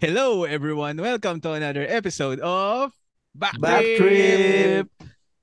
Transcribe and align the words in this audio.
Hello 0.00 0.48
everyone! 0.48 0.96
Welcome 0.96 1.44
to 1.44 1.52
another 1.52 1.84
episode 1.84 2.40
of 2.40 2.96
Back, 3.36 3.60
Back 3.60 3.84
Trip! 4.00 4.88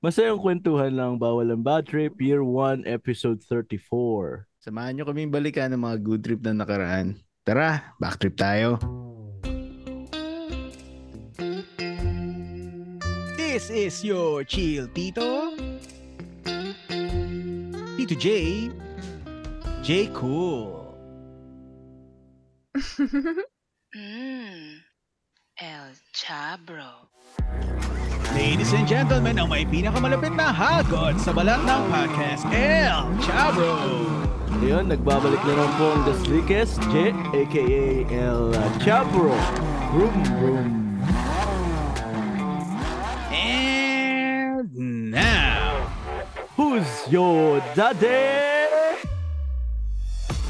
Masayang 0.01 0.41
kwentuhan 0.41 0.97
lang, 0.97 1.21
bawal 1.21 1.53
ang 1.53 1.61
bad 1.61 1.85
trip, 1.85 2.17
year 2.17 2.41
1, 2.41 2.89
episode 2.89 3.37
34. 3.45 4.49
Samahan 4.57 4.97
nyo 4.97 5.05
kaming 5.05 5.29
balikan 5.29 5.69
ng 5.69 5.85
mga 5.85 5.97
good 6.01 6.25
trip 6.25 6.41
na 6.41 6.57
nakaraan. 6.57 7.21
Tara, 7.45 7.93
back 8.01 8.17
trip 8.17 8.33
tayo. 8.33 8.81
This 13.37 13.69
is 13.69 14.01
your 14.01 14.41
chill 14.41 14.89
Tito. 14.89 15.53
Tito 17.93 18.15
J. 18.17 18.25
J 19.85 20.09
Cool. 20.17 20.97
Mm. 23.95 24.83
El 25.63 25.95
Chabro. 26.11 27.07
Ladies 28.35 28.75
and 28.75 28.83
gentlemen, 28.83 29.39
ang 29.39 29.47
may 29.47 29.63
pinakamalapit 29.63 30.35
na 30.35 30.51
hagod 30.51 31.15
sa 31.23 31.31
balat 31.31 31.63
ng 31.63 31.81
podcast, 31.87 32.43
El 32.51 33.07
Chabro. 33.23 33.79
Ngayon, 34.59 34.91
nagbabalik 34.91 35.39
na 35.39 35.53
lang 35.55 35.71
po 35.79 35.95
ang 35.95 36.01
The 36.03 36.15
Slickest, 36.27 36.83
J, 36.91 37.15
aka 37.31 37.79
El 38.11 38.51
Chabro. 38.83 39.31
Vroom, 39.95 40.15
vroom. 40.35 40.67
And 43.31 44.67
now, 45.15 45.87
Who's 46.59 46.91
your 47.07 47.63
daddy? 47.71 48.56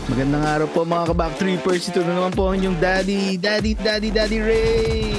Magandang 0.08 0.46
araw 0.46 0.68
po 0.72 0.82
mga 0.84 1.06
ka-back 1.12 1.34
trippers. 1.36 1.92
Ito 1.92 2.00
na 2.02 2.14
naman 2.16 2.32
po 2.32 2.48
ang 2.48 2.56
inyong 2.58 2.80
daddy, 2.80 3.36
daddy, 3.36 3.76
daddy, 3.76 4.10
daddy 4.10 4.40
Ray. 4.40 5.12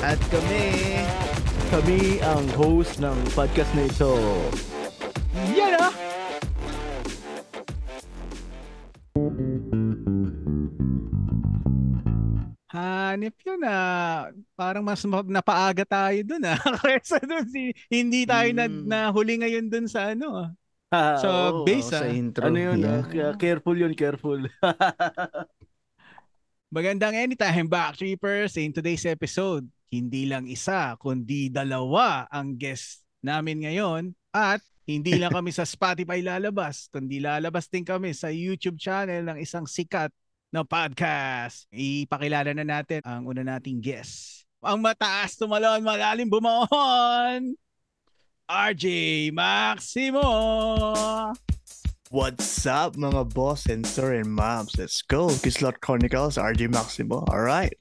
At 0.00 0.20
kami, 0.30 0.64
Kami 1.66 2.22
ang 2.22 2.46
host 2.54 3.02
ng 3.02 3.18
podcast 3.34 3.74
na 3.74 3.82
ito. 3.82 4.14
yan 5.50 5.74
ah! 5.82 5.90
Hanip 12.66 13.34
yun 13.46 13.62
ah. 13.64 14.28
Parang 14.58 14.82
mas 14.82 15.00
ma- 15.06 15.22
napaaga 15.24 15.86
tayo 15.86 16.18
dun 16.26 16.42
ah. 16.44 16.58
Kesa 16.98 17.22
dun 17.22 17.46
si, 17.46 17.70
hindi 17.88 18.26
tayo 18.26 18.50
na, 18.52 18.66
Mm. 18.66 18.84
nahuli 18.90 19.34
ngayon 19.40 19.66
dun 19.70 19.86
sa 19.86 20.12
ano 20.12 20.26
ah. 20.34 20.50
Ah, 20.94 21.18
So, 21.18 21.28
oo. 21.28 21.64
base 21.66 21.90
sa 21.90 22.06
ah. 22.06 22.14
intro. 22.14 22.46
Ano 22.46 22.58
yun? 22.62 22.78
Yeah. 22.78 22.94
ah, 22.94 23.02
kaya 23.02 23.28
careful 23.34 23.74
yun, 23.74 23.94
careful. 23.98 24.38
Magandang 26.76 27.18
anytime 27.18 27.66
back 27.66 27.98
trippers 27.98 28.54
in 28.54 28.70
today's 28.70 29.02
episode. 29.06 29.66
Hindi 29.90 30.30
lang 30.30 30.46
isa, 30.46 30.94
kundi 30.98 31.50
dalawa 31.50 32.26
ang 32.30 32.54
guest 32.58 33.02
namin 33.22 33.66
ngayon 33.66 34.14
at 34.34 34.62
hindi 34.86 35.18
lang 35.18 35.34
kami 35.34 35.50
sa 35.50 35.66
Spotify 35.66 36.22
lalabas, 36.22 36.86
kundi 36.90 37.18
lalabas 37.18 37.66
din 37.66 37.82
kami 37.82 38.14
sa 38.14 38.30
YouTube 38.30 38.78
channel 38.78 39.26
ng 39.26 39.38
isang 39.42 39.66
sikat 39.66 40.14
na 40.54 40.62
podcast. 40.62 41.66
Ipakilala 41.74 42.54
na 42.54 42.66
natin 42.66 43.02
ang 43.02 43.26
una 43.26 43.42
nating 43.42 43.82
guest. 43.82 44.46
Ang 44.62 44.82
mataas 44.82 45.38
tumalon, 45.38 45.82
malalim 45.82 46.30
bumaon, 46.30 47.54
RJ 48.46 49.34
Maximo. 49.34 50.22
What's 52.14 52.62
up, 52.62 52.94
mga 52.94 53.34
boss 53.34 53.66
and 53.66 53.82
sir 53.82 54.22
and 54.22 54.30
moms? 54.30 54.78
Let's 54.78 55.02
go. 55.02 55.26
Kislot 55.42 55.82
Chronicles, 55.82 56.38
RJ 56.38 56.70
Maximo. 56.70 57.26
All 57.26 57.42
right. 57.42 57.74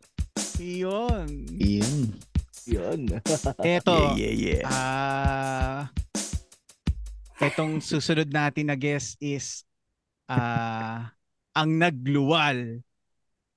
Iyon. 0.58 1.46
Yun. 1.54 2.18
yun. 2.66 3.00
Eto, 3.62 4.18
Yeah, 4.18 4.34
yeah, 4.34 4.34
yeah. 4.34 4.66
Ah, 4.66 5.82
etong 7.38 7.78
susunod 7.78 8.34
natin 8.34 8.74
na 8.74 8.74
guest 8.74 9.22
is 9.22 9.62
ah 10.25 11.14
ang 11.54 11.78
nagluwal 11.78 12.81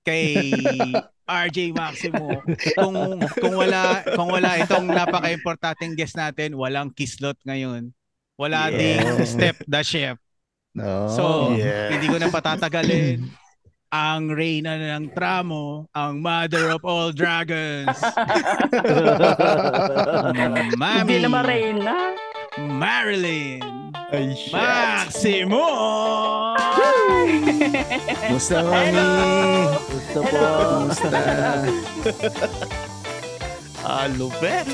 kay 0.04 0.44
RJ 1.28 1.76
Maximo. 1.76 2.40
Kung 2.80 3.20
kung 3.36 3.54
wala 3.54 4.00
kung 4.16 4.32
wala 4.32 4.56
itong 4.64 4.88
napaka-importanteng 4.88 5.92
guest 5.92 6.16
natin, 6.16 6.56
walang 6.56 6.88
kislot 6.90 7.36
ngayon. 7.44 7.92
Wala 8.40 8.72
ding 8.72 8.96
Yeah. 9.04 9.28
step 9.28 9.60
the 9.68 9.84
chef. 9.84 10.16
No. 10.72 11.10
So, 11.12 11.24
yeah. 11.58 11.92
hindi 11.92 12.08
ko 12.08 12.16
na 12.16 12.32
patatagalin. 12.32 13.28
Ang 13.88 14.28
reyna 14.36 14.76
ng 14.76 15.16
tramo, 15.16 15.88
ang 15.96 16.20
mother 16.20 16.76
of 16.76 16.84
all 16.84 17.08
dragons, 17.08 17.88
Mami 20.76 21.08
Hindi 21.08 21.24
naman 21.24 21.42
Reyna. 21.48 21.96
Marilyn 22.58 23.77
Ay, 24.08 24.32
shit. 24.32 24.56
Maximo! 24.56 25.64
Musta 28.28 28.64
kami? 28.64 29.04
Gusto 29.84 30.18
po. 30.24 30.40
Musta? 30.88 31.08
Ah, 33.80 34.08
lupet. 34.10 34.64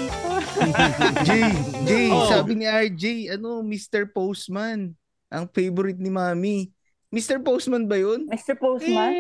Jay, 1.23 1.51
Jay, 1.83 2.07
Oh. 2.11 2.27
sabi 2.27 2.53
ni 2.57 2.67
RJ, 2.67 3.05
ano, 3.33 3.59
Mr. 3.61 4.07
Postman. 4.07 4.95
Ang 5.29 5.45
favorite 5.51 5.99
ni 5.99 6.11
Mami. 6.11 6.71
Mr. 7.11 7.39
Postman 7.39 7.87
ba 7.87 7.95
yun? 7.95 8.27
Mr. 8.27 8.55
Postman? 8.55 9.11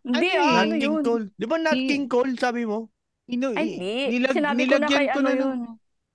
Hindi, 0.00 0.28
ano 0.30 0.40
ah, 0.42 0.52
Nat 0.54 0.62
ano 0.62 0.74
King 0.74 0.84
yun? 0.84 1.02
Cole. 1.02 1.26
Di 1.32 1.44
ba 1.44 1.56
Nat 1.56 1.76
King 1.78 2.06
Cole, 2.08 2.32
sabi 2.36 2.64
mo? 2.64 2.92
Ino, 3.24 3.52
Ay, 3.52 3.72
hindi. 3.72 4.20
nilag- 4.20 4.36
Sinabi 4.36 4.62
ko 4.62 4.76
na 4.76 4.84
nilagyan 4.84 4.88
kay 4.90 5.06
ko 5.06 5.18
ano 5.18 5.24
na 5.24 5.32
yun. 5.34 5.58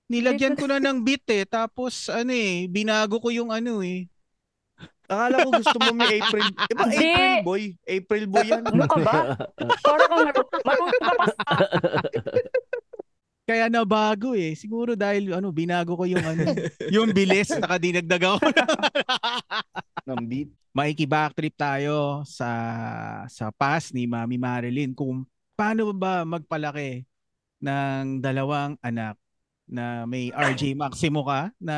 Nilagyan 0.08 0.56
ko 0.56 0.64
na 0.64 0.80
ng 0.80 1.04
beat 1.04 1.24
eh. 1.28 1.44
Tapos 1.44 2.08
ano 2.08 2.32
eh, 2.32 2.66
binago 2.66 3.20
ko 3.20 3.28
yung 3.28 3.52
ano 3.52 3.84
eh. 3.84 4.08
Akala 5.08 5.40
ko 5.40 5.48
gusto 5.56 5.76
mo 5.80 5.90
may 5.96 6.20
April. 6.20 6.48
Di 6.52 6.74
ba 6.76 6.84
Hindi. 6.84 7.08
April 7.08 7.40
boy? 7.44 7.62
April 7.88 8.24
boy 8.28 8.44
yan. 8.44 8.62
Ano 8.68 8.84
ka 8.84 8.98
ba? 9.00 9.18
Para 9.80 10.04
kang 10.04 10.12
marunong 10.20 10.48
ka 10.52 10.58
pa. 10.60 10.72
Kaya 13.48 13.72
nabago 13.72 14.36
eh. 14.36 14.52
Siguro 14.52 14.92
dahil 14.92 15.32
ano, 15.32 15.48
binago 15.48 15.96
ko 15.96 16.04
yung 16.04 16.20
ano, 16.20 16.52
yung 16.92 17.08
bilis, 17.16 17.48
saka 17.48 17.80
dinagdag 17.80 18.20
ako. 18.20 18.52
Ng 20.04 20.24
beat. 20.28 20.52
Maiki 20.76 21.08
backtrip 21.08 21.56
tayo 21.56 22.22
sa 22.28 22.46
sa 23.26 23.48
past 23.50 23.96
ni 23.96 24.04
Mami 24.04 24.36
Marilyn 24.36 24.92
kung 24.92 25.24
paano 25.56 25.90
ba 25.96 26.22
magpalaki 26.28 27.02
ng 27.58 28.20
dalawang 28.22 28.76
anak 28.78 29.18
na 29.68 30.08
may 30.08 30.32
RJ 30.32 30.74
Maximo 30.74 31.22
ka 31.22 31.52
na 31.60 31.76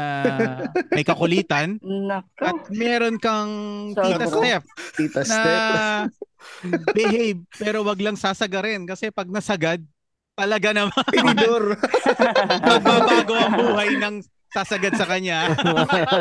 may 0.94 1.02
kakulitan 1.02 1.76
Nako. 1.82 2.42
at 2.42 2.58
meron 2.70 3.18
kang 3.18 3.50
tita. 3.94 4.26
Steph 4.26 4.66
Tita 4.94 5.20
na 5.26 5.26
Step. 5.26 6.06
behave 6.94 7.42
pero 7.58 7.82
wag 7.82 7.98
lang 8.00 8.14
sasagarin 8.14 8.86
kasi 8.86 9.10
pag 9.10 9.28
nasagad 9.28 9.82
talaga 10.38 10.70
naman 10.72 11.04
Tinidor. 11.12 11.76
magbabago 12.70 13.34
ang 13.36 13.54
buhay 13.58 13.90
ng 14.00 14.16
sasagad 14.50 14.98
sa 14.98 15.06
kanya. 15.06 15.54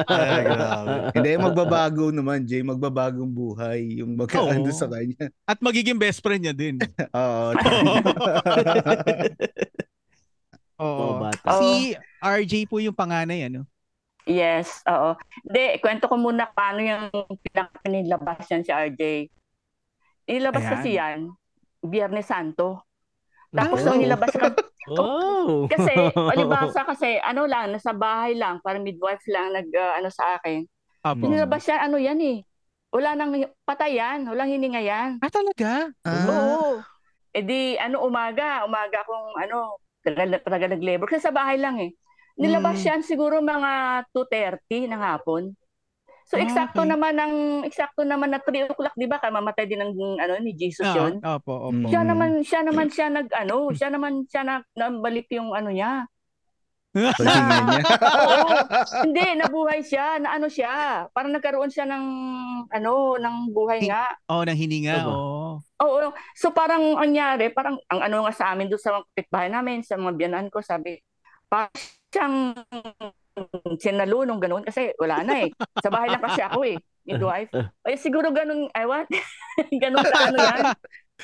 Ay, 0.05 0.45
grabe. 0.45 1.09
Hindi, 1.17 1.31
magbabago 1.41 2.13
naman, 2.13 2.45
Jay. 2.45 2.61
Magbabagong 2.61 3.33
buhay 3.33 3.97
yung 4.01 4.13
magkaando 4.13 4.69
Oo. 4.69 4.77
sa 4.77 4.85
kanya. 4.85 5.33
At 5.49 5.57
magiging 5.65 5.97
best 5.97 6.21
friend 6.21 6.45
niya 6.45 6.53
din. 6.53 6.77
Oo. 7.17 7.57
Oo, 10.79 11.19
bata. 11.19 11.59
Si 11.59 11.93
RJ 12.19 12.65
po 12.65 12.79
yung 12.79 12.95
panganay 12.95 13.45
ano. 13.45 13.67
Yes, 14.23 14.85
oo. 14.85 15.17
Hindi, 15.41 15.79
kwento 15.79 16.05
ko 16.05 16.15
muna 16.15 16.45
paano 16.45 16.79
yung 16.79 17.09
pinilabas 17.81 18.45
yan 18.47 18.61
si 18.61 18.69
RJ. 18.69 19.01
Inilabas 20.29 20.61
Ayan. 20.61 20.71
kasi 20.71 20.89
yan, 20.93 21.19
Biyernes 21.81 22.29
Santo. 22.29 22.85
Tapos 23.49 23.81
Oh. 23.81 23.85
nung 23.89 23.99
nilabas 23.99 24.29
ka, 24.29 24.53
Oh. 24.89 25.65
kasi, 25.65 25.91
palibasa 26.13 26.81
kasi, 26.93 27.17
ano 27.17 27.45
lang, 27.45 27.73
nasa 27.73 27.89
bahay 27.91 28.37
lang, 28.37 28.61
parang 28.61 28.85
midwife 28.85 29.25
lang 29.25 29.49
nag, 29.49 29.65
uh, 29.69 29.97
ano 29.97 30.09
sa 30.09 30.37
akin. 30.37 30.65
Apo. 31.01 31.25
Pinilabas 31.25 31.65
yan, 31.65 31.89
ano 31.89 31.97
yan 31.97 32.19
eh. 32.21 32.37
Wala 32.89 33.13
nang 33.13 33.33
patay 33.65 33.97
yan, 33.97 34.25
walang 34.25 34.49
hininga 34.49 34.81
yan. 34.81 35.09
Ah, 35.21 35.29
talaga? 35.29 35.89
Ah, 36.05 36.25
Oo. 36.29 36.81
E 37.29 37.41
di, 37.41 37.73
ano, 37.77 38.01
umaga, 38.01 38.65
umaga 38.65 39.01
kung 39.05 39.33
ano, 39.33 39.77
tagal 40.01 40.69
nag-labor. 40.71 41.07
Kasi 41.07 41.23
sa 41.23 41.33
bahay 41.33 41.57
lang 41.57 41.79
eh. 41.79 41.91
Nilabas 42.39 42.79
Mm. 42.79 42.87
yan 42.87 43.01
siguro 43.03 43.43
mga 43.43 43.71
2.30 44.15 44.87
ng 44.87 45.01
hapon. 45.01 45.51
So, 46.29 46.37
Ah, 46.37 46.45
eksakto 46.45 46.85
okay. 46.85 46.91
naman 46.93 47.17
ng, 47.17 47.33
eksakto 47.65 48.05
naman 48.05 48.29
na 48.29 48.37
3 48.37 48.69
o'clock, 48.69 48.93
di 48.93 49.09
ba? 49.09 49.17
Kamamatay 49.17 49.65
din 49.65 49.81
ng, 49.81 49.91
ano, 50.21 50.33
ni 50.37 50.53
Jesus 50.53 50.85
Ah, 50.85 50.95
yun. 50.95 51.13
Opo, 51.19 51.67
opo. 51.67 51.73
Mm. 51.73 51.89
Siya 51.89 52.01
naman, 52.05 52.29
siya 52.45 52.61
naman 52.61 52.87
siya 52.87 53.07
nag, 53.09 53.27
ano, 53.33 53.73
siya 53.73 53.89
naman 53.89 54.13
siya 54.29 54.41
na, 54.45 54.55
nabalik 54.77 55.25
yung 55.33 55.51
ano 55.51 55.73
niya. 55.73 56.05
Niya. 56.93 57.11
Oo. 58.29 58.49
Hindi, 59.05 59.25
nabuhay 59.37 59.81
siya, 59.81 60.21
na 60.21 60.37
ano 60.37 60.49
siya. 60.49 61.05
Parang 61.13 61.33
nagkaroon 61.33 61.69
siya 61.69 61.85
ng, 61.85 62.05
ano, 62.69 62.91
ng 63.17 63.35
buhay 63.49 63.89
nga. 63.89 64.09
Oh, 64.29 64.45
nang 64.45 64.57
hininga. 64.57 65.05
Oo. 65.05 65.38
Oo. 65.79 66.11
So 66.35 66.51
parang 66.51 66.99
ang 66.99 67.11
nangyari, 67.11 67.51
parang 67.55 67.79
ang 67.87 68.03
ano 68.03 68.27
nga 68.27 68.33
sa 68.35 68.51
amin 68.51 68.67
doon 68.67 68.81
sa 68.81 68.99
mga 68.99 69.05
kapitbahay 69.11 69.49
namin, 69.51 69.79
sa 69.81 69.95
mga 69.95 70.13
biyanan 70.19 70.47
ko, 70.51 70.59
sabi, 70.59 70.99
parang 71.47 71.71
siyang 72.09 72.35
sinalunong 73.79 74.41
ganun 74.41 74.63
kasi 74.67 74.91
wala 74.99 75.23
na 75.23 75.47
eh. 75.47 75.49
Sa 75.79 75.87
bahay 75.87 76.11
lang 76.11 76.23
kasi 76.23 76.41
ako 76.43 76.59
eh, 76.67 76.77
midwife. 77.07 77.51
Ay 77.87 77.95
siguro 77.95 78.33
ganun, 78.35 78.67
ewan, 78.75 79.07
ganun 79.83 80.03
sa 80.03 80.17
ano 80.27 80.37
yan. 80.37 80.61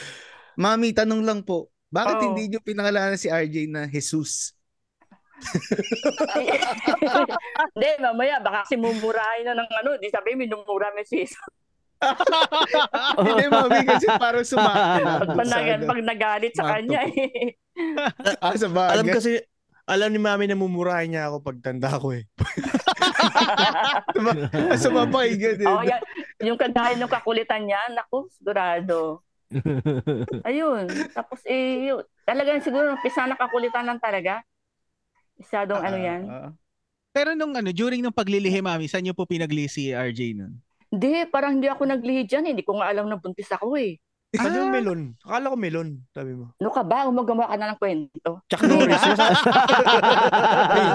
Mami, 0.63 0.95
tanong 0.95 1.21
lang 1.27 1.43
po. 1.43 1.67
Bakit 1.91 2.15
Oo. 2.15 2.23
hindi 2.31 2.55
nyo 2.55 2.59
pinangalanan 2.63 3.19
si 3.19 3.27
RJ 3.27 3.67
na 3.67 3.83
Jesus? 3.91 4.55
Hindi, 7.75 7.89
mamaya 7.99 8.39
baka 8.39 8.63
kasi 8.63 8.79
mumurahin 8.79 9.51
na 9.51 9.59
ng 9.59 9.71
ano, 9.83 9.99
di 9.99 10.07
sabi 10.07 10.39
minumura 10.39 10.95
mo 10.95 11.03
si 11.03 11.27
Jesus. 11.27 11.43
Hindi, 13.25 13.45
mami, 13.49 13.79
kasi 13.85 14.05
parang 14.15 14.45
sumakit. 14.45 15.05
Pag, 15.05 15.49
nag- 15.49 15.87
pag 15.87 16.01
nagalit 16.03 16.53
sa 16.55 16.65
kanya 16.75 17.01
eh. 17.09 17.57
Ah, 18.39 18.55
sa 18.55 18.71
bagay. 18.71 18.93
Alam 18.95 19.07
kasi, 19.11 19.43
alam 19.83 20.07
ni 20.07 20.15
mami 20.15 20.47
na 20.47 20.55
mumurahin 20.55 21.11
niya 21.11 21.27
ako 21.27 21.43
pag 21.43 21.59
tanda 21.59 21.91
ko 21.99 22.15
eh. 22.15 22.23
sa 24.81 24.89
mapakinggan 24.89 25.59
eh. 25.59 25.67
oh, 25.67 25.83
yan, 25.83 26.01
yung 26.39 26.55
kagaya 26.55 26.95
ng 26.95 27.11
kakulitan 27.11 27.67
niya, 27.67 27.83
naku, 27.91 28.31
sigurado. 28.31 29.19
Ayun. 30.47 30.87
Tapos 31.13 31.43
eh, 31.45 31.91
yun. 31.91 32.01
Talagang 32.25 32.63
siguro 32.63 32.97
umpisa 32.97 33.29
na 33.29 33.37
kakulitan 33.37 33.85
lang 33.85 34.01
talaga. 34.01 34.41
Masyadong 35.37 35.81
ano 35.83 35.97
yan. 35.99 36.21
Ah, 36.25 36.49
ah. 36.49 36.51
Pero 37.15 37.31
nung 37.31 37.55
ano, 37.55 37.71
during 37.71 38.03
nung 38.03 38.15
paglilihi, 38.15 38.59
mami, 38.59 38.91
saan 38.91 39.07
niyo 39.07 39.15
po 39.15 39.23
pinagli 39.23 39.71
si 39.71 39.95
RJ 39.95 40.35
nun? 40.35 40.59
Hindi, 40.95 41.11
parang 41.27 41.51
hindi 41.53 41.67
ako 41.67 41.83
naglihi 41.85 42.23
dyan. 42.23 42.45
eh. 42.45 42.51
Hindi 42.53 42.63
ko 42.63 42.79
nga 42.79 42.87
alam 42.87 43.05
na 43.05 43.15
buntis 43.15 43.49
ako 43.49 43.75
eh. 43.75 43.99
Sabi 44.31 44.51
mo 44.53 44.65
Ah. 44.65 44.73
melon. 44.73 45.01
Akala 45.21 45.47
ko 45.47 45.57
melon. 45.57 45.89
Sabi 46.09 46.31
mo. 46.33 46.51
Ano 46.53 46.69
ka 46.69 46.81
ba? 46.81 47.03
Gumagawa 47.03 47.47
ka 47.47 47.55
na 47.55 47.71
ng 47.71 47.79
kwento. 47.79 48.31
Chuck 48.45 48.63
Norris. 48.63 48.99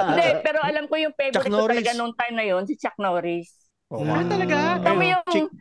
Hindi, 0.09 0.27
pero 0.41 0.59
alam 0.61 0.85
ko 0.85 0.95
yung 0.97 1.15
favorite 1.15 1.49
ko 1.49 1.65
talaga 1.67 1.93
noong 1.95 2.15
time 2.15 2.35
na 2.35 2.45
yon 2.47 2.65
si 2.65 2.75
Chuck 2.75 2.97
Norris. 2.97 3.49
Oh, 3.89 4.01
Ah, 4.03 4.21
talaga? 4.23 4.77
Ito 4.77 4.93
mo 4.93 5.03
yung, 5.03 5.25
chick- 5.27 5.55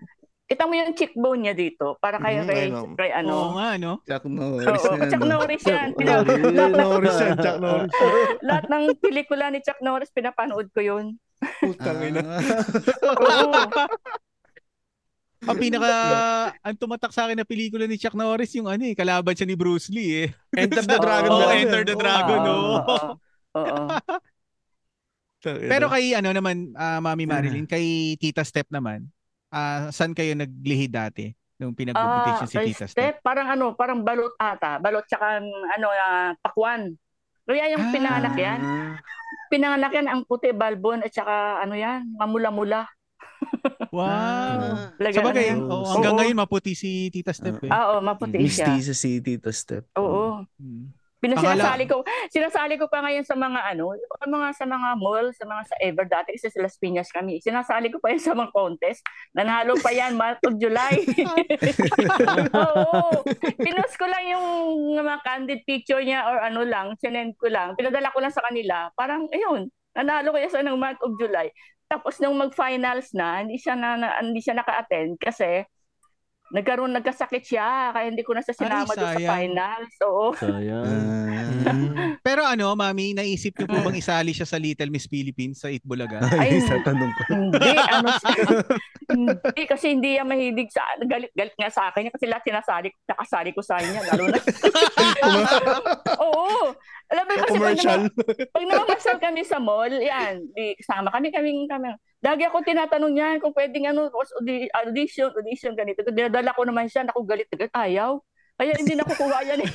ito 0.45 0.63
mo 0.65 0.73
yung 0.73 0.91
cheekbone 0.93 1.39
niya 1.41 1.55
dito. 1.55 1.95
Para 1.97 2.19
kayo 2.19 2.43
Mm, 2.43 2.47
kay, 2.47 2.59
ayun. 2.63 2.89
kay 2.95 3.09
ano. 3.11 3.33
Oo 3.33 3.53
nga, 3.55 3.69
no? 3.75 3.91
Chuck 4.03 4.25
Norris. 4.25 4.67
Oo, 4.83 4.95
Chuck 5.07 5.23
no? 5.23 5.29
Norris 5.31 5.63
yan. 5.63 5.87
Chuck 5.89 6.03
Norris. 6.05 6.39
Chuck 6.51 6.73
Norris 6.75 7.17
yan, 7.17 7.35
Chuck 7.37 7.57
Norris. 7.59 7.91
Lahat 8.47 8.65
ng 8.67 8.83
pelikula 8.97 9.45
ni 9.47 9.59
Chuck 9.59 9.79
Norris, 9.79 10.11
pinapanood 10.11 10.67
ko 10.69 10.81
yun. 10.81 11.15
Putang 11.59 12.03
ina. 12.03 12.21
Oo. 13.01 13.39
Ang 15.49 15.57
pinaka, 15.57 15.91
ang 16.61 16.75
tumatak 16.77 17.09
sa 17.09 17.25
akin 17.25 17.35
na 17.35 17.45
pelikula 17.45 17.83
ni 17.83 17.97
Chuck 17.97 18.13
Norris, 18.13 18.53
yung 18.53 18.69
ano 18.69 18.85
eh, 18.85 18.93
kalaban 18.93 19.33
siya 19.33 19.49
ni 19.49 19.57
Bruce 19.57 19.89
Lee 19.89 20.25
eh. 20.25 20.29
Enter 20.53 20.85
the 20.85 20.97
Dragon. 21.01 21.31
Ba? 21.33 21.57
Enter 21.57 21.81
the 21.81 21.95
Oo. 21.95 22.01
Dragon, 22.01 22.39
no? 22.39 22.57
Oo. 23.57 23.83
Pero 25.41 25.87
kay 25.87 26.13
ano 26.13 26.29
naman, 26.29 26.75
ah, 26.75 26.99
Mami 26.99 27.23
Marilyn, 27.23 27.63
kay 27.63 28.13
Tita 28.15 28.43
Step 28.43 28.67
naman, 28.69 29.07
ah 29.49 29.87
saan 29.89 30.11
kayo 30.11 30.35
naglihi 30.35 30.85
dati? 30.85 31.31
Nung 31.59 31.71
Ah, 31.71 31.77
pinag-competition 31.77 32.47
si 32.47 32.55
kay 32.55 32.67
Tita 32.71 32.85
Step? 32.85 32.95
Step, 32.95 33.15
parang 33.19 33.47
ano, 33.47 33.71
parang 33.73 33.99
balot 33.99 34.35
ata. 34.35 34.77
Balot 34.77 35.03
tsaka 35.07 35.39
ano, 35.43 35.87
ah, 35.89 36.31
pakwan. 36.39 36.91
Kaya 37.43 37.71
yung 37.73 37.81
Ah. 37.81 37.91
pinanganak 37.91 38.35
yan. 38.35 38.59
Pinanganak 39.49 39.91
yan 39.91 40.07
ang 40.07 40.21
puti, 40.23 40.53
balbon, 40.53 41.01
at 41.01 41.09
saka 41.09 41.59
ano 41.59 41.73
yan, 41.73 42.05
mamula-mula. 42.15 42.85
Wow. 43.89 44.93
Talaga, 45.01 45.17
Sabagay, 45.17 45.45
ano 45.57 45.65
oh, 45.71 45.85
hanggang 45.89 46.13
Oo. 46.13 46.19
ngayon 46.21 46.37
maputi 46.37 46.77
si 46.77 47.09
Tita 47.09 47.33
Step 47.33 47.57
eh. 47.65 47.71
Ah, 47.73 47.97
Oo, 47.97 48.05
maputi 48.05 48.37
siya. 48.45 48.69
Misty 48.69 48.85
sa 48.85 48.95
City 48.95 49.33
to 49.41 49.49
step. 49.49 49.83
Oo. 49.97 50.45
Hmm. 50.61 50.93
Pinasinasali 51.19 51.83
ko, 51.83 51.99
sinasali 52.31 52.79
ko 52.79 52.87
pa 52.87 53.03
ngayon 53.03 53.27
sa 53.27 53.35
mga 53.35 53.59
ano, 53.75 53.91
mga 54.23 54.55
sa 54.55 54.63
mga 54.63 54.89
mall, 54.95 55.27
sa 55.35 55.43
mga 55.43 55.63
sa 55.67 55.75
Ever 55.83 56.07
dati 56.07 56.31
kasi 56.31 56.47
sa 56.47 56.63
Las 56.63 56.79
Piñas 56.79 57.11
kami. 57.11 57.43
Sinasali 57.43 57.91
ko 57.91 57.99
pa 57.99 58.15
yan 58.15 58.23
sa 58.23 58.31
mga 58.31 58.55
contest. 58.55 59.03
Nanalo 59.35 59.75
pa 59.83 59.91
yan 59.91 60.15
month 60.15 60.39
of 60.47 60.55
July. 60.55 60.95
Oo. 62.55 63.19
Pinost 63.59 63.99
ko 63.99 64.07
lang 64.07 64.31
yung 64.31 64.47
mga 64.95 65.15
candid 65.27 65.61
picture 65.67 65.99
niya 65.99 66.23
or 66.23 66.39
ano 66.39 66.63
lang, 66.63 66.95
sinend 67.03 67.35
ko 67.35 67.51
lang. 67.51 67.75
Pinadala 67.75 68.15
ko 68.15 68.23
lang 68.23 68.31
sa 68.31 68.45
kanila. 68.47 68.87
Parang, 68.95 69.27
ayun, 69.35 69.67
nanalo 69.91 70.31
ko 70.31 70.37
yan 70.39 70.51
sa 70.55 70.63
ng 70.63 70.79
month 70.79 71.03
of 71.03 71.19
July. 71.19 71.51
Tapos 71.89 72.21
nung 72.21 72.37
mag-finals 72.37 73.11
na, 73.17 73.41
hindi 73.41 73.57
siya 73.57 73.73
na, 73.73 73.97
na 73.97 74.07
hindi 74.21 74.39
siya 74.45 74.53
naka-attend 74.53 75.17
kasi 75.17 75.65
nagkaroon 76.49 76.93
nagkasakit 76.97 77.45
siya 77.45 77.93
kaya 77.93 78.09
hindi 78.09 78.25
ko 78.25 78.33
na 78.33 78.41
siya 78.41 78.57
sinama 78.57 78.93
doon 78.93 79.13
sa 79.13 79.21
finals. 79.37 79.93
Oo. 80.05 80.33
Sayang. 80.33 80.85
Ah. 80.85 82.17
Pero 82.25 82.41
ano, 82.45 82.73
Mami, 82.73 83.13
naisip 83.13 83.53
niyo 83.57 83.67
po 83.69 83.77
bang 83.85 83.97
isali 84.01 84.33
siya 84.33 84.49
sa 84.49 84.57
Little 84.57 84.89
Miss 84.89 85.05
Philippines 85.05 85.61
sa 85.61 85.69
Itbulaga? 85.69 86.21
Ay, 86.33 86.57
Ay, 86.57 86.65
sa 86.65 86.81
tanong 86.81 87.11
ko. 87.13 87.21
Hindi, 87.29 87.69
ano 87.77 88.07
siya. 88.17 88.33
hindi, 89.13 89.61
kasi 89.69 89.85
hindi 89.93 90.09
yan 90.17 90.25
mahilig 90.29 90.69
sa, 90.73 90.81
galit, 91.05 91.31
galit 91.37 91.55
nga 91.57 91.69
sa 91.69 91.93
akin. 91.93 92.09
Kasi 92.09 92.25
lahat 92.25 92.43
sinasali, 92.45 92.89
nakasali 93.05 93.49
ko 93.53 93.61
sa 93.61 93.77
kanya. 93.77 94.01
Lalo 94.09 94.23
na. 94.29 94.39
Oo. 96.25 96.73
Alam 97.09 97.23
mo 97.25 97.31
kasi 97.33 97.41
pag, 97.41 97.49
Commercial. 97.49 98.01
pag 98.53 98.65
namamasyal 98.69 99.17
kami 99.17 99.41
sa 99.41 99.57
mall, 99.57 99.89
yan, 99.89 100.45
di, 100.53 100.77
kasama 100.77 101.09
kami, 101.09 101.33
kaming, 101.33 101.65
kami. 101.65 101.89
Lagi 102.21 102.45
ako 102.45 102.61
tinatanong 102.61 103.13
niya 103.15 103.41
kung 103.41 103.55
pwedeng 103.55 103.89
ano, 103.89 104.13
audition, 104.77 105.33
audition, 105.33 105.73
ganito. 105.73 106.05
Dinadala 106.05 106.53
ko 106.53 106.69
naman 106.69 106.85
siya, 106.85 107.09
naku, 107.09 107.25
galit, 107.25 107.49
galit, 107.49 107.73
ayaw. 107.73 108.21
Kaya 108.59 108.75
hindi 108.75 108.91
nakukuha 108.93 109.39
yan 109.47 109.63
eh. 109.63 109.71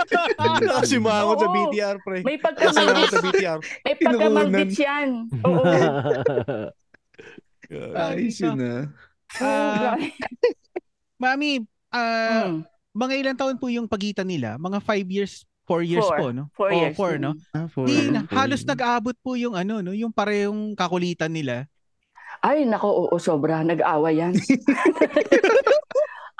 Nakasimangot 0.64 1.36
sa. 1.36 1.48
BTR, 1.52 1.96
pre. 2.00 2.24
May 2.24 2.40
Nakasimangot 2.40 3.12
sa 3.12 3.20
BTR. 3.20 3.58
may 3.84 3.94
pagkamaldits 3.94 4.78
yan. 4.80 5.08
Oo. 5.44 5.62
Ayos 7.94 8.38
yun 8.38 8.58
ah. 8.62 8.82
Ah, 9.36 9.98
Mami, 11.18 11.66
ah, 11.90 12.46
Mm, 12.46 12.62
mga 12.94 13.14
ilang 13.20 13.36
taon 13.36 13.56
po 13.58 13.68
yung 13.68 13.84
pagitan 13.84 14.24
nila? 14.24 14.56
Mga 14.56 14.78
five 14.80 15.08
years, 15.10 15.44
four 15.66 15.82
years 15.82 16.06
Four. 16.06 16.16
po, 16.16 16.26
no? 16.30 16.44
four 16.54 16.70
Oo, 16.70 16.78
years. 16.78 16.94
four, 16.94 17.12
no? 17.18 17.34
Ah, 17.50 17.66
for, 17.66 17.90
Di, 17.90 18.14
for- 18.14 18.38
halos 18.38 18.62
nag-abot 18.62 19.18
po 19.18 19.34
yung 19.34 19.58
ano, 19.58 19.82
no? 19.82 19.90
Yung 19.90 20.14
parehong 20.14 20.78
kakulitan 20.78 21.34
nila. 21.34 21.66
Ay, 22.40 22.62
nako, 22.62 23.10
oo, 23.10 23.16
sobra. 23.18 23.66
Nag-aaway 23.66 24.22
yan. 24.22 24.32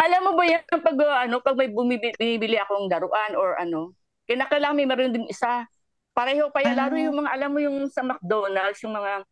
Alam 0.07 0.21
mo 0.23 0.31
ba 0.39 0.45
yan, 0.47 0.63
pag, 0.71 0.95
uh, 0.95 1.19
ano, 1.27 1.43
pag 1.43 1.59
may 1.59 1.73
bumibili, 1.73 2.55
akong 2.61 2.87
laruan 2.87 3.35
or 3.35 3.59
ano, 3.59 3.97
kinakailangan 4.31 4.77
may 4.77 4.87
meron 4.87 5.11
din 5.11 5.27
isa. 5.27 5.67
Pareho 6.15 6.53
pa 6.55 6.63
yan. 6.63 6.79
Lalo 6.79 6.95
yung 6.95 7.17
mga, 7.25 7.31
alam 7.35 7.51
mo 7.51 7.59
yung 7.59 7.91
sa 7.91 8.07
McDonald's, 8.07 8.79
yung 8.85 8.95
mga, 8.95 9.27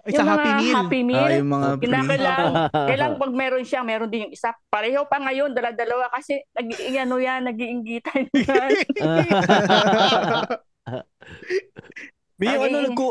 Ay, 0.00 0.16
yung 0.16 0.20
sa 0.20 0.24
mga 0.24 0.32
Happy 0.32 0.50
Meal. 0.56 0.74
Happy 0.74 1.00
Meal. 1.04 1.20
Ah, 1.20 1.32
yung 1.36 1.50
mga 1.52 1.68
pre. 1.76 1.84
Kinakailangan, 1.84 2.52
kailangan 2.90 3.16
pag 3.20 3.32
meron 3.36 3.64
siya, 3.64 3.80
meron 3.84 4.08
din 4.08 4.24
yung 4.28 4.34
isa. 4.34 4.50
Pareho 4.72 5.04
pa 5.04 5.20
ngayon, 5.20 5.52
dala-dalawa 5.52 6.08
kasi 6.08 6.40
nag 6.56 6.68
ano 6.96 7.16
yan, 7.20 7.40
nag-iingitan 7.44 8.24
yan. 8.32 8.70
May 12.40 12.56
ano, 12.56 12.76
nagku... 12.88 13.08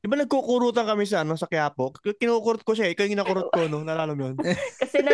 Di 0.00 0.08
ba 0.08 0.16
nagkukurutan 0.16 0.88
kami 0.88 1.04
sa 1.04 1.20
ano 1.20 1.36
sa 1.36 1.44
Quiapo? 1.44 1.92
K- 1.92 2.16
Kinukurot 2.16 2.64
ko 2.64 2.72
siya, 2.72 2.88
ikaw 2.88 3.04
yung 3.04 3.20
nakurot 3.20 3.52
ko, 3.52 3.68
no? 3.68 3.84
Nalala 3.84 4.16
mo 4.16 4.32
yun? 4.32 4.36
kasi 4.80 5.04
na, 5.04 5.12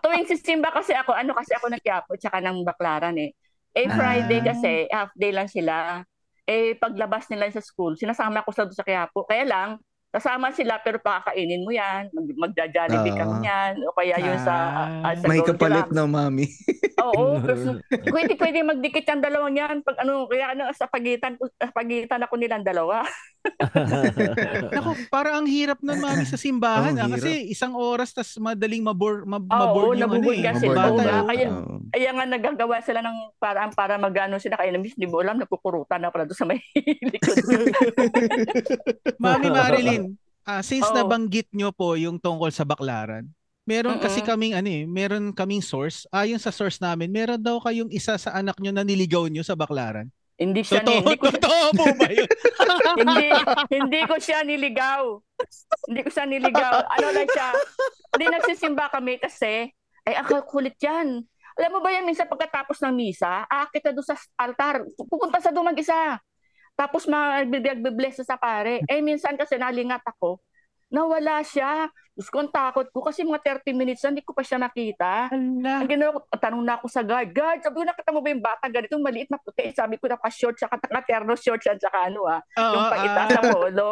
tuwing 0.00 0.24
sisimba 0.24 0.72
kasi 0.72 0.96
ako, 0.96 1.12
ano 1.12 1.36
kasi 1.36 1.52
ako 1.52 1.68
ng 1.68 1.84
Quiapo, 1.84 2.16
tsaka 2.16 2.40
ng 2.40 2.64
Baklaran 2.64 3.20
eh. 3.20 3.36
Eh, 3.76 3.92
Friday 3.92 4.40
Ah. 4.40 4.44
kasi, 4.56 4.70
half 4.88 5.12
day 5.12 5.36
lang 5.36 5.52
sila. 5.52 6.00
Eh, 6.48 6.80
paglabas 6.80 7.28
nila 7.28 7.52
sa 7.52 7.60
school, 7.60 7.92
sinasama 8.00 8.40
ko 8.40 8.56
sa 8.56 8.64
doon 8.64 8.72
sa 8.72 8.88
Quiapo. 8.88 9.28
Kaya 9.28 9.44
lang, 9.44 9.76
kasama 10.10 10.50
sila 10.50 10.82
pero 10.82 10.98
pakakainin 10.98 11.62
mo 11.62 11.70
yan, 11.70 12.10
mag, 12.10 12.26
magja-jollibee 12.26 13.14
Ah. 13.14 13.18
kami 13.22 13.46
yan, 13.46 13.72
o 13.86 13.94
kaya 13.94 14.16
yun 14.18 14.38
sa, 14.42 14.54
Ah. 14.54 15.06
ah, 15.06 15.14
sa 15.14 15.26
May 15.26 15.38
kapalit 15.40 15.86
na 15.90 16.02
mami. 16.04 16.50
Oo, 17.00 17.38
pero 17.44 17.80
pwede, 18.12 18.32
pwede 18.36 18.58
magdikit 18.60 19.04
yung 19.08 19.24
dalawang 19.24 19.56
yan. 19.56 19.76
Pag 19.80 19.96
ano, 20.04 20.28
kaya 20.28 20.52
ano, 20.52 20.68
sa 20.76 20.86
pagitan, 20.86 21.40
sa 21.56 21.72
pagitan 21.72 22.20
ako 22.24 22.34
nilang 22.36 22.64
dalawa. 22.64 23.02
Naku, 24.76 24.90
parang 25.08 25.42
ang 25.44 25.48
hirap 25.48 25.80
nun, 25.80 25.96
Mami, 25.96 26.28
sa 26.28 26.36
simbahan. 26.36 26.92
Oo, 26.92 27.02
ah, 27.04 27.10
kasi 27.16 27.48
isang 27.48 27.72
oras, 27.72 28.12
tas 28.12 28.36
madaling 28.36 28.84
mabor, 28.84 29.24
mab, 29.24 29.48
Oo, 29.48 29.56
maboard 29.56 29.96
yung 29.96 30.12
ano 30.12 30.28
eh. 30.28 30.44
kasi. 30.44 30.66
bata, 30.68 30.92
Oo, 30.92 31.00
eh. 31.00 31.24
kaya-. 31.24 31.52
Kaya 31.90 32.10
nga 32.14 32.24
nagagawa 32.28 32.76
sila 32.84 33.00
ng 33.00 33.16
paraan 33.40 33.72
para 33.72 33.96
magano 33.96 34.36
sila. 34.36 34.60
Kaya 34.60 34.76
namis, 34.76 34.92
di 34.94 35.08
mo 35.08 35.24
alam, 35.24 35.40
nagkukurutan 35.40 36.04
na 36.04 36.12
pala 36.12 36.28
doon 36.28 36.38
sa 36.38 36.46
may 36.46 36.60
likod. 37.10 37.36
Mami 39.16 39.48
Marilyn, 39.48 40.02
ah, 40.44 40.60
since 40.60 40.86
Oo. 40.92 40.96
nabanggit 40.96 41.48
nyo 41.56 41.72
po 41.72 41.96
yung 41.96 42.20
tungkol 42.20 42.52
sa 42.52 42.68
baklaran, 42.68 43.24
meron 43.70 43.94
Mm-mm. 43.94 44.02
kasi 44.02 44.18
kaming 44.26 44.58
ano 44.58 44.66
eh, 44.66 44.82
meron 44.82 45.30
kaming 45.30 45.62
source. 45.62 46.02
Ayon 46.10 46.42
sa 46.42 46.50
source 46.50 46.82
namin, 46.82 47.14
meron 47.14 47.38
daw 47.38 47.62
kayong 47.62 47.94
isa 47.94 48.18
sa 48.18 48.34
anak 48.34 48.58
nyo 48.58 48.74
na 48.74 48.82
niligaw 48.82 49.30
nyo 49.30 49.46
sa 49.46 49.54
baklaran. 49.54 50.10
hindi 50.40 50.64
siya 50.64 50.80
Totoo, 50.80 51.04
hindi 51.04 51.16
ko, 51.20 51.28
totoo 51.36 51.66
po 51.76 51.84
ba 52.00 52.08
yun? 52.08 52.28
hindi, 53.04 53.28
hindi 53.76 54.00
ko 54.08 54.16
siya 54.16 54.40
niligaw. 54.40 55.20
Hindi 55.84 56.00
ko 56.00 56.10
siya 56.10 56.24
niligaw. 56.24 56.74
Ano 56.96 57.06
lang 57.12 57.28
siya, 57.28 57.48
hindi 58.16 58.26
nagsisimba 58.32 58.88
kami 58.88 59.20
kasi, 59.20 59.68
ay, 60.08 60.14
ang 60.16 60.26
kulit 60.48 60.80
yan. 60.80 61.20
Alam 61.60 61.70
mo 61.76 61.78
ba 61.84 61.92
yan, 61.92 62.08
minsan 62.08 62.24
pagkatapos 62.24 62.80
ng 62.80 62.94
misa, 62.96 63.44
aakit 63.52 63.84
na 63.84 63.92
doon 63.92 64.08
sa 64.08 64.16
altar. 64.40 64.80
Pupunta 64.96 65.44
sa 65.44 65.52
doon 65.52 65.76
mag-isa. 65.76 66.16
Tapos 66.72 67.04
mag-bless 67.04 68.24
sa 68.24 68.40
pare. 68.40 68.80
Eh, 68.88 69.04
minsan 69.04 69.36
kasi 69.36 69.60
nalingat 69.60 70.00
ako. 70.08 70.40
Nawala 70.90 71.46
siya. 71.46 71.86
Diyos 72.20 72.28
ko, 72.28 72.42
ang 72.42 72.52
takot 72.52 72.84
ko 72.90 73.00
kasi 73.06 73.22
mga 73.24 73.62
30 73.62 73.72
minutes 73.72 74.02
na 74.04 74.12
hindi 74.12 74.26
ko 74.26 74.34
pa 74.34 74.42
siya 74.44 74.58
nakita. 74.60 75.30
Ala. 75.32 75.72
Ang 75.80 75.88
ginawa 75.88 76.18
ko, 76.18 76.20
tanong 76.36 76.62
na 76.66 76.76
ako 76.76 76.86
sa 76.90 77.00
guard, 77.00 77.30
guard, 77.32 77.64
sabi 77.64 77.80
ko, 77.80 77.86
nakita 77.86 78.10
mo 78.12 78.20
ba 78.20 78.28
yung 78.28 78.44
bata 78.44 78.64
ganito, 78.68 78.98
maliit 79.00 79.30
na 79.30 79.40
puti. 79.40 79.70
Sabi 79.72 79.96
ko, 79.96 80.10
naka-short 80.10 80.58
siya, 80.58 80.68
naka-terno 80.68 81.32
short 81.38 81.62
siya, 81.62 81.78
tsaka 81.80 82.12
ano 82.12 82.28
ah, 82.28 82.42
Oo, 82.60 82.74
yung 82.76 82.86
paita 82.92 83.22
ah. 83.24 83.30
sa 83.30 83.40
polo. 83.40 83.88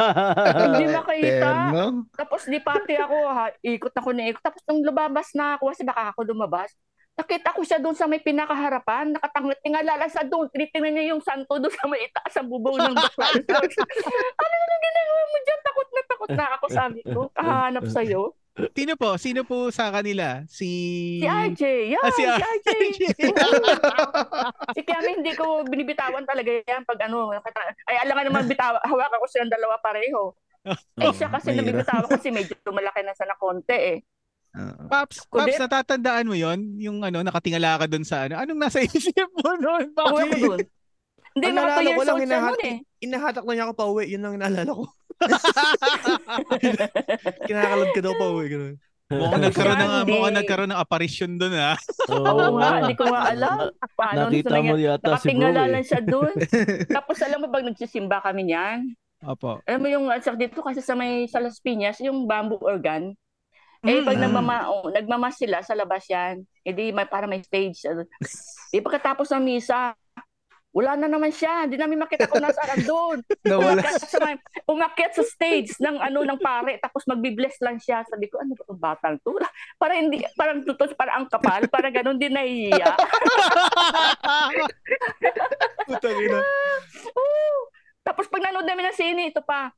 Hindi 0.68 0.84
makita. 0.90 1.50
Terno. 1.72 1.84
Tapos 2.12 2.40
di 2.50 2.60
pati 2.60 2.94
ako, 2.98 3.16
ha, 3.30 3.44
ikot 3.62 3.94
ako 3.94 4.08
na 4.12 4.28
ikot. 4.28 4.42
Tapos 4.42 4.62
nung 4.68 4.82
lumabas 4.84 5.32
na 5.32 5.56
ako, 5.56 5.72
kasi 5.72 5.82
baka 5.86 6.12
ako 6.12 6.28
lumabas, 6.28 6.76
nakita 7.12 7.52
ko 7.52 7.60
siya 7.60 7.78
doon 7.78 7.92
sa 7.92 8.08
may 8.08 8.24
pinakaharapan, 8.24 9.12
nakatanglit, 9.12 9.60
tingala 9.60 10.00
sa 10.08 10.24
doon, 10.24 10.48
tinitingnan 10.48 10.92
niya 10.96 11.12
yung 11.12 11.22
santo 11.22 11.60
doon 11.60 11.72
sa 11.72 11.84
may 11.84 12.08
itaas 12.08 12.34
ang 12.40 12.48
bubaw 12.48 12.72
ng 12.80 12.94
bakla. 12.96 13.28
ano 14.42 14.54
na 14.56 14.76
ginagawa 14.80 15.22
mo 15.28 15.38
dyan? 15.44 15.60
Takot 15.60 15.88
na 15.88 16.02
takot 16.08 16.30
na 16.32 16.46
ako, 16.56 16.66
sabi 16.72 17.00
ko. 17.04 17.20
Kahanap 17.36 17.84
sa'yo. 17.88 18.32
Sino 18.52 18.92
po? 19.00 19.16
Sino 19.16 19.48
po 19.48 19.72
sa 19.72 19.88
kanila? 19.88 20.44
Si... 20.44 20.68
Si 21.24 21.28
RJ, 21.28 21.62
yan, 21.96 22.04
Ah, 22.04 22.12
si 22.12 22.20
si, 22.20 22.28
RJ. 22.28 22.68
si 24.76 24.80
Kiami, 24.84 25.10
hindi 25.24 25.32
ko 25.32 25.64
binibitawan 25.64 26.28
talaga 26.28 26.60
yan 26.60 26.84
pag 26.84 27.00
ano, 27.08 27.32
ay 27.32 27.96
alam 28.04 28.12
nga 28.12 28.24
naman 28.28 28.44
bitawa, 28.44 28.76
hawakan 28.84 29.20
ko 29.20 29.28
silang 29.28 29.52
dalawa 29.52 29.80
pareho. 29.80 30.36
Eh 31.02 31.10
siya 31.10 31.26
kasi 31.26 31.50
Mahirap. 31.50 31.64
nabibitawan 31.66 32.06
kasi 32.06 32.30
medyo 32.30 32.54
malaki 32.70 33.02
na 33.02 33.18
sa 33.18 33.26
na 33.26 33.34
konti 33.34 33.74
eh. 33.74 33.98
Oo. 34.52 34.84
Paps, 34.86 35.24
Paps, 35.26 35.56
natatandaan 35.56 36.28
mo 36.28 36.36
yon 36.36 36.76
Yung 36.76 37.00
ano, 37.00 37.24
nakatingala 37.24 37.80
ka 37.80 37.86
doon 37.88 38.04
sa 38.04 38.28
ano. 38.28 38.36
Anong 38.36 38.60
nasa 38.60 38.84
isip 38.86 39.16
mo 39.40 39.56
noon? 39.56 39.96
Pauwi 39.96 40.22
ko 40.28 40.36
Bakit? 40.36 40.44
dun. 40.44 40.60
Hindi, 41.32 41.46
mga 41.48 41.52
2 41.52 41.56
naalala 41.56 41.72
ko 41.72 41.80
years 41.80 41.96
lang, 42.04 42.12
old 42.12 42.20
siya 42.20 42.40
nun 42.44 42.60
eh. 42.60 42.76
Inahatak 43.00 43.44
na 43.48 43.52
niya 43.56 43.64
ako 43.64 43.74
pa 43.74 43.86
uwi. 43.88 44.04
Yun 44.12 44.20
lang 44.20 44.34
naalala 44.36 44.70
ko. 44.70 44.84
Kinakalad 47.46 47.88
ka 47.90 48.00
daw 48.00 48.12
pa 48.12 48.26
uwi. 48.28 48.46
Ganun. 48.48 48.76
Mukhang 49.12 49.44
nagkaroon 49.44 49.76
ng, 49.76 49.92
mukhang 50.08 50.36
nagkaroon 50.40 50.70
ng 50.72 50.80
apparition 50.80 51.30
doon 51.36 51.52
ah. 51.52 51.76
Oo 52.08 52.56
nga, 52.56 52.68
hindi 52.80 52.96
ko 52.96 53.04
nga 53.08 53.22
alam. 53.28 53.56
Paano 53.92 54.18
Nakita 54.28 54.56
mo 54.60 54.74
yata 54.76 54.96
si 54.96 55.04
bro 55.04 55.12
Nakatingala 55.12 55.60
eh. 55.60 55.70
lang 55.72 55.84
siya 55.84 56.00
dun. 56.00 56.32
Tapos 56.88 57.16
alam 57.20 57.38
mo 57.40 57.48
pag 57.48 57.64
nagsisimba 57.64 58.24
kami 58.24 58.48
niyan, 58.48 58.78
Opo. 59.22 59.60
alam 59.68 59.80
mo 59.84 59.88
yung 59.92 60.08
sa 60.18 60.32
dito 60.32 60.64
kasi 60.64 60.80
sa 60.80 60.96
may 60.96 61.28
sa 61.28 61.44
Las 61.44 61.60
Piñas, 61.60 62.00
yung 62.00 62.24
bamboo 62.24 62.64
organ, 62.64 63.12
eh 63.82 64.00
pag 64.00 64.14
Mm. 64.14 64.22
nagmama, 64.22 64.56
oh, 64.66 64.86
nagmama 64.88 65.28
sila 65.28 65.58
sa 65.60 65.74
labas 65.74 66.06
yan, 66.06 66.40
edi 66.62 66.90
may 66.90 67.04
para 67.04 67.26
may 67.26 67.42
stage. 67.42 67.82
Eh 68.70 68.78
pagkatapos 68.78 69.26
ng 69.30 69.42
misa, 69.42 69.90
wala 70.72 70.96
na 70.96 71.04
naman 71.04 71.28
siya. 71.28 71.66
Hindi 71.66 71.76
namin 71.76 72.00
makita 72.00 72.24
kung 72.24 72.40
nasaan 72.40 72.80
doon. 72.88 73.18
Nawala. 73.44 73.82
Umakyat 73.82 74.02
sa, 74.02 74.18
may- 74.22 74.40
umakyat 74.64 75.12
sa 75.12 75.24
stage 75.26 75.76
ng 75.76 76.00
ano 76.00 76.24
ng 76.24 76.38
pare 76.38 76.78
tapos 76.78 77.04
magbi-bless 77.04 77.60
lang 77.60 77.76
siya. 77.76 78.06
Sabi 78.06 78.30
ko, 78.30 78.40
ano 78.40 78.56
ba 78.56 78.64
itong 78.64 78.80
batang 78.80 79.14
to? 79.20 79.36
Para 79.82 79.98
hindi 79.98 80.24
parang 80.32 80.64
tutos 80.64 80.94
para 80.94 81.18
ang 81.18 81.28
kapal, 81.28 81.68
para 81.68 81.90
ganun 81.90 82.16
din 82.16 82.32
nahihiya. 82.32 82.88
Putang 85.86 86.16
ina. 86.16 86.40
Tapos 88.02 88.26
pag 88.26 88.42
nanood 88.42 88.64
namin 88.64 88.88
ng 88.88 88.96
sine, 88.96 89.22
ito 89.28 89.42
pa. 89.42 89.70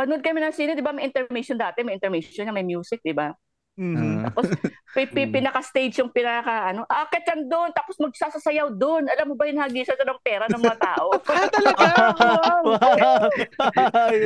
Panood 0.00 0.24
kami 0.24 0.40
ng 0.40 0.56
sine, 0.56 0.72
di 0.72 0.80
ba 0.80 0.96
may 0.96 1.04
intermission 1.04 1.60
dati, 1.60 1.84
may 1.84 2.00
intermission 2.00 2.48
na 2.48 2.56
may 2.56 2.64
music, 2.64 3.04
di 3.04 3.12
ba? 3.12 3.36
Mhm. 3.76 4.24
Tapos 4.32 4.48
pi- 4.96 5.28
pinaka-stage 5.28 6.00
yung 6.00 6.08
pinaka, 6.08 6.72
ano, 6.72 6.88
akit 6.88 7.20
yan 7.28 7.44
doon, 7.44 7.68
tapos 7.76 8.00
magsasasayaw 8.00 8.72
doon. 8.80 9.12
Alam 9.12 9.32
mo 9.32 9.34
ba 9.36 9.44
yung 9.44 9.60
hagisa 9.60 9.92
doon 10.00 10.16
ng 10.16 10.22
pera 10.24 10.48
ng 10.48 10.56
mga 10.56 10.78
tao? 10.80 11.08
ah, 11.36 11.48
talaga? 11.52 11.86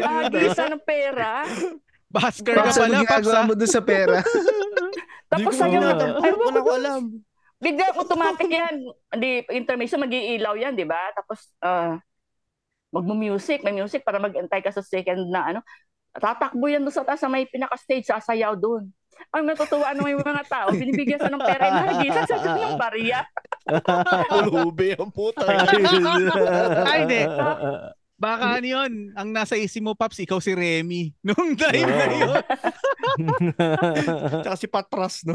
Hagisa 0.30 0.62
ng 0.70 0.82
pera. 0.86 1.42
Basker 2.06 2.54
ka 2.54 2.70
ano 2.70 2.78
pala, 2.78 3.10
Paps 3.10 3.34
ah. 3.34 3.42
mo 3.42 3.52
doon 3.58 3.72
sa 3.74 3.82
pera? 3.82 4.22
Tapos 5.26 5.58
sayaw 5.58 5.82
alam. 5.82 5.98
na. 5.98 6.06
Ay, 6.22 6.30
Di 6.30 6.60
ko 6.62 6.70
alam. 6.70 7.02
bigla 7.58 7.84
automatic 7.98 8.46
yan. 8.46 8.74
Hindi, 9.10 9.30
intermission, 9.50 9.98
mag-iilaw 9.98 10.54
yan, 10.54 10.78
di 10.78 10.86
ba? 10.86 11.10
Tapos, 11.18 11.50
ah, 11.58 11.98
magmo-music, 12.94 13.66
may 13.66 13.74
music 13.74 14.06
para 14.06 14.22
mag-antay 14.22 14.62
ka 14.62 14.70
sa 14.70 14.80
second 14.80 15.26
na 15.26 15.50
ano. 15.50 15.60
Tatakbo 16.14 16.70
yan 16.70 16.86
doon 16.86 16.94
sa 16.94 17.02
taas 17.02 17.18
sa 17.18 17.26
may 17.26 17.42
pinaka-stage, 17.50 18.06
sasayaw 18.06 18.54
doon. 18.54 18.86
Ang 19.34 19.50
natutuwa 19.50 19.90
naman 19.90 20.14
yung 20.14 20.26
mga 20.26 20.44
tao, 20.46 20.68
binibigyan 20.70 21.18
sa 21.18 21.30
ng 21.30 21.42
pera, 21.42 21.70
nahagisa 21.70 22.22
sa 22.26 22.38
ng 22.38 22.78
barya. 22.78 23.26
Pulubi 24.30 24.94
ang 24.94 25.10
puta. 25.10 25.42
Ay, 26.90 27.06
hindi. 27.06 27.22
Baka 28.14 28.62
ano 28.62 28.66
yun, 28.66 29.10
ang 29.18 29.34
nasa 29.34 29.58
isip 29.58 29.82
mo, 29.82 29.98
Paps, 29.98 30.22
ikaw 30.22 30.38
si 30.38 30.54
Remy. 30.54 31.12
Nung 31.26 31.58
time 31.58 31.90
na 31.90 32.06
yun. 32.14 32.34
Tsaka 34.38 34.54
si 34.54 34.66
Patras, 34.70 35.26
no? 35.26 35.34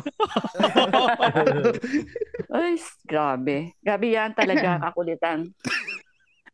Ay, 2.47 2.79
grabe. 3.03 3.75
Grabe 3.83 4.07
yan 4.15 4.31
talaga, 4.31 4.79
kakulitan. 4.89 5.51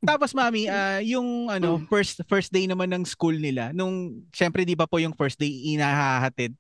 Tapos 0.06 0.32
mami, 0.32 0.70
ah, 0.72 1.02
yung 1.02 1.50
ano, 1.50 1.82
first 1.90 2.22
first 2.30 2.54
day 2.54 2.70
naman 2.70 2.94
ng 2.94 3.04
school 3.04 3.36
nila, 3.36 3.74
nung 3.74 4.24
syempre 4.32 4.64
'di 4.64 4.78
ba 4.78 4.86
po 4.86 5.02
yung 5.02 5.18
first 5.18 5.42
day 5.42 5.50
inahahatid. 5.76 6.54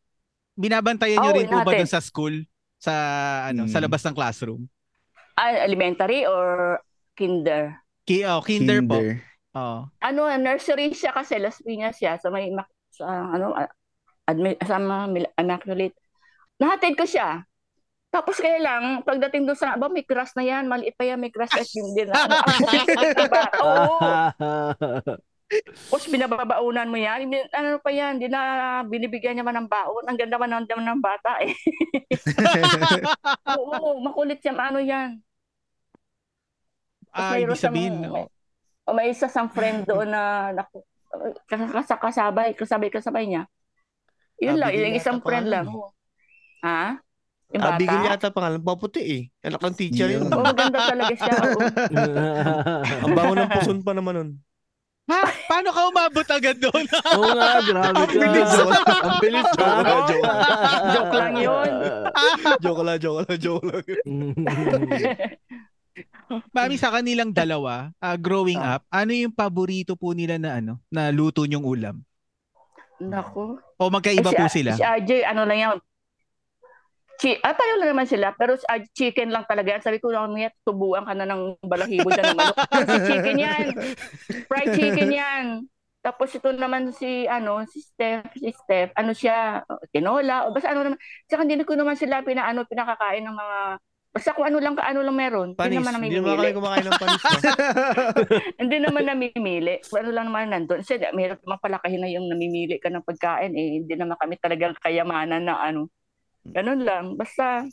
Binabantayan 0.57 1.19
niyo 1.21 1.31
Oo, 1.31 1.37
rin 1.37 1.47
po 1.47 1.59
ba 1.61 1.71
dun 1.77 1.89
sa 1.89 2.01
school 2.01 2.43
sa 2.79 2.93
ano, 3.49 3.67
sa 3.69 3.79
Hmm. 3.79 3.85
labas 3.87 4.01
ng 4.03 4.15
classroom? 4.15 4.67
Ah, 5.35 5.51
elementary 5.67 6.23
or 6.23 6.79
kinder? 7.15 7.75
Ki 8.07 8.23
oh, 8.23 8.39
kinder, 8.39 8.79
po. 8.85 9.01
Kinder. 9.01 9.19
Oo. 9.55 9.79
Ano, 10.03 10.21
nursery 10.35 10.91
siya 10.91 11.15
kasi, 11.15 11.39
Las 11.39 11.59
Piñas 11.63 11.97
siya, 11.97 12.19
sa 12.19 12.27
may, 12.29 12.51
Imac- 12.51 12.71
sa, 12.91 13.07
ano, 13.07 13.55
ah, 13.55 13.71
admi, 14.27 14.55
sa 14.61 14.77
Immaculate. 15.39 15.95
Nahatid 16.59 16.93
ko 16.95 17.03
siya. 17.07 17.43
Tapos 18.15 18.39
kaya 18.39 18.63
lang, 18.63 19.03
pagdating 19.03 19.43
doon 19.43 19.59
sa, 19.59 19.75
ba, 19.75 19.91
may 19.91 20.07
crush 20.07 20.31
na 20.39 20.47
yan, 20.47 20.71
maliit 20.71 20.95
pa 20.95 21.03
yan, 21.03 21.19
may 21.19 21.27
crush 21.35 21.51
at 21.51 21.67
hindi 21.67 22.07
na. 22.07 22.15
Ano, 22.15 23.11
diba? 23.11 23.43
Oo. 23.59 23.95
Tapos 25.91 26.07
binababaunan 26.07 26.87
mo 26.87 26.95
yan. 26.95 27.27
Ano 27.51 27.83
pa 27.83 27.91
yan, 27.91 28.15
hindi 28.15 28.31
na 28.31 28.79
binibigyan 28.87 29.35
niya 29.35 29.43
man 29.43 29.59
ng 29.59 29.67
baon. 29.67 30.07
Ang 30.07 30.15
ganda 30.15 30.39
man 30.39 30.63
ng, 30.63 30.63
ng 30.63 31.03
bata 31.03 31.43
eh. 31.43 31.51
Oo, 33.59 33.99
makulit 33.99 34.39
yan. 34.39 34.57
Ano 34.63 34.79
yan? 34.79 35.19
Ah, 37.11 37.35
ibig 37.35 37.59
sabihin, 37.59 37.99
siyang- 37.99 38.27
oh, 38.27 38.31
O 38.85 38.93
may 38.95 39.11
isa 39.11 39.27
sang 39.27 39.51
friend 39.51 39.83
doon 39.83 40.07
na 40.07 40.53
kas- 41.51 41.99
kasabay, 41.99 42.55
kasabay, 42.55 42.89
kasabay 42.93 43.25
niya. 43.27 43.43
Yun 44.39 44.55
lang, 44.55 44.71
Abigail 44.71 44.85
yung 44.87 44.99
isang 44.99 45.19
friend 45.19 45.47
lang. 45.51 45.67
pangalan 45.67 45.91
Ha? 46.65 47.04
Yung 47.47 47.61
bata? 47.61 47.75
Abigil 47.75 48.01
yata 48.03 48.27
pangalan. 48.29 48.59
Paputi 48.59 49.01
eh. 49.01 49.21
Anak 49.41 49.61
ng 49.61 49.75
teacher 49.75 50.09
yun. 50.09 50.25
Oo, 50.25 50.41
maganda 50.41 50.79
talaga 50.81 51.13
siya. 51.13 51.33
oo. 51.45 51.59
Ang 53.03 53.13
bango 53.13 53.33
ng 53.33 53.51
puson 53.51 53.79
pa 53.79 53.91
naman 53.91 54.13
nun. 54.13 54.29
ha? 55.05 55.21
Paano 55.45 55.69
ka 55.69 55.81
umabot 55.85 56.27
agad 56.27 56.57
doon? 56.57 56.83
Oo 57.13 57.29
nga, 57.31 57.61
grabe 57.61 57.93
Ang 57.93 57.95
ka. 58.01 58.11
bilis. 58.11 58.51
Ang 58.81 59.17
bilis. 59.21 59.49
Lang, 59.55 60.01
joke. 60.03 60.25
Joke 60.89 61.13
lang 61.13 61.35
yun. 61.37 61.71
Joke 62.63 62.81
lang, 62.81 62.97
joke 62.97 63.19
lang, 63.21 63.37
joke 63.37 63.65
lang. 63.65 63.83
Mami, 66.51 66.75
sa 66.75 66.89
kanilang 66.89 67.29
dalawa, 67.29 67.93
ah, 67.99 68.17
growing 68.17 68.57
Ah. 68.57 68.75
up, 68.75 68.89
ano 68.89 69.13
yung 69.13 69.29
paborito 69.29 69.93
po 69.93 70.11
nila 70.11 70.35
na 70.35 70.57
ano, 70.57 70.81
na 70.89 71.07
luto 71.07 71.45
nyong 71.45 71.61
ulam? 71.63 71.95
Naku. 72.97 73.61
O 73.77 73.91
magkaiba 73.93 74.25
Eh, 74.25 74.35
po 74.35 74.45
si, 74.47 74.59
sila? 74.59 74.73
Si 74.73 74.81
RJ, 74.81 75.21
ano 75.23 75.45
lang 75.45 75.59
yan. 75.59 75.77
Chi 77.15 77.39
ah, 77.39 77.55
pareho 77.55 77.79
lang 77.79 77.95
naman 77.95 78.07
sila. 78.07 78.35
Pero 78.35 78.59
RJ, 78.59 78.91
chicken 78.91 79.31
lang 79.31 79.47
talaga 79.47 79.75
yan. 79.77 79.83
Sabi 79.83 80.03
ko, 80.03 80.11
mamaya 80.11 80.51
tubuan 80.67 81.07
ka 81.07 81.15
na 81.15 81.23
ng 81.23 81.55
balahibo 81.63 82.11
dyan 82.11 82.35
ng 82.35 82.39
manok. 82.39 82.57
si 82.91 82.97
chicken 83.07 83.37
yan. 83.39 83.65
Fried 84.51 84.69
chicken 84.75 85.11
yan. 85.11 85.45
Tapos 86.05 86.29
ito 86.37 86.53
naman 86.53 86.93
si, 86.93 87.25
ano, 87.25 87.65
si 87.65 87.81
Steph, 87.81 88.29
si 88.37 88.53
Steph, 88.53 88.93
ano 88.93 89.09
siya, 89.09 89.65
tinola, 89.89 90.45
o 90.45 90.53
basta 90.53 90.69
ano 90.69 90.85
naman. 90.85 91.01
Tsaka 91.25 91.41
hindi 91.49 91.65
ko 91.65 91.73
naman 91.73 91.97
sila 91.97 92.21
pinaano, 92.21 92.61
pinakakain 92.69 93.25
ng 93.25 93.33
mga, 93.33 93.57
basta 94.13 94.37
kung 94.37 94.45
ano 94.45 94.61
lang, 94.61 94.77
ano 94.77 95.01
lang 95.01 95.17
meron. 95.17 95.57
Hindi 95.57 95.81
Panis. 95.81 95.81
naman 95.81 95.93
Hindi 95.97 96.21
naman 96.21 96.37
kami 96.37 96.45
namimili. 96.45 96.57
kumakain 96.61 96.85
ng 96.85 96.99
panis. 97.01 97.23
Hindi 98.61 98.77
naman 98.85 99.03
namimili. 99.09 99.75
Ano 99.97 100.09
lang 100.13 100.25
naman 100.29 100.53
nandun. 100.53 100.79
Kasi 100.85 101.01
meron 101.17 101.41
naman 101.41 101.57
palakahin 101.57 102.01
na 102.05 102.09
yung 102.13 102.29
namimili 102.29 102.77
ka 102.77 102.93
ng 102.93 103.01
pagkain. 103.01 103.51
Eh, 103.57 103.81
hindi 103.81 103.93
naman 103.97 104.13
kami 104.21 104.37
talagang 104.37 104.77
kayamanan 104.77 105.41
na 105.41 105.57
ano. 105.57 105.89
Ganun 106.45 106.81
lang. 106.85 107.05
Basta, 107.17 107.65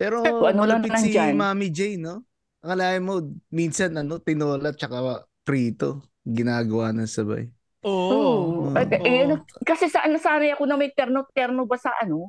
Pero 0.00 0.24
Kung 0.24 0.48
ano 0.48 0.64
lang 0.64 0.80
si 0.96 1.12
nandyan. 1.12 1.36
Mami 1.36 1.68
J, 1.68 2.00
no? 2.00 2.24
Akalain 2.64 3.04
mo, 3.04 3.20
minsan 3.52 3.92
ano, 3.96 4.16
tinola 4.16 4.72
tsaka 4.72 5.24
prito. 5.44 6.00
Ginagawa 6.24 6.92
ng 6.92 7.08
sabay. 7.08 7.48
Oo. 7.84 8.12
oh, 8.12 8.36
Oo. 8.70 8.76
eh, 8.76 8.84
eh, 9.00 9.24
ano, 9.24 9.40
kasi 9.64 9.88
sa 9.88 10.04
nasanay 10.04 10.52
ako 10.52 10.68
na 10.68 10.76
may 10.76 10.92
terno-terno 10.92 11.64
ba 11.64 11.76
sa 11.80 11.92
ano, 11.96 12.28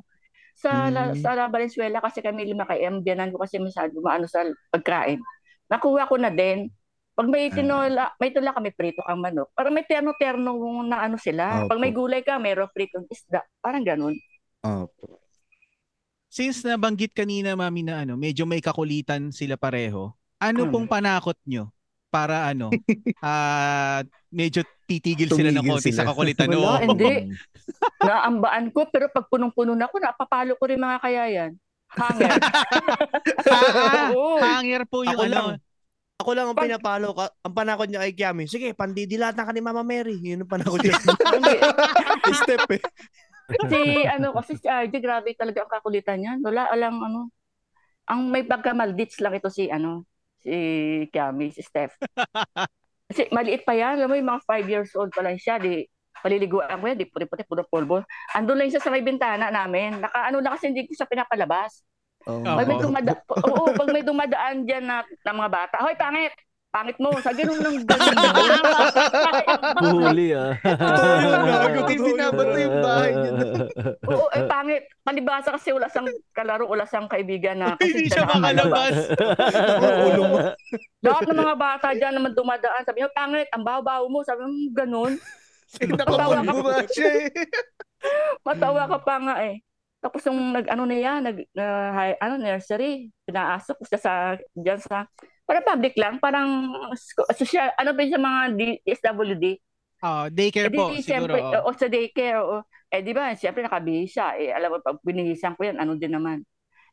Sa, 0.52 0.92
la, 0.92 1.16
Mm. 1.16 1.16
sa 1.16 1.32
La 1.32 1.48
Valenzuela 1.48 1.96
kasi 2.04 2.20
kami 2.20 2.44
lima 2.44 2.68
kay 2.68 2.84
M, 2.84 3.00
biyanan 3.00 3.32
ko 3.32 3.40
kasi 3.40 3.56
masyado 3.56 3.96
maano 4.04 4.28
sa 4.28 4.44
pagkain. 4.68 5.16
Nakuha 5.72 6.04
ko 6.04 6.20
na 6.20 6.28
din. 6.28 6.68
Pag 7.16 7.24
may 7.32 7.48
Ah. 7.48 7.56
tinola, 7.56 8.04
may 8.20 8.36
tinola 8.36 8.52
kami 8.52 8.68
prito 8.76 9.00
kang 9.00 9.24
manok. 9.24 9.48
Parang 9.56 9.72
may 9.72 9.88
terno-terno 9.88 10.52
na 10.84 11.08
ano 11.08 11.16
sila. 11.16 11.64
Pag 11.64 11.80
may 11.80 11.88
gulay 11.90 12.20
ka, 12.20 12.36
mayroong 12.36 12.68
pritong 12.68 13.08
isda. 13.08 13.40
Parang 13.64 13.80
ganun. 13.80 14.12
Opo. 14.60 15.21
Since 16.32 16.64
nabanggit 16.64 17.12
kanina, 17.12 17.52
mami, 17.52 17.84
na 17.84 18.02
ano, 18.02 18.16
medyo 18.16 18.48
may 18.48 18.58
kakulitan 18.58 19.28
sila 19.28 19.54
pareho, 19.54 20.16
ano 20.40 20.60
Hmm. 20.64 20.72
pong 20.72 20.86
panakot 20.88 21.36
nyo 21.44 21.68
para 22.08 22.48
ano, 22.48 22.72
ah 23.20 24.00
medyo 24.28 24.64
titigil 24.86 25.28
sila 25.28 25.52
ng 25.52 25.60
Tumigil 25.60 25.72
konti 25.76 25.92
sa 25.92 26.02
sila. 26.02 26.08
kakulitan? 26.08 26.48
Wala, 26.48 26.64
Oo. 26.80 26.84
hindi. 26.88 27.36
Naambaan 28.08 28.72
ko, 28.72 28.88
pero 28.88 29.06
pag 29.06 29.28
punong-puno 29.28 29.72
na 29.72 29.84
ako, 29.86 30.00
napapalo 30.00 30.56
ko 30.56 30.64
rin 30.64 30.80
mga 30.80 30.98
kayayan. 30.98 31.52
Hanger. 31.92 32.32
Ah, 33.44 34.08
hanger 34.56 34.88
po 34.88 35.04
yung 35.04 35.12
Ako 35.12 35.22
ano. 35.22 35.34
lang. 35.34 35.46
Ako 36.16 36.30
lang 36.32 36.46
ang 36.46 36.56
Pag- 36.56 36.64
pinapalo 36.64 37.12
ang 37.18 37.52
panakot 37.52 37.86
niya 37.86 38.00
kay 38.00 38.14
Kiami. 38.14 38.44
Sige, 38.46 38.72
pandidilatan 38.72 39.42
ka 39.42 39.52
ni 39.52 39.60
Mama 39.60 39.82
Mary. 39.82 40.16
Yun 40.16 40.42
ang 40.42 40.50
panakot 40.50 40.80
niya. 40.80 40.96
Step 42.32 42.64
eh. 42.70 42.80
Si 43.70 43.80
ano 44.06 44.34
kasi 44.36 44.58
si 44.58 44.66
RJ 44.66 44.94
grabe 45.02 45.34
talaga 45.34 45.64
ang 45.64 45.72
kakulitan 45.72 46.18
niya. 46.20 46.32
Wala 46.42 46.68
alang 46.70 46.98
ano. 47.02 47.30
Ang 48.10 48.30
may 48.34 48.42
pagkamaldits 48.42 49.22
lang 49.22 49.38
ito 49.38 49.48
si 49.50 49.70
ano 49.70 50.06
si 50.42 50.54
Kiami, 51.08 51.54
si 51.54 51.62
Steph. 51.62 51.94
Kasi 53.12 53.28
maliit 53.30 53.62
pa 53.62 53.76
yan, 53.76 54.02
alam 54.02 54.10
mo 54.10 54.16
yung 54.18 54.30
mga 54.32 54.42
5 54.42 54.72
years 54.72 54.90
old 54.98 55.12
pa 55.14 55.22
lang 55.22 55.38
siya, 55.38 55.60
di 55.62 55.86
paliliguan 56.22 56.80
ko 56.80 56.84
yan, 56.86 56.98
di 56.98 57.06
puti-puti, 57.06 57.44
puro 57.46 57.62
polvo. 57.66 58.02
Andun 58.34 58.58
lang 58.58 58.70
siya 58.70 58.82
sa 58.82 58.90
may 58.90 59.04
bintana 59.04 59.52
namin. 59.52 60.02
Naka 60.02 60.32
ano 60.32 60.40
lang 60.42 60.56
kasi 60.56 60.70
hindi 60.70 60.86
ko 60.86 60.96
siya 60.96 61.10
pinapalabas. 61.10 61.82
Oh. 62.24 62.38
Pag 62.38 62.70
may 62.70 62.78
dumada 62.78 63.12
oo, 63.26 63.74
pag 63.74 63.88
may 63.90 64.04
dumadaan 64.06 64.62
diyan 64.62 64.84
na, 64.86 65.02
na 65.26 65.32
mga 65.34 65.50
bata, 65.50 65.76
hoy 65.82 65.98
pangit. 65.98 66.30
Pangit 66.72 66.96
mo, 66.96 67.12
sa 67.20 67.36
ganun 67.36 67.60
ng 67.60 67.84
ganun. 67.84 68.16
Huli 69.92 70.32
ah. 70.32 70.56
Totoo 70.56 71.68
yun, 71.68 71.84
yun. 71.84 72.00
binabato 72.00 72.56
yung 72.56 72.78
bahay 72.80 73.12
niya. 73.12 73.32
Oo, 74.08 74.26
eh 74.32 74.42
pangit. 74.48 74.88
Palibasa 75.04 75.52
kasi 75.52 75.76
wala 75.76 75.92
siyang 75.92 76.08
kalaro, 76.32 76.64
wala 76.64 76.88
siyang 76.88 77.12
kaibigan 77.12 77.60
na 77.60 77.76
kasi 77.76 77.92
Hindi 77.92 78.08
siya 78.08 78.24
makalabas. 78.24 78.94
Ulo 80.08 80.22
mo. 80.24 80.38
Lahat 81.04 81.22
ng 81.28 81.40
mga 81.44 81.56
bata 81.60 81.86
dyan 81.92 82.14
naman 82.16 82.32
dumadaan, 82.32 82.88
sabi 82.88 83.04
niya, 83.04 83.12
pangit, 83.12 83.52
ang 83.52 83.68
baho-baho 83.68 84.08
mo. 84.08 84.24
Sabi 84.24 84.48
mo, 84.48 84.52
ganun. 84.72 85.20
Nakapagbo 85.76 86.72
nga 86.72 86.88
siya 86.88 87.10
eh. 87.20 87.24
Matawa 88.48 88.88
ka 88.88 88.98
pa 89.04 89.16
nga 89.20 89.36
eh. 89.44 89.60
Tapos 90.00 90.24
nung 90.24 90.56
nag, 90.56 90.66
ano 90.72 90.88
niya, 90.88 91.20
nag, 91.20 91.36
uh, 91.52 91.90
hi- 91.94 92.18
ano, 92.18 92.34
nursery, 92.40 93.12
pinaasok 93.28 93.76
ko 93.76 93.84
siya 93.86 94.00
sa, 94.00 94.12
dyan 94.56 94.80
sa, 94.80 95.04
parang 95.46 95.64
public 95.66 95.94
lang, 95.98 96.14
parang, 96.22 96.48
social, 97.36 97.70
ano 97.76 97.90
ba 97.92 98.02
sa 98.08 98.18
mga 98.20 98.40
D- 98.56 98.80
SWD? 98.86 99.46
Ah, 100.02 100.26
daycare 100.30 100.66
Eh, 100.66 100.70
di, 100.70 100.78
po, 100.78 100.84
di, 100.86 100.98
siguro. 101.02 101.34
siyempre, 101.34 101.38
oh. 101.42 101.66
o 101.66 101.74
sa 101.74 101.86
daycare, 101.90 102.38
o, 102.42 102.62
eh 102.90 103.02
di 103.02 103.12
ba, 103.14 103.34
siyempre 103.34 103.62
nakabihis 103.66 104.14
siya. 104.14 104.38
Eh, 104.38 104.50
alam 104.54 104.74
mo, 104.74 104.76
pag 104.82 104.98
binihisan 105.02 105.54
ko 105.58 105.66
yan, 105.66 105.78
ano 105.82 105.98
din 105.98 106.14
naman. 106.14 106.42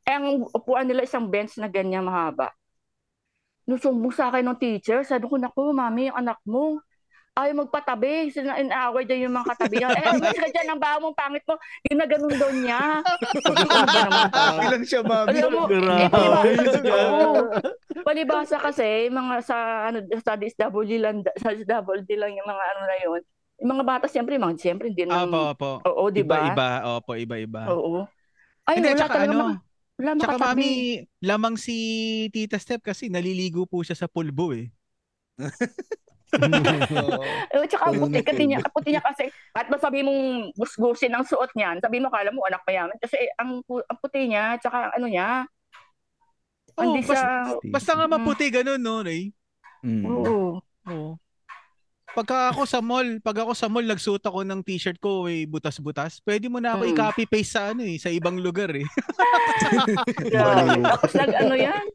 Eh, 0.08 0.14
ang 0.16 0.46
upuan 0.54 0.86
nila 0.90 1.06
isang 1.06 1.30
bench 1.30 1.58
na 1.62 1.70
ganyan 1.70 2.06
mahaba. 2.06 2.50
Nusumbong 3.70 4.14
sa 4.16 4.34
akin 4.34 4.46
ng 4.50 4.58
teacher, 4.58 5.06
sabi 5.06 5.30
ko, 5.30 5.38
naku, 5.38 5.70
mami, 5.70 6.10
yung 6.10 6.18
anak 6.18 6.42
mo, 6.46 6.82
ayaw 7.40 7.56
magpatabi. 7.64 8.30
Inaaway 8.36 9.04
dyan 9.04 9.28
yung 9.28 9.36
mga 9.36 9.48
katabi 9.56 9.76
niya. 9.80 9.90
Eh, 9.92 10.14
mas 10.16 10.36
ka 10.36 10.48
dyan, 10.48 10.68
ang 10.70 10.82
baho 10.82 10.98
mong 11.04 11.18
pangit 11.18 11.44
mo. 11.44 11.56
Yung 11.88 12.00
na 12.00 12.08
ganun 12.08 12.36
daw 12.36 12.52
niya. 12.52 12.82
Bilang 14.64 14.84
siya, 14.84 15.02
mami. 15.02 15.38
Alam 15.40 15.52
mo, 15.52 15.62
eh, 15.68 16.10
palibasa, 16.10 16.80
palibasa 18.04 18.58
kasi, 18.60 19.08
mga 19.08 19.36
sa, 19.42 19.58
ano, 19.88 19.98
sa 20.20 20.34
DSWD 20.36 20.92
lang, 21.00 21.24
sa 21.38 21.52
DSWD 21.52 22.10
lang 22.16 22.32
yung 22.36 22.48
mga 22.48 22.64
ano 22.66 22.82
na 22.84 22.98
yun. 23.00 23.22
Yung 23.60 23.72
mga 23.76 23.84
bata, 23.84 24.06
siyempre, 24.08 24.36
mga, 24.36 24.56
siyempre, 24.56 24.88
hindi 24.88 25.04
naman, 25.04 25.28
Opo, 25.28 25.42
opo. 25.52 25.72
oo, 25.84 26.04
di 26.08 26.24
ba? 26.24 26.48
Iba-iba. 26.48 26.70
Opo, 26.96 27.12
iba-iba. 27.16 27.62
Oo. 27.68 28.08
Ay, 28.64 28.80
Hindi, 28.80 28.94
wala 28.94 29.00
tsaka 29.00 29.14
talaga 29.16 29.28
ano, 29.28 29.40
mga, 29.40 29.56
wala 30.00 30.12
Tsaka 30.16 30.34
makatabi. 30.40 30.48
mami, 30.48 30.72
lamang 31.20 31.56
si 31.60 31.76
Tita 32.32 32.56
Step 32.56 32.80
kasi 32.80 33.12
naliligo 33.12 33.68
po 33.68 33.84
siya 33.84 34.00
sa 34.00 34.08
pulbo 34.08 34.56
eh. 34.56 34.72
Oo. 37.10 37.24
Eh, 37.50 37.66
tsaka 37.66 37.90
puti, 37.90 38.22
na 38.22 38.28
kasi 38.28 38.44
niya, 38.46 38.60
puti 38.70 38.90
niya 38.94 39.04
kasi, 39.04 39.26
at 39.56 39.66
ba 39.66 39.78
sabi 39.82 40.06
mong 40.06 40.54
gusgusin 40.54 41.14
ang 41.14 41.26
suot 41.26 41.50
niyan, 41.58 41.82
sabi 41.82 41.98
mo, 41.98 42.14
kala 42.14 42.30
mo, 42.30 42.46
anak 42.46 42.62
mayaman. 42.70 42.98
Kasi 43.02 43.18
eh, 43.18 43.30
ang, 43.42 43.66
ang 43.66 43.98
puti 43.98 44.30
niya, 44.30 44.58
tsaka 44.62 44.94
ano 44.94 45.08
niya, 45.10 45.50
Oh, 46.80 46.96
hindi 46.96 47.04
basta, 47.04 47.28
siya, 47.28 47.60
basta 47.76 47.92
nga 47.98 48.08
maputi 48.08 48.48
ganun, 48.48 48.80
no, 48.80 49.04
Ray? 49.04 49.36
Mm. 49.84 50.04
oo. 50.08 50.64
Oo. 50.88 51.12
Pagka 52.10 52.50
ako 52.50 52.66
sa 52.66 52.82
mall, 52.82 53.22
pag 53.22 53.38
ako 53.38 53.54
sa 53.54 53.70
mall, 53.70 53.86
nagsuot 53.86 54.26
ako 54.26 54.42
ng 54.42 54.66
t-shirt 54.66 54.98
ko, 54.98 55.30
eh, 55.30 55.46
butas-butas, 55.46 56.18
pwede 56.26 56.50
mo 56.50 56.58
na 56.58 56.74
ako 56.74 56.90
Mm. 56.90 56.92
i-copy-paste 56.92 57.52
sa 57.54 57.62
ano 57.70 57.86
eh, 57.86 58.02
sa 58.02 58.10
ibang 58.10 58.42
lugar 58.42 58.74
eh. 58.74 58.82
Grabe. 60.34 60.82
Tapos 60.82 61.14
nag, 61.14 61.32
ano 61.38 61.54
yan, 61.54 61.86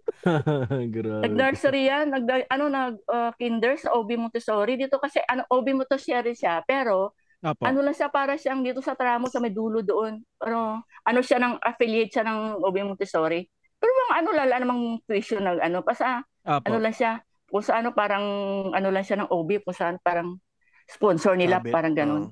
Grabe. 0.94 1.22
nag-nursery 1.27 1.83
yan, 1.90 2.07
nag, 2.14 2.24
ano, 2.46 2.64
nag, 2.70 2.94
uh, 3.11 3.31
kinder 3.37 3.74
sa 3.74 3.90
OB 3.92 4.14
Montessori. 4.16 4.79
Dito 4.79 5.03
kasi, 5.03 5.18
ano, 5.27 5.42
OB 5.50 5.74
Montessori 5.74 6.33
siya, 6.33 6.62
pero, 6.62 7.12
Apo. 7.42 7.66
ano 7.66 7.83
lang 7.83 7.92
siya, 7.92 8.09
para 8.09 8.38
siyang 8.38 8.62
dito 8.62 8.79
sa 8.81 8.94
tramo, 8.94 9.27
sa 9.27 9.42
may 9.42 9.50
dulo 9.50 9.83
doon. 9.83 10.22
Pero, 10.38 10.79
ano 10.81 11.20
siya 11.20 11.42
ng, 11.42 11.59
affiliate 11.61 12.14
siya 12.14 12.24
ng 12.24 12.62
OB 12.62 12.77
Montessori. 12.87 13.42
Pero 13.77 13.90
mga 14.07 14.14
ano, 14.16 14.29
lala 14.33 14.55
namang 14.62 14.83
tuition 15.05 15.42
ng 15.42 15.59
ano, 15.61 15.83
pa 15.83 15.92
sa, 15.92 16.22
Apo. 16.40 16.70
ano 16.70 16.79
lang 16.81 16.94
siya, 16.94 17.18
kung 17.55 17.62
sa 17.62 17.79
ano, 17.79 17.95
parang, 17.95 18.27
ano 18.75 18.88
lang 18.90 19.07
siya 19.07 19.23
ng 19.23 19.31
OB, 19.31 19.62
kung 19.62 19.79
saan 19.79 20.03
parang, 20.03 20.43
sponsor 20.90 21.38
nila, 21.38 21.62
Sabi, 21.62 21.71
parang 21.71 21.95
ganun. 21.95 22.25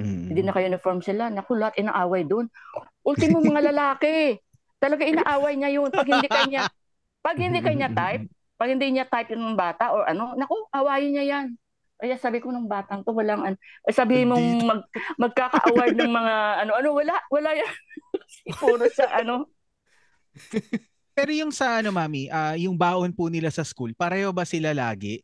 Mm. 0.00 0.32
Hindi 0.32 0.40
naka-uniform 0.40 1.04
sila. 1.04 1.28
Naku, 1.28 1.52
lahat 1.60 1.76
inaaway 1.84 2.24
doon. 2.24 2.48
Ultimo 3.04 3.44
mga 3.44 3.60
lalaki. 3.70 4.40
Talaga 4.80 5.04
inaaway 5.04 5.60
niya 5.60 5.68
yun. 5.68 5.92
Pag 5.92 6.08
hindi 6.08 6.28
kanya, 6.32 6.72
pag 7.20 7.36
hindi 7.36 7.60
kanya 7.60 7.92
type, 8.00 8.24
pag 8.56 8.72
hindi 8.72 8.88
niya 8.88 9.04
type 9.04 9.36
yung 9.36 9.52
bata 9.52 9.92
or 9.92 10.08
ano, 10.08 10.32
naku, 10.32 10.56
awayin 10.72 11.12
niya 11.12 11.24
yan. 11.28 11.46
Kaya 11.94 12.16
sabi 12.16 12.40
ko 12.42 12.48
ng 12.48 12.64
batang 12.64 13.06
to, 13.06 13.14
walang 13.14 13.44
ano. 13.44 13.56
Eh, 13.84 13.94
sabi 13.94 14.24
mong 14.24 14.46
mag, 14.64 14.80
magkaka-award 15.20 15.94
ng 15.94 16.08
mga 16.10 16.34
ano, 16.64 16.72
ano, 16.72 16.88
wala, 16.96 17.14
wala 17.28 17.50
yan. 17.52 17.72
Puro 18.64 18.88
sa 18.88 19.12
ano. 19.12 19.46
Pero 21.14 21.30
yung 21.30 21.54
sa 21.54 21.78
ano, 21.78 21.94
mami, 21.94 22.26
ah, 22.26 22.58
yung 22.58 22.74
baon 22.74 23.14
po 23.14 23.30
nila 23.30 23.46
sa 23.54 23.62
school, 23.62 23.94
pareho 23.94 24.34
ba 24.34 24.42
sila 24.42 24.74
lagi? 24.74 25.22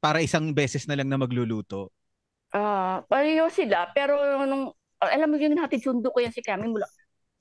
Para 0.00 0.24
isang 0.24 0.48
beses 0.56 0.88
na 0.88 0.96
lang 0.96 1.12
na 1.12 1.20
magluluto? 1.20 1.92
Ah, 2.56 3.04
pareho 3.04 3.44
sila, 3.52 3.92
pero 3.92 4.16
nung, 4.48 4.72
alam 4.96 5.28
mo 5.28 5.36
yun, 5.36 5.52
natin 5.52 5.76
sundo 5.76 6.08
ko 6.08 6.24
yan 6.24 6.32
si 6.32 6.40
Kami 6.40 6.64
mula, 6.72 6.88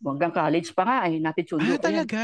hanggang 0.03 0.35
college 0.35 0.75
pa 0.75 0.83
nga, 0.83 0.97
eh, 1.07 1.23
natin 1.23 1.45
sundo 1.47 1.63
Ah, 1.63 1.79
ko 1.79 1.87
yan. 1.87 2.03
talaga? 2.03 2.21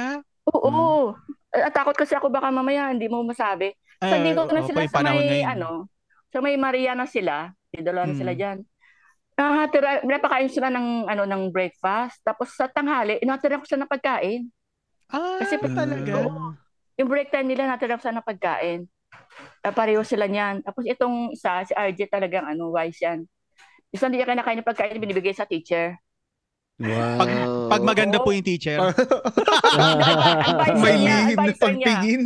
Oo. 0.52 1.16
Eh, 1.56 1.72
takot 1.72 1.96
kasi 1.96 2.20
ako 2.20 2.28
baka 2.28 2.52
mamaya 2.52 2.92
hindi 2.92 3.08
mo 3.08 3.24
masabi. 3.24 3.72
So, 4.04 4.12
Ah, 4.12 4.20
dito 4.20 4.44
na 4.52 4.60
opo, 4.60 4.68
sila 4.68 4.80
yung 4.84 4.92
sa 4.92 5.00
may, 5.08 5.20
ngayon. 5.24 5.48
ano, 5.56 5.70
sa 6.36 6.40
may 6.44 6.56
Mariana 6.60 7.06
sila. 7.08 7.52
Dalawa 7.72 8.12
na 8.12 8.16
sila 8.18 8.32
dyan. 8.36 8.58
Nahatira, 9.40 10.04
napakain 10.04 10.52
sila 10.52 10.68
ng, 10.68 11.08
ano, 11.08 11.24
ng 11.24 11.44
breakfast. 11.56 12.20
Tapos 12.28 12.52
sa 12.52 12.68
tanghali, 12.68 13.24
inatira 13.24 13.56
ko 13.56 13.64
sila 13.64 13.88
ng 13.88 13.92
pagkain. 13.94 14.42
Ah, 15.12 15.44
Kasi 15.44 15.60
pa 15.60 15.68
talaga? 15.72 16.12
Oo. 16.26 16.56
Yung 17.00 17.10
break 17.10 17.32
time 17.32 17.48
nila, 17.52 17.76
sila 17.76 18.20
ng 18.20 18.28
pagkain. 18.28 18.88
Uh, 19.64 19.74
pareho 19.74 20.02
sila 20.04 20.26
niyan. 20.28 20.64
Tapos 20.64 20.84
itong 20.88 21.36
isa, 21.36 21.64
si 21.68 21.74
RJ 21.76 22.08
talagang, 22.12 22.48
ano, 22.48 22.72
wise 22.72 23.00
yan. 23.04 23.28
Isa 23.92 24.08
hindi 24.08 24.24
niya 24.24 24.32
kinakain 24.32 24.60
ng 24.64 24.68
pagkain, 24.68 25.02
binibigay 25.04 25.36
sa 25.36 25.48
teacher. 25.48 26.00
Wow. 26.82 27.22
Pag, 27.22 27.30
pag 27.70 27.84
maganda 27.86 28.18
Oo. 28.18 28.26
po 28.26 28.30
yung 28.34 28.48
teacher. 28.48 28.82
May 30.82 30.98
lihim 30.98 31.38
na 31.38 31.54
pagtingin. 31.54 32.22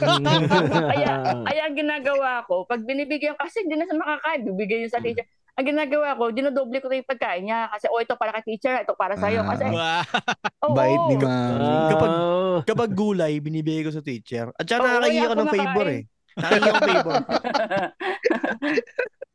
kaya, 0.94 1.12
kaya 1.44 1.62
ang 1.68 1.76
ginagawa 1.76 2.40
ko, 2.48 2.64
pag 2.64 2.80
binibigyan, 2.86 3.36
kasi 3.36 3.66
hindi 3.66 3.76
na 3.76 3.84
siya 3.84 4.00
makakain, 4.00 4.40
bibigyan 4.48 4.78
niya 4.86 4.92
sa 4.96 5.02
teacher. 5.04 5.26
Ang 5.52 5.66
ginagawa 5.68 6.16
ko, 6.16 6.32
dinodoble 6.32 6.80
ko 6.80 6.88
na 6.88 6.96
yung 6.96 7.06
pagkain 7.06 7.44
niya. 7.44 7.68
Kasi, 7.68 7.84
oh, 7.86 8.00
ito 8.00 8.16
para 8.16 8.32
kay 8.32 8.44
teacher, 8.46 8.72
ito 8.78 8.96
para 8.96 9.14
sa'yo. 9.14 9.44
Kasi, 9.44 9.68
Wow. 9.68 10.00
oo. 10.64 10.72
Bait 10.72 11.00
ni 11.06 11.16
mami. 11.16 11.72
Kapag- 11.92 12.20
Ah. 12.22 12.60
Kapag 12.64 12.90
gulay, 12.92 13.36
binibigay 13.38 13.82
ko 13.82 13.90
sa 13.90 14.00
teacher. 14.00 14.48
At 14.54 14.64
saka 14.64 14.80
Oo, 14.80 14.86
nakakahingi 14.90 15.18
yan, 15.18 15.26
ako 15.26 15.34
ng 15.34 15.50
favor 15.50 15.86
eh. 15.88 16.02
Nakakahingi 16.32 16.68
ako 16.68 16.78
ng 16.78 16.88
favor. 16.88 17.20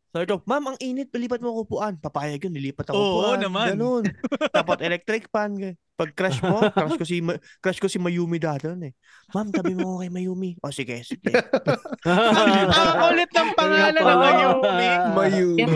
Sabi 0.08 0.24
ko, 0.24 0.40
ma'am, 0.48 0.74
ang 0.74 0.78
init, 0.80 1.12
palipat 1.12 1.44
mo 1.44 1.52
ako 1.52 1.60
upuan. 1.68 1.94
Papayag 2.00 2.48
yun, 2.48 2.56
nilipat 2.56 2.90
ako 2.90 2.96
Oo, 2.96 3.12
upuan. 3.36 3.40
naman. 3.44 3.76
Ganun. 3.76 4.04
Dapat 4.56 4.80
electric 4.88 5.28
fan. 5.28 5.60
Pag 5.98 6.14
crush 6.14 6.40
mo, 6.46 6.62
crush 6.78 6.96
ko 6.96 7.06
si, 7.06 7.20
Ma- 7.20 7.42
crush 7.60 7.82
ko 7.82 7.90
si 7.92 7.98
Mayumi 8.00 8.38
dati 8.40 8.70
nun 8.70 8.88
eh. 8.88 8.94
Ma'am, 9.36 9.52
tabi 9.52 9.76
mo 9.76 10.00
kay 10.00 10.08
Mayumi. 10.08 10.56
O 10.64 10.72
sige, 10.72 11.04
sige. 11.04 11.28
Ang 12.08 12.96
kulit 13.04 13.30
ng 13.34 13.50
pangalan 13.58 14.00
ng 14.00 14.08
Oo. 14.08 14.22
Mayumi. 14.24 14.90
Mayu. 15.12 15.50
Yan. 15.58 15.72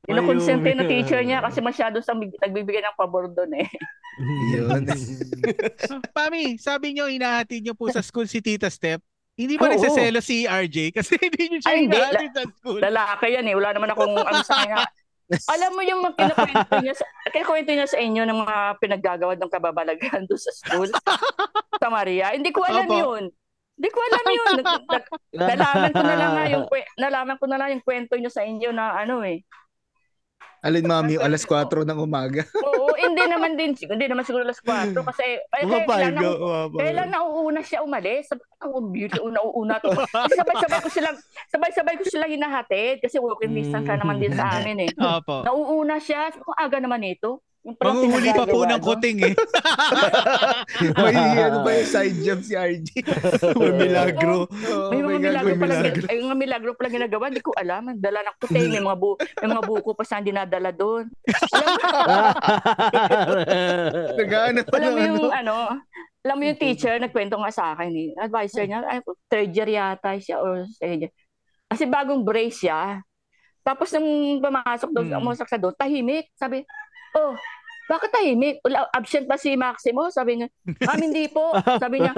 Kinukonsente 0.00 0.74
ng 0.74 0.88
teacher 0.88 1.20
niya 1.22 1.44
kasi 1.44 1.60
masyado 1.62 2.00
sa 2.02 2.16
nagbibigay 2.16 2.82
ng 2.82 2.96
pabor 2.98 3.30
doon 3.30 3.52
eh. 3.62 3.68
Yun. 4.56 4.82
Mami, 6.16 6.56
sabi 6.58 6.96
nyo, 6.96 7.06
inahatid 7.06 7.62
nyo 7.62 7.76
po 7.76 7.86
sa 7.92 8.02
school 8.02 8.26
si 8.26 8.42
Tita 8.42 8.66
Step. 8.72 9.04
Hindi 9.38 9.54
ba 9.56 9.66
Oo. 9.68 9.72
nagsaselo 9.76 10.18
si 10.22 10.44
RJ? 10.44 10.76
Kasi 10.96 11.18
hindi 11.20 11.42
nyo 11.50 11.58
siya 11.62 11.70
Ay, 11.70 11.78
hindi. 11.86 11.96
inahatid 11.96 12.32
sa 12.34 12.42
school. 12.58 12.80
Lalaki 12.80 13.26
yan 13.30 13.46
eh. 13.46 13.54
Wala 13.56 13.70
naman 13.74 13.90
akong 13.94 14.14
ano 14.30 14.40
sa 14.42 14.54
kanya. 14.62 14.86
Alam 15.30 15.70
mo 15.78 15.82
yung 15.86 16.00
mga 16.02 16.16
kinakwento 16.18 16.74
niya 16.82 16.94
sa, 16.98 17.06
kinakwento 17.30 17.70
niya 17.70 17.86
sa 17.86 17.98
inyo 18.02 18.22
ng 18.26 18.38
mga 18.42 18.56
pinaggagawa 18.82 19.32
ng 19.38 19.52
kababalaghan 19.52 20.26
doon 20.26 20.42
sa 20.42 20.50
school? 20.50 20.90
sa 21.78 21.86
Maria? 21.86 22.34
Hindi 22.34 22.50
ko 22.50 22.66
alam 22.66 22.90
Opo. 22.90 22.98
yun. 22.98 23.24
Hindi 23.78 23.88
ko 23.94 23.98
alam 24.02 24.24
yun. 24.26 24.56
Nalaman 25.54 25.90
ko 25.94 26.02
na 26.02 26.16
lang 26.18 26.30
nga 26.34 26.44
yung 26.50 26.66
nalaman 26.98 27.36
ko 27.38 27.44
na 27.46 27.56
lang 27.56 27.68
yung 27.78 27.84
kwento 27.86 28.18
niyo 28.18 28.28
sa 28.28 28.42
inyo 28.42 28.74
na 28.74 28.98
ano 28.98 29.22
eh. 29.22 29.46
Alin 30.60 30.84
mami, 30.84 31.16
alas 31.16 31.42
4 31.42 31.72
ng 31.82 31.98
umaga. 31.98 32.44
Oo, 32.68 32.92
hindi 32.92 33.24
naman 33.24 33.56
din 33.56 33.72
sig- 33.72 33.88
hindi 33.88 34.04
naman 34.04 34.28
siguro 34.28 34.44
alas 34.44 34.60
4 34.60 34.92
kasi 34.92 35.40
ay, 35.50 35.64
Mga 35.64 35.88
kaya 35.88 36.10
lang, 36.12 36.24
kaya 36.70 36.92
lang 36.92 37.08
nauuna 37.08 37.60
siya 37.60 37.80
umalis. 37.80 38.28
Sabi 38.28 38.44
ko, 38.44 38.68
oh, 38.68 38.84
beauty, 38.84 39.16
nauuna 39.16 39.80
to. 39.80 39.88
Kasi 39.88 40.36
sabay-sabay 40.36 40.78
ko 40.78 40.88
silang 40.92 41.16
sabay-sabay 41.48 41.94
ko 41.96 42.04
silang 42.04 42.28
hinahatid 42.30 43.00
kasi 43.00 43.16
walking 43.16 43.56
distance 43.56 43.88
ka 43.88 43.96
naman 43.96 44.20
din 44.20 44.30
sa 44.30 44.52
amin 44.60 44.84
eh. 44.84 44.90
Opo. 44.92 45.42
Nauuna 45.42 45.96
siya. 45.96 46.28
Sabi 46.28 46.44
ko, 46.44 46.52
aga 46.52 46.76
naman 46.76 47.02
ito. 47.02 47.40
Yung 47.60 47.76
Manguhuli 47.76 48.32
pa 48.32 48.48
po 48.48 48.64
ng 48.64 48.80
kuting 48.80 49.18
eh. 49.20 49.34
May 50.96 51.12
ano 51.44 51.60
ba 51.60 51.76
yung 51.76 51.90
side 51.92 52.16
job 52.24 52.40
si 52.40 52.56
RJ? 52.56 52.88
May 53.60 53.72
milagro. 53.76 54.48
Oh, 54.48 54.88
May 54.88 55.04
mga 55.04 55.04
my 55.04 55.12
God, 55.12 55.20
milagro 55.20 55.52
pala, 55.60 55.74
milagro. 55.76 56.04
ay, 56.08 56.16
mga 56.24 56.38
milagro 56.40 56.70
pala 56.72 56.88
ginagawa, 56.88 57.24
hindi 57.28 57.44
ko 57.44 57.52
alam. 57.52 57.82
Dala 58.00 58.24
ng 58.24 58.36
puti, 58.40 58.60
may 58.64 58.80
mga, 58.80 58.96
bu 58.96 59.10
may 59.44 59.48
mga 59.52 59.64
buko 59.68 59.90
pa 59.92 60.04
siyang 60.08 60.24
dinadala 60.24 60.72
doon. 60.72 61.04
Alam 61.52 61.64
mo, 61.68 61.76
pa 64.64 64.76
alam 64.80 64.88
ng 64.88 64.96
mo 64.96 64.96
ano. 64.96 65.04
yung 65.04 65.28
ano, 65.30 65.56
alam 66.24 66.36
mo 66.36 66.42
yung 66.48 66.60
teacher, 66.60 66.96
nagkwento 66.96 67.36
nga 67.36 67.52
sa 67.52 67.76
akin 67.76 67.92
eh. 67.92 68.08
Advisor 68.16 68.64
niya, 68.64 68.80
ay, 68.88 69.04
third 69.28 69.52
year 69.52 69.68
yata 69.68 70.16
siya 70.16 70.40
or 70.40 70.64
second 70.80 71.08
year. 71.08 71.12
Kasi 71.68 71.84
bagong 71.84 72.24
brace 72.24 72.64
siya. 72.64 73.04
Tapos 73.60 73.92
nung 73.92 74.40
pumasok 74.40 74.88
doon, 74.90 75.06
Hmm. 75.12 75.20
umusak 75.20 75.44
sa 75.44 75.60
doon, 75.60 75.76
tahimik. 75.76 76.32
Sabi, 76.32 76.64
oh, 77.16 77.32
bakit 77.90 78.10
tahimik? 78.14 78.62
Absent 78.94 79.26
ba 79.26 79.34
si 79.34 79.58
Maximo? 79.58 80.06
Sabi 80.14 80.38
niya, 80.38 80.48
ma'am, 80.86 81.00
hindi 81.02 81.26
po. 81.26 81.50
Sabi 81.58 81.98
niya, 81.98 82.14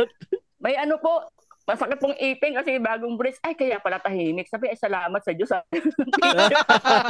may 0.60 0.76
ano 0.76 1.00
po, 1.00 1.32
masakit 1.64 1.96
pong 1.96 2.12
ipin 2.18 2.52
kasi 2.52 2.76
bagong 2.76 3.16
brace. 3.16 3.40
Ay, 3.40 3.56
kaya 3.56 3.80
pala 3.80 3.96
tahimik. 3.96 4.50
Sabi, 4.52 4.68
ay, 4.68 4.76
salamat 4.76 5.20
sa 5.24 5.32
Diyos. 5.32 5.48
Teacher. 5.72 6.60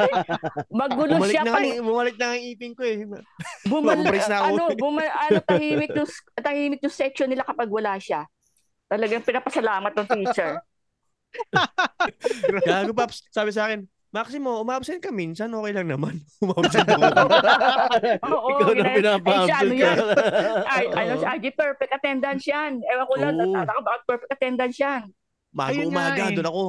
Magulo 0.78 1.18
Bumalik 1.18 1.34
siya 1.34 1.42
na, 1.42 1.52
pa. 1.52 1.58
nga, 1.58 1.82
bumalik 1.82 2.16
na 2.20 2.26
ang 2.36 2.42
ipin 2.44 2.72
ko 2.76 2.82
eh. 2.86 3.02
Bumal, 3.66 3.98
Bagong 3.98 4.10
brace 4.14 4.30
na 4.30 4.38
ako. 4.38 4.46
ano, 4.54 4.64
bumal, 4.78 5.08
ano, 5.10 5.38
tahimik 5.42 5.90
yung, 5.96 6.10
tahimik 6.38 6.80
yung 6.86 6.94
section 6.94 7.28
nila 7.28 7.42
kapag 7.42 7.66
wala 7.66 7.98
siya. 7.98 8.28
Talagang 8.86 9.24
pinapasalamat 9.26 9.92
ng 9.96 10.06
teacher. 10.06 10.60
Gago 12.68 12.92
Paps, 12.92 13.24
sabi 13.32 13.50
sa 13.50 13.66
akin, 13.66 13.88
Maximo, 14.12 14.60
umabsent 14.60 15.00
ka 15.00 15.08
minsan, 15.08 15.48
okay 15.48 15.72
lang 15.72 15.88
naman. 15.88 16.20
umabsent 16.44 16.84
ako. 16.84 17.00
Oo, 18.28 18.48
Ikaw 18.52 18.68
na 18.68 18.76
ginaya- 18.76 18.96
pinapa 19.00 19.24
eh, 19.26 19.40
siya, 19.42 19.56
ano 19.56 19.72
yan? 19.72 19.96
Ay, 20.68 20.84
ano 21.00 21.12
siya, 21.16 21.28
ay, 21.32 21.50
perfect 21.50 21.92
attendance 21.92 22.44
yan. 22.44 22.72
Ewan 22.84 23.04
ko 23.08 23.14
lang, 23.16 23.32
Oo. 23.34 23.44
natataka 23.50 23.80
bakit 23.80 24.02
perfect 24.04 24.30
attendance 24.30 24.76
yan. 24.76 25.02
Maga 25.50 25.72
Ayun 25.72 25.88
umaga, 25.88 26.22
eh. 26.22 26.34
doon 26.34 26.48
ako. 26.48 26.64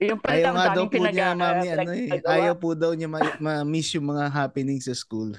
Yung 0.00 0.18
pala 0.18 0.34
Ayaw 0.34 0.52
nga 0.52 0.66
daw 0.68 0.84
po 0.84 0.94
niya, 0.96 1.10
pinag- 1.12 1.34
mami, 1.36 1.62
pinag- 1.64 1.78
ano 1.78 1.92
eh. 1.94 2.08
Ayaw 2.24 2.54
po 2.54 2.68
daw 2.74 2.90
niya 2.94 3.08
ma- 3.08 3.38
ma-miss 3.38 3.88
yung 3.94 4.06
mga 4.08 4.24
happenings 4.30 4.86
sa 4.86 4.94
school. 4.94 5.34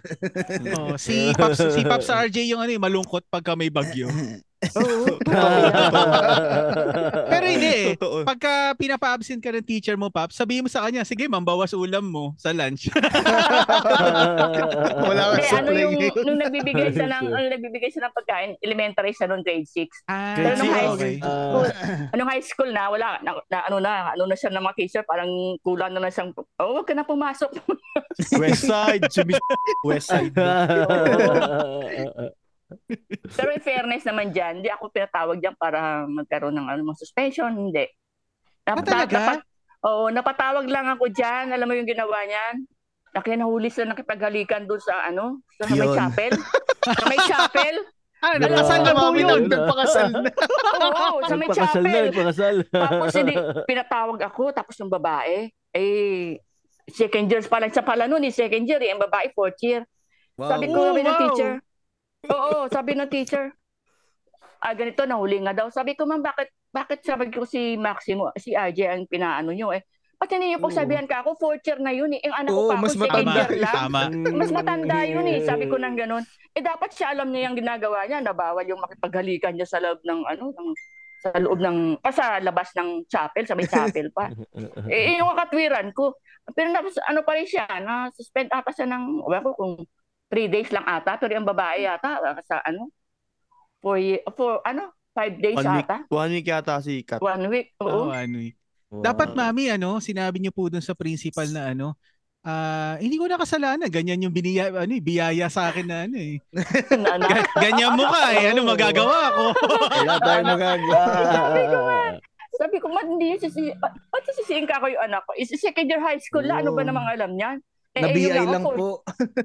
Oh, 0.75 0.95
si 0.95 1.31
Pops 1.31 1.59
si 1.71 1.83
Pops 1.83 2.07
RJ 2.07 2.47
yung 2.47 2.59
ano 2.59 2.71
eh, 2.71 2.79
malungkot 2.79 3.27
pagka 3.27 3.55
may 3.55 3.67
bagyo. 3.67 4.07
Oo. 4.73 5.05
Pero 7.33 7.45
hindi 7.45 7.69
eh. 7.69 7.87
Totoo. 7.95 8.23
Pagka 8.23 8.75
pinapa-absent 8.75 9.39
ka 9.39 9.51
ng 9.51 9.63
teacher 9.63 9.95
mo, 9.95 10.09
Pops, 10.09 10.35
sabihin 10.35 10.63
mo 10.63 10.69
sa 10.69 10.83
kanya, 10.83 11.03
sige, 11.03 11.27
mambawas 11.27 11.73
ulam 11.73 12.05
mo 12.05 12.33
sa 12.37 12.51
lunch. 12.51 12.89
Wala 15.03 15.21
Hindi, 15.33 15.43
kang 15.43 15.63
ano 15.63 15.69
supply 15.69 15.81
yung, 15.81 15.93
ngayon. 15.97 16.23
nung 16.23 16.39
nagbibigay 16.39 16.87
siya 16.91 17.07
ng, 17.09 17.25
ano, 17.29 17.47
nagbibigay 17.49 17.89
siya 17.89 18.03
ng 18.05 18.13
pagkain, 18.13 18.51
elementary 18.59 19.11
siya 19.11 19.27
noong 19.27 19.43
grade 19.43 19.67
6. 19.67 20.07
ah, 20.07 20.35
Grade 20.35 20.59
six, 20.59 20.73
okay. 20.93 21.13
Anong 22.13 22.29
high 22.29 22.43
school 22.43 22.69
na, 22.69 22.89
wala, 22.89 23.19
na, 23.21 23.31
na, 23.47 23.57
ano 23.67 23.77
na, 23.79 24.13
ano 24.13 24.23
na 24.25 24.35
siya 24.35 24.49
ng 24.51 24.63
mga 24.63 24.77
teacher, 24.77 25.03
parang 25.03 25.29
kulang 25.61 25.93
na 25.93 26.01
na 26.01 26.11
siyang, 26.11 26.33
oh, 26.35 26.73
wag 26.75 26.87
ka 26.87 26.93
na 26.93 27.03
pumasok. 27.03 27.51
West 28.37 28.65
Side. 28.65 29.03
Sumi- 29.09 29.39
West 29.83 30.09
Side. 30.09 30.33
Pero 33.33 33.49
in 33.51 33.61
fairness 33.61 34.03
naman 34.03 34.29
dyan, 34.29 34.61
hindi 34.61 34.69
ako 34.69 34.89
pinatawag 34.89 35.37
dyan 35.39 35.55
para 35.55 36.03
magkaroon 36.05 36.53
ng 36.53 36.67
ano, 36.67 36.79
mga 36.83 37.01
suspension, 37.01 37.51
hindi. 37.51 37.85
Ah, 38.63 38.79
talaga? 38.79 39.43
oo, 39.83 40.07
napatawag 40.07 40.65
lang 40.67 40.87
ako 40.87 41.11
dyan. 41.11 41.51
Alam 41.51 41.67
mo 41.67 41.73
yung 41.75 41.89
ginawa 41.89 42.23
niyan? 42.23 42.55
Na 43.13 43.21
kinahuli 43.21 43.67
sila 43.67 43.91
nakipaghalikan 43.91 44.63
doon 44.63 44.79
sa 44.79 45.05
ano, 45.05 45.43
sa 45.53 45.67
may 45.67 45.87
chapel. 45.87 46.31
sa 46.81 47.03
may 47.05 47.19
chapel. 47.23 47.75
Ah, 48.23 48.39
mo, 48.39 48.47
na 48.47 48.95
po 48.95 49.11
yun. 49.11 49.27
nag- 49.27 49.51
nagpakasal 49.51 50.07
na. 50.15 50.31
Oo, 51.11 51.27
sa 51.27 51.35
may 51.35 51.51
Nagpakasal 51.51 51.83
na, 51.83 51.91
chapel. 51.91 52.03
nagpakasal. 52.07 52.55
Tapos 52.71 53.11
hindi, 53.19 53.35
pinatawag 53.67 54.19
ako, 54.23 54.43
tapos 54.55 54.79
yung 54.79 54.87
babae, 54.87 55.51
eh, 55.75 56.39
second 56.87 57.27
year 57.27 57.43
pa 57.43 57.59
lang 57.59 57.75
siya 57.75 57.83
pala 57.83 58.07
noon, 58.07 58.23
eh, 58.23 58.31
second 58.31 58.63
year, 58.63 58.79
eh, 58.79 58.95
ang 58.95 59.03
babae, 59.03 59.27
fourth 59.35 59.59
year. 59.59 59.83
Sabi 60.39 60.71
ko, 60.71 60.79
Oh, 60.79 60.95
wow. 60.95 61.19
teacher, 61.19 61.59
oo, 62.29 62.71
sabi 62.71 62.95
ng 62.95 63.11
teacher, 63.11 63.51
ah, 64.63 64.73
ganito, 64.75 65.03
nahuli 65.03 65.43
nga 65.43 65.53
daw. 65.55 65.67
Sabi 65.67 65.97
ko, 65.99 66.07
ma'am, 66.07 66.23
bakit, 66.23 66.55
bakit 66.71 67.03
sabi 67.03 67.27
ko 67.27 67.43
si 67.43 67.75
Maximo, 67.75 68.31
si 68.39 68.55
RJ 68.55 68.79
ang 68.87 69.03
pinaano 69.11 69.51
nyo, 69.51 69.75
eh, 69.75 69.83
pati 70.15 70.39
ninyo 70.39 70.63
po 70.63 70.71
sabihan 70.71 71.03
ka 71.03 71.19
ako, 71.19 71.35
fourth 71.35 71.67
year 71.67 71.83
na 71.83 71.91
yun, 71.91 72.15
eh, 72.15 72.23
ang 72.23 72.47
anak 72.47 72.51
ko 72.55 72.61
Oo, 72.63 72.69
pa 72.71 72.75
ako, 72.79 72.83
mas 72.87 72.95
second 72.95 73.27
matanda. 73.27 73.35
year 73.35 73.51
lang. 73.59 73.75
Tama. 73.75 74.01
Mas 74.39 74.51
matanda 74.55 74.97
yun 75.03 75.27
eh, 75.27 75.39
sabi 75.43 75.65
ko 75.67 75.75
nang 75.75 75.99
ganun. 75.99 76.23
Eh, 76.55 76.63
dapat 76.63 76.95
siya 76.95 77.11
alam 77.11 77.27
niya 77.27 77.51
yung 77.51 77.59
ginagawa 77.59 78.07
niya, 78.07 78.23
na 78.23 78.31
bawal 78.31 78.63
yung 78.63 78.79
makipaghalikan 78.79 79.51
niya 79.51 79.67
sa 79.67 79.83
loob 79.83 79.99
ng, 80.07 80.21
ano, 80.23 80.55
ng, 80.55 80.69
sa 81.19 81.35
loob 81.35 81.59
ng, 81.59 81.99
pa 81.99 82.11
sa 82.15 82.39
labas 82.39 82.71
ng 82.71 83.03
chapel, 83.11 83.43
sa 83.43 83.55
may 83.55 83.67
chapel 83.67 84.07
pa. 84.15 84.31
Eh, 84.91 85.19
yung 85.19 85.35
katwiran 85.35 85.91
ko. 85.91 86.15
Pero 86.55 86.71
na, 86.71 86.79
ano 86.83 87.19
pa 87.27 87.35
rin 87.35 87.47
siya, 87.47 87.67
na 87.83 88.07
suspend 88.15 88.47
ata 88.47 88.71
siya 88.71 88.87
ng, 88.87 89.27
wala 89.27 89.43
ko 89.43 89.51
kung 89.59 89.75
three 90.33 90.49
days 90.49 90.73
lang 90.73 90.81
ata, 90.89 91.21
pero 91.21 91.37
yung 91.37 91.45
babae 91.45 91.85
yata, 91.85 92.17
sa 92.41 92.57
ano, 92.65 92.89
for, 93.77 94.01
for 94.33 94.65
ano, 94.65 94.89
five 95.13 95.37
days 95.37 95.61
One 95.61 95.77
week. 95.77 95.85
ata. 95.85 95.97
One 96.09 96.31
week 96.33 96.47
yata 96.49 96.81
si 96.81 97.05
Kat. 97.05 97.21
One 97.21 97.45
week, 97.53 97.77
Oo, 97.77 98.09
oo. 98.09 98.09
ano 98.09 98.41
eh. 98.41 98.57
Dapat 98.89 99.37
mami 99.37 99.69
ano, 99.69 100.01
sinabi 100.01 100.41
niyo 100.41 100.49
po 100.49 100.73
dun 100.73 100.81
sa 100.81 100.97
principal 100.97 101.45
na 101.53 101.69
ano, 101.69 101.93
ah 102.41 102.97
hindi 102.97 103.17
ko 103.17 103.29
na 103.29 103.37
kasalanan, 103.37 103.89
ganyan 103.93 104.25
yung 104.25 104.33
biniya 104.33 104.73
ano, 104.73 104.93
eh, 104.93 105.01
biyaya 105.01 105.49
sa 105.53 105.69
akin 105.69 105.85
na 105.85 105.97
ano 106.09 106.17
eh. 106.17 106.37
ganyan 107.57 107.93
mo 107.93 108.05
ka 108.09 108.21
eh, 108.37 108.53
ano 108.53 108.65
magagawa 108.65 109.19
ko? 109.33 109.43
Wala 110.01 110.13
tayong 110.17 110.49
magagawa. 110.57 111.01
sabi 112.53 112.77
ko, 112.77 112.85
man, 112.89 113.17
hindi 113.17 113.33
yun 113.33 113.41
sisi, 113.41 113.73
ba- 113.81 113.97
ba't 114.13 114.23
sisisiin 114.29 114.69
ka 114.69 114.77
ko 114.77 114.85
yung 114.85 115.01
anak 115.09 115.25
ko? 115.25 115.33
Is 115.37 115.49
second 115.57 115.89
year 115.89 116.01
high 116.01 116.21
school 116.21 116.45
na, 116.45 116.61
ano 116.61 116.77
ba 116.77 116.85
namang 116.85 117.09
alam 117.09 117.33
niyan? 117.33 117.57
Eh, 117.93 118.01
Na 118.01 118.09
eh, 118.09 118.13
BI 118.17 118.25
lang 118.33 118.65
fourth- 118.65 118.79
po. 118.81 118.89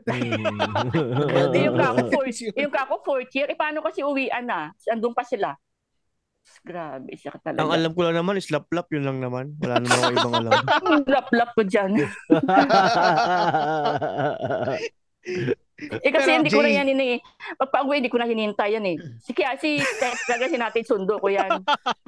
Eh, 1.53 1.69
yung 1.69 1.77
kako 1.77 2.01
fourth, 2.17 2.39
yung 2.57 2.73
kako 2.73 2.95
fourth 3.05 3.33
year, 3.37 3.49
eh, 3.53 3.59
paano 3.59 3.85
kasi 3.85 4.01
uwian 4.01 4.49
na? 4.49 4.73
Andun 4.89 5.13
pa 5.13 5.21
sila. 5.21 5.53
Grabe 6.65 7.13
siya 7.13 7.37
talaga. 7.37 7.61
Ang 7.61 7.73
alam 7.77 7.93
ko 7.93 8.01
lang 8.09 8.17
naman 8.17 8.41
is 8.41 8.49
lap-lap, 8.49 8.89
yun 8.89 9.05
lang 9.05 9.21
naman. 9.21 9.53
Wala 9.61 9.85
naman 9.85 10.01
ako 10.01 10.13
ibang 10.17 10.35
alam. 10.41 10.53
Lap-lap 11.13 11.51
ko 11.53 11.63
dyan. 11.63 11.93
Eh 16.01 16.11
kasi 16.11 16.25
Pero, 16.25 16.37
hindi 16.41 16.51
ko 16.51 16.65
na 16.65 16.73
yan 16.73 16.89
ini 16.89 17.21
Pagpa-uwi, 17.55 18.01
hindi 18.01 18.09
ko 18.09 18.17
na 18.17 18.25
hinintay 18.25 18.81
yan 18.81 18.87
eh. 18.89 18.97
Si 19.21 19.37
kaya 19.37 19.61
si 19.61 19.77
Steph, 19.77 20.25
talaga 20.25 20.49
si 20.49 20.57
natin 20.57 20.83
sundo 20.83 21.21
ko 21.21 21.29
yan. 21.29 21.61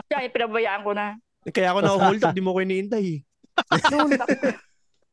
Siya, 0.08 0.24
eh, 0.24 0.32
pinabayaan 0.32 0.82
ko 0.82 0.96
na. 0.96 1.20
Kaya 1.44 1.70
ako 1.70 1.78
na-hold 1.84 2.24
up, 2.24 2.32
di 2.32 2.40
mo 2.40 2.56
ko 2.56 2.64
iniintay. 2.64 3.20
eh. 3.20 4.60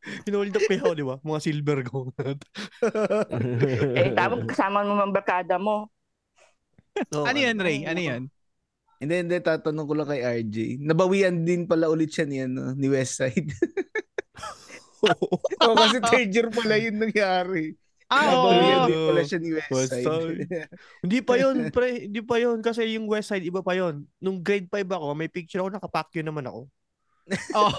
Noon, 0.08 0.24
Pinold 0.24 0.56
up 0.56 0.64
kaya 0.64 0.80
ako, 0.80 0.92
di 0.96 1.06
ba? 1.06 1.16
Mga 1.20 1.40
silver 1.44 1.80
ko. 1.84 1.98
eh, 4.00 4.12
tawag 4.16 4.48
kasama 4.48 4.88
mo 4.88 4.96
mga 4.96 5.14
barkada 5.14 5.56
mo. 5.60 5.92
ano 7.12 7.38
yan, 7.38 7.60
Ray? 7.60 7.84
Ano 7.84 8.00
yan? 8.00 8.22
Hindi, 8.98 9.14
hindi, 9.22 9.38
tatanong 9.44 9.86
ko 9.86 9.94
lang 9.94 10.10
kay 10.10 10.22
RJ. 10.24 10.82
Nabawian 10.82 11.46
din 11.46 11.70
pala 11.70 11.92
ulit 11.92 12.10
siya 12.10 12.26
ni, 12.26 12.42
ano, 12.42 12.74
ni 12.74 12.88
Westside. 12.90 13.52
o 15.62 15.78
kasi 15.78 16.02
third 16.02 16.34
year 16.34 16.50
pala 16.50 16.76
yun 16.82 16.98
nangyari. 16.98 17.78
Ah, 18.08 18.32
Nabawian 18.32 18.80
oo. 18.80 18.88
din 18.90 19.02
pala 19.12 19.22
siya 19.28 19.40
ni 19.44 19.50
Westside. 19.54 19.76
Westside. 20.08 20.40
Hindi 21.04 21.20
pa 21.22 21.34
yun, 21.36 21.58
pre. 21.70 22.10
Hindi 22.10 22.22
pa 22.24 22.36
yun. 22.40 22.58
Kasi 22.64 22.96
yung 22.96 23.06
West 23.12 23.30
Side, 23.30 23.46
iba 23.46 23.62
pa 23.62 23.76
yun. 23.76 24.08
Nung 24.24 24.40
grade 24.40 24.72
5 24.72 24.88
ako, 24.88 25.08
may 25.14 25.30
picture 25.30 25.62
ako, 25.62 25.76
nakapakyo 25.76 26.24
naman 26.24 26.48
ako. 26.48 26.72
Oh. 27.54 27.72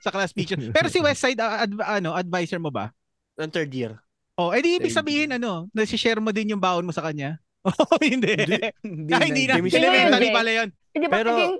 Sa 0.00 0.10
class 0.10 0.32
picture. 0.32 0.56
Pero 0.72 0.88
si 0.88 0.98
Westside, 0.98 1.38
ah, 1.38 1.62
adv- 1.62 1.84
ano, 1.84 2.12
advisor 2.12 2.56
mo 2.56 2.72
ba? 2.72 2.88
Ng 3.36 3.52
third 3.52 3.70
year. 3.70 3.92
Oh, 4.34 4.50
edi 4.50 4.74
ibig 4.74 4.88
Third 4.88 5.04
sabihin 5.04 5.30
ano, 5.30 5.68
nasi-share 5.70 6.16
mo 6.18 6.32
din 6.32 6.56
yung 6.56 6.62
baon 6.62 6.82
mo 6.82 6.92
sa 6.92 7.04
kanya? 7.04 7.36
Oh, 7.68 8.00
hindi. 8.00 8.32
Hindi 8.80 9.12
Ah, 9.12 9.20
hindi 9.20 9.44
na. 9.44 9.60
Hindi, 9.60 9.76
Elementary 9.76 10.32
hindi. 10.32 10.32
pala 10.32 10.50
yun. 10.50 10.68
Hindi 10.96 11.06
ba 11.06 11.14
Pero- 11.14 11.36
naging 11.36 11.54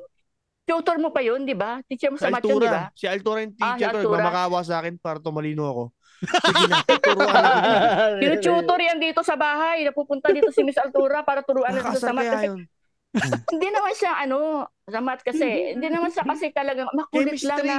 tutor 0.64 0.96
mo 0.96 1.10
pa 1.10 1.20
yun, 1.20 1.44
di 1.44 1.52
ba? 1.52 1.84
Teacher 1.84 2.08
mo 2.08 2.16
Si 2.16 2.24
sa 2.24 2.32
math 2.32 2.40
yun, 2.40 2.56
di 2.56 2.72
ba? 2.72 2.88
Si 2.94 3.04
Altura 3.04 3.44
yung 3.44 3.52
Ah, 3.52 3.52
si 3.52 3.60
teacher 3.76 3.90
ko. 3.90 3.96
Altura. 4.00 4.16
Nagmamakawa 4.16 4.58
sa 4.64 4.74
akin 4.80 4.94
para 4.96 5.18
tumalino 5.20 5.64
ako. 5.66 5.82
Sige 6.20 6.64
na, 6.68 6.76
turuan 6.86 7.32
na 7.32 7.50
kita. 7.52 7.78
Tinututor 8.16 8.78
yan 8.78 8.98
dito 8.98 9.20
sa 9.20 9.34
bahay. 9.36 9.84
Napupunta 9.84 10.28
dito 10.30 10.48
si 10.48 10.64
Miss 10.64 10.80
Altura 10.80 11.20
para 11.20 11.44
turuan 11.44 11.68
na 11.70 11.80
dito 11.82 12.00
sa 12.00 12.12
math. 12.12 12.32
Kasi 12.32 12.48
hindi 13.52 13.68
naman 13.68 13.92
siya 13.92 14.12
ano, 14.16 14.38
sa 14.86 15.00
math 15.02 15.20
kasi, 15.20 15.44
hindi 15.74 15.88
naman 15.90 16.08
siya 16.08 16.22
kasi 16.22 16.48
talagang 16.48 16.88
makulit 16.94 17.36
lang 17.42 17.60
na 17.60 17.76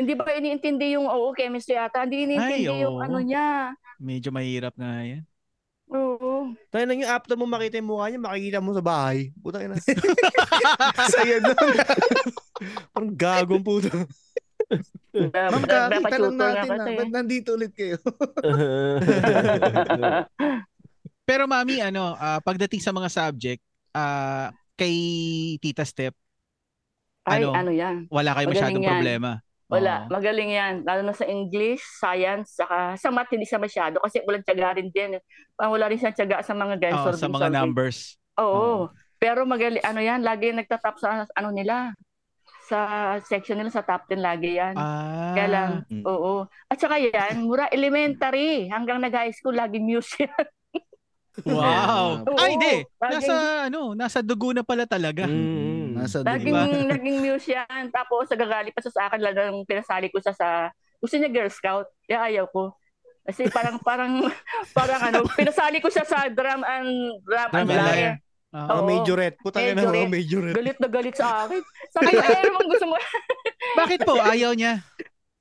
hindi 0.00 0.16
ba 0.16 0.32
iniintindi 0.32 0.96
yung 0.96 1.04
oo, 1.04 1.36
chemistry 1.36 1.76
ata. 1.76 2.08
Hindi 2.08 2.32
iniintindi 2.32 2.72
Ay, 2.72 2.80
yung 2.80 2.96
oo. 2.96 3.04
ano 3.04 3.20
niya. 3.20 3.76
Medyo 4.00 4.32
mahirap 4.32 4.72
nga 4.80 5.04
yan. 5.04 5.28
Oo. 5.90 6.54
Tayo 6.70 6.84
na 6.86 6.94
yung 6.96 7.10
after 7.10 7.36
mo 7.36 7.44
makita 7.44 7.82
yung 7.82 7.90
mukha 7.92 8.08
niya, 8.08 8.22
makikita 8.22 8.58
mo 8.62 8.72
sa 8.72 8.80
bahay. 8.80 9.34
Putang 9.42 9.68
ina. 9.68 9.76
Saya 11.12 11.42
nun. 11.42 11.76
Parang 12.94 13.12
gagong 13.12 13.64
puto. 13.66 13.90
Ma'am, 15.10 15.66
lang 15.66 16.06
tutor 16.06 16.30
nga 16.32 16.62
natin 16.62 16.78
na. 16.78 16.84
Ba't 16.94 17.10
nandito 17.10 17.58
ulit 17.58 17.74
kayo? 17.74 17.98
Pero 21.28 21.50
mami, 21.50 21.82
ano, 21.82 22.14
ah, 22.14 22.38
pagdating 22.38 22.78
sa 22.78 22.94
mga 22.94 23.10
subject, 23.10 23.60
ah, 23.92 24.54
kay 24.78 24.94
Tita 25.58 25.82
Step, 25.82 26.14
Ay, 27.26 27.44
Ano? 27.44 27.52
ano 27.52 27.70
yan. 27.70 28.08
wala 28.08 28.32
kayo 28.32 28.48
Magaling 28.48 28.56
masyadong 28.56 28.82
yan. 28.82 28.90
problema. 28.96 29.30
Wala, 29.70 29.94
Oo. 30.04 30.10
magaling 30.10 30.50
yan. 30.50 30.74
Lalo 30.82 31.06
na 31.06 31.14
sa 31.14 31.22
English, 31.24 31.78
science, 32.02 32.58
saka 32.58 32.98
sa 32.98 33.08
math 33.08 33.30
hindi 33.30 33.46
siya 33.46 33.62
masyado 33.62 34.02
kasi 34.02 34.18
walang 34.26 34.42
tiyaga 34.42 34.76
rin 34.76 34.90
din. 34.90 35.14
Parang 35.54 35.70
wala 35.70 35.86
rin 35.86 35.96
siya 35.96 36.10
tiyaga 36.10 36.42
sa 36.42 36.58
mga 36.58 36.74
guys. 36.76 36.98
Oo, 36.98 37.14
sa 37.14 37.30
mga 37.30 37.48
numbers. 37.54 38.18
Oo. 38.36 38.90
Pero 39.16 39.46
magaling, 39.46 39.84
ano 39.86 40.02
yan, 40.02 40.26
lagi 40.26 40.50
nagtatap 40.50 40.98
sa 40.98 41.22
ano 41.22 41.48
nila. 41.54 41.94
Sa 42.66 42.78
section 43.22 43.58
nila, 43.58 43.70
sa 43.70 43.82
top 43.82 44.10
10 44.10 44.18
lagi 44.18 44.58
yan. 44.58 44.74
Ah. 44.74 45.34
Kaya 45.34 45.48
lang, 45.50 45.70
Mm. 45.86 46.02
oo. 46.06 46.46
At 46.66 46.78
saka 46.78 46.98
yan, 46.98 47.42
mura 47.42 47.70
elementary 47.70 48.66
hanggang 48.66 48.98
nag-high 48.98 49.34
school, 49.34 49.54
laging 49.54 49.86
music. 49.86 50.30
Wow. 51.46 52.26
Oo, 52.26 52.36
Ay, 52.36 52.58
hindi. 52.58 52.74
Nasa, 53.00 53.66
ano, 53.70 53.94
nasa 53.94 54.18
dugo 54.20 54.50
na 54.52 54.60
pala 54.60 54.84
talaga. 54.84 55.24
Mm. 55.24 55.79
Nasa 56.00 56.24
Laging, 56.24 56.56
diba? 56.56 56.88
naging 56.88 57.18
muse 57.20 57.48
yan. 57.52 57.84
Tapos 57.92 58.24
nagagali 58.26 58.70
pa 58.72 58.80
siya 58.80 58.92
sa 58.92 59.02
akin, 59.08 59.20
lalo 59.20 59.40
nung 59.50 59.68
pinasali 59.68 60.08
ko 60.08 60.18
siya 60.18 60.32
sa, 60.32 60.48
gusto 60.96 61.14
niya 61.16 61.28
Girl 61.28 61.50
Scout. 61.52 61.86
Kaya 62.04 62.26
ayaw 62.26 62.48
ko. 62.48 62.72
Kasi 63.20 63.46
parang, 63.52 63.76
parang, 63.88 64.12
parang 64.72 65.00
ano, 65.00 65.28
pinasali 65.30 65.78
ko 65.78 65.92
siya 65.92 66.08
sa 66.08 66.26
drum 66.26 66.64
and, 66.64 66.88
drum 67.22 67.50
and 67.52 67.68
Drum 67.68 67.70
and 67.70 67.86
lyre. 67.86 68.12
Ah, 68.50 68.82
Oo. 68.82 68.82
Majorette. 68.82 69.38
Ina 69.46 69.78
Majorette. 69.78 69.86
mga 69.86 70.10
majorette. 70.10 70.56
Galit 70.58 70.78
na 70.82 70.88
galit 70.90 71.14
sa 71.14 71.46
akin. 71.46 71.62
Sabi 71.94 72.10
ko, 72.10 72.18
eh, 72.18 72.42
naman 72.50 72.66
gusto 72.66 72.86
mo. 72.90 72.96
Bakit 73.78 73.98
po? 74.02 74.18
Ayaw 74.18 74.58
niya. 74.58 74.82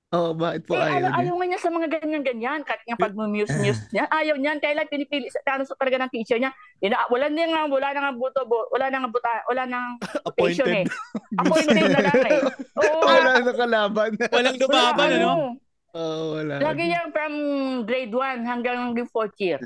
Oh, 0.09 0.33
bakit 0.33 0.65
po 0.65 0.73
eh, 0.73 0.81
ayaw 0.81 0.89
ayaw, 0.89 1.05
niya? 1.05 1.17
ayaw 1.21 1.33
nga 1.37 1.45
niya 1.45 1.61
sa 1.61 1.69
mga 1.69 1.87
ganyan-ganyan. 1.93 2.59
Kahit 2.65 2.81
nga 2.81 2.97
pag 2.97 3.13
muse-muse 3.13 3.93
niya, 3.93 4.09
ayaw 4.09 4.41
niyan. 4.41 4.57
Kailan 4.57 4.89
pinipili 4.89 5.29
sa 5.29 5.37
ano 5.53 5.69
sa 5.69 5.77
talaga 5.77 6.01
ng 6.01 6.09
teacher 6.09 6.41
niya. 6.41 6.49
Ina, 6.81 7.05
wala 7.13 7.29
na 7.29 7.45
nga, 7.45 7.61
wala 7.69 7.87
na 7.93 7.99
nga 8.01 8.13
buto, 8.17 8.41
bu- 8.49 8.69
wala 8.73 8.89
na 8.89 9.05
nga 9.05 9.09
buta, 9.13 9.29
wala 9.45 9.63
na 9.69 9.77
nga 9.77 9.89
patient 10.33 10.65
eh. 10.65 10.85
Appointed. 10.89 10.89
Appointed 11.37 11.87
na 11.93 12.01
lang 12.01 12.21
eh. 12.25 12.41
Oo. 12.81 12.99
Wala 13.05 13.31
na 13.37 13.53
kalaban. 13.53 14.09
Walang 14.33 14.57
Wala, 14.57 14.65
lumaban, 14.65 15.09
ano? 15.13 15.33
Oo, 15.93 16.21
wala. 16.41 16.53
Lagi 16.57 16.85
yan 16.89 17.07
from 17.13 17.33
grade 17.85 18.13
1 18.13 18.49
hanggang 18.49 18.77
hanggang 18.81 19.09
4th 19.13 19.37
year. 19.37 19.61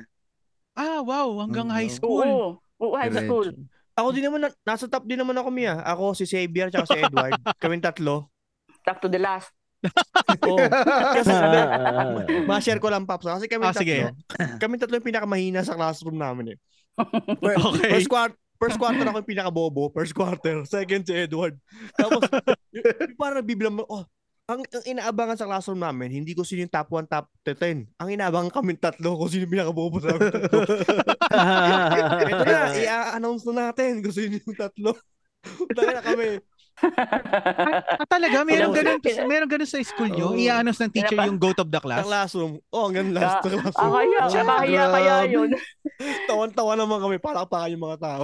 Ah, 0.75 0.99
wow. 0.99 1.39
Hanggang 1.39 1.71
high 1.71 1.87
Oo. 1.87 1.95
school. 1.95 2.27
Oo. 2.27 2.49
Oo, 2.83 2.95
high 2.99 3.15
school. 3.15 3.47
Ako 3.95 4.11
din 4.11 4.27
naman, 4.27 4.43
na- 4.43 4.59
nasa 4.67 4.91
top 4.91 5.07
din 5.07 5.23
naman 5.23 5.39
ako, 5.39 5.47
Mia. 5.55 5.79
Ako, 5.87 6.11
si 6.11 6.27
Xavier, 6.27 6.67
tsaka 6.67 6.91
si 6.91 6.99
Edward. 6.99 7.39
Kaming 7.63 7.79
tatlo. 7.79 8.27
Up 8.83 8.99
to 8.99 9.07
the 9.07 9.23
last. 9.23 9.55
Oo. 10.49 10.57
Kasi, 11.15 11.31
ma-share 12.47 12.81
ko 12.81 12.87
lang, 12.89 13.03
Paps. 13.03 13.27
Kasi 13.27 13.45
kami 13.51 13.63
Ah, 13.67 13.75
tatlo. 13.75 13.81
sige. 13.83 13.97
Kami 14.59 14.73
tatlo 14.79 14.95
yung 14.97 15.07
pinakamahina 15.07 15.61
sa 15.63 15.75
classroom 15.75 16.17
namin 16.17 16.55
eh. 16.55 16.57
Okay. 17.41 17.89
First 17.97 18.09
quarter, 18.11 18.37
first 18.61 18.77
quarter 18.77 19.01
ako 19.01 19.17
yung 19.19 19.31
pinakabobo. 19.33 19.89
First 19.91 20.13
quarter. 20.13 20.61
Second 20.63 21.03
si 21.03 21.13
Edward. 21.13 21.57
Tapos, 21.97 22.21
yung, 22.69 22.85
yung 22.85 23.17
parang 23.17 23.43
mo, 23.73 23.83
oh, 23.89 24.05
ang, 24.43 24.59
ang 24.59 24.83
inaabangan 24.83 25.39
sa 25.39 25.47
classroom 25.47 25.79
namin, 25.79 26.11
hindi 26.11 26.35
ko 26.35 26.43
sino 26.43 26.67
yung 26.67 26.73
top 26.73 26.91
1, 26.91 27.07
top 27.07 27.31
10. 27.47 27.87
Ang 27.95 28.09
inaabangan 28.11 28.51
kami 28.51 28.75
tatlo 28.75 29.15
kung 29.15 29.31
sino 29.31 29.47
yung 29.47 29.55
pinakabobo 29.55 30.03
sa 30.03 30.11
amin 30.11 30.29
tatlo. 30.29 30.59
Ito 32.29 32.43
na, 32.43 32.61
i-announce 32.75 33.43
na 33.47 33.71
natin 33.71 34.03
kung 34.03 34.11
sino 34.11 34.35
yung 34.35 34.57
tatlo. 34.59 34.99
Tayo 35.71 35.91
na 35.95 36.03
kami. 36.03 36.27
Ah, 37.93 38.07
talaga? 38.09 38.41
Meron 38.41 38.71
ganun, 38.71 38.97
meron 39.25 39.47
ganun 39.47 39.65
sa 39.65 39.77
school 39.79 40.09
nyo? 40.09 40.31
Oo. 40.31 40.35
I-announce 40.35 40.79
ng 40.79 40.91
teacher 40.91 41.15
yung 41.19 41.37
goat 41.37 41.57
of 41.57 41.69
the 41.69 41.77
class? 41.77 42.03
classroom. 42.03 42.57
Oh, 42.69 42.87
hanggang 42.87 43.11
last 43.11 43.39
sa 43.39 43.39
Ah, 43.39 43.43
classroom. 43.43 43.91
kaya, 43.93 44.19
kaya, 44.27 44.83
kaya 44.89 45.15
Grabe. 45.21 45.31
yun. 45.31 45.49
Tawan-tawa 46.29 46.73
naman 46.75 46.97
kami 46.99 47.17
para 47.17 47.43
pa 47.43 47.65
yung 47.67 47.83
mga 47.83 47.97
tao. 47.99 48.23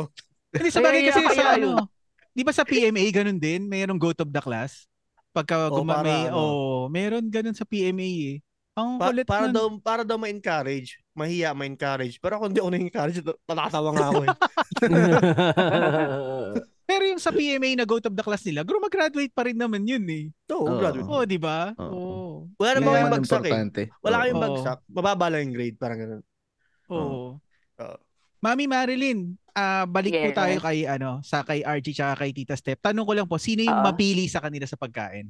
Hindi, 0.49 0.69
sa 0.69 0.79
bagay 0.79 0.99
Kaya- 0.99 1.09
kasi 1.09 1.21
kaya 1.23 1.37
sa 1.37 1.47
ano, 1.55 1.69
di 2.29 2.41
ba 2.41 2.51
sa 2.51 2.63
PMA 2.63 3.03
ganun 3.11 3.37
din? 3.37 3.65
Mayroong 3.65 3.97
goat 3.97 4.19
of 4.19 4.29
the 4.29 4.39
class? 4.39 4.89
Pagka 5.29 5.69
Oo, 5.69 5.79
guma- 5.79 6.01
para 6.01 6.05
may, 6.05 6.21
ano. 6.25 6.35
oh, 6.35 6.81
meron 6.87 7.25
ganun 7.27 7.53
sa 7.53 7.63
PMA 7.63 8.09
eh. 8.33 8.37
Ang 8.73 8.95
Pa- 8.95 9.11
kulit 9.11 9.27
para 9.27 9.45
nun. 9.45 9.53
daw 9.53 9.65
para 9.77 10.01
daw 10.01 10.15
ma-encourage. 10.15 11.03
Mahiya 11.11 11.51
ma-encourage. 11.51 12.15
Pero 12.17 12.39
kung 12.39 12.49
di 12.49 12.57
ako 12.57 12.69
na-encourage, 12.71 13.19
tatatawa 13.49 13.89
nga 13.91 14.05
ako 14.09 14.21
eh. 14.23 14.35
Pero 16.89 17.05
yung 17.05 17.21
sa 17.21 17.29
PMA 17.29 17.77
na 17.77 17.85
goat 17.85 18.09
of 18.09 18.17
the 18.17 18.25
class 18.25 18.41
nila, 18.41 18.65
graduate 18.65 19.29
pa 19.29 19.45
rin 19.45 19.53
naman 19.53 19.85
yun 19.85 20.01
eh. 20.09 20.33
Oo, 20.49 20.65
Oo. 20.65 20.79
graduate. 20.81 21.05
Oo, 21.05 21.21
di 21.21 21.37
ba? 21.37 21.69
Oo. 21.77 21.93
Oo. 21.93 22.35
Wala 22.57 22.81
naman 22.81 22.97
yung 22.97 23.13
bagsak 23.13 23.45
eh. 23.45 23.53
importante. 23.53 23.81
Wala 24.01 24.15
Oo. 24.17 24.21
kayong 24.25 24.41
bagsak. 24.41 24.77
Mababa 24.89 25.25
lang 25.29 25.41
yung 25.45 25.53
grade. 25.53 25.77
Parang 25.77 25.99
ganun. 26.01 26.23
Oo. 26.89 27.37
Oo. 27.77 27.97
Mami 28.39 28.65
Marilyn, 28.65 29.35
ah 29.51 29.83
balik 29.85 30.15
po 30.15 30.31
Yes. 30.31 30.37
tayo 30.39 30.55
kay 30.63 30.87
ano, 30.87 31.19
sa 31.21 31.43
kay 31.45 31.61
Archie 31.61 31.93
tsaka 31.93 32.23
kay 32.23 32.31
Tita 32.33 32.55
Step. 32.55 32.79
Tanong 32.81 33.05
ko 33.05 33.13
lang 33.13 33.27
po, 33.29 33.37
sino 33.37 33.61
yung 33.61 33.83
Ah. 33.83 33.85
mapili 33.85 34.25
sa 34.25 34.41
kanila 34.41 34.65
sa 34.65 34.79
pagkain? 34.79 35.29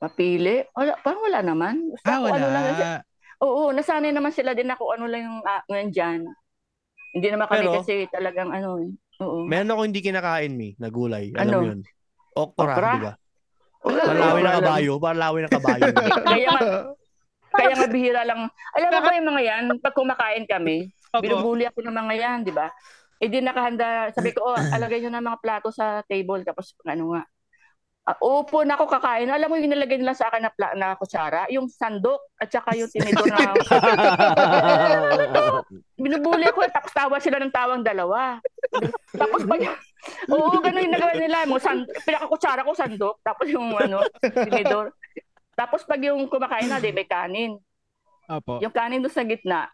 Mapili? 0.00 0.64
Wala, 0.72 0.96
parang 1.04 1.22
wala 1.22 1.40
naman. 1.44 1.92
Basta 1.92 2.08
Ah, 2.08 2.18
wala. 2.18 2.34
Ano 2.34 2.46
lang, 2.48 2.66
oo, 3.44 3.62
nasanay 3.70 4.10
naman 4.10 4.32
sila 4.32 4.56
din 4.56 4.72
ako 4.72 4.96
ano 4.96 5.04
lang 5.06 5.28
yung 5.28 5.38
uh, 5.44 5.60
dyan. 5.92 6.24
Hindi 7.12 7.28
naman 7.28 7.46
kami 7.46 7.68
Pero- 7.68 7.84
kasi 7.84 8.08
talagang 8.08 8.48
ano 8.50 8.80
eh. 8.80 8.90
Oo. 9.20 9.44
Meron 9.44 9.72
ako 9.72 9.80
hindi 9.84 10.00
kinakain, 10.00 10.52
mi, 10.56 10.72
na 10.80 10.88
gulay. 10.88 11.32
Alam 11.36 11.44
Ano? 11.44 11.58
yun? 11.68 11.80
Okra, 12.32 12.72
Okra? 12.72 12.92
di 12.96 13.00
ba? 13.04 13.14
Wala, 13.80 14.00
Palawin 14.04 14.42
na 14.44 14.52
kabayo. 14.60 14.92
Palawin 15.00 15.42
na 15.44 15.50
kabayo. 15.50 15.84
Kaya 16.28 16.48
nga, 16.52 16.60
kaya 17.50 17.74
nga 17.74 17.88
bihira 17.88 18.22
lang. 18.28 18.46
Alam 18.76 18.88
mo 18.92 18.98
ba 19.00 19.16
yung 19.16 19.28
mga 19.32 19.42
yan, 19.42 19.62
pag 19.80 19.96
kumakain 19.96 20.44
kami, 20.44 20.88
Opo. 21.10 21.24
binubuli 21.24 21.64
ako 21.66 21.82
ng 21.82 21.96
mga 21.96 22.14
yan, 22.16 22.38
di 22.44 22.52
ba? 22.52 22.68
Eh 23.20 23.28
di 23.28 23.40
nakahanda, 23.42 24.12
sabi 24.14 24.32
ko, 24.32 24.52
oh, 24.52 24.56
alagay 24.76 25.00
nyo 25.02 25.10
na 25.12 25.24
mga 25.24 25.40
plato 25.42 25.68
sa 25.72 26.00
table, 26.06 26.44
tapos 26.44 26.76
ano 26.86 27.16
nga. 27.16 27.22
Uh, 28.10 28.42
upo 28.42 28.66
na 28.66 28.74
ako 28.74 28.90
kakain. 28.90 29.30
Alam 29.30 29.46
mo 29.46 29.54
yung 29.54 29.70
nilagay 29.70 30.02
nila 30.02 30.18
sa 30.18 30.26
akin 30.26 30.42
na, 30.42 30.50
pla- 30.50 30.74
na 30.74 30.98
kutsara? 30.98 31.46
Yung 31.54 31.70
sandok 31.70 32.34
at 32.42 32.50
saka 32.50 32.74
yung 32.74 32.90
tinidor 32.90 33.30
na 33.30 33.54
binubuli 36.00 36.48
ako 36.48 36.66
tapos 36.72 36.90
tawa 36.90 37.16
sila 37.22 37.38
ng 37.38 37.54
tawang 37.54 37.86
dalawa. 37.86 38.42
tapos 39.14 39.46
pag 39.46 39.62
Oo, 40.32 40.58
ganun 40.64 40.88
yung 40.88 40.94
nagawa 40.96 41.14
nila. 41.14 41.44
Mo 41.44 41.60
sand 41.60 41.86
pinakakutsara 42.08 42.64
ko 42.64 42.72
sandok, 42.72 43.20
tapos 43.20 43.46
yung 43.52 43.68
ano, 43.76 44.00
tinidor. 44.24 44.96
Tapos 45.52 45.84
pag 45.84 46.00
yung 46.00 46.24
kumakain 46.26 46.72
na, 46.72 46.80
di 46.80 46.88
may 46.88 47.04
kanin. 47.04 47.60
Opo. 48.30 48.64
Yung 48.64 48.72
kanin 48.72 49.04
doon 49.04 49.12
sa 49.12 49.26
gitna. 49.28 49.68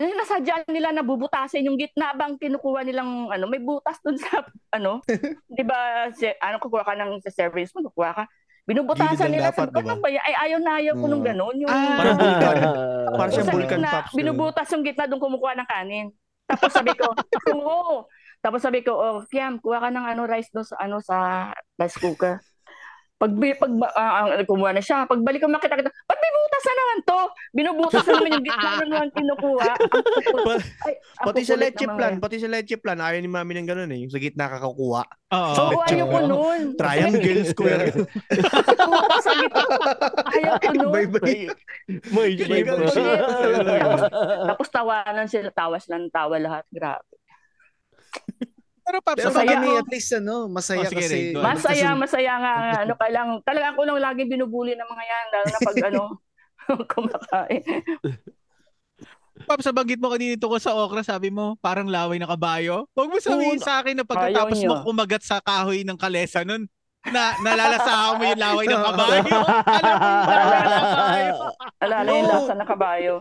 Eh, 0.00 0.16
nasadya 0.16 0.64
nila 0.64 0.96
na 0.96 1.04
bubutasin 1.04 1.68
yung 1.68 1.76
gitna 1.76 2.16
bang 2.16 2.40
kinukuha 2.40 2.88
nilang 2.88 3.28
ano, 3.28 3.44
may 3.44 3.60
butas 3.60 4.00
doon 4.00 4.16
sa 4.16 4.40
ano, 4.80 5.04
'di 5.52 5.60
ba? 5.60 6.08
Si, 6.16 6.24
ano 6.40 6.56
kukuha 6.56 6.88
ka 6.88 6.96
ng 6.96 7.20
sa 7.20 7.28
service 7.28 7.68
mo, 7.76 7.84
kukuha 7.92 8.16
ka. 8.16 8.24
Binubutasan 8.64 9.28
nila 9.28 9.52
dapat, 9.52 9.68
sa 9.68 9.76
di 9.76 9.84
ba? 9.84 10.00
Ay 10.24 10.34
ayaw 10.48 10.58
na 10.64 10.80
ayaw 10.80 10.94
ko 10.96 11.04
nung 11.04 11.20
Oo. 11.20 11.28
ganun. 11.28 11.56
Yung 11.60 11.68
Ah. 11.68 12.00
Parang 12.00 12.16
vulkan. 12.16 12.54
Parang 13.20 13.32
siyang 13.34 13.60
gitna, 13.60 13.90
pops. 13.92 14.14
binubutas 14.16 14.68
yung 14.72 14.84
gitna 14.88 15.04
doon 15.04 15.20
kumukuha 15.20 15.52
ng 15.60 15.68
kanin. 15.68 16.06
Tapos 16.48 16.70
sabi 16.72 16.92
ko, 16.96 17.12
oo. 17.60 18.08
Tapos 18.40 18.60
sabi 18.64 18.80
ko, 18.80 18.96
oh, 18.96 19.20
Kiam, 19.28 19.60
kuha 19.60 19.84
ka 19.84 19.92
ng 19.92 20.06
ano 20.16 20.24
rice 20.24 20.48
doon 20.48 20.64
sa 20.64 20.76
ano 20.80 20.96
sa 21.04 21.16
rice 21.76 22.00
cooker. 22.00 22.40
Pag 23.20 23.36
pag 23.36 23.72
ah, 24.00 24.40
kumuha 24.48 24.72
na 24.72 24.80
siya, 24.80 25.04
pagbalik 25.04 25.44
ko 25.44 25.50
makita 25.52 25.76
kita, 25.76 25.92
ba't 25.92 26.18
may 26.24 26.32
butas 26.32 26.49
to? 27.02 27.20
Binubutas 27.50 28.00
na 28.04 28.12
naman 28.14 28.30
yung 28.32 28.44
gitna 28.44 28.70
na 28.70 28.84
naman 28.84 29.08
kinukuha. 29.10 29.72
Pa- 30.40 30.62
Ay, 30.82 30.94
Pati 31.20 31.40
sa 31.42 31.54
leche 31.54 31.84
plan, 31.84 32.14
pati 32.16 32.36
sa 32.36 32.46
leche 32.46 32.74
plan, 32.74 32.96
ayaw 32.96 33.16
ni 33.16 33.26
mami 33.26 33.52
ng 33.54 33.66
ganun 33.66 33.90
eh. 33.90 34.00
Yung 34.00 34.08
sa 34.08 34.16
gitna 34.16 34.48
kakakuha. 34.48 35.02
Oo. 35.30 35.52
Oo, 35.52 35.70
leche 35.76 35.94
ayaw 35.94 36.06
ko 36.06 36.18
nun. 36.22 36.60
Triangle, 36.74 37.42
square. 37.44 37.90
Sa 39.24 39.32
gitna. 39.34 39.62
Ayaw 40.30 40.54
ko 40.56 40.68
nun. 40.72 40.90
Bye-bye. 40.90 41.44
May 42.08 42.30
May 42.30 42.30
shape. 42.36 42.66
ganun. 42.66 42.88
Tapos 44.48 44.68
tawanan 44.68 45.26
sila, 45.26 45.48
tawas 45.50 45.84
lang 45.86 46.08
tawa 46.08 46.36
lahat. 46.36 46.64
Grabe. 46.68 47.04
Pero 48.82 48.98
Pero 49.06 49.22
sa 49.22 49.30
Masaya 49.38 49.54
ako. 49.56 49.70
at 49.78 49.88
least 49.88 50.10
ano, 50.12 50.36
masaya 50.50 50.82
Oh, 50.82 50.90
sige, 50.90 50.98
kasi. 50.98 51.18
Masaya, 51.30 51.88
masaya 51.94 52.32
nga. 52.34 52.52
Ano 52.82 52.94
ka 52.96 53.06
lang, 53.06 53.38
talaga 53.40 53.70
ako 53.70 53.86
lang 53.86 54.02
laging 54.02 54.30
binubuli 54.30 54.74
ng 54.74 54.82
mga 54.84 55.04
yan. 55.04 55.24
Lalo 55.30 55.44
na 55.46 55.60
pag 55.62 55.78
ano, 55.86 56.02
kumakain. 56.68 57.64
Paps, 59.48 59.64
sa 59.64 59.72
banggit 59.72 59.96
mo 59.96 60.12
kanina 60.12 60.36
tungkol 60.36 60.60
sa 60.60 60.76
okra, 60.76 61.00
sabi 61.00 61.32
mo, 61.32 61.56
parang 61.64 61.88
laway 61.88 62.20
na 62.20 62.28
kabayo. 62.28 62.84
Huwag 62.92 63.08
mo 63.08 63.16
sabihin 63.22 63.62
sa 63.62 63.80
akin 63.80 63.96
na 63.96 64.04
pagkatapos 64.04 64.60
mo 64.68 64.84
kumagat 64.84 65.24
sa 65.24 65.40
kahoy 65.40 65.80
ng 65.80 65.96
kalesa 65.96 66.44
nun, 66.44 66.68
na 67.08 67.32
nalalasahan 67.40 68.20
mo 68.20 68.22
yung 68.28 68.40
laway 68.40 68.66
ng 68.68 68.82
kabayo. 68.84 69.22
Alam 69.80 69.94
mo 69.96 70.04
yung 70.04 70.28
laway 70.28 70.60
ng 70.60 70.84
kabayo. 70.84 71.34
Alala 71.80 72.08
yung 72.12 72.28
lasa 72.28 72.52
ng 72.52 72.68
kabayo. 72.68 73.14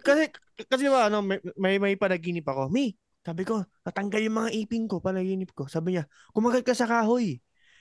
kasi, 0.00 0.22
kasi 0.64 0.84
ba, 0.88 1.12
ano, 1.12 1.20
may, 1.20 1.38
may, 1.60 1.76
may 1.76 1.94
panaginip 2.00 2.48
ako. 2.48 2.72
Mi, 2.72 2.96
sabi 3.20 3.44
ko, 3.44 3.60
natanggal 3.84 4.24
yung 4.24 4.36
mga 4.40 4.50
ipin 4.56 4.88
ko, 4.88 5.04
panaginip 5.04 5.52
ko. 5.52 5.68
Sabi 5.68 5.98
niya, 5.98 6.08
kumagat 6.32 6.64
ka 6.64 6.72
sa 6.72 6.88
kahoy. 6.88 7.36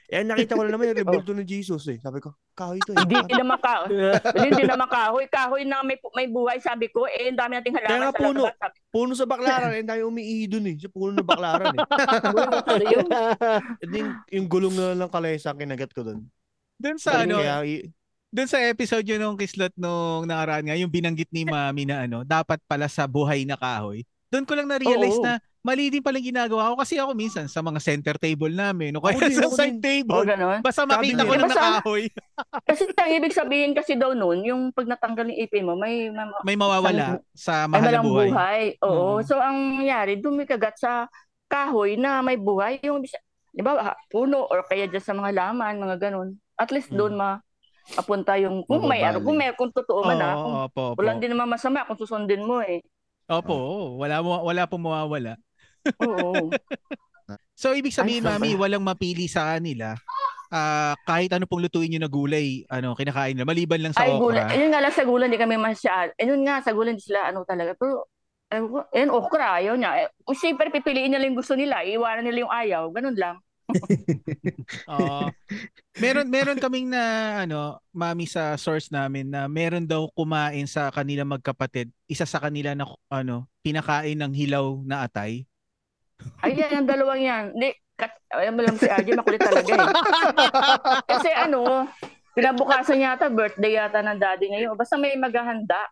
Eh, 0.10 0.26
nakita 0.26 0.58
ko 0.58 0.66
na 0.66 0.74
naman 0.74 0.90
yung 0.90 1.00
rebulto 1.06 1.32
ng 1.32 1.46
Jesus 1.46 1.86
eh. 1.86 2.02
Sabi 2.02 2.18
ko, 2.18 2.34
kahoy 2.58 2.82
to 2.82 2.92
eh. 2.92 3.06
Hindi 3.06 3.38
naman 3.38 3.62
kahoy. 3.62 3.94
Hindi 4.42 4.64
naman 4.66 4.90
kahoy. 4.98 5.26
Kahoy 5.30 5.62
na 5.70 5.86
may, 5.86 6.02
may 6.18 6.26
buhay, 6.26 6.58
sabi 6.58 6.90
ko. 6.90 7.06
Eh, 7.06 7.30
ang 7.30 7.38
dami 7.38 7.54
nating 7.56 7.78
Kaya 7.78 7.86
halaman 7.88 8.10
sa 8.10 8.18
puno. 8.18 8.42
labas. 8.44 8.58
Sabi 8.58 8.78
Puno 8.90 9.12
sa 9.14 9.30
baklaran, 9.30 9.70
eh, 9.78 9.86
tayo 9.86 10.10
umiihi 10.10 10.50
dun 10.50 10.66
eh. 10.66 10.76
Sa 10.76 10.90
puno 10.90 11.14
ng 11.14 11.22
baklaran 11.24 11.78
eh. 11.78 11.82
ko, 12.66 12.74
yun? 12.82 13.06
Din, 13.86 14.06
yung 14.34 14.48
gulong 14.50 14.74
na 14.74 14.98
lang 14.98 15.14
kalesa, 15.14 15.54
kinagat 15.54 15.94
ko 15.94 16.02
dun. 16.02 16.26
Dun 16.74 16.98
sa 16.98 17.22
ano, 17.22 17.38
Kaya, 17.38 17.62
i- 17.70 17.86
dun 18.30 18.50
sa 18.50 18.58
episode 18.66 19.06
yun 19.06 19.22
nung 19.22 19.38
kislot 19.38 19.74
nung 19.78 20.26
nakaraan 20.26 20.66
nga, 20.66 20.74
yung 20.74 20.90
binanggit 20.90 21.30
ni 21.30 21.46
Mami 21.46 21.86
na 21.86 22.10
ano, 22.10 22.26
dapat 22.26 22.58
pala 22.66 22.90
sa 22.90 23.06
buhay 23.06 23.46
na 23.46 23.58
kahoy. 23.58 24.02
Doon 24.30 24.46
ko 24.46 24.54
lang 24.54 24.70
na-realize 24.70 25.18
Oo. 25.18 25.26
na 25.26 25.38
mali 25.60 25.92
din 25.92 26.00
pala 26.00 26.18
yung 26.24 26.32
ginagawa 26.32 26.72
ko 26.72 26.76
kasi 26.80 26.96
ako 26.96 27.12
minsan 27.12 27.46
sa 27.52 27.60
mga 27.60 27.84
center 27.84 28.16
table 28.16 28.52
namin 28.52 28.96
o 28.96 29.04
kaya 29.04 29.20
din, 29.28 29.36
sa 29.36 29.52
side 29.52 29.84
table. 29.84 30.24
ganon. 30.24 30.64
Basta 30.64 30.88
makita 30.88 31.28
ko 31.28 31.34
na 31.36 31.46
Basta- 31.46 31.84
kahoy, 31.84 32.08
Kasi 32.70 32.84
ang 32.96 33.12
ibig 33.12 33.36
sabihin 33.36 33.76
kasi 33.76 34.00
daw 34.00 34.16
nun, 34.16 34.40
yung 34.48 34.62
pag 34.72 34.88
natanggal 34.88 35.28
yung 35.28 35.42
ipin 35.44 35.68
mo, 35.68 35.76
may, 35.76 36.08
may, 36.08 36.26
may 36.48 36.56
mawawala 36.56 37.20
sa 37.36 37.68
ay 37.68 37.72
mahal 37.76 37.92
na 37.92 38.04
buhay. 38.04 38.30
buhay. 38.32 38.64
Oo. 38.88 39.20
Mm. 39.20 39.24
So, 39.28 39.36
ang 39.36 39.58
nangyari, 39.84 40.16
dumikagat 40.16 40.80
sa 40.80 41.12
kahoy 41.52 42.00
na 42.00 42.24
may 42.24 42.40
buhay. 42.40 42.80
Yung, 42.88 43.04
di 43.04 43.62
ba, 43.62 43.76
ha, 43.84 43.94
puno 44.08 44.48
or 44.48 44.64
kaya 44.64 44.88
dyan 44.88 45.04
sa 45.04 45.12
mga 45.12 45.36
laman, 45.36 45.84
mga 45.84 45.98
ganun. 46.00 46.40
At 46.56 46.72
least 46.72 46.92
doon 46.96 47.20
ma 47.20 47.44
apunta 47.98 48.38
yung, 48.38 48.64
kung 48.70 48.86
may, 48.86 49.02
ano, 49.02 49.20
kung 49.20 49.36
may, 49.36 49.50
kung 49.58 49.74
totoo 49.74 50.06
man 50.06 50.22
ah, 50.22 50.36
kung, 50.38 50.54
Oo, 50.54 50.66
opo, 50.70 50.84
opo. 50.94 51.00
walang 51.02 51.20
din 51.20 51.34
naman 51.34 51.50
masama 51.50 51.84
kung 51.90 51.98
susundin 51.98 52.46
mo 52.46 52.62
eh. 52.62 52.86
Opo, 53.30 53.58
wala 54.02 54.26
mo 54.26 54.42
wala 54.42 54.66
pong 54.66 54.90
mawawala. 54.90 55.38
Oo. 56.02 56.52
So 57.54 57.76
ibig 57.78 57.94
sabihin, 57.94 58.26
Ay, 58.26 58.34
Mami, 58.34 58.50
walang 58.58 58.82
mapili 58.82 59.30
sa 59.30 59.54
kanila. 59.56 59.94
Ah, 60.50 60.98
kahit 61.06 61.30
ano 61.30 61.46
pong 61.46 61.70
lutuin 61.70 61.94
niyo 61.94 62.02
na 62.02 62.10
gulay, 62.10 62.66
ano, 62.74 62.98
kinakain 62.98 63.38
nila 63.38 63.46
maliban 63.46 63.86
lang 63.86 63.94
sa 63.94 64.02
Ay, 64.02 64.18
okra. 64.18 64.18
gulay. 64.18 64.46
Ayun 64.50 64.70
nga 64.74 64.82
lang 64.82 64.96
sa 64.98 65.06
gulay, 65.06 65.26
hindi 65.30 65.38
kami 65.38 65.62
masyad. 65.62 66.10
Ayun 66.18 66.42
nga, 66.42 66.66
sa 66.66 66.74
gulay, 66.74 66.98
hindi 66.98 67.06
sila 67.06 67.30
ano 67.30 67.46
talaga. 67.46 67.78
Pero, 67.78 68.10
ayun 68.50 68.66
ko, 68.66 68.78
ayun, 68.90 69.12
okra, 69.14 69.62
ayaw 69.62 69.78
niya. 69.78 69.92
Eh, 70.02 70.34
siyempre, 70.34 70.74
pipiliin 70.74 71.14
nila 71.14 71.30
yung 71.30 71.38
gusto 71.38 71.54
nila, 71.54 71.86
iiwanan 71.86 72.26
nila 72.26 72.50
yung 72.50 72.54
ayaw. 72.54 72.84
Ganun 72.90 73.14
lang. 73.14 73.38
Oo. 74.90 75.30
meron 76.02 76.26
meron 76.26 76.58
kaming 76.58 76.90
na 76.90 77.02
ano, 77.46 77.78
mami 77.94 78.26
sa 78.26 78.58
source 78.58 78.90
namin 78.90 79.30
na 79.30 79.46
meron 79.46 79.86
daw 79.86 80.10
kumain 80.18 80.66
sa 80.66 80.90
kanila 80.90 81.22
magkapatid. 81.26 81.94
Isa 82.10 82.26
sa 82.26 82.42
kanila 82.42 82.74
na 82.74 82.90
ano, 83.14 83.46
pinakain 83.62 84.18
ng 84.18 84.34
hilaw 84.34 84.82
na 84.82 85.06
atay. 85.06 85.46
Ay, 86.40 86.56
yan, 86.56 86.84
ang 86.84 86.90
dalawang 86.90 87.22
yan. 87.22 87.44
Hindi, 87.52 87.70
kat, 88.00 88.12
alam 88.32 88.54
mo 88.56 88.62
lang 88.64 88.78
si 88.80 88.88
RJ, 88.88 89.08
makulit 89.20 89.44
talaga 89.44 89.72
eh. 89.76 89.88
Kasi 91.04 91.30
ano, 91.36 91.88
pinabukasan 92.32 93.04
yata, 93.04 93.28
birthday 93.28 93.76
yata 93.76 94.00
ng 94.00 94.20
daddy 94.20 94.48
ngayon. 94.56 94.76
Basta 94.80 94.96
may 94.96 95.20
maghahanda. 95.20 95.84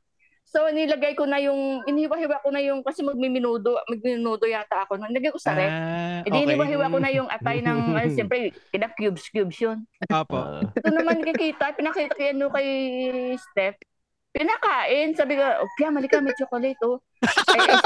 So, 0.48 0.64
nilagay 0.72 1.20
ko 1.20 1.28
na 1.28 1.44
yung, 1.44 1.84
inihiwa-hiwa 1.84 2.40
ko 2.40 2.56
na 2.56 2.64
yung, 2.64 2.80
kasi 2.80 3.04
magmiminudo, 3.04 3.76
magmiminudo 3.84 4.48
yata 4.48 4.88
ako. 4.88 4.96
Nilagay 4.96 5.36
ko 5.36 5.40
sa 5.44 5.52
ref. 5.52 5.68
Ah, 5.68 6.24
Hindi, 6.24 6.40
okay. 6.48 6.56
inihiwa 6.56 6.88
ko 6.88 6.98
na 7.04 7.12
yung 7.12 7.28
atay 7.28 7.60
ng, 7.60 7.80
ano, 8.00 8.08
siyempre, 8.08 8.56
kina-cubes-cubes 8.72 9.60
yun. 9.60 9.84
Opo. 10.08 10.64
Ito 10.72 10.88
naman 10.88 11.20
kikita, 11.20 11.76
pinakita 11.76 12.16
ko 12.16 12.22
yan 12.24 12.40
no 12.40 12.48
kay 12.48 12.70
Steph. 13.36 13.76
Pinakain, 14.36 15.18
sabi 15.18 15.34
ko, 15.40 15.44
okay, 15.44 15.90
mali 15.90 16.06
ka, 16.06 16.22
may 16.22 16.36
chocolate, 16.38 16.78
oh. 16.86 17.02
Eh, 17.26 17.58
eh, 17.58 17.80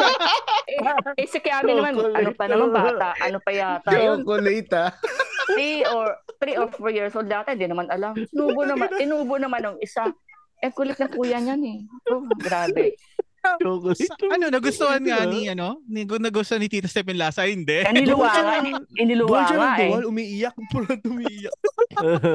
eh, 0.84 1.19
eh, 1.23 1.27
si 1.30 1.39
Kiami 1.39 1.71
naman, 1.71 1.95
ano 1.95 2.32
pa 2.36 2.45
naman 2.51 2.69
bata, 2.75 3.15
ano 3.23 3.38
pa 3.39 3.51
yata 3.56 3.89
yun, 3.95 4.25
Chocolate 4.25 4.71
ah. 4.75 4.91
three 5.56 5.88
or, 5.88 6.19
three 6.43 6.56
or 6.60 6.67
four 6.73 6.91
years 6.91 7.15
old 7.15 7.32
data, 7.32 7.56
hindi 7.56 7.71
naman 7.71 7.88
alam. 7.88 8.17
Inubo 8.17 8.67
naman, 8.67 8.89
inubo 8.99 9.36
naman 9.39 9.62
ng 9.63 9.77
isa. 9.80 10.12
Eh, 10.62 10.69
kulit 10.75 10.99
ng 10.99 11.13
kuya 11.15 11.41
niyan 11.41 11.62
eh. 11.65 11.77
Oh, 12.13 12.27
grabe. 12.38 12.93
Chocolate. 13.41 14.06
Ano, 14.27 14.45
nagustuhan 14.47 15.01
nga 15.01 15.25
ni 15.25 15.45
ano, 15.47 15.82
ni 15.84 16.06
nagustuhan 16.06 16.58
ni 16.58 16.67
Tita 16.67 16.86
Steph 16.86 17.08
yung 17.08 17.19
lasa, 17.19 17.43
hindi. 17.43 17.82
Eh, 17.82 17.89
niluwanga, 17.89 18.62
Doon 18.62 18.86
iniluwanga 18.95 19.47
siya 19.47 19.58
ng 19.58 19.73
eh. 19.73 19.88
duwal, 19.88 20.04
umiiyak. 20.06 20.56
Parang 20.67 21.01
umiiyak. 21.12 21.54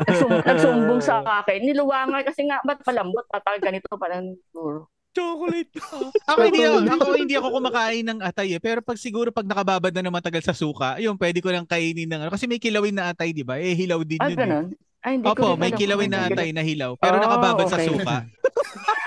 Nagsum- 0.03 0.43
nagsumbong 0.43 1.01
sa 1.01 1.15
akin. 1.23 1.59
Niluwanga 1.63 2.21
kasi 2.23 2.45
nga, 2.45 2.59
ba't 2.61 2.83
palambot? 2.83 3.23
Parang 3.29 3.63
ganito, 3.63 3.87
parang 3.93 4.35
siguro. 4.45 4.91
Chocolate. 5.11 5.73
Ako 6.29 6.39
hindi 6.45 6.61
ako, 6.61 6.77
ako 6.93 7.05
hindi 7.17 7.35
ako 7.35 7.49
kumakain 7.51 8.05
ng 8.05 8.21
atay 8.21 8.53
eh. 8.53 8.61
Pero 8.61 8.85
pag 8.85 9.01
siguro 9.01 9.33
pag 9.33 9.49
nakababad 9.49 9.89
na 9.89 10.05
ng 10.05 10.13
matagal 10.13 10.43
sa 10.43 10.53
suka, 10.53 11.01
yun 11.01 11.17
pwede 11.17 11.41
ko 11.41 11.49
lang 11.49 11.65
kainin 11.65 12.05
ng 12.05 12.21
ano 12.21 12.29
kasi 12.29 12.45
may 12.45 12.61
kilawin 12.61 12.93
na 12.93 13.09
atay, 13.09 13.33
'di 13.33 13.41
ba? 13.41 13.57
Eh 13.57 13.73
hilaw 13.73 14.05
din 14.05 14.21
Ah, 14.21 14.29
yun. 14.29 14.35
eh. 14.35 14.39
ganun? 14.39 14.67
Ay, 15.01 15.13
hindi 15.17 15.25
ko 15.25 15.33
Opo, 15.33 15.49
rin 15.49 15.57
may 15.57 15.73
kilawin 15.73 16.11
na 16.11 16.21
ano. 16.21 16.35
atay 16.35 16.51
na 16.51 16.61
hilaw, 16.61 16.93
pero 16.97 17.17
Oh, 17.17 17.23
nakababad 17.23 17.65
sa 17.65 17.79
okay. 17.79 17.89
suka. 17.89 18.17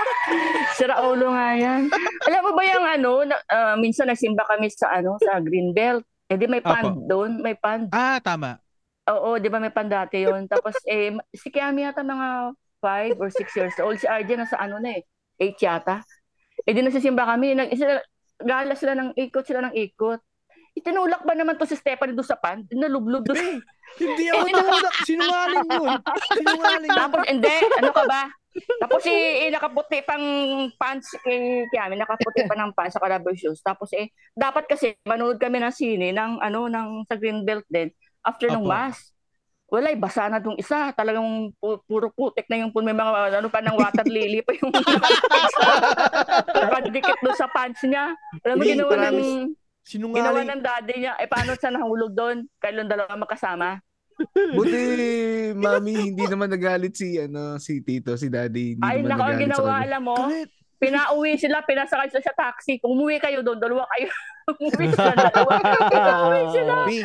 Sira 0.78 1.04
ulo 1.04 1.34
nga 1.34 1.58
yan. 1.58 1.92
Alam 2.30 2.42
mo 2.46 2.52
ba 2.56 2.64
yung 2.64 2.88
ano, 2.88 3.12
na, 3.28 3.36
ah, 3.52 3.76
minsan 3.76 4.08
nagsimba 4.08 4.48
kami 4.48 4.72
sa 4.72 5.02
ano, 5.02 5.20
sa 5.20 5.42
Greenbelt. 5.44 6.06
Eh 6.30 6.38
di 6.38 6.46
may 6.46 6.62
pond 6.62 7.10
doon, 7.10 7.42
may 7.42 7.58
pond. 7.58 7.90
Ah, 7.90 8.22
tama. 8.22 8.62
Oo, 9.10 9.42
di 9.42 9.50
ba 9.50 9.58
may 9.58 9.74
pond 9.74 9.90
dati 9.90 10.22
yun. 10.22 10.46
Tapos 10.46 10.78
eh, 10.86 11.18
si 11.34 11.50
Kiami 11.50 11.82
yata 11.82 12.06
mga 12.06 12.54
5 12.78 13.18
or 13.18 13.30
6 13.34 13.58
years 13.58 13.76
old. 13.82 13.98
Si 13.98 14.06
RJ 14.06 14.30
nasa 14.38 14.62
ano 14.62 14.78
na 14.78 15.02
eh, 15.02 15.04
8 15.42 15.58
yata. 15.58 16.06
Eh 16.64 16.72
di 16.72 16.86
nagsisimba 16.86 17.26
kami. 17.26 17.58
Nag, 17.58 17.74
sila, 17.74 17.98
gala 18.38 18.74
sila 18.78 18.94
ng 18.94 19.18
ikot, 19.18 19.44
sila 19.44 19.66
ng 19.68 19.74
ikot. 19.74 20.22
Itinulak 20.78 21.26
ba 21.26 21.34
naman 21.34 21.58
to 21.58 21.66
si 21.66 21.74
Stephanie 21.76 22.14
doon 22.14 22.30
sa 22.30 22.38
pond? 22.38 22.70
Nalublob 22.70 23.26
doon. 23.26 23.60
Hindi 23.98 24.30
ako 24.30 24.46
tulak. 24.54 24.96
Sinungaling 25.04 25.66
yun. 25.66 25.90
Sinungaling. 26.38 26.92
Tapos, 26.94 27.22
hindi, 27.26 27.56
ano 27.82 27.90
ka 27.90 28.04
ba? 28.06 28.22
Tapos 28.82 29.00
si 29.04 29.12
eh, 29.12 29.50
nakaputi 29.52 30.02
pang 30.04 30.24
pants 30.76 31.16
kay 31.24 31.66
Kiami, 31.72 31.96
nakaputi 32.00 32.48
pa 32.48 32.56
ng 32.56 32.72
pants 32.76 32.96
sa 32.96 33.04
rubber 33.04 33.36
shoes. 33.36 33.60
Tapos 33.60 33.92
eh 33.96 34.12
dapat 34.34 34.66
kasi 34.68 34.96
manood 35.04 35.40
kami 35.40 35.60
ng 35.60 35.74
sine 35.74 36.12
ng 36.12 36.40
ano 36.40 36.68
ng 36.68 37.04
sa 37.08 37.16
Greenbelt 37.20 37.66
din 37.68 37.92
after 38.24 38.52
ng 38.52 38.64
Opo. 38.64 38.72
mass. 38.72 39.12
Wala, 39.70 39.94
eh, 39.94 39.98
basa 40.02 40.26
na 40.26 40.42
tong 40.42 40.58
isa. 40.58 40.90
Talagang 40.98 41.54
pu- 41.62 41.78
puro 41.86 42.10
putik 42.10 42.50
na 42.50 42.58
yung 42.58 42.74
may 42.82 42.90
mga 42.90 43.38
ano 43.38 43.54
pa 43.54 43.62
ng 43.62 43.78
water 43.78 44.02
lily 44.10 44.42
pa 44.42 44.58
yung 44.58 44.74
nakadikit 46.58 47.18
doon 47.22 47.38
sa 47.38 47.46
pants 47.54 47.86
niya. 47.86 48.10
Alam 48.42 48.56
mo, 48.58 48.64
ginawa 48.66 48.94
ng, 48.98 48.98
promise. 48.98 49.34
ginawa 49.86 49.86
Sinungaling. 49.86 50.50
ng 50.50 50.62
daddy 50.66 50.96
niya. 51.06 51.14
Eh, 51.22 51.30
paano 51.30 51.54
siya 51.54 51.70
nahulog 51.70 52.12
doon? 52.18 52.50
Kailan 52.58 52.90
dalawa 52.90 53.14
magkasama? 53.14 53.78
Buti, 54.54 54.82
mami, 55.64 55.94
hindi 56.12 56.26
naman 56.26 56.50
nagalit 56.50 56.94
si, 56.94 57.16
ano, 57.16 57.56
si 57.58 57.80
Tito, 57.80 58.16
si 58.16 58.28
Daddy. 58.28 58.76
Hindi 58.76 58.84
Ay, 58.84 59.00
naman 59.00 59.10
nako, 59.10 59.22
ang 59.22 59.30
nagalit 59.30 59.38
sa 59.38 59.44
ginawa, 59.46 59.72
kanya. 59.72 59.86
alam 59.88 60.02
mo, 60.04 60.16
Correct. 60.16 60.52
pinauwi 60.80 61.32
sila, 61.36 61.58
pinasakay 61.64 62.08
sila 62.10 62.24
sa 62.24 62.36
taxi. 62.36 62.74
Kung 62.80 62.96
umuwi 62.96 63.18
kayo 63.18 63.40
doon, 63.42 63.60
dalawa 63.60 63.84
kayo. 63.92 64.10
umuwi 64.58 64.86
sila 64.90 65.14
dalawa. 65.14 65.52
Pinauwi 65.62 66.42
sila. 66.50 66.74
Mi, 66.86 66.98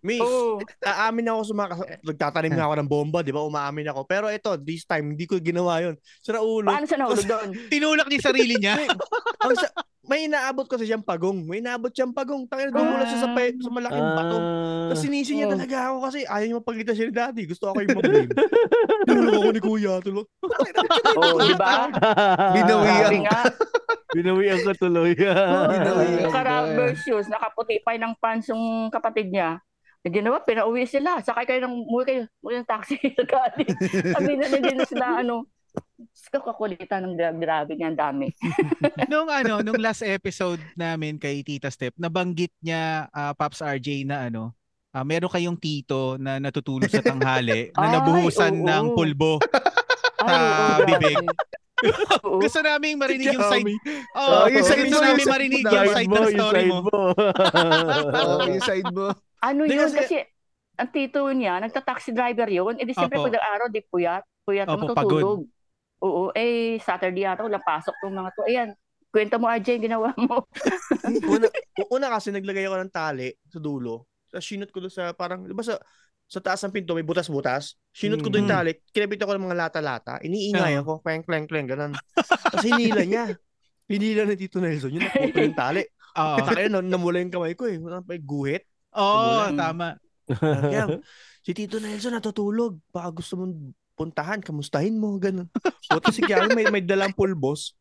mi, 0.00 0.16
Oo. 0.22 0.62
aamin 0.80 1.34
ako 1.34 1.40
sa 1.42 1.54
mga 1.54 1.68
kas- 1.74 1.86
nagtatanim 2.06 2.52
nga 2.54 2.66
ako 2.70 2.74
ng 2.78 2.90
bomba, 2.90 3.18
di 3.26 3.34
ba? 3.34 3.42
Umaamin 3.42 3.90
ako. 3.90 4.06
Pero 4.06 4.30
ito, 4.30 4.54
this 4.62 4.86
time, 4.86 5.10
hindi 5.10 5.26
ko 5.26 5.42
ginawa 5.42 5.82
yun. 5.82 5.94
Sa 6.22 6.38
ulo. 6.38 6.70
Paano 6.70 6.86
siya 6.86 6.98
nahulog 7.02 7.26
doon? 7.26 7.48
Tinulak 7.66 8.06
niya 8.06 8.16
yung 8.22 8.28
sarili 8.30 8.54
niya. 8.54 8.74
ang, 9.42 9.54
sa- 9.58 9.74
may 10.02 10.26
inaabot 10.26 10.66
kasi 10.66 10.82
siyang 10.82 11.06
pagong. 11.06 11.46
May 11.46 11.62
inaabot 11.62 11.94
siyang 11.94 12.10
pagong. 12.10 12.50
Tangina, 12.50 12.74
dumula 12.74 13.06
siya 13.06 13.22
sa, 13.22 13.30
pe, 13.38 13.54
sa 13.54 13.70
malaking 13.70 14.08
bato. 14.18 14.36
Ah. 14.36 14.90
Tapos 14.90 15.02
sinisi 15.06 15.38
niya 15.38 15.46
Oh. 15.46 15.54
talaga 15.54 15.76
ako 15.88 15.96
kasi 16.10 16.18
ayaw 16.26 16.44
niya 16.46 16.58
mapagkita 16.58 16.92
siya 16.92 17.06
ni 17.06 17.14
daddy. 17.14 17.42
Gusto 17.46 17.64
ako 17.70 17.78
yung 17.86 17.94
mag-blame. 17.94 18.30
Tulog 19.08 19.34
ako 19.38 19.50
ni 19.54 19.60
kuya. 19.62 19.94
Tulog. 20.02 20.26
Oo, 21.14 21.38
di 21.38 21.54
ba? 21.54 21.86
Binawian. 22.50 23.12
Binawian 24.12 24.58
ko 24.66 24.70
tuloy. 24.74 25.14
Binawian. 25.72 26.28
rubber 26.34 26.90
shoes, 26.98 27.30
nakaputi 27.30 27.78
pa 27.80 27.94
ng 27.94 28.18
pants 28.18 28.50
yung 28.50 28.90
kapatid 28.90 29.30
niya. 29.30 29.62
Yung 30.02 30.18
ginawa, 30.18 30.42
pinauwi 30.42 30.82
sila. 30.82 31.22
Sakay 31.22 31.46
kayo 31.46 31.62
ng, 31.62 31.86
muwi 31.86 32.02
kayo, 32.02 32.22
muwi 32.42 32.58
ng 32.58 32.66
taxi. 32.66 32.98
Sabi 34.18 34.34
na 34.34 34.46
din 34.50 34.82
sila, 34.82 35.22
ano, 35.22 35.46
Diyos 35.96 36.26
ko, 36.28 36.44
kakulitan 36.44 37.02
ng 37.02 37.14
gra- 37.14 37.32
grabe 37.34 37.72
niya, 37.72 37.90
dami. 37.90 38.28
nung 39.10 39.26
ano, 39.26 39.60
nung 39.60 39.78
last 39.78 40.02
episode 40.02 40.60
namin 40.74 41.16
kay 41.16 41.40
Tita 41.40 41.68
Step, 41.68 41.96
nabanggit 41.96 42.52
niya 42.58 43.08
ah, 43.08 43.32
Pops 43.32 43.60
RJ 43.60 44.04
na 44.04 44.28
ano, 44.28 44.52
ah, 44.90 45.02
meron 45.02 45.28
kayong 45.28 45.56
tito 45.56 46.16
na 46.16 46.36
natutulog 46.36 46.86
sa 46.86 47.00
tanghali 47.00 47.70
na 47.74 47.82
Ay, 47.82 47.92
nabuhusan 47.94 48.54
oo. 48.54 48.66
ng 48.66 48.84
pulbo. 48.92 49.40
Ay, 50.18 50.30
oo, 50.30 50.52
Ah, 50.52 50.78
bibig. 50.82 51.16
Gusto 52.42 52.62
naming 52.62 52.94
marinig 52.94 53.34
yung 53.34 53.42
side. 53.42 53.66
Oh, 54.14 54.44
Oh, 54.44 54.46
yung 54.46 54.62
side 54.62 54.86
gusto 54.86 54.94
mo, 54.94 55.02
namin 55.02 55.18
yung 55.18 55.34
marinig 55.34 55.62
side 55.62 55.74
yung 55.74 55.82
mo, 55.82 55.92
side 55.92 56.08
ng 56.08 56.26
story 56.30 56.62
mo. 56.64 56.78
Oh, 58.12 58.38
yung 58.46 58.62
side 58.62 58.88
mo. 58.88 59.06
Ano 59.42 59.60
yun? 59.66 59.82
kasi- 59.82 59.98
Kasi, 59.98 60.16
ang 60.72 60.88
tito 60.88 61.20
niya, 61.28 61.58
nagta-taxi 61.58 62.10
driver 62.10 62.46
yun. 62.46 62.74
Eh 62.76 62.84
di 62.84 62.94
siyempre 62.94 63.18
pag 63.18 63.34
araw, 63.34 63.66
di 63.66 63.82
puyat. 63.82 64.22
Puyat 64.42 64.66
Opo, 64.66 64.78
ang 64.84 64.94
pagod. 64.94 65.24
Oo, 66.02 66.34
eh, 66.34 66.82
Saturday 66.82 67.22
yata, 67.22 67.46
walang 67.46 67.62
pasok 67.62 67.94
ng 68.02 68.18
mga 68.18 68.30
to. 68.34 68.42
Ayan, 68.44 68.68
kwenta 69.08 69.38
mo, 69.38 69.46
RJ, 69.46 69.78
yung 69.78 69.86
ginawa 69.86 70.10
mo. 70.18 70.42
una, 71.32 71.46
una 71.88 72.06
kasi 72.10 72.34
naglagay 72.34 72.66
ako 72.66 72.76
ng 72.82 72.92
tali 72.92 73.30
sa 73.46 73.58
dulo. 73.62 74.10
Tapos 74.26 74.42
sinot 74.44 74.70
ko 74.74 74.82
doon 74.82 74.90
sa 74.90 75.14
parang, 75.14 75.46
di 75.46 75.54
ba 75.54 75.62
sa, 75.62 75.78
sa 76.26 76.40
taas 76.40 76.64
ng 76.64 76.72
pinto 76.72 76.96
may 76.96 77.04
butas-butas. 77.04 77.76
Sinot 77.92 78.18
ko 78.18 78.32
doon 78.32 78.48
yung 78.48 78.50
Mm. 78.50 78.56
tali. 78.56 78.70
Kinabit 78.90 79.20
ako 79.22 79.32
ng 79.36 79.44
mga 79.46 79.58
lata-lata. 79.62 80.14
Iniingay 80.24 80.74
Oo. 80.74 80.82
ako. 80.82 80.92
Kleng, 81.04 81.22
kleng, 81.22 81.46
kleng. 81.46 81.68
Ganun. 81.68 81.92
Tapos 82.16 82.64
hinila 82.64 83.04
niya. 83.04 83.36
Hinila 83.84 84.24
ni 84.24 84.34
Tito 84.34 84.56
Nelson. 84.56 84.96
Yun, 84.96 85.04
naputo 85.04 85.38
yung 85.38 85.54
tali. 85.54 85.84
Oo. 86.16 86.36
Kaya 86.40 86.72
na, 86.72 86.80
namula 86.80 87.20
yung 87.20 87.28
kamay 87.30 87.52
ko 87.52 87.68
eh. 87.68 87.76
Yung 87.76 87.84
guhit. 88.24 88.64
Oo, 88.96 89.52
Magulang. 89.52 89.60
tama. 89.60 89.86
Kaya, 90.32 90.98
si 91.44 91.52
Tito 91.52 91.76
Nelson 91.76 92.16
natutulog. 92.16 92.80
Baka 92.88 93.12
gusto 93.12 93.36
mong 93.36 93.52
puntahan, 94.02 94.42
kamustahin 94.42 94.98
mo, 94.98 95.14
ganun. 95.16 95.46
Puto 95.86 96.10
si 96.10 96.18
Kiara, 96.20 96.50
may, 96.50 96.66
may 96.66 96.82
dalang 96.82 97.14
pulbos. 97.14 97.78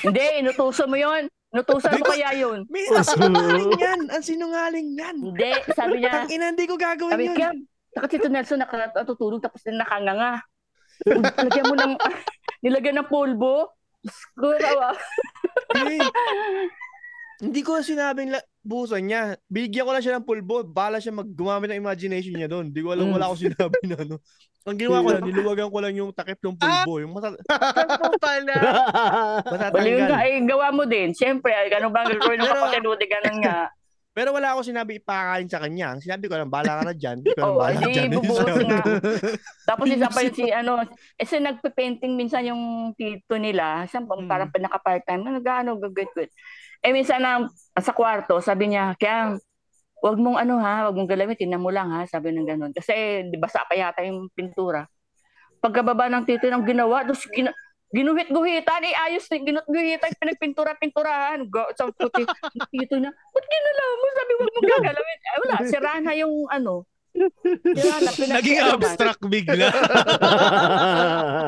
Hindi, 0.00 0.24
inutusan 0.40 0.88
mo 0.88 0.96
yun. 0.96 1.28
Inutusan 1.52 1.96
mo 1.96 2.04
kaya 2.04 2.32
yun. 2.32 2.64
May 2.68 2.88
ang 2.88 3.04
sinungaling 3.04 3.72
yan! 3.84 4.00
Ang 4.08 4.24
sinungaling 4.24 4.88
yan! 4.96 5.16
Hindi, 5.20 5.50
sabi 5.72 5.94
niya, 6.00 6.24
Ang 6.24 6.30
ina, 6.32 6.46
hindi 6.52 6.64
ko 6.64 6.76
gagawin 6.76 7.12
sabi 7.12 7.24
yun. 7.28 7.36
kaya, 7.36 7.50
saka 7.92 8.06
si 8.08 8.16
Nelson 8.28 8.58
naka- 8.60 8.92
natutulog 8.92 9.40
tapos 9.40 9.60
din 9.60 9.76
nakanganga. 9.76 10.40
Lagyan 11.44 11.66
mo 11.68 11.74
ng, 11.76 11.92
nilagyan 12.64 12.96
ng 13.00 13.08
pulbo. 13.08 13.76
Diyos 14.00 14.18
ko, 14.36 14.54
tawa. 14.56 14.92
Eh, 15.74 16.00
hindi 17.38 17.60
ko 17.62 17.78
sinabing 17.80 18.34
la- 18.34 18.44
buhusan 18.60 19.08
niya. 19.08 19.38
Bigyan 19.46 19.86
ko 19.86 19.90
lang 19.94 20.04
siya 20.04 20.18
ng 20.18 20.26
pulbo. 20.26 20.60
Bala 20.62 20.98
siya 20.98 21.14
mag 21.14 21.30
gumamit 21.30 21.72
ng 21.72 21.80
imagination 21.80 22.34
niya 22.34 22.50
doon. 22.50 22.68
Hindi 22.68 22.82
ko 22.82 22.92
alam, 22.92 23.08
Mm. 23.08 23.14
wala 23.14 23.24
akong 23.30 23.42
sinabi 23.46 23.80
na 23.86 23.96
ano. 23.96 24.16
Ang 24.64 24.76
ginawa 24.76 25.00
ko 25.00 25.10
lang, 25.10 25.24
niluwagan 25.24 25.68
ko 25.68 25.78
lang 25.78 25.94
yung 25.94 26.10
takip 26.10 26.38
ng 26.38 26.56
pulbo. 26.56 26.98
Yung 26.98 27.12
mata- 27.12 27.38
Ako 27.46 28.18
pala. 28.18 28.54
Matatanggal. 29.40 30.10
ay 30.12 30.30
gawa 30.44 30.68
mo 30.70 30.84
din. 30.84 31.12
Siyempre, 31.12 31.50
ay, 31.50 31.68
ganun 31.68 31.88
bang 31.88 32.10
gagawin 32.10 32.36
ng 32.36 32.44
Pero- 32.44 32.54
kapatid 32.58 32.82
mo? 32.82 32.92
Di 32.94 33.06
ganun 33.06 33.38
nga. 33.40 33.58
Pero 34.18 34.34
wala 34.34 34.50
akong 34.50 34.66
sinabi 34.66 34.98
ipakain 34.98 35.46
sa 35.46 35.62
kanya. 35.62 35.94
Ang 35.94 36.02
sinabi 36.02 36.26
ko 36.26 36.34
lang, 36.34 36.50
bala 36.50 36.82
ka 36.82 36.82
na 36.82 36.92
dyan. 36.92 37.22
Ikaw 37.22 37.38
ang 37.38 37.48
Oo, 37.48 37.60
bala 37.62 37.78
hindi, 37.78 37.92
dyan. 37.94 38.10
bubuhos 38.10 38.50
nga. 38.66 38.82
Tapos 39.62 39.86
isa 39.86 40.08
pa 40.10 40.20
yun 40.20 40.34
si, 40.34 40.44
ano, 40.50 40.72
kasi 41.14 41.34
nagpe-painting 41.38 42.12
minsan 42.12 42.42
yung 42.44 42.62
tito 42.92 43.38
nila. 43.38 43.86
Siya 43.86 44.02
Mm. 44.02 44.26
parang 44.26 44.50
pinaka-part-time. 44.50 45.22
Ano, 45.22 45.38
gaano, 45.38 45.78
gagawin 45.78 46.26
Eh, 46.78 46.90
minsan 46.90 47.22
na, 47.22 47.46
sa 47.72 47.90
kwarto, 47.90 48.38
sabi 48.38 48.68
niya, 48.68 48.98
kaya, 48.98 49.38
wag 49.98 50.16
mong 50.16 50.38
ano 50.38 50.58
ha, 50.58 50.86
wag 50.86 50.96
mong 50.96 51.10
galawin, 51.10 51.34
tinan 51.34 51.62
mo 51.62 51.70
lang 51.70 51.90
ha, 51.90 52.06
sabi 52.06 52.30
ng 52.30 52.46
ganun. 52.46 52.72
Kasi, 52.72 53.26
di 53.26 53.36
ba, 53.36 53.50
sa 53.50 53.66
pa 53.66 53.74
yata 53.74 54.02
yung 54.02 54.30
pintura. 54.30 54.86
Pagkababa 55.58 56.06
ng 56.06 56.22
tito 56.22 56.46
ng 56.46 56.62
ginawa, 56.62 57.02
tapos 57.02 57.26
gina, 57.28 57.50
ginuhit-guhitan, 57.90 58.82
eh, 58.84 58.94
ayos 58.94 59.26
na, 59.26 59.36
ginuhit-guhitan, 59.38 60.12
pinagpintura-pinturahan. 60.14 61.42
Go, 61.48 61.66
sa 61.74 61.90
puti, 61.90 62.22
tito 62.70 62.94
na, 63.00 63.10
ba't 63.10 63.44
ginalaw 63.44 63.90
mo? 63.90 64.06
Sabi, 64.12 64.32
wag 64.34 64.50
mong 64.50 64.68
gagalawin. 64.70 65.18
Eh, 65.18 65.38
wala, 65.42 65.54
sira 65.66 65.92
na 65.98 66.12
yung 66.14 66.34
ano, 66.46 66.86
sira 67.74 67.96
na, 67.98 68.10
Naging 68.38 68.60
abstract 68.62 69.22
bigla. 69.26 69.66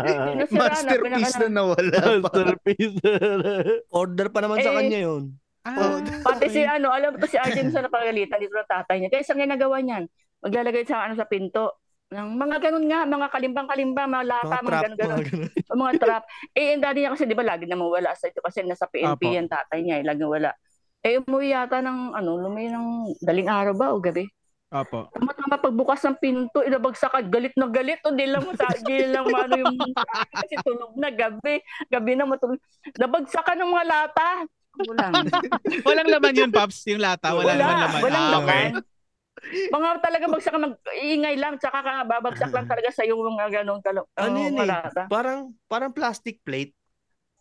Na, 0.00 0.44
Masterpiece 0.48 1.36
na 1.36 1.46
pinaka- 1.46 1.52
nawala. 1.52 1.98
Masterpiece. 2.24 2.96
Order 4.02 4.26
pa 4.32 4.40
naman 4.42 4.58
sa 4.58 4.72
Eh, 4.72 4.76
kanya 4.80 5.00
yun. 5.06 5.22
Ah, 5.60 6.00
Pati 6.26 6.46
si 6.48 6.64
ano, 6.64 6.88
alam 6.88 7.20
ko 7.20 7.28
si 7.28 7.36
Arjen 7.36 7.68
sa 7.68 7.84
napagalitan 7.84 8.40
dito 8.40 8.56
ng 8.56 8.70
tatay 8.70 8.96
niya. 8.96 9.10
Kaya 9.12 9.22
isang 9.24 9.40
ginagawa 9.40 9.80
niyan, 9.80 10.08
maglalagay 10.40 10.84
sa 10.88 11.04
ano 11.04 11.14
sa 11.14 11.28
pinto. 11.28 11.76
Ng 12.10 12.34
mga 12.34 12.56
ganun 12.58 12.90
nga, 12.90 13.06
mga 13.06 13.28
kalimbang-kalimbang, 13.30 14.10
mga 14.10 14.26
lata, 14.26 14.56
Mga 14.58 14.58
mga, 14.58 14.66
trap. 14.66 14.82
ganun-ganun. 14.82 15.14
Mga 15.14 15.30
ganun. 15.30 15.50
O 15.70 15.78
mga 15.78 15.94
trap. 16.02 16.22
Eh, 16.50 16.64
yung 16.74 16.82
daddy 16.82 16.98
niya 16.98 17.12
kasi, 17.14 17.22
di 17.22 17.38
ba, 17.38 17.44
lagi 17.46 17.64
naman 17.70 17.86
wala 17.86 18.10
sa 18.18 18.26
ito 18.26 18.42
kasi 18.42 18.66
nasa 18.66 18.90
PNP 18.90 19.22
Apo. 19.22 19.30
yan 19.30 19.46
tatay 19.46 19.78
niya, 19.78 20.02
eh, 20.02 20.04
lagi 20.04 20.24
wala. 20.26 20.50
Eh, 21.00 21.22
umuwi 21.22 21.54
yata 21.54 21.78
ng, 21.78 22.18
ano, 22.18 22.30
lumay 22.34 22.66
ng 22.66 23.14
daling 23.22 23.46
araw 23.46 23.74
ba 23.78 23.94
o 23.94 24.02
gabi? 24.02 24.26
Opo. 24.70 25.06
Tama-tama 25.10 25.58
pagbukas 25.58 26.02
ng 26.02 26.18
pinto, 26.18 26.62
inabagsakan, 26.62 27.30
galit 27.30 27.54
na 27.54 27.70
galit. 27.70 28.02
O, 28.02 28.10
di 28.10 28.26
lang 28.26 28.42
mo, 28.42 28.54
di 28.58 29.06
lang 29.06 29.26
ano 29.46 29.54
yung, 29.54 29.78
kasi 30.34 30.54
tulog 30.62 30.94
na 30.98 31.10
gabi. 31.10 31.62
Gabi 31.86 32.12
na 32.14 32.26
matulog. 32.26 32.58
Nabagsakan 32.98 33.54
ng 33.54 33.70
mga 33.70 33.86
lata. 33.86 34.28
Wala. 34.78 35.06
Walang 35.88 36.08
laman 36.08 36.34
yun, 36.34 36.50
Pops. 36.52 36.86
Yung 36.86 37.02
lata. 37.02 37.34
Wala, 37.34 37.54
naman 37.54 37.76
laman. 37.78 38.00
Walang 38.00 38.24
Ah, 38.24 38.38
okay. 38.38 38.64
laman. 38.70 38.84
Mga 39.50 39.88
talaga 40.04 40.24
bagsak 40.28 40.52
ka 40.52 40.60
mag-iingay 40.60 41.36
lang, 41.40 41.54
tsaka 41.56 41.78
ka 41.80 41.92
babagsak 42.04 42.52
lang 42.52 42.68
talaga 42.68 42.88
sa 42.92 43.08
yung 43.08 43.24
mga 43.24 43.64
ganong 43.64 43.80
talo. 43.80 44.04
Ano 44.14 44.36
yun 44.36 44.60
eh? 44.60 44.68
Parang, 45.08 45.56
parang 45.64 45.90
plastic 45.90 46.44
plate. 46.44 46.76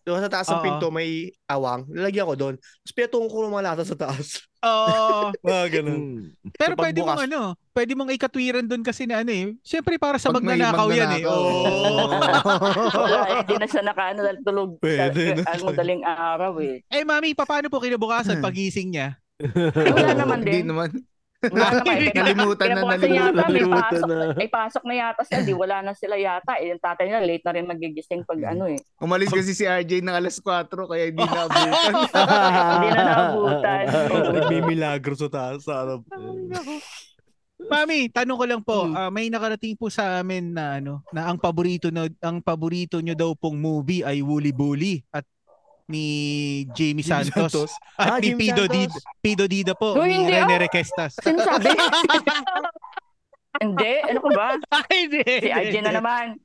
Doon 0.07 0.23
sa 0.23 0.31
taas 0.31 0.47
ng 0.47 0.63
pinto 0.63 0.87
may 0.89 1.29
awang. 1.45 1.83
Nilagyan 1.91 2.25
ko 2.25 2.35
doon. 2.39 2.55
Tapos 2.57 2.93
pinatungo 2.95 3.27
ko 3.29 3.45
ng 3.45 3.53
mga 3.53 3.65
lata 3.75 3.83
sa 3.83 3.99
taas. 3.99 4.41
Oo. 4.59 5.31
Mga 5.47 5.65
ganun. 5.79 5.99
Hmm. 5.99 6.51
Pero 6.55 6.73
So, 6.75 6.81
pwede 6.83 6.99
mong 6.99 7.21
ano, 7.23 7.39
pwede 7.71 7.91
mong 7.95 8.11
ikatwiran 8.11 8.65
doon 8.67 8.83
kasi 8.83 9.07
na 9.07 9.23
ano 9.23 9.31
eh. 9.31 9.55
Siyempre 9.63 9.95
para 9.95 10.19
sa 10.19 10.31
Pag 10.31 10.43
may 10.43 10.59
magnanakaw 10.59 10.87
yan 10.91 11.09
eh. 11.15 11.23
magnanakaw. 11.23 11.39
Oo. 11.39 12.07
Wala, 12.99 13.19
eh, 13.31 13.41
di 13.47 13.55
na 13.55 13.67
siya 13.67 13.83
nakaano 13.83 14.19
tulog 14.43 14.69
Pwede 14.83 15.21
sa, 15.23 15.35
na. 15.35 15.43
ano, 15.55 15.63
daling 15.71 16.03
araw 16.03 16.53
eh. 16.59 16.83
eh 16.91 17.03
mami, 17.07 17.31
paano 17.35 17.71
po 17.71 17.79
kinabukasan 17.79 18.43
pagising 18.43 18.91
niya? 18.91 19.15
Wala 19.95 20.11
naman 20.15 20.43
Hindi 20.43 20.51
din. 20.59 20.67
naman. 20.67 20.89
Wala 21.39 21.67
naman. 21.71 21.95
eh. 22.03 22.11
Nalimutan 22.11 22.67
na, 22.67 22.73
Kinabukasan 22.75 23.09
yata, 23.09 23.31
may 23.31 23.39
nalimutan 23.39 23.79
pasok, 23.79 24.09
na. 24.09 24.25
may 24.35 24.49
pasok 24.51 24.83
na 24.83 24.95
yata 24.97 25.21
sila, 25.23 25.41
di 25.41 25.53
wala 25.55 25.77
na 25.79 25.93
sila 25.95 26.15
yata. 26.19 26.51
Eh, 26.59 26.67
yung 26.67 26.83
tatay 26.83 27.05
nila, 27.07 27.23
late 27.23 27.45
na 27.47 27.53
rin 27.55 27.65
magigising 27.65 28.27
pag 28.27 28.41
ano 28.51 28.67
eh. 28.67 28.79
Umalis 28.99 29.31
kasi 29.31 29.55
si 29.55 29.63
RJ 29.63 30.03
ng 30.03 30.11
alas 30.11 30.35
4 30.37 30.67
kaya 30.67 31.07
hindi 31.07 31.23
naabutan. 31.23 31.93
Hindi 32.75 32.87
na 32.91 33.03
naabutan. 33.05 33.83
Nagmimilagro 34.35 35.15
sa 35.15 35.29
taas. 35.31 35.63
Sa 35.63 35.87
ano. 35.87 36.03
Mami, 37.59 38.07
tanong 38.07 38.37
ko 38.39 38.45
lang 38.47 38.61
po, 38.63 38.87
Hmm. 38.87 38.95
ah, 38.95 39.11
may 39.11 39.27
nakarating 39.27 39.75
po 39.75 39.91
sa 39.91 40.23
amin 40.23 40.55
na 40.55 40.79
ano, 40.79 41.03
na 41.11 41.27
ang 41.27 41.35
paborito 41.35 41.91
no, 41.91 42.07
ang 42.23 42.39
paborito 42.39 43.03
nyo 43.03 43.11
daw 43.13 43.35
pong 43.35 43.59
movie 43.59 43.99
ay 43.99 44.23
Wooly 44.23 44.55
Bully 44.55 45.03
at 45.11 45.27
ni 45.89 46.05
Jamie 46.71 47.01
Santos, 47.01 47.33
Santos. 47.51 47.71
at 47.97 48.07
Ah, 48.07 48.17
ni 48.21 48.31
Jimmy 48.31 48.53
Pido. 48.53 48.63
Dida, 48.65 48.93
Pido 49.19 49.45
Dida 49.45 49.73
po, 49.73 49.97
Uy, 49.97 50.07
ni 50.07 50.15
hindi, 50.21 50.31
Rene 50.31 50.55
ah. 50.55 50.61
Requestas. 50.61 51.17
Sino 51.17 51.41
sabi? 51.41 51.73
Hindi, 53.59 53.91
ano 54.07 54.23
ko 54.23 54.29
ba? 54.31 54.55
Ay, 54.87 55.03
hindi. 55.03 55.19
Si 55.19 55.49
RJ 55.51 55.75
na 55.83 55.91
naman. 55.91 56.37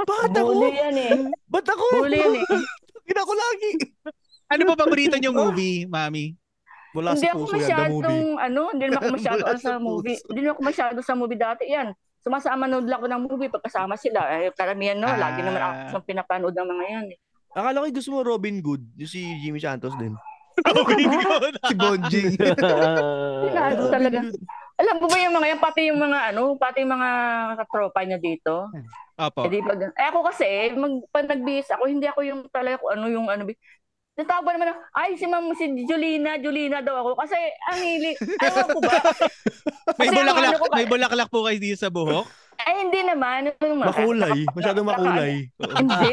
Bakit 0.00 0.32
ako? 0.32 0.48
Bully 0.48 0.70
yan 0.72 0.96
eh. 0.96 1.12
Ba't 1.44 1.66
ako? 1.66 1.84
Bully 1.98 2.16
yan 2.16 2.34
eh. 2.40 2.44
Gina 3.04 3.20
ko 3.20 3.34
lagi. 3.34 3.70
Ano 4.48 4.62
po 4.64 4.72
paborito 4.78 5.18
nyo 5.18 5.30
movie, 5.34 5.84
Mami? 5.84 6.32
Wala 6.96 7.12
hindi 7.12 7.28
sa 7.28 7.36
ako 7.36 7.40
puso 7.44 7.56
yan, 7.58 7.60
the 7.60 7.68
movie. 7.68 8.00
masyadong, 8.00 8.20
ano, 8.40 8.60
hindi 8.72 8.84
naman 8.86 8.96
ako 8.96 9.12
masyado 9.12 9.42
ano, 9.44 9.50
sa 9.52 9.60
sa 9.60 9.72
movie. 9.76 10.16
puso. 10.16 10.24
Hindi 10.24 10.40
naman 10.40 10.54
ako 10.54 10.62
masyado 10.64 10.98
sa 11.04 11.12
movie 11.12 11.36
dati. 11.38 11.62
Yan, 11.68 11.88
sumasama 12.18 12.64
nood 12.64 12.86
lang 12.88 12.96
ako 12.96 13.06
ng 13.10 13.22
movie 13.26 13.50
pagkasama 13.52 13.94
sila. 13.94 14.20
Eh, 14.40 14.48
karamihan, 14.56 14.96
no, 14.96 15.10
lagi 15.10 15.40
naman 15.42 15.60
ako 15.60 15.74
Ah. 15.74 15.90
sa 15.90 15.98
pinapanood 16.00 16.54
ng 16.56 16.68
mga 16.70 16.84
yan. 16.88 17.06
Eh. 17.12 17.18
Akala 17.52 17.80
ko 17.80 17.86
gusto 17.88 18.10
mo 18.12 18.20
Robin 18.20 18.60
Good. 18.60 18.82
Yung 18.96 19.10
si 19.10 19.20
Jimmy 19.40 19.58
Santos 19.58 19.94
din. 19.96 20.14
Okay, 20.58 21.06
good. 21.22 21.54
si 21.70 21.74
Bonjing. 21.78 22.34
Pinado 23.46 23.82
talaga. 23.94 24.26
Alam 24.74 24.94
mo 24.98 25.06
ba 25.06 25.18
yung 25.22 25.34
mga 25.38 25.46
yan, 25.54 25.60
pati 25.62 25.80
yung 25.86 26.02
mga, 26.02 26.34
ano, 26.34 26.58
pati 26.58 26.82
yung 26.82 26.98
mga 26.98 27.10
katropa 27.62 28.02
niya 28.02 28.18
dito. 28.18 28.66
Opo. 29.14 29.46
Eh, 29.46 29.50
di 29.50 29.62
pag, 29.62 29.78
eh 29.78 30.06
ako 30.10 30.18
kasi, 30.26 30.74
mag, 30.74 30.98
pag 31.10 31.30
nagbihis 31.30 31.70
ako, 31.70 31.86
hindi 31.86 32.10
ako 32.10 32.26
yung 32.26 32.40
talaga 32.50 32.82
kung 32.82 32.90
ano 32.90 33.06
yung 33.06 33.30
ano. 33.30 33.46
Natawag 34.18 34.42
ba 34.42 34.50
naman, 34.50 34.74
ay 34.98 35.14
si 35.14 35.30
Ma'am 35.30 35.46
si 35.54 35.86
Julina, 35.86 36.42
Julina 36.42 36.82
daw 36.82 37.06
ako. 37.06 37.22
Kasi 37.22 37.38
ang 37.70 37.78
hili, 37.78 38.18
ayaw 38.18 38.66
ko 38.66 38.78
ba? 38.82 38.94
May 39.94 40.10
Kasi 40.10 40.10
ang 40.10 40.18
bulaklak, 40.26 40.50
ano 40.50 40.58
ko- 40.58 40.74
may 40.74 40.86
bulaklak 40.90 41.30
po 41.30 41.46
kayo 41.46 41.58
dito 41.62 41.78
sa 41.78 41.86
buhok? 41.86 42.26
Ay, 42.58 42.74
hindi 42.82 43.00
naman. 43.00 43.54
Ano, 43.54 43.74
Makulay. 43.80 44.42
naka- 44.42 44.54
Masyadong 44.54 44.86
naka- 44.86 44.98
makulay. 45.00 45.32
Hindi. 45.78 46.10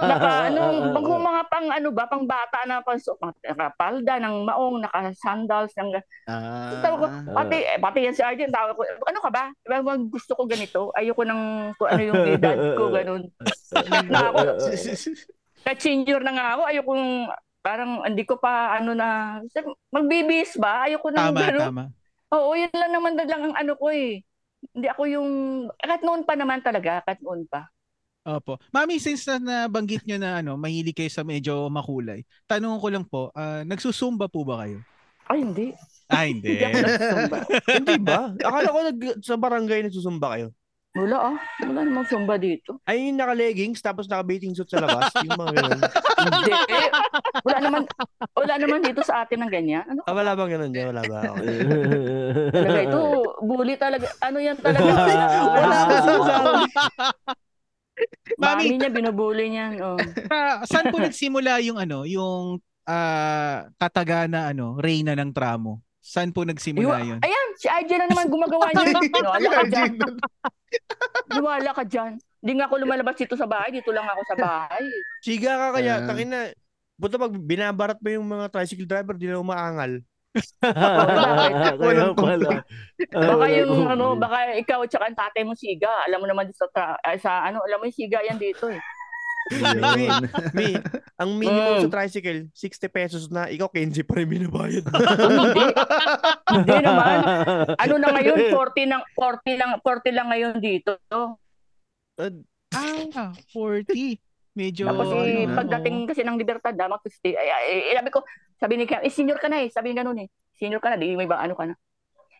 Naka, 0.00 0.30
ano, 0.48 0.60
pag 0.96 1.06
mga 1.06 1.42
pang 1.46 1.68
ano 1.68 1.88
ba, 1.92 2.04
pang 2.08 2.24
bata 2.24 2.58
na 2.64 2.80
pang 2.80 2.96
so, 2.96 3.14
nakapalda 3.20 4.16
ng 4.18 4.36
maong, 4.44 4.76
naka-sandals, 4.82 5.76
ng, 5.76 5.92
Ah. 6.24 6.80
tawag 6.80 6.98
ko, 6.98 7.06
pati, 7.30 7.56
eh, 7.58 7.78
pati 7.78 7.98
yan 8.02 8.16
si 8.16 8.24
Arjen, 8.24 8.50
tawag 8.50 8.74
ko, 8.74 8.82
ano 8.82 9.18
ka 9.20 9.30
ba? 9.30 9.44
Diba, 9.60 9.78
gusto 10.02 10.32
ko 10.32 10.42
ganito, 10.44 10.90
ayoko 10.92 11.22
ng, 11.22 11.42
kung 11.76 11.88
ano 11.88 12.02
yung 12.02 12.22
edad 12.26 12.56
ko, 12.74 12.82
ganun. 12.96 13.22
na 14.08 14.18
ako, 14.26 14.38
ka-senior 15.62 16.22
na 16.22 16.32
nga 16.32 16.46
ako, 16.54 16.62
ayoko 16.64 16.92
parang 17.60 17.90
hindi 18.02 18.22
ko 18.22 18.38
pa, 18.38 18.78
ano 18.78 18.94
na, 18.94 19.38
magbibis 19.90 20.54
ba? 20.56 20.86
Ayoko 20.86 21.10
ng 21.10 21.18
Tama, 21.18 21.38
ganun. 21.38 21.66
tama. 21.66 21.84
Oo, 22.26 22.58
yun 22.58 22.70
lang 22.74 22.90
naman 22.90 23.14
lang 23.14 23.42
ang 23.42 23.54
ano 23.54 23.78
ko 23.78 23.86
eh. 23.90 24.25
Hindi 24.72 24.86
ako 24.88 25.02
yung, 25.08 25.30
kahit 25.78 26.02
noon 26.04 26.22
pa 26.24 26.34
naman 26.36 26.60
talaga, 26.60 27.00
kahit 27.04 27.20
noon 27.24 27.44
pa. 27.48 27.68
Opo. 28.26 28.58
Mami, 28.74 28.98
since 28.98 29.22
na 29.30 29.38
nabanggit 29.38 30.02
nyo 30.02 30.18
na 30.18 30.42
ano, 30.42 30.58
mahilig 30.58 30.98
kayo 30.98 31.12
sa 31.12 31.22
medyo 31.22 31.70
makulay, 31.70 32.26
tanong 32.50 32.82
ko 32.82 32.88
lang 32.90 33.06
po, 33.06 33.30
ah, 33.38 33.62
nagsusumba 33.62 34.26
po 34.26 34.42
ba 34.42 34.66
kayo? 34.66 34.82
Ay, 35.30 35.46
hindi. 35.46 35.66
Ah, 36.10 36.26
hindi. 36.26 36.58
Hindi 36.58 36.66
ako 36.66 36.78
nagsumba. 36.82 37.36
Hindi 37.66 37.96
ba? 38.02 38.20
Akala 38.42 38.68
ko 38.74 38.78
nag, 38.82 38.98
sa 39.22 39.34
barangay 39.38 39.80
nagsusumba 39.86 40.26
kayo. 40.34 40.48
Wala 40.96 41.16
ah. 41.32 41.36
Wala 41.60 41.80
namang 41.84 42.08
sumba 42.08 42.40
dito. 42.40 42.80
Ay, 42.88 43.12
yung 43.12 43.20
naka-leggings 43.20 43.78
tapos 43.78 44.08
naka-bathing 44.08 44.56
suit 44.56 44.64
sa 44.66 44.80
labas. 44.80 45.12
yung 45.20 45.36
mga 45.36 45.52
ganun. 45.54 45.80
Hindi. 46.24 46.52
Wala 47.44 47.58
naman, 47.60 47.82
wala 48.32 48.54
naman 48.56 48.80
dito 48.80 49.04
sa 49.04 49.22
atin 49.22 49.44
ng 49.44 49.52
ganyan. 49.52 49.84
Ano 49.84 50.00
Ah, 50.08 50.16
wala 50.16 50.32
bang 50.32 50.50
ganun 50.56 50.70
dyan? 50.72 50.86
Wala 50.90 51.02
ba? 51.04 51.18
Okay. 51.36 52.62
talaga 52.64 52.80
ito? 52.80 53.00
Bully 53.44 53.74
talaga. 53.76 54.06
Ano 54.24 54.38
yan 54.40 54.56
talaga? 54.56 54.88
Wala 55.52 55.68
ka 55.68 55.94
sinasabi. 56.00 56.62
Mami, 58.36 58.64
Mami 58.68 58.74
niya, 58.76 58.90
binubuli 58.92 59.44
niyan. 59.48 59.72
Oh. 59.80 59.96
ah, 60.28 60.60
saan 60.64 60.88
po 60.88 60.98
nagsimula 60.98 61.60
yung 61.64 61.76
ano, 61.76 62.04
yung 62.04 62.60
ah, 62.84 63.68
kataga 63.76 64.28
na 64.28 64.52
ano, 64.52 64.76
reyna 64.76 65.12
ng 65.12 65.32
tramo? 65.32 65.80
Saan 66.06 66.30
po 66.30 66.46
nagsimula 66.46 67.02
yun? 67.02 67.18
Ayan, 67.18 67.48
si 67.58 67.66
RJ 67.66 67.90
na 67.98 68.06
naman 68.06 68.30
gumagawa 68.30 68.70
niya. 68.70 68.94
Wala 69.34 69.50
ka 69.50 69.62
dyan. 69.66 69.92
Wala 71.50 71.70
ka 71.74 71.82
dyan. 71.82 72.12
Hindi 72.38 72.52
nga 72.62 72.70
ako 72.70 72.74
lumalabas 72.86 73.18
dito 73.18 73.34
sa 73.34 73.50
bahay. 73.50 73.74
Dito 73.74 73.90
lang 73.90 74.06
ako 74.06 74.22
sa 74.30 74.36
bahay. 74.38 74.86
Chiga 75.26 75.58
ka 75.58 75.68
kaya. 75.74 75.98
Ah. 75.98 76.06
Takin 76.06 76.30
na. 76.30 76.40
Buta 76.94 77.18
pag 77.18 77.34
binabarat 77.34 77.98
mo 77.98 78.08
yung 78.08 78.22
mga 78.22 78.46
tricycle 78.54 78.86
driver, 78.86 79.18
di 79.18 79.26
na 79.26 79.42
umaangal. 79.42 79.98
Kaya 81.82 82.12
pala. 82.12 82.62
Baka 83.12 83.46
yung 83.52 83.88
ano, 83.88 84.16
baka 84.16 84.56
ikaw 84.56 84.84
at 84.84 84.92
saka 84.92 85.04
ang 85.10 85.18
tatay 85.18 85.42
mo 85.44 85.52
siga. 85.52 85.90
Alam 86.08 86.24
mo 86.24 86.26
naman 86.30 86.48
sa, 86.56 86.68
tra- 86.72 87.00
sa 87.20 87.44
ano, 87.44 87.60
alam 87.66 87.82
mo 87.82 87.84
yung 87.88 87.98
siga 87.98 88.24
yan 88.24 88.40
dito 88.40 88.68
eh. 88.70 88.80
Yun. 89.46 90.26
Mi, 90.52 90.74
ang 91.14 91.30
minimum 91.38 91.74
Mm. 91.78 91.82
sa 91.86 91.92
tricycle, 91.92 92.40
60 92.50 92.88
pesos 92.90 93.22
na. 93.30 93.46
Ikaw, 93.46 93.70
15 93.70 94.02
pa 94.02 94.18
rin 94.18 94.26
binabayad. 94.26 94.82
hindi. 94.90 95.64
Hindi 96.50 96.76
naman. 96.82 97.18
Ano 97.78 97.94
na 97.98 98.08
ngayon, 98.10 98.38
40 98.54 98.90
lang, 98.90 99.02
40 99.14 99.54
lang, 99.60 99.70
40 99.80 100.10
lang 100.16 100.26
ngayon 100.34 100.54
dito. 100.58 100.98
Ah, 102.74 103.30
40. 103.54 104.18
Medyo 104.56 104.88
Tapos 104.88 105.12
ano, 105.12 105.20
eh, 105.28 105.44
na, 105.44 105.52
pagdating 105.52 106.08
kasi 106.08 106.24
ng 106.24 106.40
libertad, 106.40 106.72
to 106.72 107.12
stay. 107.12 107.36
Ay, 107.36 107.48
ay, 107.52 107.64
ay, 107.92 107.94
sabi 108.00 108.08
ko, 108.08 108.24
sabi 108.56 108.74
ni 108.80 108.88
Cam, 108.88 109.04
eh, 109.04 109.12
senior 109.12 109.36
ka 109.36 109.52
na 109.52 109.60
eh. 109.60 109.68
Sabi 109.68 109.92
ni 109.92 110.00
ganun 110.00 110.16
eh. 110.16 110.32
Senior 110.56 110.80
ka 110.80 110.88
na, 110.88 110.96
di 110.96 111.12
may 111.12 111.28
ba 111.28 111.44
ano 111.44 111.52
ka 111.52 111.68
na. 111.68 111.76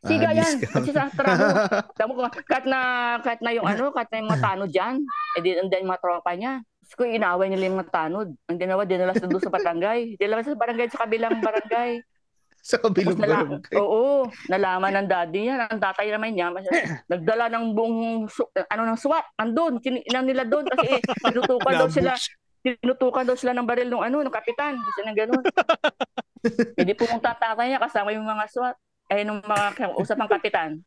Siga 0.00 0.32
Ah, 0.32 0.36
yan. 0.36 0.54
Kasi 0.64 0.90
sa 0.96 1.12
tramo. 1.12 1.44
Tamo 1.92 2.12
ko, 2.16 2.20
kahit 2.48 2.64
na, 2.64 2.80
kahit 3.20 3.40
na 3.44 3.52
yung 3.52 3.68
ano, 3.68 3.92
kahit 3.92 4.08
na 4.08 4.18
yung 4.24 4.30
mga 4.32 4.42
tanod 4.44 4.70
dyan, 4.72 4.96
eh 5.36 5.40
di, 5.44 5.50
and 5.60 5.68
then 5.68 5.84
mga 5.84 6.00
tropa 6.00 6.32
niya. 6.32 6.64
Tapos 6.86 7.02
ko, 7.02 7.02
inaway 7.02 7.50
nila 7.50 7.66
yung 7.66 7.82
mga 7.82 7.90
tanod. 7.90 8.30
Ang 8.46 8.58
dinawa, 8.62 8.86
dinala 8.86 9.10
sa 9.18 9.26
doon 9.26 9.42
sa 9.42 9.50
barangay. 9.50 10.14
Dinala 10.22 10.46
sa 10.46 10.54
barangay, 10.54 10.86
sa 10.86 11.02
kabilang 11.02 11.42
barangay. 11.42 11.98
Sa 12.66 12.82
kabilang 12.82 13.14
nala- 13.14 13.46
barangay. 13.46 13.78
Oo, 13.78 14.26
nalaman 14.50 14.90
ng 14.90 15.06
daddy 15.06 15.46
niya, 15.46 15.70
ang 15.70 15.78
tatay 15.78 16.10
naman 16.10 16.34
niya, 16.34 16.50
nagdala 17.10 17.46
ng 17.46 17.78
buong, 17.78 18.26
su- 18.26 18.50
ano 18.50 18.82
ng 18.90 18.98
SWAT, 18.98 19.38
andun, 19.38 19.78
kininan 19.78 20.26
nila 20.26 20.42
doon 20.42 20.66
kasi 20.66 20.98
tinutukan 21.22 21.74
daw 21.78 21.86
sila, 21.86 22.18
tinutukan 22.66 23.22
daw 23.22 23.38
sila 23.38 23.54
ng 23.54 23.70
baril 23.70 23.86
ng 23.86 24.02
ano, 24.10 24.18
ng 24.18 24.34
kapitan, 24.34 24.82
kasi 24.82 24.98
nang 25.06 25.14
ganun. 25.14 25.46
Hindi 26.82 26.92
pumunta 26.98 27.38
tatay 27.38 27.70
niya 27.70 27.78
kasama 27.78 28.10
yung 28.10 28.26
mga 28.26 28.50
SWAT, 28.50 28.76
eh, 29.14 29.22
nung 29.22 29.46
mga 29.46 29.66
usap 30.02 30.18
ng 30.18 30.30
kapitan. 30.34 30.82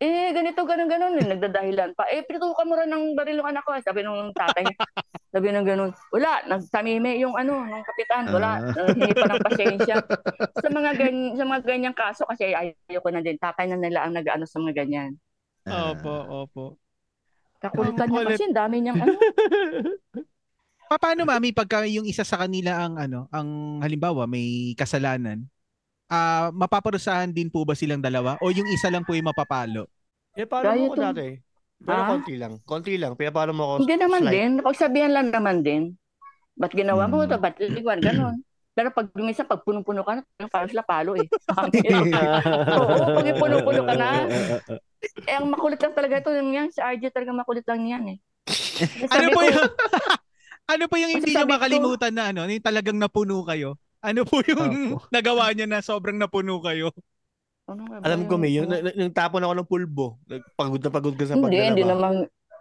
Eh, 0.00 0.32
ganito, 0.32 0.64
ganun, 0.64 0.88
ganun, 0.88 1.12
eh, 1.20 1.28
nagdadahilan 1.28 1.92
pa. 1.92 2.08
Eh, 2.08 2.24
pinutukan 2.24 2.64
mo 2.64 2.72
rin 2.72 2.88
ng 2.88 3.12
baril 3.12 3.36
ng 3.36 3.50
anak 3.52 3.68
ko, 3.68 3.76
eh, 3.76 3.84
sabi 3.84 4.00
nung 4.00 4.32
tatay 4.32 4.64
niya. 4.64 4.78
Sabi 5.30 5.54
nung 5.54 5.62
ganun, 5.62 5.94
wala, 6.10 6.42
nagtamime 6.42 7.22
yung 7.22 7.38
ano, 7.38 7.62
ng 7.62 7.86
kapitan, 7.86 8.26
wala, 8.34 8.66
Ah. 8.66 8.90
hindi 8.90 9.14
pa 9.14 9.30
ng 9.30 9.44
pasensya 9.46 10.02
sa 10.58 10.68
mga 10.74 10.90
ganyan, 10.98 11.38
sa 11.38 11.46
mga 11.46 11.60
ganyang 11.62 11.94
kaso 11.94 12.26
kasi 12.26 12.50
ayoko 12.50 13.14
na 13.14 13.22
din 13.22 13.38
tatay 13.38 13.70
na 13.70 13.78
nila 13.78 14.02
ang 14.02 14.10
nag-ano 14.10 14.42
sa 14.42 14.58
mga 14.58 14.82
ganyan. 14.82 15.14
Opo, 15.62 16.10
opo. 16.42 16.64
Kakulitan 17.62 18.10
niya 18.10 18.26
kasi 18.26 18.42
ang 18.42 18.58
dami 18.58 18.76
niyang 18.82 18.98
ano. 18.98 19.14
Pa- 20.90 20.98
Paano 20.98 21.22
mami 21.22 21.54
pagka 21.54 21.86
yung 21.86 22.10
isa 22.10 22.26
sa 22.26 22.34
kanila 22.34 22.82
ang 22.82 22.98
ano, 22.98 23.30
ang 23.30 23.78
halimbawa 23.86 24.26
may 24.26 24.74
kasalanan, 24.74 25.46
ah 26.10 26.50
mapaparusahan 26.50 27.30
din 27.30 27.46
po 27.46 27.62
ba 27.62 27.72
silang 27.72 28.02
dalawa 28.02 28.34
o 28.38 28.50
yung 28.50 28.66
isa 28.68 28.90
lang 28.90 29.02
po 29.02 29.14
yung 29.14 29.26
mapapalo? 29.26 29.86
Eh, 30.32 30.44
paano 30.44 30.66
Gaya 30.68 30.80
mo 30.80 30.88
ko 30.88 30.94
to. 30.94 31.02
dati? 31.04 31.26
Pero 31.80 31.96
Ah? 31.96 32.08
konti 32.08 32.34
lang. 32.34 32.52
Konti 32.62 32.94
lang. 32.94 33.12
Kaya 33.14 33.30
paano 33.30 33.52
mo 33.52 33.62
ako 33.64 33.74
Hindi 33.80 33.96
naman 33.96 34.20
slight? 34.20 34.34
din, 34.34 34.50
pagsabihan 34.60 35.12
lang 35.12 35.28
naman 35.28 35.56
din. 35.60 35.82
Ba't 36.52 36.72
ginawa 36.72 37.06
mo 37.06 37.16
Hmm. 37.16 37.26
ito? 37.26 37.36
Ba't 37.36 37.56
liwan? 37.56 37.98
Ganon. 37.98 38.36
Pero 38.70 38.88
pag 38.90 39.10
minsan, 39.14 39.44
pag 39.44 39.60
punong-puno 39.60 40.02
ka 40.02 40.12
na, 40.14 40.22
parang 40.46 40.68
sila 40.68 40.82
palo 40.82 41.14
eh. 41.14 41.26
Oo, 42.76 42.94
pag 43.16 43.26
puno-puno 43.34 43.82
ka 43.82 43.94
na. 43.94 44.08
Eh, 45.00 45.32
ang 45.32 45.48
makulit 45.48 45.80
lang 45.80 45.96
talaga 45.96 46.20
ito. 46.20 46.28
Yung 46.30 46.52
yan, 46.52 46.68
si 46.68 46.76
RJ 46.76 47.08
talaga 47.08 47.32
makulit 47.32 47.64
lang 47.64 47.80
yan 47.82 48.04
eh. 48.06 48.18
Ano 49.08 49.32
po 49.32 49.40
ko, 49.40 49.48
yung 49.48 49.72
Ano 50.68 50.84
po 50.86 50.94
yung 50.94 51.10
hindi 51.10 51.24
niyo 51.26 51.40
sabi 51.40 51.48
ko- 51.48 51.54
makalimutan 51.56 52.12
na 52.12 52.24
ano, 52.28 52.44
yung 52.44 52.60
talagang 52.60 52.94
napuno 52.94 53.40
kayo? 53.42 53.80
Ano 54.00 54.24
po 54.24 54.40
yung 54.42 54.96
nagawa 55.12 55.52
niya 55.52 55.68
na 55.68 55.84
sobrang 55.84 56.16
napuno 56.16 56.56
kayo? 56.64 56.88
ano 57.70 57.86
nga 57.86 57.96
ba 58.00 58.04
Alam 58.08 58.26
ko, 58.26 58.34
May, 58.34 58.56
yung, 58.56 58.66
yung, 58.66 58.96
yung 58.96 59.14
tapon 59.14 59.44
ako 59.44 59.54
ng 59.54 59.68
pulbo. 59.70 60.06
Pagod 60.58 60.82
na 60.82 60.90
pagod 60.90 61.14
ka 61.14 61.24
sa 61.28 61.36
Hindi, 61.38 61.46
paglalaba. 61.46 61.68
hindi 61.70 61.84
naman. 61.86 62.12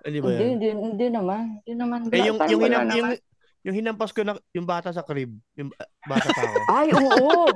Hindi 0.06 0.20
ba 0.20 0.28
Hindi, 0.30 0.38
yan? 0.38 0.52
hindi, 0.54 0.68
hindi 0.70 1.08
naman. 1.10 1.44
Hindi 1.64 1.74
naman. 1.74 2.00
Eh, 2.12 2.22
yung, 2.28 2.38
Parang 2.38 2.52
yung, 2.54 2.62
wala 2.62 2.70
hinam, 2.70 2.86
naman. 2.86 2.98
yung, 3.00 3.10
yung 3.60 3.76
hinampas 3.76 4.12
ko 4.14 4.22
na, 4.22 4.38
yung 4.54 4.68
bata 4.70 4.94
sa 4.94 5.02
crib. 5.02 5.32
Yung 5.58 5.72
uh, 5.74 5.90
bata 6.06 6.28
pa 6.30 6.42
ako. 6.46 6.58
Ay, 6.78 6.88
oo. 6.94 7.48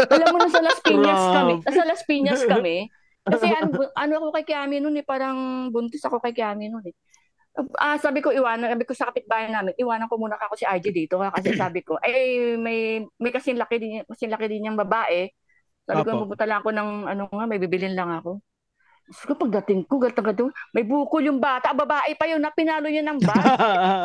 Alam 0.00 0.26
mo 0.32 0.38
na 0.38 0.48
sa 0.48 0.62
Las 0.62 0.80
Piñas 0.80 1.22
kami. 1.34 1.54
Sa 1.66 1.84
Las 1.84 2.02
Piñas 2.08 2.42
kami. 2.46 2.76
Kasi 3.20 3.46
ano, 3.52 3.68
ano 3.92 4.12
ako 4.16 4.28
kay 4.32 4.44
Kiami 4.48 4.80
noon 4.80 4.96
eh, 4.96 5.04
parang 5.04 5.68
buntis 5.68 6.00
ako 6.04 6.24
kay 6.24 6.32
Kiami 6.32 6.72
noon 6.72 6.88
eh. 6.88 6.94
Ah, 7.76 7.96
sabi 8.00 8.24
ko 8.24 8.30
iwanan, 8.30 8.72
sabi 8.72 8.84
ko 8.86 8.92
sa 8.96 9.08
kapitbahay 9.10 9.50
namin, 9.50 9.74
iwanan 9.76 10.08
ko 10.08 10.16
muna 10.16 10.38
ako 10.38 10.56
si 10.56 10.64
RJ 10.64 10.86
dito 10.94 11.18
kasi 11.18 11.52
sabi 11.56 11.80
ko, 11.84 11.98
ay 12.00 12.56
may 12.56 13.04
may 13.20 13.32
kasing 13.32 13.58
laki 13.58 13.76
din, 13.80 14.02
kasing 14.06 14.32
laki 14.32 14.46
din 14.48 14.70
yung 14.70 14.78
babae. 14.78 15.28
Sabi 15.84 16.06
ko, 16.06 16.10
Apo. 16.14 16.20
pupunta 16.26 16.46
lang 16.46 16.62
ako 16.62 16.70
ng 16.70 16.90
ano 17.10 17.22
nga, 17.26 17.44
may 17.50 17.58
bibilin 17.58 17.98
lang 17.98 18.12
ako. 18.14 18.38
Ko, 19.10 19.34
pagdating 19.34 19.90
ko, 19.90 19.98
gatang 19.98 20.22
gato, 20.22 20.54
may 20.70 20.86
bukol 20.86 21.18
yung 21.26 21.42
bata, 21.42 21.74
babae 21.74 22.14
pa 22.14 22.30
yun, 22.30 22.38
na 22.38 22.54
pinalo 22.54 22.86
niya 22.86 23.02
ng 23.02 23.18
bat. 23.18 23.42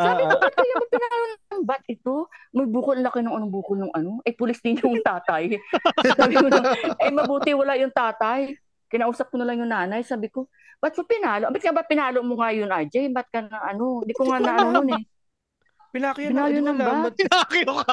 Sabi 0.01 0.25
ko, 0.25 0.33
ba't 0.41 0.53
kaya 0.57 0.73
ba 0.81 0.85
pinalo 0.89 1.15
ng 1.29 1.61
bat 1.61 1.83
ito? 1.85 2.25
May 2.49 2.65
bukol, 2.65 2.97
laki 3.05 3.21
ng 3.21 3.29
anong 3.29 3.53
bukol 3.53 3.77
ng 3.85 3.93
ano. 3.93 4.17
Eh, 4.25 4.33
pulis 4.33 4.57
din 4.65 4.81
yung 4.81 5.05
tatay. 5.05 5.61
sabi 6.17 6.33
ko, 6.41 6.49
eh, 6.97 7.13
mabuti 7.13 7.53
wala 7.53 7.77
yung 7.77 7.93
tatay. 7.93 8.57
Kinausap 8.89 9.29
ko 9.29 9.37
na 9.37 9.45
lang 9.45 9.61
yung 9.61 9.69
nanay. 9.69 10.01
Sabi 10.01 10.33
ko, 10.33 10.49
ba't 10.77 10.93
mo 10.93 11.03
pinalo? 11.03 11.45
Ba't 11.47 11.59
ka 11.59 11.71
ba 11.71 11.83
pinalo 11.83 12.19
mo 12.19 12.35
nga 12.35 12.49
yun, 12.49 12.67
RJ? 12.67 13.09
Ba't 13.09 13.27
ka 13.27 13.41
na 13.41 13.57
ano? 13.65 14.01
Hindi 14.01 14.13
ko 14.13 14.23
nga 14.25 14.37
na 14.37 14.51
ano 14.55 14.69
nun 14.75 14.89
eh. 14.91 15.03
Pinakyan 15.89 16.29
Pinalo 16.29 16.57
na, 16.57 16.71
wala. 16.71 16.83
bat? 16.83 16.95
Ba't- 17.05 17.19
Nakakyo 17.25 17.71
ka. 17.79 17.91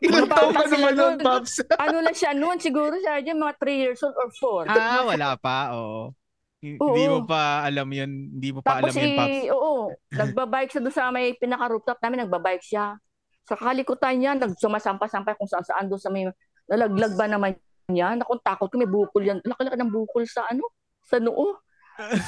Ilang 0.00 0.28
taon 0.28 0.52
ka 0.52 0.64
naman 0.66 0.92
nun. 0.94 1.14
Paps? 1.18 1.52
Ano 1.82 1.96
lang 1.98 2.12
siya 2.12 2.32
noon? 2.32 2.58
Siguro 2.58 2.92
si 2.94 3.06
RJ 3.06 3.28
mga 3.32 3.54
3 3.56 3.72
years 3.78 4.00
old 4.00 4.14
or 4.14 4.28
4. 4.66 4.68
ah, 4.68 5.02
wala 5.04 5.28
pa. 5.36 5.72
Oo. 5.72 6.12
H- 6.60 6.76
Hindi 6.76 7.02
Oo. 7.04 7.12
mo 7.14 7.20
pa 7.24 7.64
alam 7.64 7.88
yun. 7.88 8.10
Hindi 8.30 8.48
mo 8.50 8.60
pa 8.60 8.78
Tapos 8.78 8.92
alam 8.92 9.00
yun, 9.00 9.16
Paps. 9.16 9.30
eh, 9.30 9.44
oo, 9.48 9.72
nagbabike 10.10 10.70
siya 10.70 10.80
doon 10.80 10.94
sa 10.94 11.08
may 11.08 11.32
pinaka-rooftop 11.34 11.98
namin, 11.98 12.24
nagbabike 12.24 12.64
siya. 12.64 12.96
Sa 13.44 13.54
kalikutan 13.54 14.14
niya, 14.14 14.32
nagsumasampa-sampa 14.34 15.36
kung 15.36 15.44
saan 15.44 15.60
saan 15.62 15.86
doon 15.86 16.00
sa 16.00 16.08
may 16.08 16.24
nalaglag 16.64 17.12
ba 17.12 17.26
naman 17.26 17.52
niya. 17.88 18.16
Nakong 18.16 18.40
takot 18.40 18.68
ko, 18.68 18.76
may 18.76 18.88
bukol 18.88 19.22
yan. 19.22 19.38
Laki-laki 19.42 19.76
ng 19.76 19.92
bukol 19.92 20.24
sa 20.24 20.48
ano? 20.48 20.64
Sa 21.04 21.20
noo. 21.20 21.60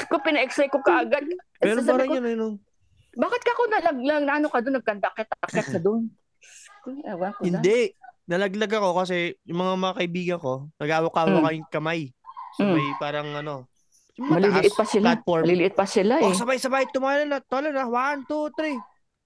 Ko, 0.06 0.20
pina-x-ray 0.20 0.68
ko 0.68 0.78
kaagad. 0.78 1.24
Pero 1.62 1.80
Sabi 1.80 1.90
parang 1.90 2.08
ko, 2.08 2.14
yun, 2.16 2.26
ano, 2.28 2.46
Bakit 3.16 3.40
ka 3.40 3.50
ako 3.50 3.62
nalaglag 3.66 4.24
na 4.28 4.32
ano 4.36 4.46
ka 4.52 4.60
doon, 4.60 4.76
nagkantakit-takit 4.76 5.66
ka 5.72 5.80
doon? 5.80 6.12
Ewan 7.02 7.32
ko 7.32 7.40
na. 7.42 7.48
Hindi. 7.48 7.96
Nalaglag 8.26 8.72
ako 8.74 8.88
kasi 9.00 9.16
yung 9.42 9.64
mga 9.64 9.74
mga 9.78 9.94
kaibigan 9.96 10.38
ko, 10.38 10.52
nag-awak-awak 10.76 11.32
Mm. 11.32 11.46
kayong 11.48 11.70
kamay. 11.72 12.00
So 12.54 12.68
Mm. 12.68 12.74
may 12.76 12.88
parang 13.00 13.28
ano, 13.32 13.54
yung 14.20 14.32
Maliliit 14.32 14.72
pa 14.72 14.84
sila. 14.84 15.06
platform. 15.12 15.42
Maliliit 15.44 15.74
pa 15.74 15.86
sila 15.88 16.20
eh. 16.20 16.24
Oh, 16.24 16.32
sabay-sabay, 16.32 16.88
tumalan 16.88 17.24
na, 17.26 17.40
tumalan 17.40 17.72
na, 17.72 17.84
one, 17.84 18.20
two, 18.24 18.52
three. 18.52 18.76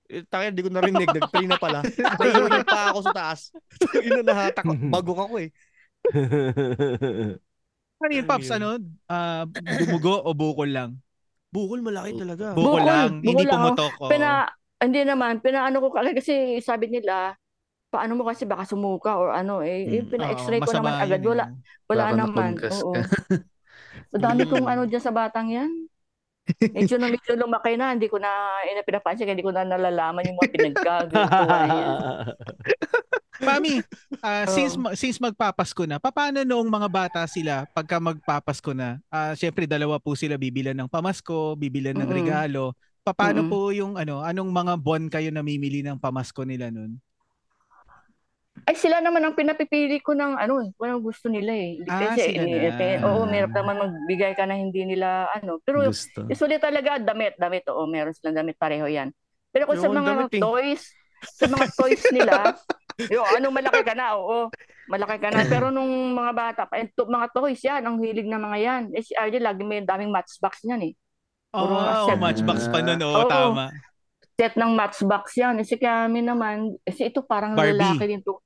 Eh, 0.07 0.23
Takay, 0.23 0.51
di 0.51 0.63
ko 0.63 0.71
narinig, 0.71 1.07
nag-three 1.07 1.47
na 1.47 1.55
pala. 1.57 1.83
Naiunin 2.19 2.63
pa 2.63 2.91
ako 2.91 2.99
sa 3.07 3.15
taas. 3.15 3.55
Ina 3.97 4.23
nahatak, 4.23 4.67
bago 4.87 5.15
ako 5.15 5.39
eh. 5.39 5.51
Ano 8.01 8.13
yun, 8.17 8.25
Pops? 8.25 8.49
Ano? 8.57 8.81
Ah, 9.05 9.45
dumugo 9.53 10.25
o 10.25 10.33
bukol 10.33 10.73
lang? 10.73 10.97
Bukol 11.53 11.85
malaki 11.85 12.17
talaga. 12.17 12.57
Bukol, 12.57 12.81
Bukol, 12.81 12.83
lang, 12.89 13.11
hindi 13.21 13.27
bukol 13.29 13.45
lang, 13.45 13.61
oh. 13.61 13.65
pumutok. 13.75 13.93
oo. 14.01 14.09
Pina, 14.09 14.29
hindi 14.81 15.01
naman, 15.05 15.33
pinaano 15.45 15.77
ko 15.85 15.89
kagad 15.93 16.17
kasi 16.17 16.57
sabi 16.65 16.89
nila, 16.89 17.37
paano 17.91 18.15
mo 18.17 18.23
kasi 18.25 18.47
baka 18.47 18.65
sumuka 18.65 19.19
or 19.19 19.35
ano 19.35 19.61
eh. 19.61 19.85
Mm. 19.85 19.93
Yung 19.93 20.09
pina-x-ray 20.15 20.63
ko 20.63 20.71
masama 20.71 20.95
naman 20.97 21.03
agad. 21.05 21.21
yun, 21.21 21.29
Wala, 21.35 21.45
eh. 21.45 21.53
wala 21.91 22.03
Baka 22.07 22.15
naman. 22.17 22.51
napungkas 22.57 22.77
Oo. 22.81 22.93
ka. 22.95 23.01
Madami 24.15 24.43
kong 24.47 24.67
ano 24.71 24.83
dyan 24.87 25.03
sa 25.05 25.13
batang 25.13 25.49
yan. 25.51 25.71
Medyo 26.51 26.97
na 26.99 27.07
medyo 27.13 27.33
lumaki 27.37 27.77
na, 27.77 27.93
hindi 27.93 28.09
ko 28.09 28.17
na 28.17 28.31
ina 28.67 28.83
pinapansin, 28.83 29.29
hindi 29.29 29.45
ko 29.45 29.53
na 29.53 29.67
nalalaman 29.67 30.25
yung 30.25 30.39
mga 30.39 30.53
pinagkagawa 30.57 31.57
niya. 31.69 31.87
Mami, 33.41 33.81
ah, 34.21 34.45
Oo. 34.45 34.53
since 34.53 34.75
since 35.01 35.19
magpapasko 35.19 35.89
na, 35.89 35.97
paano 35.97 36.45
noong 36.45 36.69
mga 36.69 36.89
bata 36.93 37.21
sila 37.25 37.65
pagka 37.73 37.97
magpapasko 37.97 38.77
na? 38.77 39.01
Ah, 39.09 39.33
syempre 39.33 39.65
dalawa 39.65 39.97
po 39.97 40.13
sila 40.13 40.37
bibilan 40.37 40.77
ng 40.77 40.89
pamasko, 40.93 41.57
bibilan 41.57 41.97
ng 41.97 42.05
Mm-mm. 42.05 42.19
regalo. 42.21 42.77
Paano 43.01 43.43
Mm-mm. 43.43 43.51
po 43.51 43.73
yung 43.73 43.97
ano, 43.97 44.21
anong 44.21 44.51
mga 44.53 44.75
bon 44.77 45.03
kayo 45.09 45.33
namimili 45.33 45.81
ng 45.81 45.97
pamasko 45.97 46.45
nila 46.45 46.69
nun? 46.69 47.01
Ay, 48.69 48.77
sila 48.77 49.01
naman 49.01 49.25
ang 49.25 49.35
pinapipili 49.35 49.99
ko 50.05 50.13
ng 50.13 50.37
ano, 50.37 50.61
kung 50.77 50.87
anong 50.87 51.03
gusto 51.03 51.27
nila 51.33 51.51
eh. 51.51 51.81
Ah, 51.89 52.13
kasi, 52.15 52.29
sila 52.29 52.45
eh, 52.45 52.71
na. 52.71 52.77
eh, 52.77 52.97
oo, 53.03 53.25
meron 53.27 53.51
naman 53.51 53.83
magbigay 53.83 54.37
ka 54.37 54.45
na 54.45 54.55
hindi 54.55 54.85
nila 54.85 55.27
ano. 55.33 55.59
Pero 55.65 55.89
Gusto. 55.89 56.29
usually 56.29 56.61
talaga 56.61 57.01
damit, 57.01 57.35
damit, 57.41 57.65
oo, 57.73 57.89
meron 57.89 58.13
silang 58.15 58.37
damit 58.45 58.55
pareho 58.61 58.85
yan. 58.87 59.11
Pero 59.51 59.67
kung 59.67 59.81
sa 59.81 59.89
mga 59.91 60.13
damit 60.13 60.31
eh. 60.39 60.43
toys, 60.45 60.83
sa 61.25 61.47
mga 61.51 61.67
toys 61.75 62.05
nila, 62.15 62.37
yung 63.09 63.25
anong 63.25 63.57
malaki 63.57 63.81
ka 63.81 63.95
na, 63.95 64.13
oo, 64.15 64.53
malaki 64.87 65.17
ka 65.17 65.31
na. 65.31 65.41
Pero 65.49 65.71
nung 65.71 65.89
mga 66.13 66.33
bata 66.33 66.63
pa, 66.65 66.77
eh, 66.77 66.91
to- 66.91 67.07
mga 67.07 67.31
toys 67.31 67.61
yan, 67.61 67.81
ang 67.81 67.97
hilig 67.97 68.27
na 68.27 68.37
mga 68.37 68.59
yan. 68.59 68.83
Eh, 68.93 69.01
si 69.01 69.13
RJ, 69.13 69.39
lagi 69.39 69.63
may 69.63 69.81
daming 69.81 70.11
matchbox 70.11 70.61
niyan 70.63 70.83
eh. 70.87 70.93
Puro 71.49 71.75
Oh, 71.75 72.07
set. 72.07 72.19
matchbox 72.19 72.67
pa 72.67 72.79
nun, 72.79 73.01
Oo. 73.01 73.15
oo, 73.17 73.27
tama. 73.27 73.73
Set 74.35 74.55
ng 74.55 74.73
matchbox 74.73 75.25
yan. 75.35 75.57
Eh, 75.57 75.65
si 75.65 75.75
kami 75.75 76.21
naman, 76.21 76.77
eh, 76.81 76.93
si 76.93 77.05
ito 77.05 77.23
parang 77.23 77.53
Barbie. 77.53 77.75
lalaki 77.75 78.05
din 78.07 78.21
to. 78.21 78.39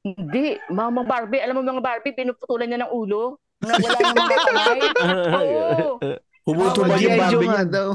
Hindi, 0.00 0.56
mga 0.66 1.04
Barbie, 1.04 1.42
alam 1.42 1.54
mo 1.54 1.62
mga 1.66 1.82
Barbie, 1.82 2.14
pinuputulan 2.14 2.66
niya 2.66 2.86
ng 2.86 2.92
ulo. 2.92 3.36
Na 3.58 3.74
wala 3.74 3.98
yung 3.98 4.14
mga 4.14 4.36
kamay. 4.46 4.78
Oo. 5.38 5.98
Humutulad 6.48 6.96
Wala 6.96 7.04
yung 7.04 7.44
nga 7.44 7.60
niya. 7.60 7.64
daw. 7.68 7.88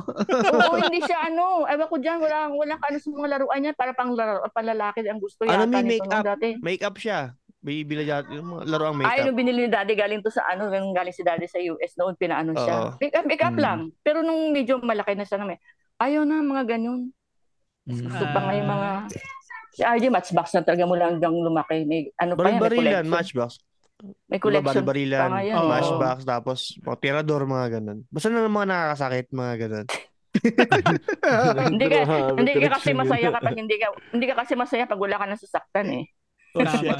Oo, 0.53 0.73
hindi 0.77 0.99
siya 1.01 1.19
ano. 1.25 1.65
Ewan 1.65 1.89
ko 1.89 1.97
dyan, 1.97 2.17
wala, 2.21 2.37
wala 2.53 2.73
ka 2.77 2.85
ano 2.85 2.97
sa 3.01 3.09
mga 3.09 3.29
laruan 3.33 3.59
niya. 3.59 3.73
Para 3.73 3.91
pang 3.91 4.13
laro, 4.13 4.45
panlalaki 4.53 5.01
ang 5.03 5.17
gusto 5.17 5.41
Ano, 5.43 5.65
yata 5.65 5.73
may 5.73 5.97
nito 5.97 6.05
nung 6.05 6.21
make-up? 6.21 6.61
Make-up 6.61 6.95
siya. 7.01 7.19
May 7.63 7.81
bila 7.81 8.03
yung 8.29 8.47
mga 8.53 8.63
laro 8.67 8.83
ang 8.85 8.97
Ay, 8.99 9.01
make-up. 9.01 9.25
nung 9.25 9.39
binili 9.39 9.59
ni 9.65 9.71
daddy, 9.71 9.93
galing 9.95 10.21
to 10.21 10.29
sa 10.29 10.45
ano, 10.45 10.69
nung 10.69 10.93
galing 10.93 11.09
si 11.09 11.25
daddy 11.25 11.49
sa 11.49 11.57
US, 11.57 11.97
noon 11.97 12.13
pinaano 12.13 12.53
siya. 12.53 12.75
Oo. 12.77 12.89
Make-up, 13.01 13.25
make-up 13.25 13.55
Mm. 13.55 13.63
lang. 13.63 13.79
Pero 13.99 14.21
nung 14.21 14.53
medyo 14.53 14.77
malaki 14.77 15.17
na 15.17 15.25
siya 15.25 15.41
naman, 15.41 15.57
ayaw 15.97 16.21
na 16.21 16.39
mga 16.39 16.77
ganun. 16.77 17.09
Gusto 17.83 18.23
pa 18.29 18.39
nga 18.39 18.53
yung 18.53 18.69
mga... 18.69 18.89
Si 19.73 19.81
RJ, 19.81 20.05
matchbox 20.07 20.53
na 20.53 20.61
talaga 20.61 20.85
mula 20.85 21.09
hanggang 21.09 21.33
lumaki. 21.33 21.81
May, 21.83 22.13
ano 22.15 22.37
pa 22.37 22.45
yan, 22.45 22.53
may 22.53 22.61
Baril-barilan, 22.61 23.05
matchbox. 23.09 23.57
May 24.27 24.39
collection 24.41 24.83
baril-barilan, 24.83 25.29
pa 25.29 25.31
nga 25.31 25.43
yan. 25.45 25.55
Oo. 25.55 25.69
matchbox, 25.69 26.17
tapos 26.27 26.59
mga 26.81 26.97
tirador, 26.99 27.41
mga 27.47 27.67
ganun. 27.79 27.99
Basta 28.11 28.27
na 28.27 28.49
mga 28.49 28.67
nakakasakit, 28.67 29.25
mga 29.31 29.55
ganun. 29.63 29.87
Hindi 31.71 31.85
ka- 31.87 32.35
Hindi 32.35 32.53
ka 32.57 32.69
kasi 32.81 32.91
masaya 32.97 33.29
kapag 33.29 33.53
hindi 33.53 33.75
ka 33.77 33.87
hindi 34.11 34.25
ka 34.25 34.35
kasi 34.43 34.57
masaya 34.57 34.89
pag 34.89 34.97
wala 34.97 35.15
ka 35.21 35.25
nang 35.29 35.39
sasaktan 35.39 35.87
eh. 35.93 36.05
Tama. 36.53 36.93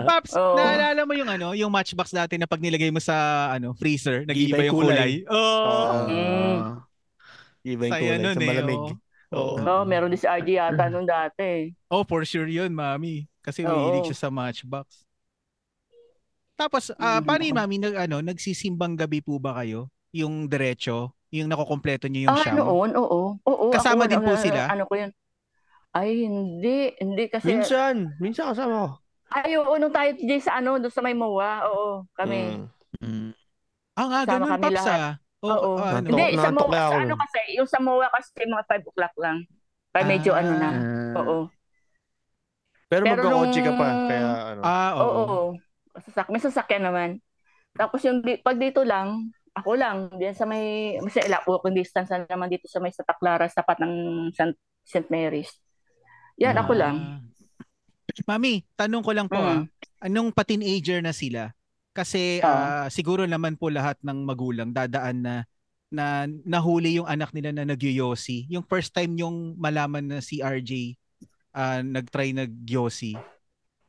Paps, 0.08 0.32
Oo. 0.32 0.56
naalala 0.56 1.04
mo 1.04 1.12
yung 1.12 1.28
ano, 1.28 1.52
yung 1.52 1.68
matchbox 1.68 2.08
dati 2.08 2.40
na 2.40 2.48
pag 2.48 2.56
nilagay 2.64 2.88
mo 2.88 3.04
sa 3.04 3.48
ano, 3.52 3.76
freezer, 3.76 4.24
nag-iiba 4.24 4.64
Iba 4.64 4.68
yung 4.72 4.76
kulay. 4.80 5.12
Oh. 5.28 5.36
Oo. 5.36 5.96
Mm. 6.08 6.58
Iba 7.68 7.82
yung 7.84 8.00
kulay 8.00 8.16
nun 8.16 8.36
sa 8.36 8.40
eh. 8.40 8.48
malamig. 8.48 8.80
oo. 8.80 8.96
Oo. 9.34 9.56
Oo, 9.60 9.82
meron 9.84 10.08
din 10.08 10.20
si 10.20 10.24
RJ 10.24 10.48
yata 10.56 10.88
nung 10.88 11.04
dati. 11.04 11.68
Oh, 11.92 12.00
for 12.08 12.24
sure 12.24 12.48
yun, 12.48 12.72
mami. 12.72 13.28
Kasi 13.44 13.60
Oo. 13.62 13.68
mahilig 13.68 14.08
siya 14.08 14.18
sa 14.18 14.28
matchbox. 14.32 15.04
Tapos, 16.56 16.88
Mm. 16.94 17.22
paano 17.22 17.42
yung 17.44 17.58
mami, 17.60 17.76
nag, 17.76 17.94
ano, 18.00 18.16
nagsisimbang 18.24 18.96
gabi 18.96 19.20
po 19.20 19.36
ba 19.36 19.60
kayo? 19.60 19.90
Yung 20.14 20.48
diretso? 20.48 21.12
Yung 21.28 21.50
nakokompleto 21.50 22.06
niyo 22.06 22.30
yung 22.30 22.38
Ah, 22.38 22.40
siyam? 22.40 22.56
noon, 22.62 22.90
oo. 22.94 23.36
Oo, 23.42 23.64
Kasama 23.68 24.06
ako, 24.06 24.10
din 24.10 24.22
po 24.22 24.32
ano, 24.32 24.40
sila? 24.40 24.60
Ano 24.70 24.82
ko 24.86 24.94
yun? 24.94 25.10
Ay, 25.90 26.24
hindi. 26.24 26.94
Hindi 26.96 27.24
kasi... 27.28 27.46
Minsan, 27.50 28.14
minsan 28.16 28.54
kasama 28.54 28.74
ko. 28.74 28.88
Ay, 29.34 29.58
oo, 29.58 29.74
nung 29.76 29.90
tayo 29.90 30.14
DJ 30.14 30.38
sa 30.40 30.62
ano, 30.62 30.78
doon 30.78 30.94
sa 30.94 31.02
may 31.02 31.12
MOA. 31.12 31.52
Oo, 31.68 32.06
kami. 32.14 32.38
Mm. 32.54 32.66
Mm. 33.02 33.30
Ah, 33.94 34.06
nga, 34.06 34.20
Sama 34.24 34.46
ganun, 34.46 34.62
Paps, 34.62 34.86
ah. 34.86 35.12
Oo. 35.42 35.70
ah, 35.76 35.98
ano? 35.98 36.06
Hindi, 36.08 36.26
sa 36.38 36.50
MOA, 36.54 36.70
sa 36.72 36.98
ano 37.02 37.14
kasi, 37.18 37.40
yung 37.58 37.68
sa 37.68 37.78
MOA 37.78 38.06
kasi 38.08 38.30
mga 38.40 38.64
5 38.64 38.84
o'clock 38.86 39.14
lang. 39.18 39.38
Kaya 39.90 40.04
medyo 40.06 40.30
Ah. 40.32 40.38
ano 40.40 40.52
na. 40.54 40.70
Ah. 40.70 41.14
Oo. 41.18 41.36
Pero, 42.94 43.04
Pero 43.10 43.22
magkakotse 43.26 43.60
ka 43.60 43.72
pa. 43.74 43.88
Kaya 44.06 44.28
ano. 44.54 44.60
Ah, 44.62 44.92
oo. 44.94 45.10
Oo. 45.10 45.40
Sasak 45.98 46.30
may 46.30 46.42
sasakyan 46.42 46.84
naman. 46.86 47.10
Tapos 47.74 47.98
yung 48.06 48.22
di- 48.22 48.38
pag 48.38 48.54
dito 48.54 48.86
lang, 48.86 49.34
ako 49.54 49.74
lang, 49.74 50.10
diyan 50.14 50.34
sa 50.34 50.46
may, 50.46 50.94
sa 51.10 51.22
ila, 51.26 51.42
walking 51.46 51.74
distance 51.74 52.10
na 52.10 52.26
naman 52.26 52.50
dito 52.50 52.66
sa 52.70 52.78
may 52.78 52.94
Santa 52.94 53.14
Clara, 53.18 53.46
sa 53.50 53.62
tapat 53.62 53.82
ng 53.82 53.94
St. 54.30 54.54
St. 54.86 55.06
Mary's. 55.10 55.50
Yan, 56.38 56.54
ako 56.54 56.74
lang. 56.74 56.94
Ah. 56.98 57.18
Mami, 58.30 58.62
tanong 58.78 59.02
ko 59.02 59.10
lang 59.10 59.26
po 59.26 59.38
ah, 59.38 59.62
Mm. 59.62 59.66
anong 60.06 60.28
pa-teenager 60.30 61.02
na 61.02 61.10
sila? 61.10 61.50
Kasi 61.94 62.38
ah, 62.42 62.86
siguro 62.90 63.26
naman 63.26 63.54
po 63.54 63.70
lahat 63.70 63.98
ng 64.02 64.22
magulang 64.22 64.70
dadaan 64.70 65.22
na 65.22 65.34
na 65.94 66.26
nahuli 66.42 66.98
yung 66.98 67.06
anak 67.06 67.30
nila 67.30 67.54
na 67.54 67.62
nagyoyosi. 67.62 68.50
Yung 68.50 68.66
first 68.66 68.90
time 68.90 69.14
yung 69.14 69.54
malaman 69.54 70.02
na 70.02 70.18
si 70.18 70.42
RJ 70.42 70.98
ah, 71.54 71.80
nag-try 71.80 72.34
nagyosi. 72.34 73.14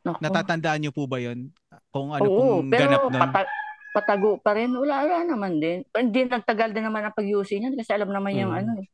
Naku. 0.05 0.21
Natatandaan 0.21 0.79
niyo 0.79 0.91
po 0.93 1.09
ba 1.09 1.17
'yon? 1.17 1.49
Kung 1.89 2.13
ano 2.13 2.23
Oo, 2.23 2.61
pong 2.61 2.69
pero 2.69 2.81
ganap 2.85 3.01
nun? 3.09 3.21
pata- 3.21 3.53
patago 3.89 4.37
pa 4.37 4.51
rin. 4.53 4.69
Wala, 4.69 5.01
wala 5.01 5.17
naman 5.25 5.57
din. 5.57 5.81
Pero 5.87 6.03
Hindi 6.03 6.19
nagtagal 6.25 6.69
din 6.71 6.83
naman 6.83 7.01
ang 7.01 7.15
pag-using 7.15 7.63
niyan 7.63 7.75
kasi 7.75 7.89
alam 7.89 8.11
naman 8.11 8.35
yung 8.35 8.51
Mm. 8.51 8.59
ano 8.59 8.71
eh. 8.79 8.87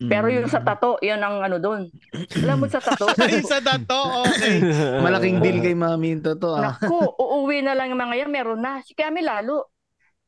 Pero 0.00 0.32
yung 0.32 0.48
Mm. 0.48 0.54
sa 0.54 0.64
tato, 0.64 0.96
yun 0.98 1.20
ang 1.20 1.44
ano 1.44 1.60
doon. 1.60 1.92
Alam 2.40 2.56
mo 2.56 2.66
sa 2.66 2.80
tato? 2.80 3.04
Ay, 3.20 3.44
sa 3.44 3.60
dato, 3.60 4.24
okay. 4.24 4.56
Malaking 5.04 5.44
deal 5.44 5.60
kay 5.60 5.76
mami 5.76 6.16
yung 6.16 6.24
totoo 6.24 6.56
ah. 6.56 6.72
Naku, 6.72 6.94
uuwi 7.12 7.60
na 7.60 7.76
lang 7.76 7.92
yung 7.92 8.00
mga 8.00 8.16
yan, 8.16 8.30
meron 8.30 8.62
na. 8.62 8.80
Si 8.80 8.96
kami 8.96 9.20
lalo. 9.20 9.68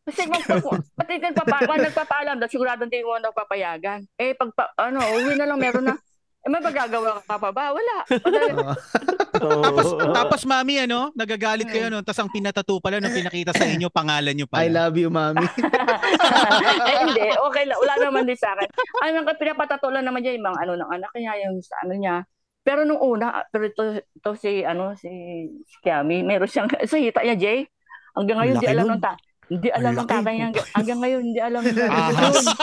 Kasi 0.02 0.26
magpa, 0.26 0.58
pati 0.92 1.16
nagpapa, 1.16 1.62
kung 1.62 1.78
nagpapaalam, 1.78 2.36
dahil 2.36 2.50
sigurado 2.50 2.84
hindi 2.84 3.00
mo 3.00 3.16
na 3.16 3.30
papayagan. 3.30 4.02
Eh, 4.18 4.34
pag, 4.34 4.50
pa, 4.50 4.74
ano, 4.76 4.98
uuwi 4.98 5.38
na 5.38 5.46
lang, 5.46 5.56
meron 5.56 5.88
na. 5.88 5.96
Eh, 6.42 6.50
may 6.50 6.58
magagawa 6.58 7.22
ka 7.22 7.38
pa 7.38 7.50
ba? 7.54 7.70
Wala. 7.70 7.96
Wala. 8.10 8.74
tapos 9.62 9.86
tapos 10.10 10.40
mami 10.42 10.82
ano, 10.82 11.14
nagagalit 11.14 11.70
kayo 11.70 11.86
no, 11.86 12.02
tapos 12.02 12.18
ang 12.26 12.34
pinatato 12.34 12.82
pala 12.82 12.98
nung 12.98 13.14
pinakita 13.14 13.54
sa 13.54 13.62
inyo 13.62 13.86
pangalan 13.94 14.34
niyo 14.34 14.50
I 14.50 14.66
pala. 14.66 14.90
love 14.90 14.98
you, 14.98 15.06
mami. 15.06 15.46
eh, 16.90 16.96
hindi. 17.06 17.26
Okay 17.30 17.64
lang. 17.70 17.78
Wala 17.78 17.94
naman 18.02 18.26
din 18.26 18.34
sa 18.34 18.58
akin. 18.58 18.66
Ano 19.06 19.22
nga, 19.22 19.38
pinapatato 19.38 19.86
lang 19.94 20.02
naman 20.02 20.26
niya 20.26 20.34
yung 20.34 20.46
mga 20.50 20.58
ano 20.66 20.72
ng 20.82 20.90
anak 20.90 21.12
niya, 21.14 21.32
yung 21.46 21.62
sa 21.62 21.78
ano 21.86 21.94
niya. 21.94 22.26
Pero 22.62 22.86
nung 22.86 23.02
una, 23.02 23.42
pero 23.50 23.66
ito, 23.66 23.82
ito 24.02 24.30
si, 24.38 24.62
ano, 24.62 24.94
si, 24.94 25.10
si 25.66 25.76
Kiami, 25.82 26.22
meron 26.22 26.46
siyang, 26.46 26.70
sa 26.86 26.94
hita 26.94 27.26
niya, 27.26 27.34
Jay. 27.34 27.66
Hanggang 28.14 28.38
ngayon, 28.38 28.54
hindi 28.58 28.66
Laki 28.70 28.74
alam 28.78 28.86
nun. 28.86 28.94
ng 28.94 29.02
ta. 29.02 29.12
Hindi 29.50 29.68
alam 29.74 29.92
ng 29.98 30.06
tatay 30.06 30.34
niya. 30.38 30.48
Hanggang, 30.70 30.98
ngayon, 31.02 31.20
hindi 31.26 31.40
alam 31.42 31.60
ng 31.66 31.74
tatay 31.74 31.90
niya. 32.14 32.54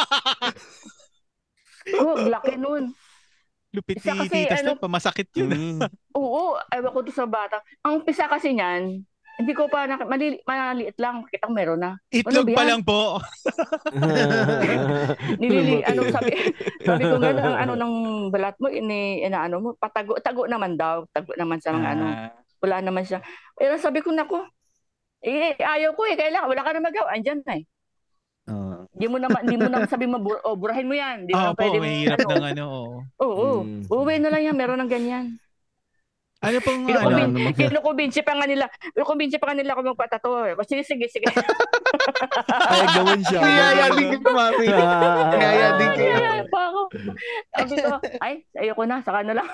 Ang 1.99 2.32
laki 2.32 2.53
nun. 2.55 2.84
Lupit 3.70 4.01
ni 4.01 4.09
kasi, 4.26 4.49
titas 4.49 4.65
ano, 4.65 4.74
na, 4.74 4.82
pamasakit 4.82 5.30
yun. 5.38 5.49
Mm. 5.53 5.80
Oo, 6.17 6.57
ewan 6.74 6.93
ko 6.93 6.99
to 7.05 7.13
sa 7.13 7.30
bata. 7.30 7.61
Ang 7.86 8.01
pisa 8.01 8.26
kasi 8.26 8.57
niyan, 8.57 9.05
hindi 9.39 9.53
ko 9.55 9.70
pa, 9.70 9.86
nak- 9.86 10.09
malili, 10.09 10.41
maliit 10.43 10.97
lang, 10.99 11.24
kita 11.30 11.47
ko 11.47 11.53
meron 11.53 11.80
na. 11.80 11.95
Itlog 12.11 12.49
Ano 12.49 12.57
pa 12.57 12.63
lang 12.65 12.82
po. 12.84 13.22
Nilili, 15.39 15.80
ano 15.86 16.01
sabi, 16.11 16.34
sabi 16.84 17.03
ko 17.07 17.15
nga, 17.22 17.32
ang 17.32 17.55
ano 17.55 17.74
ng 17.80 17.93
balat 18.34 18.57
mo, 18.59 18.67
ini, 18.67 19.24
inaano 19.24 19.55
mo, 19.61 19.70
patago, 19.80 20.20
tago 20.20 20.43
naman 20.49 20.76
daw, 20.76 21.07
tago 21.15 21.32
naman 21.39 21.61
sa 21.63 21.72
mga 21.72 21.88
ano, 21.93 22.05
Ah, 22.09 22.30
wala 22.59 22.84
naman 22.84 23.07
siya. 23.07 23.24
Pero 23.55 23.80
sabi 23.80 24.03
ko, 24.03 24.11
nako, 24.11 24.43
eh, 25.24 25.55
ayaw 25.55 25.95
ko 25.95 26.03
eh, 26.09 26.20
kailangan, 26.20 26.49
wala 26.51 26.65
ka 26.65 26.72
na 26.76 26.84
magawa, 26.84 27.13
andyan 27.15 27.39
na 27.45 27.61
eh. 27.61 27.63
Oo. 28.50 28.74
Hindi 28.91 29.08
mo 29.08 29.18
naman, 29.18 29.39
hindi 29.45 29.58
mo 29.58 29.68
naman 29.70 29.88
sabi 29.88 30.06
mo, 30.10 30.18
bur- 30.18 30.41
oh, 30.43 30.58
burahin 30.58 30.89
mo 30.89 30.95
yan. 30.97 31.24
Hindi 31.26 31.34
naman 31.34 31.54
po, 31.54 31.62
pwede 31.62 31.78
mahirap 31.78 32.18
ano. 32.20 32.30
ng 32.34 32.45
ano. 32.45 32.64
oo. 32.66 32.93
Oo, 33.22 33.34
oo. 33.34 33.60
Mm. 33.64 33.82
Uuwi 33.88 34.16
na 34.18 34.30
lang 34.34 34.43
yan, 34.50 34.56
meron 34.58 34.80
ng 34.82 34.91
ganyan. 34.91 35.26
Ano 36.39 36.56
pong 36.64 36.88
ano? 36.88 37.36
Kinukubinsi 37.52 38.24
pa 38.24 38.32
nga 38.32 38.47
nila. 38.47 38.72
Kinukubinsi 38.95 39.36
pa 39.36 39.52
nga 39.52 39.60
nila 39.60 39.76
ako 39.76 39.91
magpatato. 39.91 40.30
eh. 40.47 40.56
Sige, 40.64 40.88
sige, 40.88 41.06
sige. 41.12 41.28
Ay, 42.72 42.84
gawin 42.95 43.22
siya. 43.28 43.39
Kaya 43.43 43.86
din 43.91 44.08
kayo, 44.16 44.32
mami. 44.32 44.68
Kaya 45.36 45.68
din 45.76 45.91
kayo. 46.00 46.16
Ay, 46.16 46.41
pa 46.47 46.62
ako. 46.72 46.82
Sabi 47.52 47.74
ko, 47.76 47.91
ay, 48.24 48.34
ayoko 48.56 48.84
na, 48.88 49.04
saka 49.04 49.20
na 49.28 49.36
lang. 49.36 49.47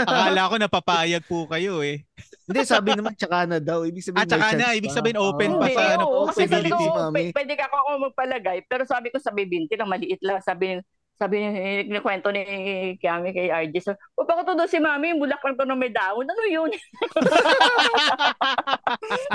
Akala 0.00 0.48
ko 0.48 0.54
napapayag 0.56 1.24
po 1.28 1.44
kayo 1.44 1.84
eh. 1.84 2.08
Hindi, 2.48 2.64
sabi 2.64 2.96
naman, 2.96 3.12
tsaka 3.12 3.44
na 3.44 3.60
daw. 3.60 3.84
Ibig 3.84 4.00
sabihin, 4.00 4.24
Ah, 4.24 4.28
tsaka 4.28 4.56
na, 4.56 4.72
ibig 4.72 4.88
pa. 4.88 4.96
sabihin 4.96 5.20
open 5.20 5.52
Oo. 5.52 5.60
pa 5.60 5.66
sa 5.68 5.84
ano, 6.00 6.04
oo, 6.08 6.24
kasi 6.32 6.48
sabi 6.48 6.72
ko, 6.72 6.80
Mami. 6.96 7.28
pwede 7.36 7.54
ka 7.60 7.68
ako 7.68 8.08
magpalagay. 8.08 8.64
Pero 8.64 8.88
sabi 8.88 9.12
ko 9.12 9.20
sa 9.20 9.36
bibinti 9.36 9.76
lang, 9.76 9.92
maliit 9.92 10.24
lang. 10.24 10.40
Sabi 10.40 10.80
sabi 11.18 11.42
ni, 11.42 11.50
ni 11.90 11.98
kwento 11.98 12.30
ni 12.30 12.46
Kiami 13.02 13.34
kay 13.34 13.50
RJ. 13.50 13.74
So, 13.82 13.92
o 14.14 14.22
baka 14.22 14.46
to 14.46 14.54
doon 14.54 14.70
si 14.70 14.78
mami, 14.78 15.18
bulak 15.18 15.42
lang 15.42 15.58
to 15.58 15.66
na 15.66 15.74
may 15.74 15.90
daon. 15.90 16.22
Ano 16.22 16.42
yun? 16.46 16.70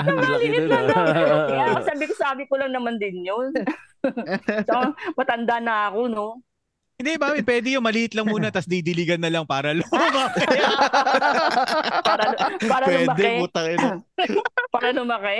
Maliit 0.08 0.64
lang 0.64 0.88
daw. 0.88 1.04
Kaya 1.44 1.64
ah. 1.76 1.84
sabi 1.84 2.08
ko, 2.08 2.14
sabi 2.16 2.42
ko 2.48 2.56
lang 2.56 2.72
naman 2.72 2.96
din 2.96 3.28
yun. 3.28 3.52
so, 4.68 4.74
matanda 5.12 5.60
na 5.60 5.92
ako, 5.92 6.08
no? 6.08 6.40
Hindi, 7.04 7.20
mami, 7.20 7.44
pwede 7.44 7.68
yung 7.76 7.84
maliit 7.84 8.16
lang 8.16 8.24
muna 8.24 8.48
tapos 8.48 8.64
didiligan 8.64 9.20
na 9.20 9.28
lang 9.28 9.44
para 9.44 9.76
lumaki. 9.76 10.40
Para, 12.08 12.24
para 12.64 12.84
Pwede, 12.88 13.04
lumaki. 13.04 13.40
putang 13.44 13.68
ina. 13.76 13.88
Para 14.72 14.88
lumaki. 14.88 15.36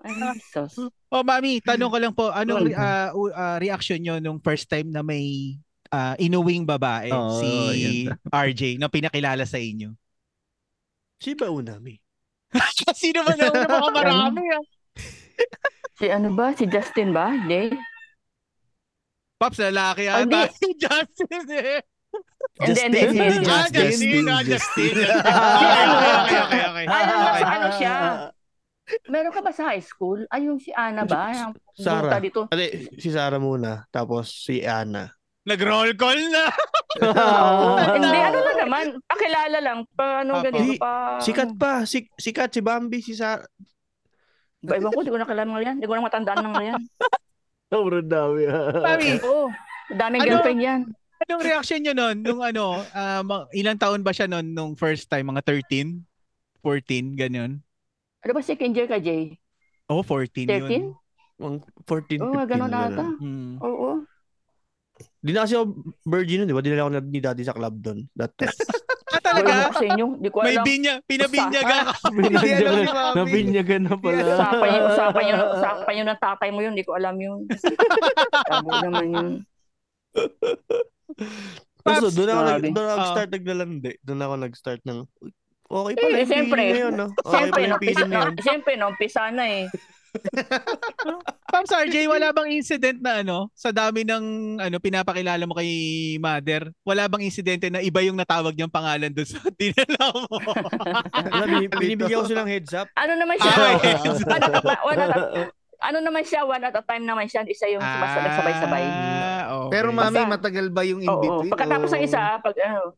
Ay, 0.00 0.40
sus. 0.48 0.88
oh, 0.88 1.20
mami, 1.20 1.60
tanong 1.60 1.92
ko 1.92 1.98
lang 2.00 2.14
po, 2.16 2.32
anong 2.32 2.72
uh, 2.72 3.12
uh, 3.12 3.56
reaction 3.60 4.00
nyo 4.00 4.16
nung 4.16 4.40
first 4.40 4.64
time 4.64 4.88
na 4.88 5.04
may 5.04 5.60
uh, 5.92 6.16
inuwing 6.16 6.64
babae, 6.64 7.12
Oo, 7.12 7.36
si 7.36 7.50
yun. 8.08 8.16
RJ, 8.32 8.80
na 8.80 8.88
pinakilala 8.88 9.44
sa 9.44 9.60
inyo? 9.60 9.92
Si 11.20 11.36
ba 11.36 11.52
una, 11.52 11.76
mi? 11.84 12.00
Sino 12.96 13.28
ba 13.28 13.36
na 13.36 13.52
una 13.52 13.68
mga 13.68 13.90
marami? 13.92 14.42
ah? 14.56 14.64
Si 16.00 16.08
ano 16.08 16.32
ba? 16.32 16.56
Si 16.56 16.64
Justin 16.64 17.12
ba? 17.12 17.28
Hindi. 17.28 17.91
Pops, 19.42 19.58
lalaki 19.60 20.06
Ah, 20.06 20.22
ata. 20.22 20.22
hindi. 20.22 20.42
Si 20.54 20.68
Justin 20.82 21.46
eh. 21.50 21.80
Justin, 22.60 22.86
hindi. 22.86 23.00
hindi, 23.02 23.18
Ah, 23.42 23.66
Justin, 23.66 23.90
Justin, 23.90 24.24
ah, 24.28 24.42
Justin. 24.44 24.92
Okay, 24.94 25.08
okay, 25.10 26.38
okay, 26.38 26.62
okay. 26.62 26.84
Ay, 26.84 27.02
ano, 27.02 27.14
Okay. 27.24 27.42
ano 27.44 27.66
siya? 27.74 27.94
Meron 29.12 29.32
ka 29.32 29.40
ba 29.40 29.50
sa 29.50 29.62
high 29.66 29.80
school? 29.80 30.22
Ay, 30.28 30.46
yung 30.46 30.58
si 30.58 30.70
Ana 30.70 31.02
ba? 31.02 31.32
Yung 31.32 31.54
Sarah. 31.74 32.20
dito. 32.20 32.46
Ate, 32.46 32.92
si 32.94 33.08
Sarah 33.08 33.40
muna, 33.40 33.82
tapos 33.88 34.28
si 34.28 34.62
Ana. 34.62 35.10
Nag-roll 35.42 35.96
call 35.96 36.22
na. 36.28 36.44
Hindi, 37.96 38.18
ano 38.20 38.38
lang 38.38 38.58
naman. 38.60 38.84
Pakilala 39.02 39.58
lang. 39.58 39.78
Pa, 39.90 40.22
ano, 40.22 40.38
Apo. 40.38 40.44
ganito 40.46 40.78
pa. 40.78 41.18
Sikat 41.18 41.50
pa, 41.56 41.82
si, 41.82 42.06
sikat 42.14 42.52
si 42.52 42.60
Bambi, 42.60 43.00
si 43.00 43.10
Sarah. 43.12 43.42
Ba, 44.60 44.78
iwan 44.78 44.92
ko, 44.92 45.02
di 45.02 45.10
ko 45.10 45.18
na 45.18 45.26
kilala 45.26 45.42
mga 45.44 45.64
yan. 45.64 45.76
Di 45.80 45.88
ko 45.88 45.96
na 45.96 46.06
matandaan 46.06 46.38
ng 46.38 46.52
mga 46.52 46.66
yan. 46.68 46.82
Sobrang 47.72 48.04
dami. 48.04 48.44
Mami, 48.76 49.08
Oo. 49.24 49.48
Daming 49.88 50.20
Ano? 50.20 50.28
girlfriend 50.28 50.60
yan. 50.60 50.80
anong 51.22 51.42
reaction 51.42 51.80
nyo 51.80 51.94
nun? 51.94 52.16
Nung 52.20 52.42
ano, 52.42 52.84
ma- 53.22 53.48
ilang 53.50 53.78
taon 53.78 54.04
ba 54.04 54.12
siya 54.12 54.26
nun 54.26 54.52
nung 54.52 54.72
first 54.74 55.08
time? 55.08 55.32
Mga 55.32 55.40
13? 55.64 56.04
14? 56.60 57.16
Ganyan? 57.16 57.64
Ano 58.20 58.32
ba 58.32 58.42
si 58.42 58.54
Kenjer 58.54 58.86
ka, 58.86 58.98
Jay? 58.98 59.34
Oh, 59.88 60.04
14 60.04 60.44
yun. 60.44 60.92
13? 61.34 61.40
Mga 61.40 61.56
14, 61.86 62.20
15. 62.20 62.22
Oo, 62.22 62.32
oh, 62.32 62.44
ganun 62.44 62.70
ata. 62.70 63.06
Hmm. 63.16 63.56
Oo. 63.58 63.88
Di 65.18 65.30
na 65.30 65.42
kasi 65.42 65.54
ako 65.54 65.74
virgin 66.04 66.42
nun, 66.42 66.48
di 66.48 66.54
ba? 66.54 66.62
Dinala 66.62 66.82
ako 66.84 66.92
na- 66.92 67.08
ni 67.08 67.18
daddy 67.18 67.42
sa 67.42 67.54
club 67.54 67.74
doon. 67.78 68.04
That 68.12 68.34
time. 68.34 68.52
Talaga? 69.34 69.72
sa 69.72 69.84
inyo. 69.84 70.06
Di 70.16 70.28
ko 70.28 70.36
May 70.38 70.54
alam. 70.54 70.64
binya, 70.64 70.94
pinabinyaga 71.02 71.76
ka. 71.82 71.94
Mami. 72.08 72.32
nabinyagan 73.14 73.82
na 73.82 73.94
pala. 73.96 74.22
Usapan 74.22 74.68
yun, 74.68 74.84
usapan 74.86 75.22
yun, 75.24 75.38
usapan 75.50 75.92
yun 75.94 76.06
ng 76.06 76.20
tatay 76.20 76.48
mo 76.48 76.60
yun. 76.60 76.74
Di 76.74 76.84
ko 76.84 76.92
alam 76.92 77.16
yun. 77.16 77.38
Tabo 78.44 78.70
naman 78.78 79.06
yun. 79.08 79.28
Paps, 81.82 82.14
doon 82.14 82.30
ako, 82.30 82.42
nag, 82.42 82.62
doon 82.64 82.78
ako 82.78 82.88
Ah. 82.88 82.98
nag-start 83.00 83.30
naglalandi. 83.32 83.92
Doon 84.00 84.20
ako 84.20 84.34
nag-start 84.38 84.80
ng, 84.82 84.98
"Uy, 85.18 85.30
okay 85.66 85.94
pala 85.96 86.06
Eh, 86.06 86.20
yung 86.20 86.30
siyempre. 86.30 86.60
feeling 86.60 86.72
na 86.72 86.78
yun, 86.80 86.94
no? 86.94 87.06
Okay 87.10 87.26
Siyempre, 87.32 87.50
pala 87.52 87.58
no, 87.58 87.68
yung 87.68 87.82
feeling 87.82 88.08
na 88.08 88.18
yun. 88.20 88.34
Siyempre, 88.38 88.72
no, 88.76 88.86
umpisa 88.88 89.22
na 89.28 89.44
eh. 89.44 89.64
Pops 91.52 91.72
RJ, 91.72 92.04
wala 92.06 92.32
bang 92.32 92.52
incident 92.52 93.00
na 93.00 93.20
ano, 93.20 93.48
sa 93.52 93.72
dami 93.72 94.04
ng 94.04 94.24
ano 94.58 94.76
pinapakilala 94.76 95.44
mo 95.44 95.56
kay 95.56 95.68
mother, 96.16 96.72
wala 96.82 97.08
bang 97.08 97.24
insidente 97.24 97.68
na 97.68 97.80
iba 97.80 98.00
yung 98.00 98.16
natawag 98.16 98.52
niyang 98.52 98.72
pangalan 98.72 99.08
doon 99.08 99.28
sa 99.28 99.40
dinala 99.60 100.06
mo? 100.12 100.24
Wala, 101.28 101.44
bin- 101.48 101.72
binibigyan 101.72 102.18
ko 102.18 102.28
silang 102.28 102.48
heads 102.48 102.72
up. 102.72 102.88
Ano 102.94 103.12
naman 103.16 103.36
siya? 103.36 103.52
Ah, 103.52 103.72
ano, 103.72 104.48
one 104.82 105.00
at 105.00 105.12
a, 105.12 105.20
ano 105.82 105.98
naman 106.00 106.22
siya? 106.22 106.40
One 106.44 106.62
at 106.62 106.76
a 106.76 106.82
time 106.82 107.04
naman 107.04 107.26
siya. 107.26 107.42
Isa 107.44 107.66
yung 107.68 107.82
sumasalag 107.82 108.32
sabay-sabay. 108.38 108.84
Ah, 108.86 109.42
okay. 109.66 109.70
Pero 109.72 109.88
mami, 109.90 110.14
Basta- 110.14 110.30
matagal 110.30 110.66
ba 110.70 110.82
yung 110.84 111.00
Oo. 111.02 111.08
in-between? 111.10 111.52
Pagkatapos 111.52 111.90
ng 111.90 112.02
isa, 112.02 112.20
pag 112.38 112.54
ano, 112.60 112.96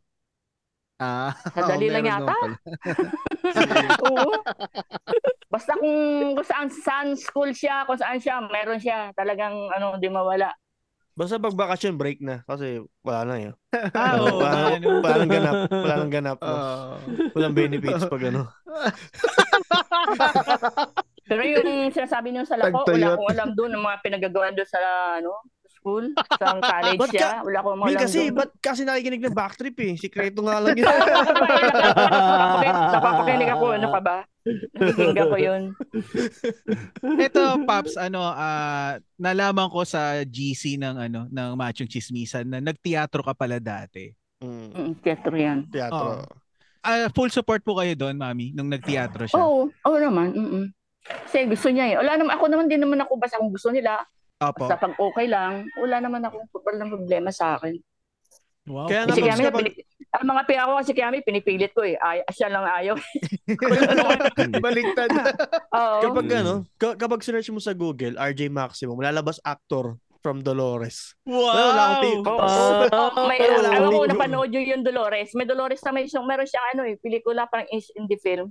Ah, 0.95 1.35
Madali 1.59 1.91
oo, 1.91 1.95
lang 1.95 2.07
yata. 2.07 2.35
oo. 4.07 4.31
Basta 5.53 5.75
kung, 5.79 5.99
kung 6.39 6.47
saan, 6.47 6.69
saan 6.71 7.09
school 7.19 7.51
siya, 7.51 7.83
kung 7.87 7.99
saan 7.99 8.23
siya, 8.23 8.43
meron 8.47 8.79
siya. 8.79 9.11
Talagang 9.15 9.55
ano, 9.75 9.99
di 9.99 10.07
mawala. 10.07 10.55
Basta 11.15 11.39
pag 11.39 11.55
bakasyon, 11.55 11.95
break 11.99 12.19
na. 12.23 12.43
Kasi 12.47 12.83
wala 13.03 13.21
na 13.27 13.37
yun. 13.39 13.55
Ah, 13.95 14.19
oo, 14.23 14.39
wala, 14.39 14.79
ano. 14.79 14.87
wala 15.03 15.15
nang 15.19 15.33
ganap. 15.35 15.55
Wala 15.71 15.95
nang 15.99 16.15
ganap. 16.15 16.39
no? 16.39 16.47
Oo. 16.47 16.95
Walang 17.35 17.55
benefits 17.55 18.07
pag 18.07 18.23
ano. 18.31 18.43
Pero 21.27 21.43
yung 21.43 21.91
sinasabi 21.91 22.31
niyo 22.31 22.47
sa 22.47 22.59
lako, 22.59 22.87
wala 22.87 23.19
akong 23.19 23.31
alam 23.35 23.51
doon, 23.55 23.71
ng 23.75 23.83
mga 23.83 23.99
pinagagawa 24.03 24.55
doon 24.55 24.69
sa 24.71 24.79
ano, 25.19 25.43
school, 25.85 26.05
sa 26.41 26.57
college 26.57 26.97
Ba't 26.97 27.13
siya. 27.13 27.45
Wala 27.45 27.59
akong 27.61 27.77
Min 27.77 27.93
alam 27.93 28.01
kasi, 28.01 28.21
doon. 28.25 28.37
ba't 28.41 28.51
kasi 28.57 28.81
nakikinig 28.89 29.21
ng 29.21 29.37
backtrip 29.37 29.77
eh? 29.77 29.93
Sikreto 30.01 30.41
nga 30.41 30.57
lang 30.57 30.73
yun. 30.73 30.89
Napapakinig- 32.89 33.53
ako, 33.55 33.65
ano 33.77 33.87
pa 33.93 34.01
ba? 34.01 34.17
Nakikinggan 34.75 35.29
ko 35.29 35.37
yun. 35.37 35.63
Ito, 37.29 37.43
Pops, 37.69 38.01
ano, 38.01 38.25
ah, 38.25 38.97
nalaman 39.21 39.69
ko 39.69 39.85
sa 39.85 40.25
GC 40.25 40.81
ng 40.81 40.97
ano, 40.99 41.21
ng 41.29 41.49
Machong 41.53 41.89
Chismisan 41.89 42.49
na 42.49 42.65
nagteatro 42.65 43.21
ka 43.21 43.37
pala 43.37 43.61
dati. 43.61 44.09
Mm, 44.41 44.69
Mm, 44.73 44.93
teatro 45.05 45.37
yan. 45.37 45.69
teatro. 45.69 46.25
Ah, 46.81 47.09
full 47.13 47.29
support 47.29 47.61
po 47.61 47.77
kayo 47.77 47.93
doon, 47.97 48.17
Mami, 48.17 48.53
nung 48.53 48.69
nagteatro 48.69 49.25
siya. 49.25 49.37
Oo, 49.37 49.69
oo 49.69 49.99
naman. 50.01 50.33
Mm 50.33 50.67
Kasi 51.05 51.45
gusto 51.45 51.69
niya 51.69 51.85
eh. 51.93 51.97
Wala 52.01 52.17
naman, 52.17 52.33
ako 52.33 52.45
naman 52.49 52.65
din 52.65 52.81
naman 52.81 52.97
ako 52.97 53.21
basta 53.21 53.37
kung 53.37 53.53
gusto 53.53 53.69
nila. 53.69 54.01
Opo. 54.45 54.65
Basta 54.65 54.77
pag 54.77 54.95
okay 54.95 55.27
lang, 55.27 55.53
wala 55.77 55.97
naman 55.99 56.21
akong 56.21 56.45
walang 56.53 56.91
problema 56.91 57.31
sa 57.31 57.57
akin. 57.57 57.79
Wow. 58.65 58.89
Kaya 58.89 59.05
Kasi 59.05 59.21
Mags, 59.21 59.41
kapag, 59.43 59.61
pini- 59.61 59.85
ang 60.15 60.27
mga 60.27 60.43
pia 60.47 60.65
ko 60.65 60.73
kasi 60.81 60.93
kaya 60.93 61.21
pinipilit 61.21 61.73
ko 61.73 61.83
eh. 61.83 62.01
Ay, 62.01 62.25
siya 62.33 62.49
lang 62.49 62.65
ayaw. 62.65 62.97
Baliktad. 64.65 65.11
Oo. 65.77 66.01
kapag 66.01 66.27
ano, 66.35 66.53
ka- 66.77 66.97
kapag 66.97 67.21
search 67.21 67.51
mo 67.51 67.61
sa 67.61 67.73
Google, 67.73 68.17
RJ 68.17 68.49
Maximum, 68.49 68.97
lalabas 68.97 69.37
actor 69.43 69.99
from 70.25 70.41
Dolores. 70.41 71.13
Wow! 71.29 71.45
Wala, 71.45 71.61
wala 71.61 71.83
akong 71.85 72.01
pi- 72.01 72.17
Oo. 72.25 72.41
Ah, 72.89 73.29
may 73.29 73.37
pero 73.37 73.53
wala 73.61 73.69
alam 73.69 73.83
akong 73.85 73.93
ko 73.93 74.07
napanood 74.09 74.51
yun 74.51 74.65
yung 74.71 74.83
Dolores. 74.83 75.29
May 75.37 75.45
Dolores 75.45 75.81
na 75.85 75.93
may 75.93 76.09
siyang 76.09 76.25
meron 76.25 76.49
siyang 76.49 76.67
ano 76.73 76.83
eh, 76.89 76.97
pelikula 76.97 77.45
parang 77.45 77.69
is 77.69 77.93
in 77.93 78.09
the 78.09 78.17
film. 78.17 78.49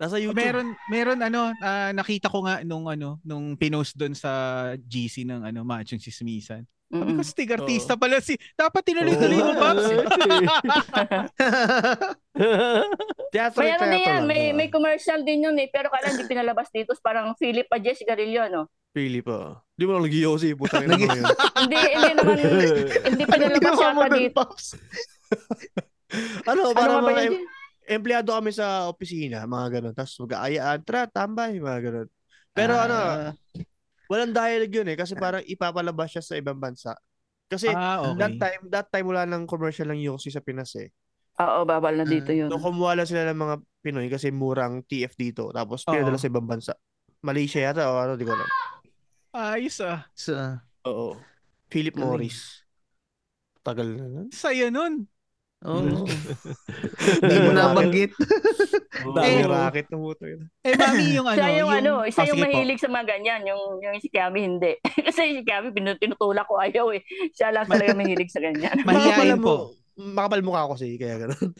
Nasa 0.00 0.16
YouTube. 0.18 0.40
Meron 0.40 0.68
meron 0.88 1.20
ano 1.22 1.52
ah, 1.60 1.90
nakita 1.94 2.26
ko 2.32 2.42
nga 2.44 2.64
nung 2.64 2.88
ano 2.88 3.20
nung 3.22 3.54
pinost 3.54 3.94
doon 3.94 4.16
sa 4.16 4.30
GC 4.76 5.24
ng 5.28 5.46
ano 5.46 5.62
Machong 5.62 6.00
Chismisan. 6.00 6.66
Sabi 6.92 7.16
ko, 7.16 7.22
stig 7.24 7.48
artista 7.56 7.96
pala 7.96 8.20
si 8.20 8.36
dapat 8.52 8.84
tinuloy-tuloy 8.84 9.40
mo. 9.40 9.52
Pops. 9.56 9.86
Teatro, 13.32 13.60
May 13.64 13.72
ano 13.72 13.80
teatro 13.80 13.96
yan, 13.96 14.20
lang. 14.20 14.28
may, 14.28 14.42
may 14.52 14.68
commercial 14.68 15.24
din 15.24 15.48
yun 15.48 15.56
eh. 15.56 15.72
Pero 15.72 15.88
kailan 15.88 16.20
hindi 16.20 16.28
pinalabas 16.28 16.68
dito. 16.68 16.92
Parang 17.00 17.32
Philip 17.40 17.64
pa 17.64 17.80
Jess 17.80 18.04
Garillo, 18.04 18.44
no? 18.52 18.68
Philip, 18.92 19.24
oh. 19.24 19.56
Di 19.72 19.88
mo 19.88 19.96
lang 19.96 20.04
nag-iossi, 20.04 20.52
puta 20.52 20.84
rin 20.84 20.92
mo 20.92 21.00
yun. 21.00 21.24
hindi, 21.64 21.80
hindi 21.80 22.10
naman, 22.12 22.36
hindi 23.08 23.24
pinalabas 23.32 23.72
mo 23.72 23.80
yata 23.80 24.08
dito. 24.12 24.42
Ano, 26.44 26.76
Ano 26.76 26.76
nga 26.76 27.00
ba 27.00 27.08
mga 27.08 27.24
empleyado 27.94 28.32
kami 28.32 28.50
sa 28.52 28.88
opisina, 28.88 29.44
mga 29.44 29.80
ganun. 29.80 29.94
Tapos 29.94 30.14
mag-aayaan, 30.22 30.78
tara, 30.84 31.08
tambay, 31.08 31.56
mga 31.60 31.80
ganun. 31.84 32.08
Pero 32.52 32.76
ano, 32.76 32.96
Ah, 32.96 33.32
walang 34.12 34.32
dialogue 34.32 34.76
yun 34.76 34.88
eh. 34.92 34.96
Kasi 34.96 35.16
parang 35.16 35.40
ipapalabas 35.44 36.12
siya 36.12 36.22
sa 36.24 36.34
ibang 36.36 36.60
bansa. 36.60 36.92
Kasi 37.48 37.68
ah, 37.68 38.16
that 38.16 38.36
okay. 38.36 38.40
time, 38.40 38.62
that 38.72 38.88
time 38.88 39.06
wala 39.08 39.28
nang 39.28 39.44
commercial 39.44 39.88
ng 39.92 40.00
Yossi 40.00 40.32
sa 40.32 40.40
Pinas 40.40 40.72
eh. 40.80 40.88
Oo, 41.40 41.64
babal 41.64 41.96
na 41.96 42.04
dito 42.04 42.32
yun. 42.32 42.48
So 42.52 42.60
kumuha 42.60 42.96
lang 42.96 43.08
sila 43.08 43.28
ng 43.32 43.40
mga 43.40 43.54
Pinoy 43.82 44.08
kasi 44.12 44.28
murang 44.32 44.84
TF 44.84 45.16
dito. 45.16 45.48
Tapos 45.52 45.84
pinadala 45.84 46.20
sa 46.20 46.28
ibang 46.28 46.44
bansa. 46.44 46.72
Malaysia 47.24 47.60
yata 47.60 47.88
o 47.88 48.00
ano, 48.00 48.16
di 48.16 48.24
ko 48.24 48.32
alam. 48.36 48.48
Ayos 49.32 49.80
ah. 49.80 50.04
Sa, 50.12 50.60
Oo. 50.84 51.16
Philip. 51.72 51.96
Morris. 51.96 52.68
Tagal 53.64 53.96
na 53.96 54.06
nun. 54.10 54.28
Saya 54.28 54.68
nun. 54.68 55.08
Oh. 55.64 56.04
Hindi 57.20 57.36
mo 57.38 57.50
nabanggit. 57.50 58.12
Dami 59.16 59.26
Eh, 59.26 59.42
racket 59.42 59.88
ng 59.88 60.00
puto 60.00 60.24
yun. 60.24 60.46
Eh, 60.60 60.74
mami, 60.74 61.04
yung 61.12 61.26
ano. 61.30 61.36
Siya 61.36 61.48
yung, 61.54 61.70
ano, 61.70 61.92
Ah, 61.98 62.06
siya 62.06 62.22
yung 62.24 62.34
sige 62.34 62.38
po. 62.38 62.44
mahilig 62.46 62.78
sa 62.78 62.88
mga 62.88 63.06
ganyan, 63.08 63.40
yung, 63.44 63.62
yung 63.78 63.96
si 63.98 64.06
Kiami 64.06 64.40
hindi. 64.42 64.72
Kasi 64.80 65.22
si 65.36 65.42
pinu- 65.44 65.96
tinutulak 65.96 66.44
ko 66.44 66.56
ayaw 66.56 66.90
eh. 66.90 67.02
Siya 67.32 67.50
lang 67.50 67.66
talaga 67.66 67.92
mahilig 67.92 68.28
sa 68.28 68.38
ganyan. 68.38 68.76
Makapal 68.82 69.30
po. 69.34 69.38
mo- 69.38 69.70
Makapal 69.92 70.40
mukha 70.40 70.64
ko 70.64 70.72
kasi 70.72 70.96
kaya 70.96 71.20
gano'n. 71.20 71.50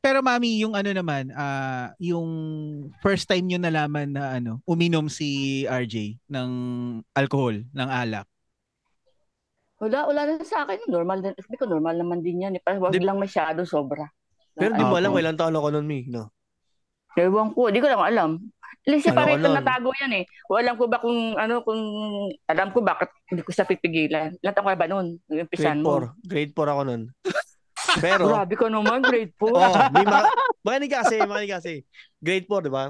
Pero 0.00 0.24
mami, 0.24 0.58
yung 0.58 0.72
ano 0.72 0.90
naman, 0.90 1.28
ah 1.30 1.92
yung 2.00 2.26
first 2.98 3.28
time 3.28 3.44
nyo 3.44 3.60
nalaman 3.60 4.10
na 4.10 4.34
ano, 4.34 4.64
uminom 4.64 5.06
si 5.06 5.62
RJ 5.62 6.16
ng 6.26 6.50
alcohol, 7.12 7.60
ng 7.62 7.88
alak. 7.88 8.24
Wala, 9.80 10.04
wala 10.04 10.20
na 10.28 10.44
sa 10.44 10.68
akin. 10.68 10.84
Normal 10.92 11.24
din. 11.24 11.32
Sabi 11.40 11.56
ko, 11.56 11.64
normal 11.64 11.96
naman 11.96 12.20
din 12.20 12.44
yan. 12.44 12.56
Eh. 12.56 12.62
Parang 12.62 12.84
wag 12.84 12.92
Di- 12.92 13.00
lang 13.00 13.16
masyado, 13.16 13.64
sobra. 13.64 14.04
Pero 14.52 14.76
di 14.76 14.84
mo 14.84 15.00
alam 15.00 15.08
Opo. 15.08 15.16
kung 15.16 15.24
ilang 15.24 15.40
taon 15.40 15.56
ako 15.56 15.68
nun, 15.72 15.86
Mi. 15.88 16.04
No? 16.04 16.28
Ewan 17.16 17.56
ko, 17.56 17.72
di 17.72 17.80
ko 17.80 17.88
lang 17.88 18.04
alam. 18.04 18.30
Alam 18.80 18.98
siya 19.00 19.12
Ano 19.12 19.18
parang 19.18 19.40
nun? 19.40 19.56
natago 19.56 19.88
yan 20.04 20.12
eh. 20.20 20.24
Kung 20.44 20.58
alam 20.60 20.74
ko 20.76 20.84
ba 20.84 20.98
kung 21.00 21.18
ano, 21.36 21.54
kung 21.64 21.80
alam 22.44 22.68
ko 22.72 22.78
bakit 22.84 23.08
hindi 23.32 23.40
ko 23.40 23.50
siya 23.56 23.64
pipigilan. 23.64 24.36
Ilan 24.36 24.52
taon 24.52 24.68
ka 24.68 24.76
ba 24.76 24.88
noon? 24.88 25.06
Umpisan 25.26 25.80
Grade 25.80 25.84
mo. 25.84 25.92
4. 26.12 26.28
Grade 26.28 26.52
4 26.52 26.72
ako 26.76 26.82
nun. 26.84 27.02
Pero, 28.04 28.24
Grabe 28.30 28.54
ka 28.54 28.66
naman, 28.70 29.02
grade 29.02 29.34
4. 29.34 29.50
oh, 29.50 29.74
may 29.90 30.04
mga, 30.06 30.20
makinig 30.62 30.92
kasi, 30.94 31.16
makinig 31.26 31.52
kasi. 31.58 31.72
Grade 32.22 32.46
4, 32.46 32.68
di 32.68 32.70
ba? 32.70 32.84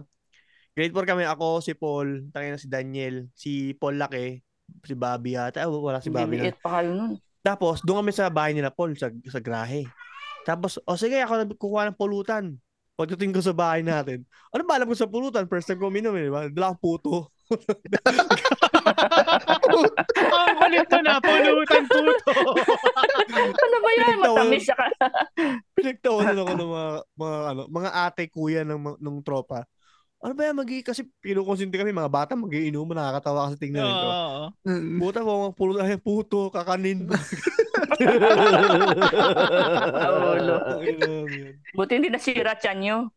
Grade 0.76 0.92
4 0.92 1.10
kami, 1.16 1.24
ako, 1.24 1.64
si 1.64 1.72
Paul, 1.72 2.28
tangina 2.34 2.60
si 2.60 2.68
Daniel, 2.68 3.32
si 3.32 3.72
Paul 3.80 3.96
Laki, 3.96 4.44
si 4.84 4.94
Bobby 4.94 5.34
yata. 5.34 5.66
Wala 5.66 5.98
si 5.98 6.08
Bobby 6.08 6.38
na. 6.38 6.48
Liliit 6.48 6.58
pa 6.62 6.80
kayo 6.80 6.94
nun. 6.94 7.12
Tapos, 7.40 7.80
doon 7.80 8.04
kami 8.04 8.12
sa 8.12 8.28
bahay 8.28 8.52
nila 8.52 8.68
Paul, 8.68 8.92
sa, 8.94 9.08
sa 9.08 9.40
grahe. 9.40 9.88
Tapos, 10.44 10.76
o 10.84 10.96
sige, 10.96 11.20
ako 11.20 11.32
na 11.36 11.44
kukuha 11.48 11.82
ng 11.88 11.96
pulutan. 11.96 12.56
Pagdating 13.00 13.32
ko 13.32 13.40
sa 13.40 13.56
bahay 13.56 13.80
natin, 13.80 14.28
ano 14.52 14.60
ba 14.68 14.76
alam 14.76 14.84
ko 14.84 14.92
sa 14.92 15.08
pulutan? 15.08 15.48
First 15.48 15.72
time 15.72 15.80
ko 15.80 15.88
uminom, 15.88 16.12
eh, 16.20 16.28
di 16.28 16.32
ba? 16.32 16.52
Dala 16.52 16.76
akong 16.76 16.82
puto. 16.84 17.32
Ang 20.30 20.56
kulit 20.60 20.84
mo 20.84 21.00
na, 21.00 21.16
pulutan 21.18 21.84
puto. 21.88 22.32
Ano 23.64 23.76
ba 23.80 23.90
yan? 23.96 24.20
Pinagtawa- 24.20 24.36
Matamis 24.36 24.62
siya 24.68 24.76
ka. 24.76 24.86
Pinagtawanan 25.78 26.40
ako 26.44 26.52
ng 26.52 26.70
mga, 26.70 26.88
mga, 27.16 27.38
ano, 27.48 27.60
mga 27.72 27.90
ate, 28.04 28.22
kuya 28.28 28.62
ng, 28.68 28.80
ng 29.00 29.16
tropa. 29.24 29.64
Ano 30.20 30.36
ba 30.36 30.44
yan, 30.44 30.52
magi 30.52 30.84
kasi 30.84 31.08
kinukonsinti 31.24 31.80
kami, 31.80 31.96
mga 31.96 32.12
bata 32.12 32.36
magiinom, 32.36 32.92
nakakatawa 32.92 33.48
kasi 33.48 33.56
tingnan 33.56 33.88
nito. 33.88 34.04
Oo. 34.04 34.52
Puta 35.00 35.24
mo, 35.24 35.48
mga 35.48 35.56
pulo 35.56 35.80
ay 35.80 35.96
puto, 35.96 36.52
kakanin. 36.52 37.08
Ina 38.04 38.28
mo 40.12 40.36
yun. 41.24 41.56
Buti 41.72 41.92
hindi 41.96 42.12
nasira 42.12 42.52
tiyan 42.52 42.78
nyo. 42.84 43.08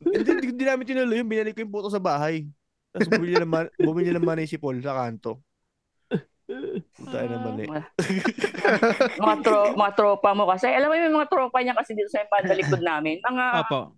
Hindi, 0.00 0.24
hindi, 0.24 0.56
hindi 0.56 0.64
namin 0.64 0.88
tinuloy 0.88 1.20
yun. 1.20 1.28
Binalik 1.28 1.52
ko 1.56 1.60
yung 1.68 1.74
puto 1.76 1.92
sa 1.92 2.00
bahay. 2.00 2.48
Tapos 2.88 3.12
bumili 3.12 3.36
naman, 3.36 3.68
bumili 3.76 4.08
naman 4.08 4.40
si 4.48 4.56
Paul 4.56 4.80
sa 4.80 4.96
kanto. 4.96 5.44
Puta 6.96 7.28
naman 7.28 7.60
eh. 7.60 7.68
Mga, 9.20 9.36
tro, 9.44 9.76
mga 9.76 9.92
tropa 9.96 10.30
mo 10.32 10.48
kasi. 10.48 10.68
Alam 10.68 10.92
mo 10.92 10.94
yung 10.96 11.16
mga 11.16 11.28
tropa 11.28 11.60
niya 11.60 11.76
kasi 11.76 11.96
dito 11.96 12.12
sa 12.12 12.24
pandalikod 12.28 12.80
namin. 12.80 13.20
Mga, 13.20 13.44
Apo. 13.64 13.92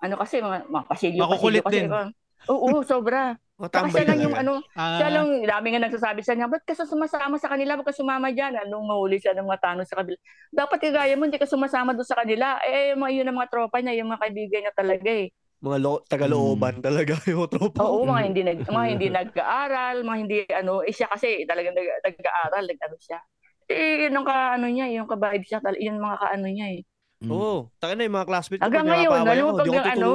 Ano 0.00 0.14
kasi, 0.16 0.40
mga, 0.40 0.58
mga 0.68 0.84
pasilyo. 0.88 1.20
Makukulit 1.22 1.62
pasilyo 1.64 1.88
din. 1.88 1.92
kasi. 1.92 2.10
Oo, 2.48 2.80
sobra. 2.82 3.36
Mga 3.60 3.68
Saka 3.76 3.88
siya 3.92 4.06
lang 4.08 4.20
yung 4.24 4.32
ano, 4.32 4.52
Ah, 4.72 4.96
siya 4.96 5.08
lang, 5.12 5.28
dami 5.44 5.66
nga 5.76 5.84
nagsasabi 5.84 6.24
sa 6.24 6.32
kanya, 6.32 6.48
ba't 6.48 6.64
ka 6.64 6.72
sumasama 6.72 7.36
sa 7.36 7.52
kanila? 7.52 7.76
Ba't 7.76 7.92
ka 7.92 7.92
sumama 7.92 8.32
dyan? 8.32 8.56
Anong 8.56 8.88
mahuli 8.88 9.20
siya 9.20 9.36
ng 9.36 9.44
mga 9.44 9.60
tanong 9.60 9.84
sa 9.84 10.00
kabila? 10.00 10.16
Dapat 10.48 10.78
kagaya 10.80 11.12
mo, 11.20 11.28
hindi 11.28 11.36
ka 11.36 11.44
sumasama 11.44 11.92
doon 11.92 12.08
sa 12.08 12.16
kanila. 12.16 12.56
Eh, 12.64 12.96
mga 12.96 13.12
yun 13.20 13.28
ang 13.28 13.36
mga 13.36 13.52
tropa 13.52 13.84
niya, 13.84 14.00
yung 14.00 14.08
mga 14.08 14.22
kaibigan 14.24 14.60
niya 14.64 14.72
talaga 14.72 15.10
eh. 15.12 15.28
Mga 15.60 15.76
lo- 15.76 16.02
taga-looban 16.08 16.80
talaga 16.80 17.20
yung 17.28 17.44
tropa. 17.52 17.84
Oo, 17.84 18.08
mga 18.08 18.22
hindi 18.24 18.40
nag 18.48 18.58
mga 18.64 18.86
hindi 18.96 19.06
nag-aaral, 19.20 19.96
mga 20.00 20.18
hindi 20.24 20.36
ano, 20.56 20.80
eh 20.80 20.92
siya 20.96 21.12
kasi 21.12 21.44
talagang 21.44 21.76
nag, 21.76 21.88
nag-aaral, 22.00 22.64
nag-ano 22.64 22.96
siya. 22.96 23.20
Eh, 23.68 24.08
yun 24.08 24.16
ang 24.16 24.24
ka, 24.26 24.56
ano 24.56 24.66
niya, 24.66 24.88
yung 24.90 25.06
ka-vibe 25.06 25.44
siya, 25.46 25.60
tal- 25.60 25.78
yun 25.78 26.00
ang 26.00 26.10
mga 26.10 26.18
kaano 26.24 26.46
niya 26.48 26.66
eh. 26.74 26.80
Oo. 27.28 27.68
Taka 27.76 27.92
na 27.92 28.08
yung 28.08 28.16
mga 28.16 28.28
classmates 28.32 28.60
ko. 28.60 28.64
Hanggang 28.64 28.86
ngayon, 28.88 29.20
alam 29.20 29.44
mo, 29.44 29.52
pag 29.60 29.68
ano, 29.92 30.10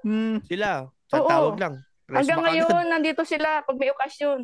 hmm. 0.00 0.36
Sila. 0.48 0.88
Sa 1.12 1.16
Oo. 1.20 1.28
tawag 1.28 1.56
lang. 1.60 1.74
Rest 2.08 2.16
Hanggang 2.24 2.40
agad. 2.40 2.48
ngayon, 2.48 2.84
nandito 2.96 3.22
sila 3.28 3.60
pag 3.60 3.76
may 3.76 3.90
okasyon. 3.92 4.40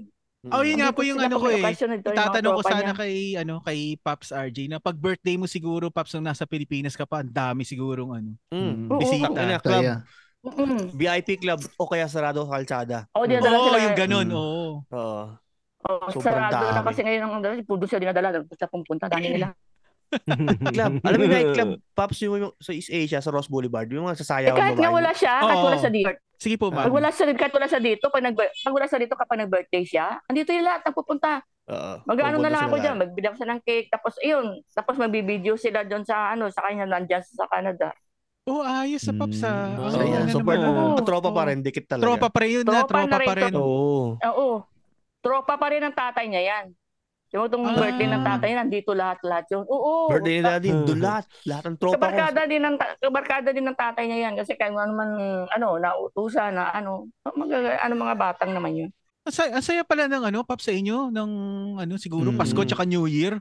Oh, 0.51 0.67
yun 0.67 0.83
nga 0.83 0.91
po 0.91 1.07
yung 1.07 1.23
ano 1.23 1.39
ko 1.39 1.55
eh. 1.55 1.63
Itatanong 1.63 2.59
ko 2.59 2.63
sana 2.67 2.91
niya. 2.91 2.99
kay 2.99 3.15
ano 3.39 3.63
kay 3.63 3.95
Pops 4.03 4.35
RJ 4.35 4.67
na 4.67 4.83
pag 4.83 4.99
birthday 4.99 5.39
mo 5.39 5.47
siguro 5.47 5.87
Pops 5.87 6.19
nung 6.19 6.27
nasa 6.27 6.51
Pilipinas 6.51 6.99
ka 6.99 7.07
pa, 7.07 7.23
ang 7.23 7.31
dami 7.31 7.63
sigurong 7.63 8.11
ano. 8.11 8.31
Mm. 8.51 8.91
Oo. 8.91 8.99
Bisita. 8.99 9.31
Tangina, 9.31 9.63
club, 9.63 10.03
Mm. 10.43 10.91
VIP 10.99 11.39
club 11.39 11.63
o 11.79 11.87
kaya 11.87 12.11
sarado 12.11 12.43
sa 12.43 12.59
kalsada. 12.59 12.99
O, 13.15 13.23
dinadala 13.23 13.55
Oo, 13.63 13.67
sila. 13.71 13.79
yung 13.87 13.95
ganun, 13.95 14.27
Mm. 14.27 14.35
oo. 14.35 14.71
Oo. 14.91 15.23
Oh, 15.87 16.11
Sobrang 16.11 16.51
sarado 16.51 16.67
na 16.75 16.83
kasi 16.83 17.01
ngayon 17.07 17.23
ang 17.23 17.43
dala, 17.43 17.55
puro 17.63 17.87
siya 17.87 18.03
dinadala, 18.03 18.43
sa 18.59 18.67
pumunta, 18.67 19.07
dami 19.07 19.39
nila. 19.39 19.55
club. 20.75 20.93
Alam 21.03 21.17
mo 21.19 21.25
yung 21.25 21.35
nightclub, 21.35 21.71
Pops, 21.97 22.19
yung, 22.23 22.35
yung 22.39 22.53
sa 22.61 22.73
East 22.73 22.91
Asia, 22.93 23.19
sa 23.21 23.33
Ross 23.33 23.49
Boulevard, 23.49 23.89
yung 23.89 24.07
mga 24.07 24.17
Eh, 24.17 24.21
sasayaw 24.23 24.55
kahit 24.57 24.79
nga 24.79 24.91
wala 24.93 25.13
siya, 25.17 25.35
kahit 25.41 25.59
Oo. 25.59 25.67
wala 25.69 25.79
siya 25.81 25.93
dito. 25.93 26.11
Sige 26.43 26.57
po, 26.59 26.75
ma'am. 26.75 26.91
Pag 26.91 26.97
wala 26.99 27.11
siya, 27.15 27.25
kahit 27.39 27.55
wala 27.55 27.69
siya 27.71 27.81
dito, 27.81 28.05
pag, 28.11 28.23
nag, 28.23 28.35
pag 28.37 28.75
wala 28.75 28.87
siya 28.91 28.99
dito 28.99 29.15
kapag 29.15 29.39
nag-birthday 29.47 29.85
siya, 29.87 30.07
andito 30.27 30.51
yung 30.51 30.67
lahat, 30.67 30.83
nagpupunta. 30.85 31.33
Oo. 31.71 31.93
Mag-ano 32.05 32.37
na 32.43 32.51
lang 32.51 32.63
ako 32.67 32.77
sila 32.77 32.83
dyan, 32.83 32.97
magbilang 32.99 33.35
siya 33.39 33.49
ng 33.55 33.61
cake, 33.63 33.89
tapos 33.95 34.13
ayun, 34.19 34.47
tapos 34.75 34.95
magbibideo 34.99 35.55
sila 35.55 35.87
doon 35.87 36.03
sa 36.03 36.35
ano, 36.35 36.51
sa 36.51 36.67
kanya 36.67 36.91
nandyan 36.91 37.23
sa 37.23 37.47
Canada. 37.47 37.95
Oh, 38.43 38.59
ayos 38.67 39.07
sa 39.07 39.15
Pops 39.15 39.39
ah. 39.47 39.71
Mm. 39.71 39.79
Oh, 39.79 39.87
ano 40.19 40.35
Super, 40.35 40.57
naman. 40.59 40.99
Oo. 40.99 41.07
tropa 41.07 41.31
pa 41.31 41.43
rin, 41.47 41.63
dikit 41.63 41.87
talaga. 41.87 42.11
Tropa 42.11 42.27
pa 42.27 42.39
rin 42.43 42.51
yun 42.59 42.67
na, 42.67 42.83
Tropa 42.83 42.91
tropa 42.91 43.07
na 43.07 43.19
rin 43.23 43.29
pa 43.31 43.35
rin. 43.39 43.53
Oo. 43.55 44.19
Oo. 44.19 44.49
Tropa 45.23 45.55
pa 45.55 45.67
rin 45.71 45.83
ang 45.87 45.95
tatay 45.95 46.27
niya 46.27 46.43
yan. 46.43 46.65
Yung 47.33 47.49
itong 47.49 47.65
Ah. 47.65 47.73
birthday 47.75 48.09
ng 48.09 48.23
tatay 48.23 48.51
nandito 48.53 48.91
lahat-lahat 48.93 49.45
yun. 49.49 49.65
Oo. 49.65 50.13
Birthday 50.13 50.35
ni 50.35 50.43
Daddy, 50.43 50.69
doon 50.69 51.01
lahat. 51.01 51.25
Lahat 51.43 51.65
ng 51.65 51.77
tropa 51.77 51.91
ko. 51.91 51.97
Kabarkada 51.97 52.41
din 52.45 52.61
ng 52.61 52.77
kabarkada 53.01 53.49
din 53.51 53.65
ng 53.65 53.73
tatay 53.75 54.05
niya 54.05 54.19
yan 54.29 54.35
kasi 54.37 54.53
kaya 54.53 54.69
ano 54.71 54.93
man 54.93 55.11
ano 55.49 55.67
nautusan 55.77 56.53
na 56.53 56.69
ano 56.71 57.09
mga 57.25 57.81
ano 57.81 57.95
mga 57.97 58.15
batang 58.15 58.53
naman 58.53 58.73
yun. 58.77 58.91
Ang 59.23 59.33
saya, 59.33 59.51
ang 59.55 59.63
saya 59.63 59.83
pala 59.83 60.11
ng 60.11 60.29
ano, 60.29 60.43
Pops 60.43 60.67
sa 60.67 60.75
inyo, 60.75 61.09
ng 61.09 61.31
ano, 61.79 61.95
siguro 61.95 62.35
Mm. 62.35 62.37
Pasko 62.37 62.59
tsaka 62.61 62.83
New 62.83 63.07
Year. 63.07 63.39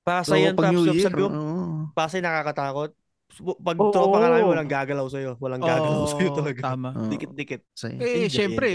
Pasay 0.00 0.46
yan, 0.46 0.54
pag 0.54 0.70
Pops. 0.70 0.74
New 0.78 0.84
Year, 0.88 1.04
Sabi 1.04 1.20
ko, 1.20 1.26
oo. 1.26 1.90
Pasay 1.90 2.22
nakakatakot. 2.22 2.94
Pag 3.38 3.76
Oo. 3.76 3.92
tropa 3.92 4.18
ka 4.18 4.26
namin, 4.32 4.46
walang 4.48 4.66
gagalaw 4.66 5.06
sa'yo. 5.06 5.36
Walang 5.36 5.60
gagalaw 5.62 6.00
Oo, 6.00 6.10
sa'yo 6.10 6.30
talaga. 6.32 6.60
Tama. 6.64 6.90
Oo. 6.96 7.06
Dikit-dikit. 7.12 7.62
Saya. 7.70 7.94
Eh, 8.00 8.24
Enjoy, 8.24 8.32
syempre, 8.32 8.68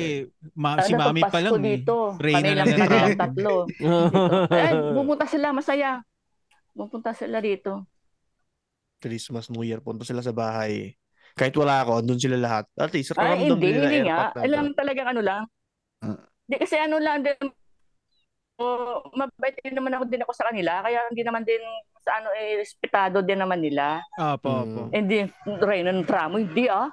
ma- 0.54 0.80
si 0.80 0.94
Ano, 0.94 1.10
Mami 1.10 1.22
pag 1.26 1.34
pa 1.34 1.40
lang. 1.42 1.58
Eh. 1.60 1.64
dito. 1.76 1.96
Reyna 2.16 2.50
na 2.54 2.64
lang 2.64 3.18
tatlo. 3.18 3.54
Dito. 3.68 3.90
Eh, 4.54 4.72
pupunta 4.94 5.26
sila 5.26 5.52
masaya. 5.52 6.06
Pupunta 6.72 7.12
sila 7.12 7.42
dito. 7.42 7.90
Christmas, 8.98 9.52
New 9.52 9.66
Year, 9.66 9.84
punta 9.84 10.08
sila 10.08 10.24
sa 10.24 10.32
bahay. 10.32 10.96
Kahit 11.34 11.58
wala 11.58 11.82
ako, 11.84 12.00
andun 12.00 12.22
sila 12.22 12.38
lahat. 12.38 12.70
At 12.78 12.94
least, 12.94 13.12
ramdam 13.12 13.58
hindi, 13.58 13.74
nila 13.74 13.88
hindi 13.90 14.00
nga. 14.08 14.32
na 14.32 14.42
Alam 14.48 14.66
to. 14.72 14.78
talagang 14.80 15.08
ano 15.12 15.22
lang. 15.26 15.44
Ah. 16.00 16.24
Hindi 16.46 16.56
kasi 16.62 16.76
ano 16.78 17.02
lang 17.02 17.26
din 17.26 17.36
o 18.54 18.64
mabait 19.18 19.58
din 19.58 19.74
naman 19.74 19.98
ako 19.98 20.04
din 20.06 20.22
ako 20.22 20.32
sa 20.38 20.46
kanila 20.46 20.86
kaya 20.86 21.02
hindi 21.10 21.24
naman 21.26 21.42
din 21.42 21.58
sa 22.04 22.20
ano 22.20 22.30
eh 22.36 22.60
respetado 22.60 23.24
din 23.24 23.40
naman 23.40 23.64
nila. 23.64 24.04
Apo, 24.14 24.48
Mm. 24.52 24.60
apo. 24.62 24.82
Hindi 24.92 25.18
Reyna 25.64 25.92
ng 25.96 26.04
tramo 26.04 26.36
hindi 26.36 26.68
ah. 26.68 26.92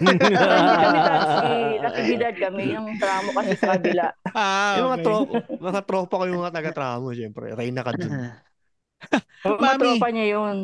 hindi 0.00 0.28
kami 0.28 0.98
kasi 1.00 1.48
nakibidad 1.80 2.34
kami 2.36 2.64
yung 2.72 2.88
tramo 2.96 3.28
kasi 3.32 3.52
sa 3.56 3.76
kabila. 3.76 4.06
Ah, 4.32 4.74
Yung 4.80 4.86
mga 4.88 4.96
okay. 4.96 5.04
tropa, 5.04 5.36
mga 5.58 5.80
tropa 5.84 6.14
ko 6.16 6.24
yung 6.24 6.40
mga 6.40 6.54
taga-tramo, 6.54 7.06
syempre. 7.12 7.44
Reyna 7.52 7.80
ka 7.80 7.92
dun. 7.94 8.12
Mga 9.46 9.60
Mami. 9.62 9.78
tropa 9.78 10.08
niya 10.10 10.26
yun. 10.34 10.56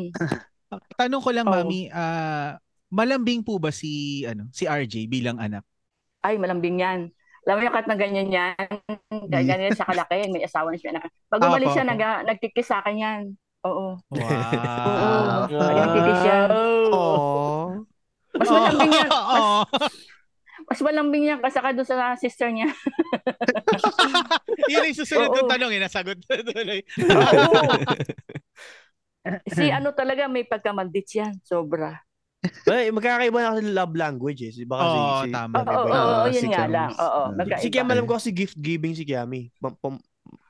Tanong 0.99 1.21
ko 1.23 1.29
lang, 1.31 1.47
Oo. 1.47 1.53
Mami, 1.55 1.87
ah, 1.87 2.59
malambing 2.91 3.41
po 3.41 3.57
ba 3.57 3.71
si 3.71 4.21
ano 4.27 4.51
si 4.51 4.67
RJ 4.67 5.07
bilang 5.07 5.39
anak? 5.39 5.63
Ay, 6.19 6.35
malambing 6.35 6.83
yan. 6.83 6.99
Alam 7.45 7.61
mo 7.61 7.65
yung 7.69 7.75
kahit 7.77 7.89
na 7.89 7.97
ganyan 7.97 8.29
yan, 8.33 8.57
ganyan 9.29 9.69
yan 9.69 9.73
siya 9.77 9.85
kalaki, 9.85 10.33
may 10.33 10.41
asawa 10.41 10.73
na 10.73 10.81
siya. 10.81 10.97
Na. 10.97 11.05
Pag 11.29 11.45
umalis 11.45 11.69
Apo, 11.69 11.75
siya, 11.77 11.85
nag, 11.85 12.01
nagkikis 12.25 12.67
sa 12.73 12.81
akin 12.81 12.97
yan. 12.97 13.21
Oo. 13.69 14.01
Wow. 14.01 15.45
Oo. 15.53 15.61
Ayan, 15.61 15.87
kikis 15.93 16.21
yan. 16.25 16.49
Aww. 16.95 17.85
Mas 18.35 18.49
malambing 18.49 18.91
yan. 18.93 19.09
Mas, 19.09 19.29
Oo. 19.29 19.61
mas 20.65 20.79
malambing 20.81 21.25
yan 21.29 21.39
kasaka 21.41 21.69
doon 21.77 21.85
sa 21.85 22.17
sister 22.17 22.49
niya. 22.49 22.69
Yun 24.73 24.89
yung 24.89 24.97
susunod 24.97 25.29
Oo. 25.29 25.45
tanong, 25.45 25.71
eh, 25.77 25.81
nasagot 25.85 26.17
na 26.25 26.41
tuloy. 26.41 26.81
Oo. 26.81 27.61
si 29.57 29.69
ano 29.69 29.93
talaga, 29.93 30.25
may 30.25 30.49
pagkamandits 30.49 31.13
yan. 31.13 31.33
Sobra. 31.45 32.01
Eh, 32.67 32.89
magkakaiba 32.89 33.37
na 33.37 33.49
kasi 33.51 33.63
love 33.67 33.93
language 33.93 34.41
eh. 34.41 34.51
Di 34.51 34.65
ba 34.65 34.75
kasi 34.77 34.95
Oo, 34.95 35.19
si, 35.19 35.29
tama. 35.31 35.55
Oo, 35.57 35.85
Ah, 35.85 36.03
oo, 36.21 36.27
si 36.27 36.37
yun 36.37 36.51
nga 36.51 36.65
lang. 36.65 36.89
Oo, 36.91 37.21
Ah. 37.21 37.29
magkaiba. 37.31 37.61
si 37.61 37.67
Kiam 37.69 37.87
alam 37.87 38.03
ko 38.03 38.13
kasi 38.13 38.29
gift 38.29 38.55
giving 38.55 38.93
si 38.93 39.03
Kiami. 39.03 39.49
Pa, 39.55 39.69
pa, 39.71 39.87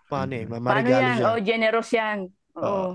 paano 0.06 0.34
eh, 0.34 0.46
ma- 0.46 0.62
Paano 0.62 0.88
yan? 0.88 1.16
siya. 1.16 1.26
Oh, 1.28 1.40
generous 1.40 1.90
yan. 1.90 2.18
Oo. 2.54 2.64
Oo. 2.64 2.92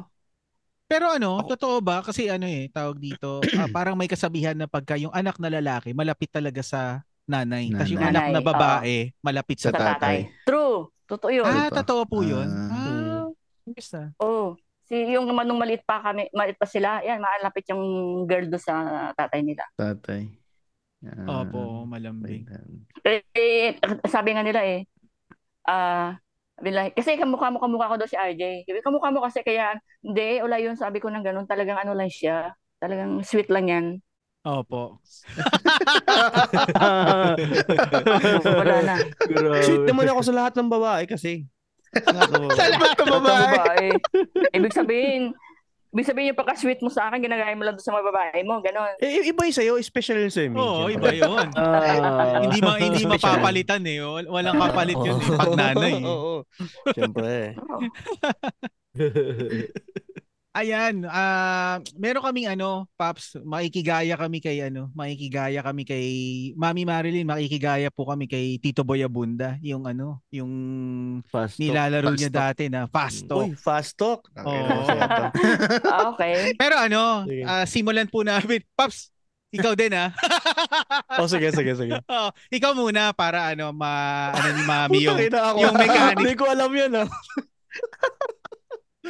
Pero 0.85 1.07
ano, 1.09 1.39
Ako- 1.39 1.55
totoo 1.55 1.77
ba? 1.79 2.03
Kasi 2.03 2.27
ano 2.27 2.45
eh, 2.45 2.67
tawag 2.69 2.99
dito, 2.99 3.39
ah, 3.59 3.71
parang 3.71 3.95
may 3.95 4.07
kasabihan 4.07 4.55
na 4.55 4.67
pagka 4.67 4.95
yung 4.95 5.13
anak 5.13 5.39
na 5.39 5.47
lalaki, 5.49 5.93
malapit 5.93 6.27
talaga 6.29 6.61
sa 6.61 6.81
nanay. 7.25 7.71
Tapos 7.71 7.89
yung 7.89 8.03
Nanay. 8.03 8.11
anak 8.11 8.25
na 8.25 8.33
Nanay, 8.33 8.45
babae, 8.45 8.97
malapit 9.21 9.59
sa, 9.59 9.71
Sa 9.71 9.79
tatay. 9.79 9.87
tatay. 9.95 10.17
True. 10.43 10.91
Totoo 11.07 11.31
yun. 11.33 11.43
Ah, 11.45 11.67
totoo 11.69 12.03
po 12.05 12.23
yun. 12.23 12.47
Ah. 12.47 12.71
Ah, 12.71 13.27
ayos 13.67 13.89
na. 13.93 14.03
Oo. 14.19 14.55
Si 14.91 15.15
yung 15.15 15.31
naman 15.31 15.47
nung 15.47 15.63
maliit 15.63 15.87
pa 15.87 16.03
kami, 16.03 16.27
maliit 16.35 16.59
pa 16.59 16.67
sila, 16.67 16.99
yan, 17.07 17.23
malapit 17.23 17.63
yung 17.71 17.79
girl 18.27 18.51
do 18.51 18.59
sa 18.59 19.15
tatay 19.15 19.47
nila. 19.47 19.63
Tatay. 19.79 20.27
Ah, 21.07 21.47
Opo, 21.47 21.87
malambing. 21.87 22.51
Eh, 23.07 23.23
eh, 23.31 23.79
sabi 24.11 24.35
nga 24.35 24.43
nila 24.43 24.67
eh, 24.67 24.91
ah, 25.71 26.19
sabi 26.59 26.75
nila, 26.75 26.91
kasi 26.91 27.15
kamukha 27.15 27.55
mo 27.55 27.63
kamukha 27.63 27.95
ko 27.95 28.03
daw 28.03 28.11
si 28.11 28.19
RJ. 28.19 28.67
Kamukha 28.83 29.15
mo 29.15 29.23
kasi 29.23 29.47
kaya, 29.47 29.79
hindi, 30.03 30.43
wala 30.43 30.59
yun, 30.59 30.75
sabi 30.75 30.99
ko 30.99 31.07
ng 31.07 31.23
ganun, 31.23 31.47
talagang 31.47 31.79
ano 31.79 31.95
lang 31.95 32.11
siya, 32.11 32.51
talagang 32.83 33.23
sweet 33.23 33.47
lang 33.47 33.71
yan. 33.71 33.87
Opo. 34.41 35.05
Wala 38.61 38.77
na. 38.89 38.97
Sweet 39.61 39.85
naman 39.85 40.09
ako 40.09 40.21
sa 40.25 40.33
lahat 40.33 40.57
ng 40.57 40.73
babae 40.73 41.05
kasi. 41.05 41.45
Sa 42.57 42.65
lahat 42.67 42.95
ng 42.95 43.09
babae. 43.13 43.57
babae. 43.57 43.87
Ibig 44.53 44.73
sabihin, 44.73 45.23
ibig 45.91 46.07
sabihin 46.07 46.31
yung 46.31 46.39
pagka-sweet 46.39 46.79
mo 46.79 46.89
sa 46.89 47.07
akin, 47.07 47.19
ginagaya 47.19 47.51
mo 47.53 47.63
lang 47.63 47.75
doon 47.75 47.83
sa 47.83 47.93
mga 47.93 48.07
babae 48.07 48.41
mo, 48.43 48.59
ganon. 48.61 48.95
eh, 48.97 49.27
iba 49.27 49.43
yung 49.43 49.57
sa'yo, 49.57 49.75
special 49.81 50.19
yun 50.19 50.31
sa'yo. 50.31 50.51
Oo, 50.53 50.87
Min, 50.87 50.97
iba 50.97 51.11
yun. 51.13 51.47
Ah, 51.59 52.39
hindi 52.41 52.61
ma 52.61 52.77
hindi 52.77 53.01
Special. 53.01 53.11
mapapalitan 53.35 53.83
eh. 53.85 53.99
Wal- 53.99 54.31
Walang 54.31 54.55
kapalit 54.57 54.97
yun 54.97 55.19
eh. 55.19 55.27
Pag 55.35 55.51
nanay. 55.61 55.93
eh. 55.93 56.05
Oo, 56.05 56.33
Siyempre. 56.95 57.59
Ayan, 60.51 61.07
ah 61.07 61.79
meron 61.95 62.27
kaming 62.27 62.51
ano, 62.51 62.83
Paps, 62.99 63.39
makikigaya 63.47 64.19
kami 64.19 64.43
kay 64.43 64.67
ano, 64.67 64.91
makikigaya 64.99 65.63
kami 65.63 65.87
kay 65.87 66.07
Mami 66.59 66.83
Marilyn, 66.83 67.23
makikigaya 67.23 67.87
po 67.87 68.03
kami 68.11 68.27
kay 68.27 68.59
Tito 68.59 68.83
Boy 68.83 69.07
Abunda, 69.07 69.55
yung 69.63 69.87
ano, 69.87 70.19
yung 70.35 70.51
Fast 71.31 71.55
talk. 71.55 71.63
nilalaro 71.63 72.11
fast 72.11 72.19
niya 72.19 72.31
talk. 72.35 72.43
dati 72.51 72.65
na 72.67 72.81
fast 72.91 73.21
talk. 73.31 73.47
Uy, 73.47 73.55
fast 73.55 73.95
talk. 73.95 74.27
Oo. 74.43 74.67
Ah, 75.87 76.11
okay. 76.11 76.51
Pero 76.59 76.75
ano, 76.83 77.31
Sige. 77.31 77.43
ah, 77.47 77.63
simulan 77.63 78.11
po 78.11 78.27
namin. 78.27 78.59
Paps, 78.79 79.15
ikaw 79.55 79.79
din 79.79 79.95
ah. 79.95 80.11
oh, 81.23 81.31
sige, 81.31 81.55
sige, 81.55 81.79
sige. 81.79 81.95
Oo, 82.11 82.29
ikaw 82.51 82.75
muna 82.75 83.15
para 83.15 83.55
ano, 83.55 83.71
ma 83.71 84.35
ano 84.35 84.49
ni 84.51 84.63
Mami 84.67 84.99
yung 85.07 85.15
yung 85.63 85.79
mechanic. 85.79 86.19
Hindi 86.19 86.35
ko 86.35 86.51
alam 86.51 86.75
yan, 86.75 87.07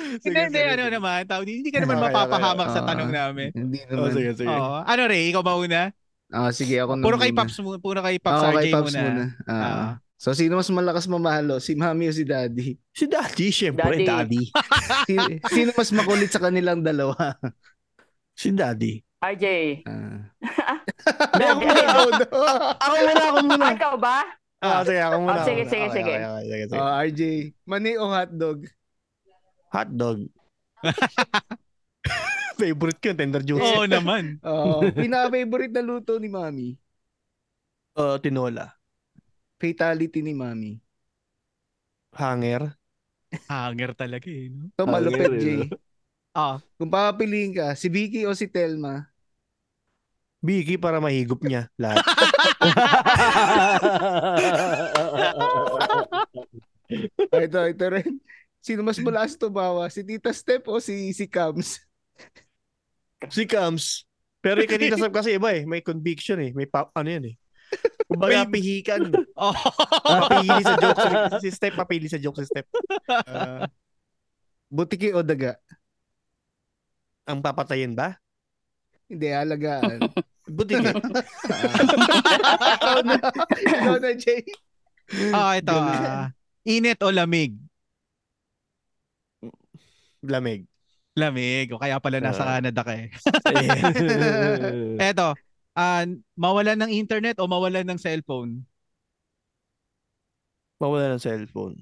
ah. 0.03 0.19
Hindi, 0.21 0.41
hindi, 0.51 0.61
ano 0.61 0.85
naman, 0.89 1.21
tawag, 1.25 1.47
hindi 1.47 1.71
ka 1.71 1.79
naman 1.81 1.97
Okay, 1.97 2.05
okay, 2.05 2.15
mapapahamak 2.17 2.69
sa 2.69 2.81
okay. 2.81 2.89
tanong 2.89 3.11
namin. 3.11 3.49
Hindi 3.53 3.79
Oh, 3.87 3.93
naman. 3.97 4.11
sige, 4.13 4.31
sige. 4.37 4.49
Oo. 4.49 4.77
Ano 4.83 5.03
Ray, 5.07 5.23
ikaw 5.29 5.43
ba 5.43 5.55
una? 5.55 5.83
Ah, 6.31 6.51
sige, 6.51 6.79
ako 6.79 6.95
na 6.95 7.03
Puro 7.03 7.19
kay 7.19 7.33
muna. 7.35 7.39
Paps 7.43 7.57
muna, 7.59 7.79
puro 7.79 8.01
kay 8.01 8.17
Paps 8.17 8.39
Ako 8.39 8.47
RJ 8.49 8.57
kay 8.57 8.71
Paps 8.71 8.93
muna. 8.93 9.03
muna. 9.03 9.25
Ah. 9.45 9.55
Ah. 9.59 9.91
So, 10.15 10.37
sino 10.37 10.53
mas 10.55 10.69
malakas 10.69 11.09
mamahalo? 11.09 11.57
Si 11.59 11.73
Mami 11.73 12.07
o 12.07 12.13
si 12.13 12.29
Daddy? 12.29 12.77
Si 12.93 13.09
Daddy, 13.09 13.49
syempre, 13.49 14.05
Daddy. 14.05 14.05
Daddy. 14.05 14.43
Sino, 15.09 15.25
sino 15.49 15.71
mas 15.73 15.91
makulit 15.91 16.29
sa 16.29 16.39
kanilang 16.39 16.85
dalawa? 16.85 17.17
Si 18.37 18.53
Daddy. 18.53 19.01
RJ. 19.17 19.45
Ah. 19.89 20.29
Hindi, 21.33 21.45
ako 21.45 21.61
muna. 21.61 21.83
Ako 21.83 22.01
ako 22.77 22.95
muna, 22.95 23.23
ako 23.25 23.39
muna. 23.43 23.65
Ah, 23.65 23.73
ikaw 23.75 23.95
ba? 23.97 24.19
Ah, 24.61 24.81
sige, 24.85 25.01
ako 25.01 25.17
muna. 25.19 25.33
Ah, 25.33 25.41
sige, 25.41 25.61
ako 25.65 25.65
muna. 25.65 25.65
sige, 25.65 25.65
Okay, 25.65 25.89
sige. 25.89 26.13
okay, 26.13 26.21
okay, 26.21 26.45
sige, 26.45 26.65
sige. 26.69 26.77
Oh, 26.79 26.91
RJ, 26.95 27.21
mani 27.65 27.93
o 27.97 28.05
hotdog? 28.07 28.59
Hotdog. 29.71 30.27
Favorite 32.61 32.99
ko 33.01 33.07
yung 33.09 33.21
tender 33.21 33.41
juice. 33.41 33.63
Oo 33.65 33.89
naman. 33.89 34.37
Oh, 34.45 34.85
pinaka-favorite 34.85 35.73
na 35.73 35.81
luto 35.81 36.21
ni 36.21 36.29
Mami. 36.29 36.77
Uh, 37.97 38.21
tinola. 38.21 38.77
Fatality 39.57 40.21
ni 40.21 40.37
Mami. 40.37 40.77
Hanger. 42.13 42.75
Hanger 43.47 43.95
talaga 43.95 44.27
eh. 44.29 44.51
No? 44.51 44.69
Ito, 44.75 44.85
malupit, 44.85 45.33
Jay. 45.39 45.65
eh, 45.65 45.71
Ah, 46.31 46.59
Kung 46.79 46.91
papapiliin 46.91 47.51
ka, 47.51 47.75
si 47.75 47.91
Vicky 47.91 48.23
o 48.27 48.35
si 48.35 48.47
Telma? 48.47 49.07
Biki 50.41 50.81
para 50.81 50.99
mahigop 51.01 51.43
niya 51.45 51.69
lahat. 51.77 52.01
Ah, 57.31 57.43
ito, 57.47 57.61
ito 57.71 57.85
rin. 57.87 58.19
Sino 58.61 58.85
mas 58.85 59.01
malakas 59.01 59.41
tumawa? 59.41 59.89
Si 59.89 60.05
Tita 60.05 60.33
Step 60.37 60.69
o 60.69 60.77
si 60.81 61.13
si 61.17 61.25
Cams? 61.25 61.81
si 63.29 63.49
Cams. 63.49 64.05
Pero 64.41 64.65
yung 64.65 64.73
kanina 64.73 64.97
sab 64.97 65.13
kasi 65.13 65.37
iba 65.37 65.53
eh. 65.53 65.69
May 65.69 65.85
conviction 65.85 66.41
eh. 66.41 66.53
May 66.57 66.65
pa, 66.65 66.89
ano 66.97 67.09
yan 67.09 67.25
eh. 67.33 67.37
Kumbaga 68.09 68.49
pihikan. 68.49 69.13
oh. 69.37 69.55
Papili 70.05 70.61
sa 70.65 70.75
joke. 70.81 71.01
Si, 71.01 71.09
si 71.45 71.49
Step 71.53 71.75
papili 71.77 72.09
sa 72.09 72.21
joke 72.21 72.41
si 72.41 72.49
Step. 72.49 72.67
Ah, 73.29 73.69
butiki 74.73 75.13
o 75.13 75.21
daga? 75.21 75.61
Ang 77.29 77.45
papatayin 77.45 77.93
ba? 77.93 78.17
Hindi, 79.07 79.29
alagaan. 79.29 80.01
Buti 80.57 80.75
ka. 80.83 80.91
Ikaw 82.75 82.99
na. 83.07 83.17
Ikaw 83.55 83.97
na, 84.03 84.11
Jay. 84.19 84.43
Ah, 85.31 85.55
ito. 85.59 85.75
ah, 85.75 86.31
init 86.67 86.99
o 87.03 87.11
lamig? 87.15 87.55
Lamig. 90.23 90.67
Lamig. 91.17 91.73
O 91.75 91.81
kaya 91.81 91.99
pala 92.01 92.21
nasa 92.21 92.45
Ah. 92.45 92.51
Canada 92.59 92.81
ka 92.85 92.93
eh. 92.97 93.09
Eto. 95.11 95.35
ah 95.75 96.03
mawalan 96.35 96.77
ng 96.83 96.93
internet 96.93 97.39
o 97.39 97.47
mawalan 97.47 97.87
ng 97.87 97.99
cellphone? 98.01 98.63
Mawala 100.81 101.15
ng 101.17 101.23
cellphone. 101.23 101.77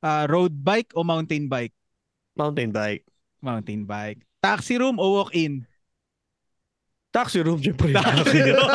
Ah, 0.00 0.24
road 0.24 0.52
bike 0.52 0.92
o 0.96 1.04
mountain 1.04 1.48
bike? 1.48 1.72
Mountain 2.36 2.72
bike. 2.72 3.04
Mountain 3.44 3.84
bike. 3.84 4.24
Taxi 4.40 4.76
room 4.80 4.96
o 4.96 5.20
walk-in? 5.20 5.64
Taxi 7.12 7.40
room, 7.40 7.60
syempre. 7.60 7.92
Taxi 7.96 8.40
room. 8.44 8.68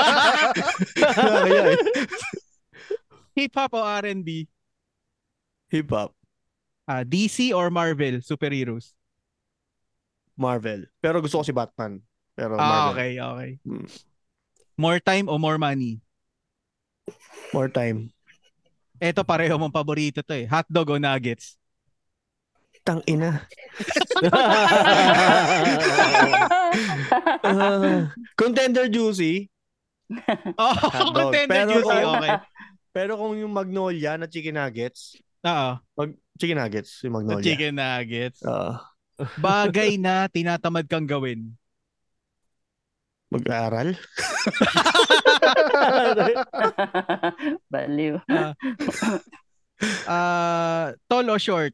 Kaya 0.98 1.62
eh. 1.74 1.80
Hip 3.38 3.54
hop 3.54 3.72
o 3.78 3.82
R&B? 3.86 4.46
Hip 5.72 5.90
hop. 6.88 6.92
Ah, 6.92 7.04
DC 7.04 7.54
or 7.54 7.70
Marvel 7.70 8.22
superheroes? 8.22 8.94
Marvel. 10.38 10.88
Pero 11.02 11.22
gusto 11.22 11.40
ko 11.40 11.44
si 11.46 11.54
Batman. 11.54 12.02
Pero 12.34 12.58
Ah, 12.58 12.90
Marvel. 12.90 12.92
okay, 12.96 13.12
okay. 13.20 13.52
Hmm. 13.62 13.86
More 14.78 15.00
time 15.00 15.30
o 15.30 15.38
more 15.38 15.58
money? 15.62 16.02
More 17.54 17.70
time. 17.70 18.10
Eto 18.98 19.22
pareho 19.22 19.58
mong 19.58 19.74
paborito 19.74 20.22
to 20.26 20.34
eh. 20.34 20.46
Hotdog 20.46 20.90
o 20.90 20.98
nuggets? 20.98 21.58
Tang 22.82 23.02
ina. 23.06 23.46
Ah, 27.44 28.12
contender 28.38 28.88
juicy. 28.90 29.50
Oh, 30.60 30.76
contender 31.16 31.48
Pero 31.48 31.72
juicy, 31.72 31.88
kung- 31.88 32.16
okay. 32.20 32.32
Pero 32.92 33.12
kung 33.16 33.34
yung 33.40 33.54
Magnolia 33.56 34.20
na 34.20 34.28
chicken 34.28 34.60
nuggets, 34.60 35.16
Oo, 35.42 35.80
mag 35.96 36.12
chicken 36.40 36.58
nuggets, 36.58 37.04
yung 37.04 37.14
Magnolia. 37.18 37.44
chicken 37.44 37.76
nuggets. 37.76 38.40
Oo. 38.46 38.78
Bagay 39.38 39.98
na 40.04 40.28
tinatamad 40.28 40.88
kang 40.88 41.08
gawin. 41.08 41.56
mag-aaral. 43.32 43.96
Baliw. 47.72 48.20
Ah, 50.04 50.92
tall 51.08 51.32
o 51.32 51.40
short? 51.40 51.72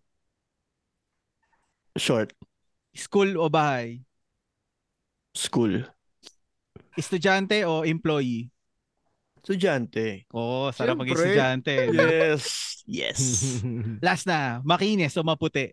Short. 1.97 2.29
School 2.93 3.41
o 3.41 3.49
bahay? 3.49 4.05
School. 5.33 5.81
Estudyante 6.93 7.65
o 7.65 7.81
employee? 7.81 8.53
Estudyante. 9.47 10.27
Oo, 10.35 10.75
sarap 10.75 10.99
maging 10.99 11.15
Siyempre. 11.15 11.31
estudyante. 11.31 11.73
Yes. 11.95 12.43
Yes. 12.83 13.19
Last 14.03 14.27
na, 14.27 14.59
makinis 14.67 15.15
o 15.15 15.23
maputi? 15.23 15.71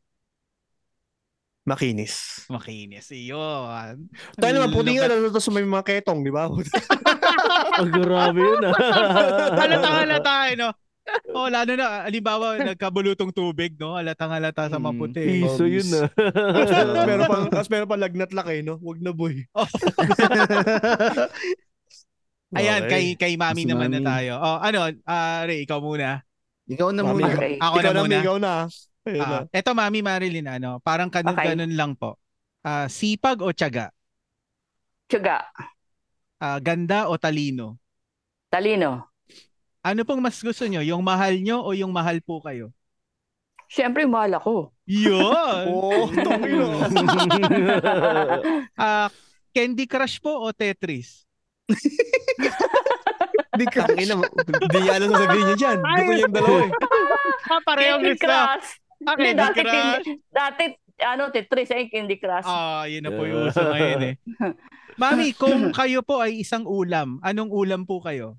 Makinis. 1.66 2.46
Makinis. 2.46 3.10
Iyon. 3.10 4.06
Tayo 4.38 4.52
naman, 4.54 4.70
puti 4.70 4.94
nga 4.94 5.10
na 5.10 5.26
sa 5.26 5.50
may 5.50 5.66
mga 5.66 5.90
ketong, 5.90 6.22
di 6.22 6.30
ba? 6.30 6.46
Ang 6.46 7.90
grabe 7.98 8.38
yun 8.46 8.62
ah. 8.62 8.74
Halata 9.58 9.90
halata 9.90 10.34
eh, 10.46 10.54
no? 10.54 10.70
Oh, 11.34 11.50
lalo 11.50 11.74
na, 11.74 12.06
alimbawa, 12.06 12.54
nagkabulutong 12.62 13.34
tubig, 13.34 13.74
no? 13.74 13.98
Halatang 13.98 14.30
halata 14.30 14.70
sa 14.70 14.78
Mm, 14.78 14.86
maputi. 14.86 15.42
Piso 15.42 15.66
yun 15.66 15.88
ah. 15.98 16.06
Tapos 16.14 16.70
meron 17.10 17.26
pang, 17.26 17.44
tapos 17.50 17.68
meron 17.74 17.90
pang 17.90 18.02
lagnat 18.06 18.30
laki, 18.30 18.62
no? 18.62 18.78
Wag 18.78 19.02
na 19.02 19.10
boy. 19.10 19.42
Ayan, 22.52 22.84
kay, 22.86 23.16
kay 23.16 23.34
Mami 23.40 23.64
naman 23.64 23.88
na 23.88 23.98
Mami. 23.98 24.06
tayo. 24.06 24.32
Oh, 24.38 24.58
ano, 24.60 24.78
ah 25.08 25.42
Ray, 25.48 25.64
ikaw 25.64 25.80
muna. 25.80 26.20
Ikaw 26.68 26.92
na 26.92 27.02
Mami, 27.02 27.24
muna. 27.24 27.36
Okay. 27.40 27.54
Ako 27.56 27.76
ikaw 27.80 27.82
na 27.82 27.96
na, 27.96 28.02
muna. 28.04 28.16
ikaw 28.20 28.36
na. 28.36 28.54
Ayun 29.04 29.24
na. 29.24 29.38
Ah, 29.40 29.44
eto, 29.52 29.70
Mami 29.72 30.00
Marilyn, 30.00 30.48
ano, 30.48 30.80
parang 30.80 31.08
ganun-ganun 31.08 31.72
lang 31.72 31.92
po. 31.96 32.20
Ah, 32.64 32.88
sipag 32.88 33.40
o 33.40 33.52
tiyaga? 33.52 33.92
Tiyaga. 35.08 35.44
Ah, 36.40 36.60
ganda 36.60 37.08
o 37.08 37.16
talino? 37.16 37.80
Talino. 38.48 39.08
Ano 39.84 40.00
pong 40.08 40.24
mas 40.24 40.40
gusto 40.40 40.64
nyo? 40.64 40.80
Yung 40.80 41.04
mahal 41.04 41.36
nyo 41.44 41.60
o 41.60 41.76
yung 41.76 41.92
mahal 41.92 42.16
po 42.24 42.40
kayo? 42.40 42.72
Siyempre, 43.68 44.08
mahal 44.08 44.38
ako. 44.38 44.72
Yun! 44.86 45.64
Oh, 45.74 46.08
tangino. 46.12 46.78
Ah, 48.80 49.08
Candy 49.52 49.84
Crush 49.84 50.20
po 50.20 50.44
o 50.44 50.52
Tetris? 50.52 51.23
Di 53.54 53.64
ka. 53.70 53.86
Tangina, 53.86 54.14
hindi 54.18 54.80
alam 54.90 55.08
sa 55.14 55.18
sabihin 55.24 55.44
niya 55.46 55.56
dyan. 55.56 55.78
Hindi 55.78 56.02
ko 56.02 56.12
yung 56.18 56.34
dalawa 56.34 56.58
eh. 56.58 56.70
Ah, 57.44 57.60
parehong 57.62 58.02
Candy. 58.02 58.18
Crush. 58.18 58.68
Ah, 59.04 59.14
Hindi, 59.14 59.30
Candy 59.30 59.38
dati, 59.38 59.60
Crush. 59.60 59.74
Candy- 59.74 60.20
dati, 60.28 60.64
ano, 61.04 61.22
Tetris, 61.30 61.70
ay 61.70 61.86
Candy 61.86 62.16
Crush. 62.18 62.46
Ah, 62.46 62.84
yun 62.90 63.02
na 63.04 63.10
po 63.12 63.22
yung 63.24 63.46
uso 63.46 63.62
ngayon 63.62 64.02
eh. 64.10 64.14
Mami, 65.00 65.34
kung 65.34 65.70
kayo 65.70 66.02
po 66.02 66.22
ay 66.22 66.38
isang 66.38 66.66
ulam, 66.66 67.18
anong 67.22 67.50
ulam 67.50 67.82
po 67.82 67.98
kayo? 67.98 68.38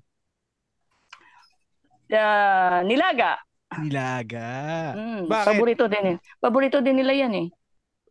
Ah, 2.12 2.80
nilaga. 2.84 3.40
Nilaga. 3.82 4.48
Mm, 4.94 5.20
Bakit? 5.26 5.46
paborito 5.52 5.84
din 5.90 6.04
eh. 6.06 6.16
Paborito 6.38 6.78
din 6.80 6.96
nila 6.96 7.12
yan 7.12 7.32
eh. 7.34 7.46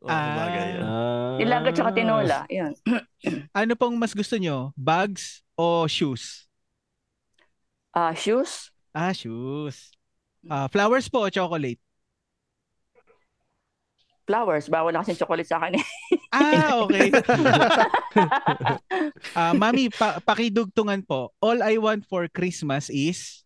Oh, 0.05 0.13
bagay 0.13 0.67
yan. 0.77 0.85
Ah. 0.85 1.33
Nilaga 1.41 1.69
tsaka 1.73 1.91
tinola. 1.97 2.39
Yan. 2.53 2.73
Ano 3.57 3.73
pong 3.73 3.97
mas 3.97 4.13
gusto 4.13 4.37
nyo? 4.37 4.69
Bags 4.77 5.41
o 5.57 5.89
shoes? 5.89 6.45
Ah, 7.89 8.13
shoes. 8.13 8.69
Ah, 8.93 9.09
shoes. 9.11 9.89
Ah, 10.45 10.69
flowers 10.69 11.09
po 11.09 11.25
o 11.25 11.31
chocolate? 11.33 11.81
Flowers. 14.25 14.69
Bawal 14.69 14.93
na 14.93 15.01
kasi 15.01 15.17
chocolate 15.17 15.45
sa 15.49 15.57
akin 15.61 15.77
eh. 15.81 15.85
Ah, 16.33 16.85
okay. 16.85 17.09
Ah, 19.35 19.51
mami, 19.53 19.91
pa- 19.91 20.21
pakidugtungan 20.23 21.01
po. 21.05 21.33
All 21.43 21.59
I 21.61 21.75
want 21.81 22.05
for 22.07 22.29
Christmas 22.29 22.87
is 22.89 23.41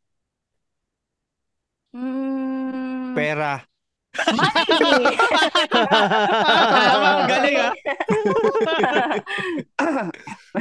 Mm, 1.90 3.18
Pera. 3.18 3.66
Money. 4.18 5.16
Galing 7.30 7.58
ah. 7.60 7.74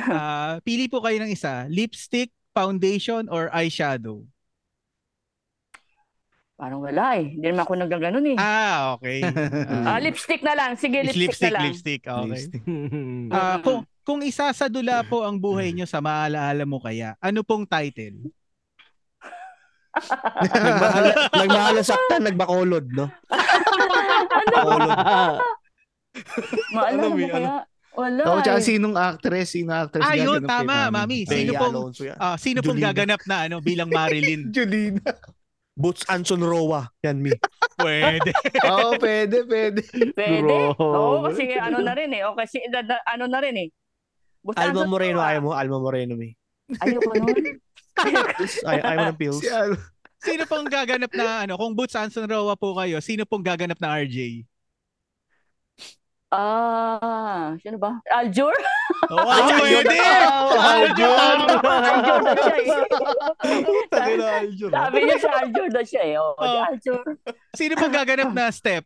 Ah, 0.08 0.60
pili 0.62 0.86
po 0.88 1.00
kayo 1.00 1.16
ng 1.20 1.32
isa. 1.32 1.64
Lipstick, 1.68 2.30
foundation, 2.52 3.26
or 3.32 3.48
eyeshadow? 3.50 4.20
Parang 6.58 6.82
wala 6.82 7.16
eh. 7.16 7.38
Hindi 7.38 7.46
naman 7.54 7.62
ako 7.64 7.72
nagaganon 7.78 8.26
eh. 8.34 8.36
Ah, 8.36 8.98
okay. 8.98 9.22
Ah, 9.88 10.02
lipstick 10.02 10.42
na 10.42 10.58
lang. 10.58 10.74
Sige, 10.74 11.06
lipstick, 11.06 11.30
lipstick, 11.30 11.46
na 11.46 11.54
lang. 11.54 11.64
lipstick. 11.70 12.02
Okay. 12.02 12.28
Lipstick. 12.28 12.62
Ah, 13.30 13.56
kung, 13.62 13.86
kung 14.02 14.20
isasadula 14.26 15.06
po 15.06 15.22
ang 15.22 15.38
buhay 15.38 15.70
nyo 15.70 15.86
sa 15.86 16.02
maalaala 16.02 16.66
mo 16.66 16.82
kaya, 16.82 17.14
ano 17.22 17.46
pong 17.46 17.64
title? 17.64 18.28
Nagmahal, 19.98 21.06
nagmahal 21.34 21.74
ang 21.78 21.88
saktan, 21.88 22.22
nagbakolod, 24.40 24.88
no? 24.88 24.96
Bakolod. 24.96 25.38
Maalala 26.70 26.90
Ano, 26.90 27.06
mo 27.12 27.26
kaya? 27.28 27.54
Wala 27.92 28.20
Ikaw, 28.22 28.36
tsaka 28.40 28.60
eh. 28.60 28.66
sinong 28.68 28.94
actress? 28.96 29.48
Sino 29.50 29.70
actress? 29.72 30.04
Ah, 30.04 30.14
yun, 30.14 30.40
tama, 30.40 30.86
mami. 30.88 31.22
Sino 31.24 31.50
Bea 31.50 31.58
pong- 31.58 31.74
Alonso 31.74 32.02
yan. 32.04 32.16
Ah, 32.16 32.36
sino 32.36 32.58
pong 32.60 32.78
gaganap 32.78 33.18
na 33.26 33.36
ano 33.44 33.58
bilang 33.58 33.90
Marilyn? 33.90 34.46
Julina. 34.54 35.02
Boots 35.74 36.06
Anson 36.06 36.38
Roa. 36.38 36.86
Yan, 37.02 37.18
mi. 37.18 37.30
Pwede. 37.74 38.30
Oo, 38.66 38.98
pwede, 38.98 39.42
pwede. 39.44 39.82
Pwede. 40.10 40.42
Grabe. 40.42 40.74
Oo, 40.78 41.22
kasi 41.24 41.54
ano 41.54 41.78
na 41.78 41.94
rin 41.94 42.10
eh. 42.12 42.22
O 42.22 42.34
kasi 42.34 42.62
da- 42.66 42.82
da- 42.82 43.02
ano 43.04 43.26
na 43.26 43.38
rin 43.38 43.54
eh. 43.56 43.68
Basta 44.42 44.62
Alma 44.64 44.82
ano- 44.82 44.90
Moreno, 44.90 45.18
ayaw 45.18 45.40
mo? 45.40 45.50
Alma 45.54 45.78
Moreno, 45.78 46.14
mi. 46.14 46.30
Ayoko 46.78 47.14
nun. 47.14 47.34
Ay, 48.68 48.78
ayaw 48.78 48.98
mo 49.00 49.06
ng 49.08 49.18
pills? 49.18 49.38
Si 49.38 49.50
ano? 49.50 49.74
Sino 50.18 50.42
pong 50.50 50.66
gaganap 50.66 51.12
na 51.14 51.46
ano, 51.46 51.54
kung 51.54 51.74
Boots 51.78 51.94
Anson 51.94 52.26
Roa 52.26 52.58
po 52.58 52.74
kayo, 52.74 52.98
sino 52.98 53.22
pong 53.22 53.46
gaganap 53.46 53.78
na 53.78 54.02
RJ? 54.02 54.42
Ah, 56.28 57.56
sino 57.64 57.80
ba? 57.80 58.04
Aljur? 58.12 58.52
Oh, 59.08 59.24
pwede! 59.24 59.96
Aljur 60.60 62.20
daw 62.20 62.36
siya 62.36 62.56
eh. 62.60 64.36
Aljur. 64.44 64.68
Sabi 64.68 64.98
niya 65.08 65.16
sa 65.24 65.30
Aljur 65.40 65.68
daw 65.72 65.84
siya 65.88 66.02
eh. 66.04 66.20
Oh, 66.20 66.36
Oh. 66.36 66.68
Aljur. 66.68 67.00
Sino 67.56 67.80
pong 67.80 67.96
gaganap 67.96 68.28
na 68.36 68.52
step? 68.52 68.84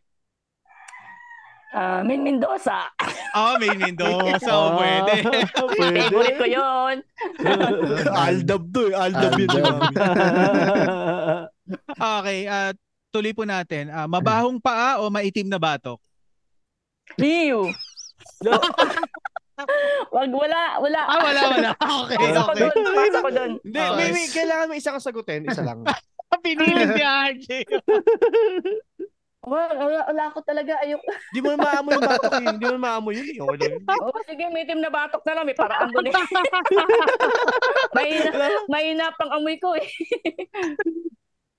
Ah, 1.73 2.05
Min 2.05 2.21
Mendoza. 2.21 2.85
Oh, 3.33 3.57
may 3.57 3.73
Mendoza. 3.73 4.45
Oh, 4.53 4.77
pwede. 4.77 5.25
Pwede. 5.25 6.05
Favorite 6.05 6.37
ko 6.37 6.45
yun. 6.45 6.95
Aldab 8.29 8.63
to 8.69 8.93
eh. 8.93 8.95
Aldab 8.95 9.33
yun. 9.41 9.49
Okay, 11.97 12.39
ah 12.45 12.71
tuloy 13.09 13.33
po 13.33 13.45
natin. 13.45 13.89
Ah, 13.89 14.05
mabahong 14.05 14.61
paa 14.61 15.01
o 15.01 15.09
maitim 15.09 15.49
na 15.49 15.57
batok? 15.57 15.97
Liu. 17.17 17.69
Wag, 20.13 20.29
wala, 20.33 20.61
wala. 20.81 21.01
Ah, 21.05 21.19
wala, 21.21 21.41
wala. 21.57 21.69
Okay, 22.05 22.17
Pasa 22.17 22.41
ko 22.41 22.51
okay. 22.53 22.69
doon, 22.73 22.85
pasa 22.89 23.19
ko 23.21 23.29
doon. 23.29 23.51
Hindi, 23.61 23.79
Okay. 23.81 23.97
may, 23.97 24.09
may, 24.09 24.25
kailangan 24.29 24.65
may 24.69 24.77
isa 24.81 24.89
kang 24.93 25.05
sagutin. 25.05 25.41
Isa 25.45 25.61
lang. 25.61 25.85
Pinilit 26.41 26.89
ni 26.97 27.03
RJ. 27.05 27.47
Wala, 29.43 29.75
wala, 29.75 29.99
wala 30.07 30.23
ko 30.31 30.39
talaga. 30.39 30.79
Ayok. 30.79 31.03
Di 31.35 31.43
mo 31.43 31.51
na 31.51 31.59
maamoy 31.59 31.99
yung 31.99 32.07
batok 32.07 32.33
yun. 32.39 32.55
Di 32.55 32.63
mo 32.63 32.73
na 32.79 32.83
maamoy 32.87 33.13
yun. 33.19 33.27
eh. 33.27 33.37
Okay 33.43 33.57
lang 33.59 33.71
yun. 33.75 33.83
Oh, 33.99 34.21
sige, 34.23 34.43
may 34.47 34.63
itim 34.63 34.79
na 34.79 34.87
batok 34.87 35.19
na 35.27 35.33
lang. 35.35 35.45
May 35.45 35.57
paraan 35.57 35.91
doon 35.91 36.07
eh. 36.07 36.15
mahina, 37.95 38.31
mahina 38.71 39.05
pang 39.19 39.31
amoy 39.35 39.59
ko 39.59 39.75
eh. 39.75 39.87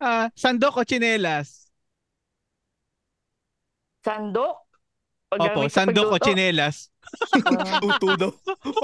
Ah, 0.05 0.29
sandok 0.37 0.81
o 0.81 0.85
tsinelas? 0.85 1.71
Sandok? 4.05 4.57
Opo, 5.33 5.65
sandok 5.73 6.13
o 6.13 6.17
pagluto. 6.19 6.25
tsinelas. 6.29 6.93
Tuto 7.81 8.09
daw. 8.13 8.31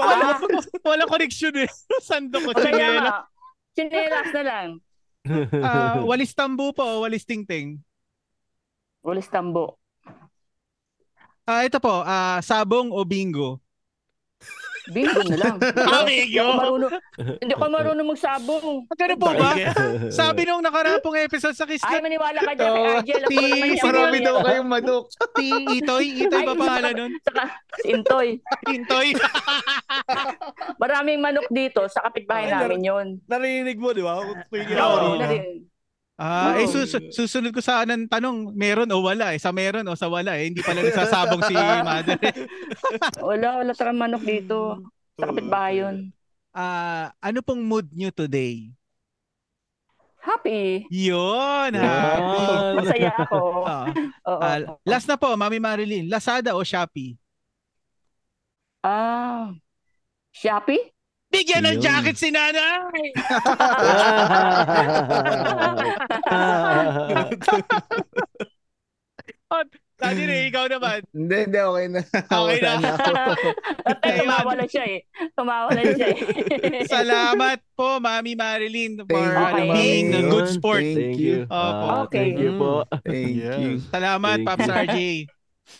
Ah, 0.01 0.41
Wala 0.89 1.05
connection 1.05 1.53
eh. 1.61 1.69
Sandok 2.01 2.41
o 2.41 2.51
o 2.51 2.57
kaya 2.57 2.73
tsinelas. 2.73 3.01
nga. 3.05 3.17
Chinelas 3.77 4.27
na 4.33 4.41
lang. 4.41 4.69
Ah, 5.61 6.01
walis 6.01 6.33
tambo 6.33 6.73
po 6.73 6.81
o 6.81 7.05
walis 7.05 7.21
tingting? 7.21 7.77
Walis 9.01 9.27
tambo. 9.27 9.81
Ah, 11.41 11.65
ito 11.65 11.81
po, 11.81 12.05
ah, 12.05 12.37
sabong 12.39 12.93
o 12.93 13.01
bingo? 13.01 13.57
Bingo 14.89 15.21
na 15.25 15.37
lang. 15.37 15.55
Ah, 15.91 16.01
Hindi 16.01 16.25
bingo. 16.29 16.41
ako 16.41 16.53
marunong, 16.57 16.91
hindi 17.37 17.53
ako 17.53 17.65
marunong 17.67 18.07
magsabong. 18.07 18.65
Ano 18.87 19.15
po 19.15 19.29
ba? 19.31 19.51
Sabi 20.21 20.41
nung 20.45 20.61
nakarapong 20.61 21.17
episode 21.19 21.53
sa 21.53 21.65
Kiss 21.65 21.81
Ay, 21.81 21.97
Club, 21.97 22.03
maniwala 22.03 22.39
ka 22.39 22.53
dyan 22.53 22.71
kay 22.71 22.81
Oo. 22.81 22.93
Argel. 22.95 23.21
Ako 23.21 23.29
Si- 23.29 23.37
naman 23.41 23.67
yan. 23.67 23.85
Marami 23.85 24.17
daw 24.19 24.35
kayong 24.39 24.69
manok. 24.69 25.03
ti 25.37 25.47
Itoy, 25.75 26.05
Itoy 26.19 26.41
ba 26.41 26.53
Ay, 26.53 26.59
pangalan 26.61 26.93
nun? 26.95 27.11
Saka, 27.21 27.43
si 27.77 27.85
Intoy. 27.89 28.27
Intoy. 28.67 29.07
Maraming 30.77 31.19
manok 31.19 31.47
dito 31.49 31.81
sa 31.85 32.05
kapitbahay 32.05 32.47
Ay, 32.47 32.53
namin 32.53 32.81
yun. 32.81 33.07
Narinig 33.25 33.77
mo, 33.77 33.93
di 33.93 34.01
ba? 34.01 34.21
Tingin 34.47 34.77
Oo, 34.77 34.85
ako 34.87 34.97
Oo. 35.07 35.17
rin. 35.23 35.43
Ah, 36.21 36.53
eh 36.53 36.69
Oo. 36.69 36.85
sus- 36.85 37.09
susunod 37.09 37.49
ko 37.49 37.65
sana 37.65 37.97
ng 37.97 38.05
tanong, 38.05 38.53
meron 38.53 38.85
o 38.93 39.01
wala 39.01 39.33
eh. 39.33 39.41
Sa 39.41 39.49
meron 39.49 39.81
o 39.83 39.97
sa 39.97 40.05
wala 40.05 40.37
eh. 40.37 40.53
Hindi 40.53 40.61
pala 40.61 40.85
nagsasabong 40.85 41.41
si 41.43 41.53
Mother. 41.87 42.19
eh. 42.21 42.45
Wala, 43.17 43.47
wala 43.57 43.71
talagang 43.73 43.97
manok 43.97 44.21
dito. 44.21 44.85
Sa 45.17 45.25
kapitbahay 45.25 45.81
yun. 45.81 46.13
Ah, 46.53 47.09
ano 47.17 47.41
pong 47.41 47.65
mood 47.65 47.89
nyo 47.89 48.13
today? 48.13 48.69
Happy. 50.21 50.85
Yun, 50.93 51.73
Yan. 51.73 51.81
ha. 51.81 51.97
Masaya 52.77 53.11
ako. 53.17 53.39
Ah, 53.65 53.85
Oo. 54.29 54.39
ah, 54.39 54.57
last 54.85 55.09
na 55.09 55.17
po, 55.17 55.33
Mami 55.33 55.57
Marilyn. 55.57 56.05
Lazada 56.05 56.53
o 56.53 56.61
Shopee? 56.61 57.17
Ah. 58.83 59.49
Shopee? 60.31 60.93
Bigyan 61.31 61.63
ng 61.63 61.79
jacket 61.79 62.19
si 62.19 62.27
nanay! 62.27 63.15
Daddy 70.01 70.25
Ray, 70.25 70.49
ikaw 70.49 70.65
naman. 70.65 71.05
Hindi, 71.13 71.37
hindi, 71.45 71.59
okay 71.61 71.85
na. 71.93 72.01
Okay 72.41 72.57
na. 72.57 72.71
At 73.85 73.97
tumawa 74.01 74.51
lang 74.57 74.69
siya 74.69 74.85
eh. 74.89 74.99
Tumawa 75.37 75.69
lang 75.77 75.93
siya 75.93 76.07
eh. 76.09 76.89
Salamat 76.97 77.61
po, 77.77 78.01
Mami 78.01 78.33
Marilyn, 78.33 79.05
for 79.05 79.05
Thank 79.05 79.37
you, 79.37 79.45
ano, 79.45 79.73
being 79.77 80.09
a 80.17 80.23
good 80.25 80.49
sport. 80.49 80.81
Thank 80.81 80.97
Thank 80.97 81.21
you. 81.21 81.37
Opo. 81.45 81.85
Ah, 81.85 82.01
Okay. 82.09 82.33
Thank 82.33 82.41
you 82.41 82.51
po. 82.57 82.73
Thank 83.05 83.37
you. 83.37 83.77
Salamat, 83.93 84.41
Thank 84.41 84.47
Pops 84.49 84.65
you. 84.65 84.73
RJ. 84.73 84.97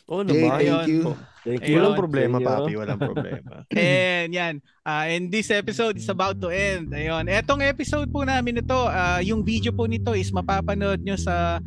Oo 0.09 0.21
Jay, 0.23 0.43
naman. 0.43 0.57
thank 0.59 0.87
you. 0.87 1.01
Thank 1.41 1.65
you. 1.65 1.81
Walang 1.81 1.97
problema, 1.97 2.37
inyo. 2.37 2.47
papi. 2.47 2.71
Walang 2.77 3.01
problema. 3.01 3.53
And 3.73 4.29
yan, 4.29 4.53
uh, 4.85 5.05
and 5.09 5.33
this 5.33 5.49
episode 5.49 5.97
is 5.97 6.05
about 6.05 6.37
to 6.37 6.53
end. 6.53 6.93
Ayun, 6.93 7.25
etong 7.25 7.65
episode 7.65 8.05
po 8.13 8.21
namin 8.21 8.61
ito, 8.61 8.77
ah, 8.77 9.17
yung 9.25 9.41
video 9.41 9.73
po 9.73 9.89
nito 9.89 10.13
is 10.13 10.29
mapapanood 10.29 11.01
nyo 11.01 11.17
sa 11.17 11.57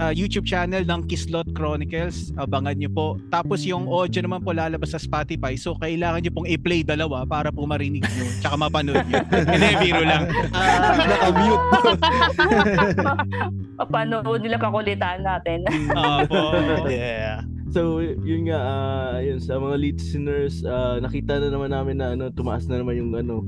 ah, 0.00 0.12
YouTube 0.12 0.46
channel 0.48 0.84
ng 0.86 1.00
Kislot 1.08 1.48
Chronicles. 1.52 2.32
Abangan 2.38 2.76
nyo 2.78 2.90
po. 2.92 3.06
Tapos 3.28 3.64
yung 3.66 3.88
audio 3.88 4.24
naman 4.24 4.40
po 4.40 4.54
lalabas 4.56 4.94
sa 4.94 5.00
Spotify. 5.00 5.56
So 5.58 5.76
kailangan 5.76 6.24
nyo 6.24 6.32
pong 6.32 6.48
i-play 6.48 6.80
dalawa 6.86 7.24
para 7.28 7.52
po 7.52 7.64
marinig 7.68 8.04
nyo. 8.04 8.24
Tsaka 8.40 8.56
mapanood 8.56 9.04
nyo. 9.08 9.20
Hindi, 9.52 9.70
biro 9.82 10.02
lang. 10.04 10.22
Ah, 10.52 10.94
Naka-mute. 11.04 11.64
Papanood 13.82 14.40
nila 14.40 14.56
kakulitan 14.60 15.20
natin. 15.26 15.66
Opo. 15.92 16.40
yeah. 16.88 17.44
So, 17.72 18.04
yun 18.04 18.52
nga, 18.52 18.60
ah, 18.60 19.16
yun, 19.24 19.40
sa 19.40 19.56
mga 19.56 19.80
listeners, 19.80 20.60
ah, 20.60 21.00
nakita 21.00 21.40
na 21.40 21.48
naman 21.48 21.72
namin 21.72 21.96
na 21.96 22.12
ano, 22.12 22.28
tumaas 22.28 22.68
na 22.68 22.76
naman 22.76 23.00
yung 23.00 23.16
ano, 23.16 23.40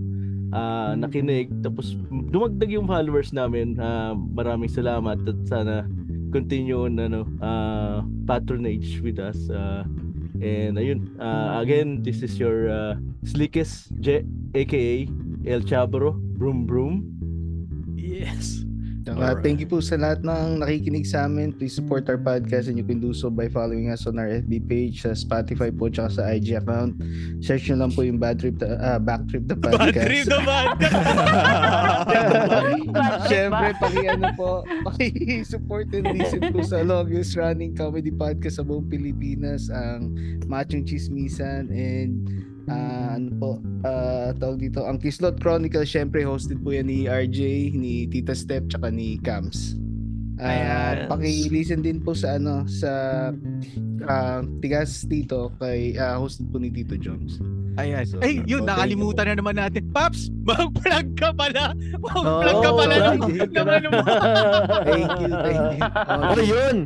ah, 0.49 0.97
nakinig. 0.97 1.53
Tapos, 1.61 1.93
dumagdag 2.33 2.73
yung 2.73 2.89
followers 2.89 3.37
namin. 3.37 3.77
Ah, 3.77 4.17
maraming 4.17 4.73
salamat 4.73 5.21
at 5.29 5.39
sana 5.45 5.85
continue 6.35 6.83
on 6.83 6.99
ano, 6.99 7.23
ah, 7.39 8.03
patronage 8.27 8.99
with 8.99 9.23
us. 9.23 9.39
Ah, 9.55 9.87
and 10.43 10.75
ayun, 10.75 11.15
ah, 11.23 11.63
again, 11.63 12.03
this 12.03 12.27
is 12.27 12.35
your 12.43 12.67
ah, 12.67 12.99
slickest 13.23 13.95
J, 14.03 14.27
aka 14.59 15.07
El 15.47 15.63
Chabro, 15.63 16.19
Broom 16.35 16.67
Broom. 16.67 17.07
Yes. 17.95 18.67
Saka 19.05 19.37
thank 19.45 19.61
you 19.61 19.69
po 19.69 19.85
sa 19.85 20.01
lahat 20.01 20.25
ng 20.25 20.65
nakikinig 20.65 21.05
sa 21.05 21.29
amin. 21.29 21.53
Please 21.53 21.77
support 21.77 22.09
our 22.09 22.17
podcast 22.17 22.73
and 22.73 22.81
you 22.81 22.87
can 22.87 23.05
do 23.05 23.13
so 23.13 23.29
by 23.29 23.53
following 23.53 23.93
us 23.93 24.09
on 24.09 24.17
our 24.17 24.41
FB 24.41 24.65
page, 24.65 25.05
sa 25.05 25.13
Spotify 25.13 25.69
po, 25.69 25.93
tsaka 25.93 26.09
sa 26.09 26.23
IG 26.33 26.57
account. 26.57 26.97
Search 27.45 27.69
nyo 27.69 27.85
lang 27.85 27.93
po 27.93 28.01
yung 28.01 28.17
Bad 28.17 28.41
Trip, 28.41 28.57
the- 28.57 28.81
ah, 28.81 28.97
Back 28.97 29.29
Trip 29.29 29.45
the 29.45 29.61
Bad 29.61 29.77
Podcast. 29.77 30.09
trip 30.09 30.25
naman. 30.33 30.67
Siyempre, 33.29 33.67
paki 33.77 34.03
ano 34.09 34.29
po, 34.33 34.65
paki-support 34.89 35.93
and 35.93 36.09
listen 36.17 36.41
po 36.49 36.65
sa 36.65 36.81
longest 36.81 37.37
running 37.37 37.77
comedy 37.77 38.09
podcast 38.09 38.57
sa 38.57 38.65
buong 38.65 38.89
Pilipinas, 38.89 39.69
ang 39.69 40.17
Machong 40.49 40.89
Chismisan 40.89 41.69
and 41.69 42.25
ah, 42.71 43.17
ano 43.17 43.31
po, 43.37 43.51
ah, 43.85 44.33
tawag 44.37 44.61
dito, 44.61 44.85
ang 44.85 44.97
Kislot 44.97 45.39
Chronicle, 45.41 45.85
syempre 45.85 46.25
hosted 46.25 46.61
po 46.65 46.73
yan 46.73 46.89
ni 46.89 47.07
RJ, 47.07 47.73
ni 47.77 48.09
Tita 48.09 48.33
Step, 48.33 48.69
tsaka 48.73 48.89
ni 48.89 49.21
Cams. 49.21 49.84
Ayan. 50.43 51.07
Uh, 51.07 51.15
paki-listen 51.15 51.81
din 51.85 52.03
po 52.03 52.17
sa 52.17 52.39
ano 52.39 52.67
sa 52.67 52.91
ah, 54.09 54.43
Tigas 54.59 55.07
dito 55.07 55.55
kay 55.63 55.95
ah, 55.95 56.19
hosted 56.19 56.51
po 56.51 56.59
ni 56.59 56.71
Tito 56.71 56.99
Jones. 56.99 57.39
Ayan. 57.75 58.07
So, 58.07 58.23
Ay, 58.23 58.39
yun, 58.47 58.63
oh, 58.63 58.71
nakalimutan 58.71 59.35
na 59.35 59.35
naman 59.35 59.59
natin. 59.59 59.91
Paps, 59.91 60.31
mag-plug 60.49 61.09
ka 61.19 61.35
pala. 61.35 61.75
Mag-plug 61.99 62.59
ka 62.63 62.71
pala 62.71 62.95
plug. 63.19 63.51
ng 63.51 63.69
ano 63.69 63.89
mo. 63.91 64.03
Thank 64.87 65.11
you, 65.19 65.33
thank 65.35 65.63
you. 65.75 65.83
Oh, 66.31 66.39
yun. 66.39 66.77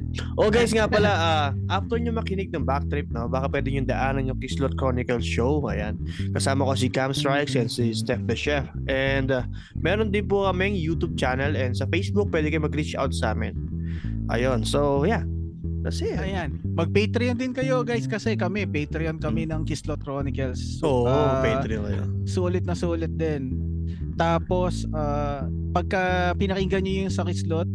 Oh, 0.40 0.48
guys, 0.48 0.72
nga 0.72 0.88
pala, 0.88 1.10
ah, 1.12 1.46
after 1.68 2.00
nyo 2.00 2.16
makinig 2.16 2.48
ng 2.56 2.64
Backtrip, 2.64 3.12
no, 3.12 3.28
baka 3.28 3.52
pwede 3.52 3.68
nyo 3.68 3.84
daanan 3.84 4.32
yung 4.32 4.40
Kislot 4.40 4.80
Chronicles 4.80 5.28
show. 5.28 5.60
Ayan. 5.68 6.00
Kasama 6.32 6.64
ko 6.64 6.72
si 6.72 6.88
Cam 6.88 7.12
Strikes 7.12 7.52
and 7.60 7.68
si 7.68 7.92
Steph 7.92 8.24
the 8.24 8.36
Chef. 8.36 8.64
And 8.88 9.28
ah, 9.28 9.44
meron 9.76 10.08
din 10.08 10.24
po 10.24 10.48
kaming 10.48 10.72
YouTube 10.72 11.20
channel 11.20 11.52
and 11.52 11.76
sa 11.76 11.84
Facebook, 11.92 12.32
pwede 12.32 12.48
kayo 12.48 12.64
mag-reach 12.64 12.96
out 12.96 13.12
sa 13.12 13.36
amin. 13.38 13.54
Ayun. 14.28 14.66
So, 14.66 15.06
yeah. 15.06 15.22
That's 15.78 16.02
it. 16.02 16.18
Ayan. 16.18 16.58
Mag-Patreon 16.74 17.38
din 17.38 17.54
kayo 17.54 17.86
guys 17.86 18.10
kasi 18.10 18.34
kami, 18.34 18.66
Patreon 18.66 19.22
kami 19.22 19.46
ng 19.46 19.62
Kislot 19.62 20.02
Chronicles. 20.02 20.82
Oo, 20.82 21.06
ah, 21.06 21.38
Patreon 21.38 21.82
kayo. 21.86 22.02
Sulit 22.26 22.66
na 22.66 22.74
sulit 22.74 23.14
din. 23.14 23.54
Tapos, 24.18 24.90
ah, 24.90 25.46
pagka 25.70 26.34
pinakinggan 26.34 26.82
nyo 26.82 27.06
yung 27.06 27.14
sa 27.14 27.22
Kislot, 27.22 27.70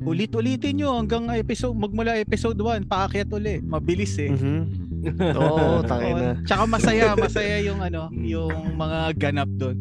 ulit-ulitin 0.00 0.80
nyo 0.80 0.96
hanggang 0.96 1.28
episode, 1.32 1.76
magmula 1.76 2.16
episode 2.16 2.56
1, 2.56 2.84
paakyat 2.84 3.28
uli. 3.32 3.60
Mabilis 3.60 4.16
eh. 4.20 4.32
Mhm. 4.32 4.60
Oo, 5.40 5.80
tangin 5.84 6.12
na. 6.12 6.30
Tsaka 6.44 6.68
masaya, 6.68 7.16
masaya 7.16 7.56
yung 7.64 7.80
ano, 7.80 8.12
Mm. 8.12 8.24
yung 8.28 8.54
mga 8.76 9.16
ganap 9.16 9.48
doon. 9.56 9.76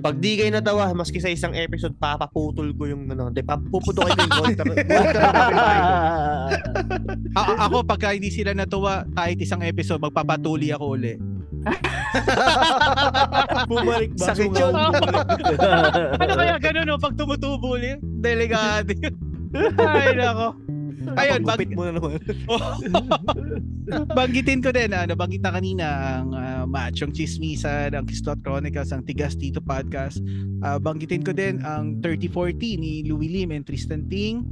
Pag 0.00 0.14
di 0.20 0.40
kayo 0.40 0.50
natawa, 0.52 0.92
maski 0.92 1.20
sa 1.20 1.32
isang 1.32 1.52
episode, 1.52 1.96
papaputol 1.96 2.72
ko 2.76 2.88
yung 2.88 3.08
ano, 3.10 3.28
di, 3.28 3.44
papuputo 3.44 4.04
ko 4.04 4.08
yung 4.08 4.20
pinakain 4.24 4.56
ko. 4.56 4.64
A- 7.36 7.58
ako 7.68 7.76
pagka 7.84 8.16
hindi 8.16 8.32
sila 8.32 8.56
natuwa 8.56 9.04
kahit 9.12 9.40
isang 9.40 9.60
episode, 9.64 10.00
magpapatuli 10.00 10.72
ako 10.72 10.96
uli. 10.96 11.14
Bumalik 13.70 14.12
ba? 14.16 14.24
Sakit 14.32 14.50
yun. 14.52 14.74
ano 16.20 16.32
kaya 16.36 16.56
ganun 16.60 16.84
no? 16.88 16.96
Pag 17.00 17.16
tumutubo 17.16 17.76
ulit, 17.76 18.00
delikado. 18.20 18.92
Ay, 19.80 20.12
nako. 20.18 20.48
Ayun, 21.12 21.44
bag, 21.44 21.68
mo 21.76 21.84
na 21.84 21.92
naman. 21.96 22.16
banggitin 24.18 24.64
ko 24.64 24.72
din, 24.72 24.90
ano, 24.96 25.12
banggit 25.12 25.44
na 25.44 25.52
kanina 25.52 25.86
ang 26.18 26.28
uh, 26.32 26.64
Machong 26.64 27.12
Chismisan, 27.12 27.92
ang 27.92 28.08
Kislot 28.08 28.40
Chronicles, 28.40 28.90
ang 28.90 29.04
Tigas 29.04 29.36
Tito 29.36 29.60
Podcast. 29.60 30.18
Ah, 30.64 30.80
banggitin 30.80 31.20
ko 31.20 31.36
din 31.36 31.60
ang 31.60 32.00
3040 32.00 32.80
ni 32.80 33.04
Louie 33.04 33.28
Lim 33.28 33.52
and 33.52 33.68
Tristan 33.68 34.08
Ting. 34.08 34.42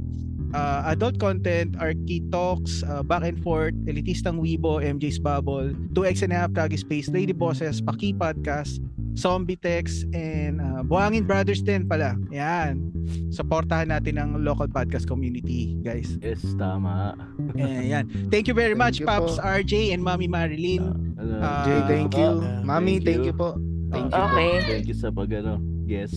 Ah, 0.53 0.85
adult 0.87 1.17
content, 1.17 1.73
Archie 1.77 2.21
Talks, 2.29 2.85
ah, 2.85 3.01
Back 3.01 3.25
and 3.25 3.41
Forth, 3.41 3.73
Elitistang 3.85 4.37
Weibo, 4.37 4.77
MJ's 4.77 5.17
Bubble, 5.17 5.73
2X 5.91 6.21
and 6.21 6.31
a 6.31 6.37
half, 6.37 6.51
Kagi 6.51 6.77
Space, 6.77 7.09
Lady 7.09 7.33
Bosses, 7.33 7.81
Paki 7.81 8.13
Podcast, 8.13 8.77
Zombie 9.13 9.57
Text, 9.57 10.05
and 10.13 10.61
ah, 10.61 10.85
Buhangin 10.85 11.25
Brothers 11.25 11.61
din 11.61 11.89
pala. 11.89 12.13
Yan. 12.29 12.93
Supportahan 13.29 13.89
natin 13.89 14.15
ang 14.15 14.45
local 14.45 14.69
podcast 14.69 15.09
community, 15.09 15.73
guys. 15.81 16.21
yes, 16.21 16.39
tama. 16.55 17.17
Ayan. 17.57 18.05
Thank 18.29 18.45
you 18.45 18.53
very 18.53 18.77
much, 18.77 19.01
Thank 19.01 19.09
you 19.09 19.25
Pops 19.25 19.41
po. 19.41 19.45
RJ 19.57 19.91
and 19.91 20.05
Mami 20.05 20.29
Marilyn. 20.29 21.17
Ano, 21.17 21.41
Ah, 21.41 21.65
Jay, 21.65 21.81
thank 21.89 22.13
you. 22.13 22.29
Ah, 22.39 22.61
Mami, 22.61 23.01
thank 23.01 23.09
thank 23.09 23.25
you. 23.25 23.33
you 23.33 23.35
po. 23.35 23.57
Thank 23.89 24.09
you. 24.09 24.21
Okay. 24.21 24.51
Thank 24.69 24.85
you 24.85 24.97
sa 24.97 25.09
pag 25.09 25.33
ano, 25.33 25.57
yes. 25.85 26.13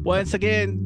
Once 0.00 0.32
again, 0.32 0.76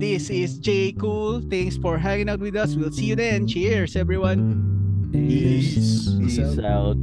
this 0.00 0.30
is 0.30 0.58
Jay 0.58 0.92
Cool. 0.92 1.42
Thanks 1.42 1.76
for 1.76 1.98
hanging 1.98 2.30
out 2.30 2.40
with 2.40 2.56
us. 2.56 2.74
We'll 2.74 2.90
see 2.90 3.04
you 3.04 3.16
then. 3.16 3.46
Cheers, 3.46 3.96
everyone. 3.96 5.10
Peace. 5.12 6.08
Peace 6.18 6.58
out. 6.58 6.96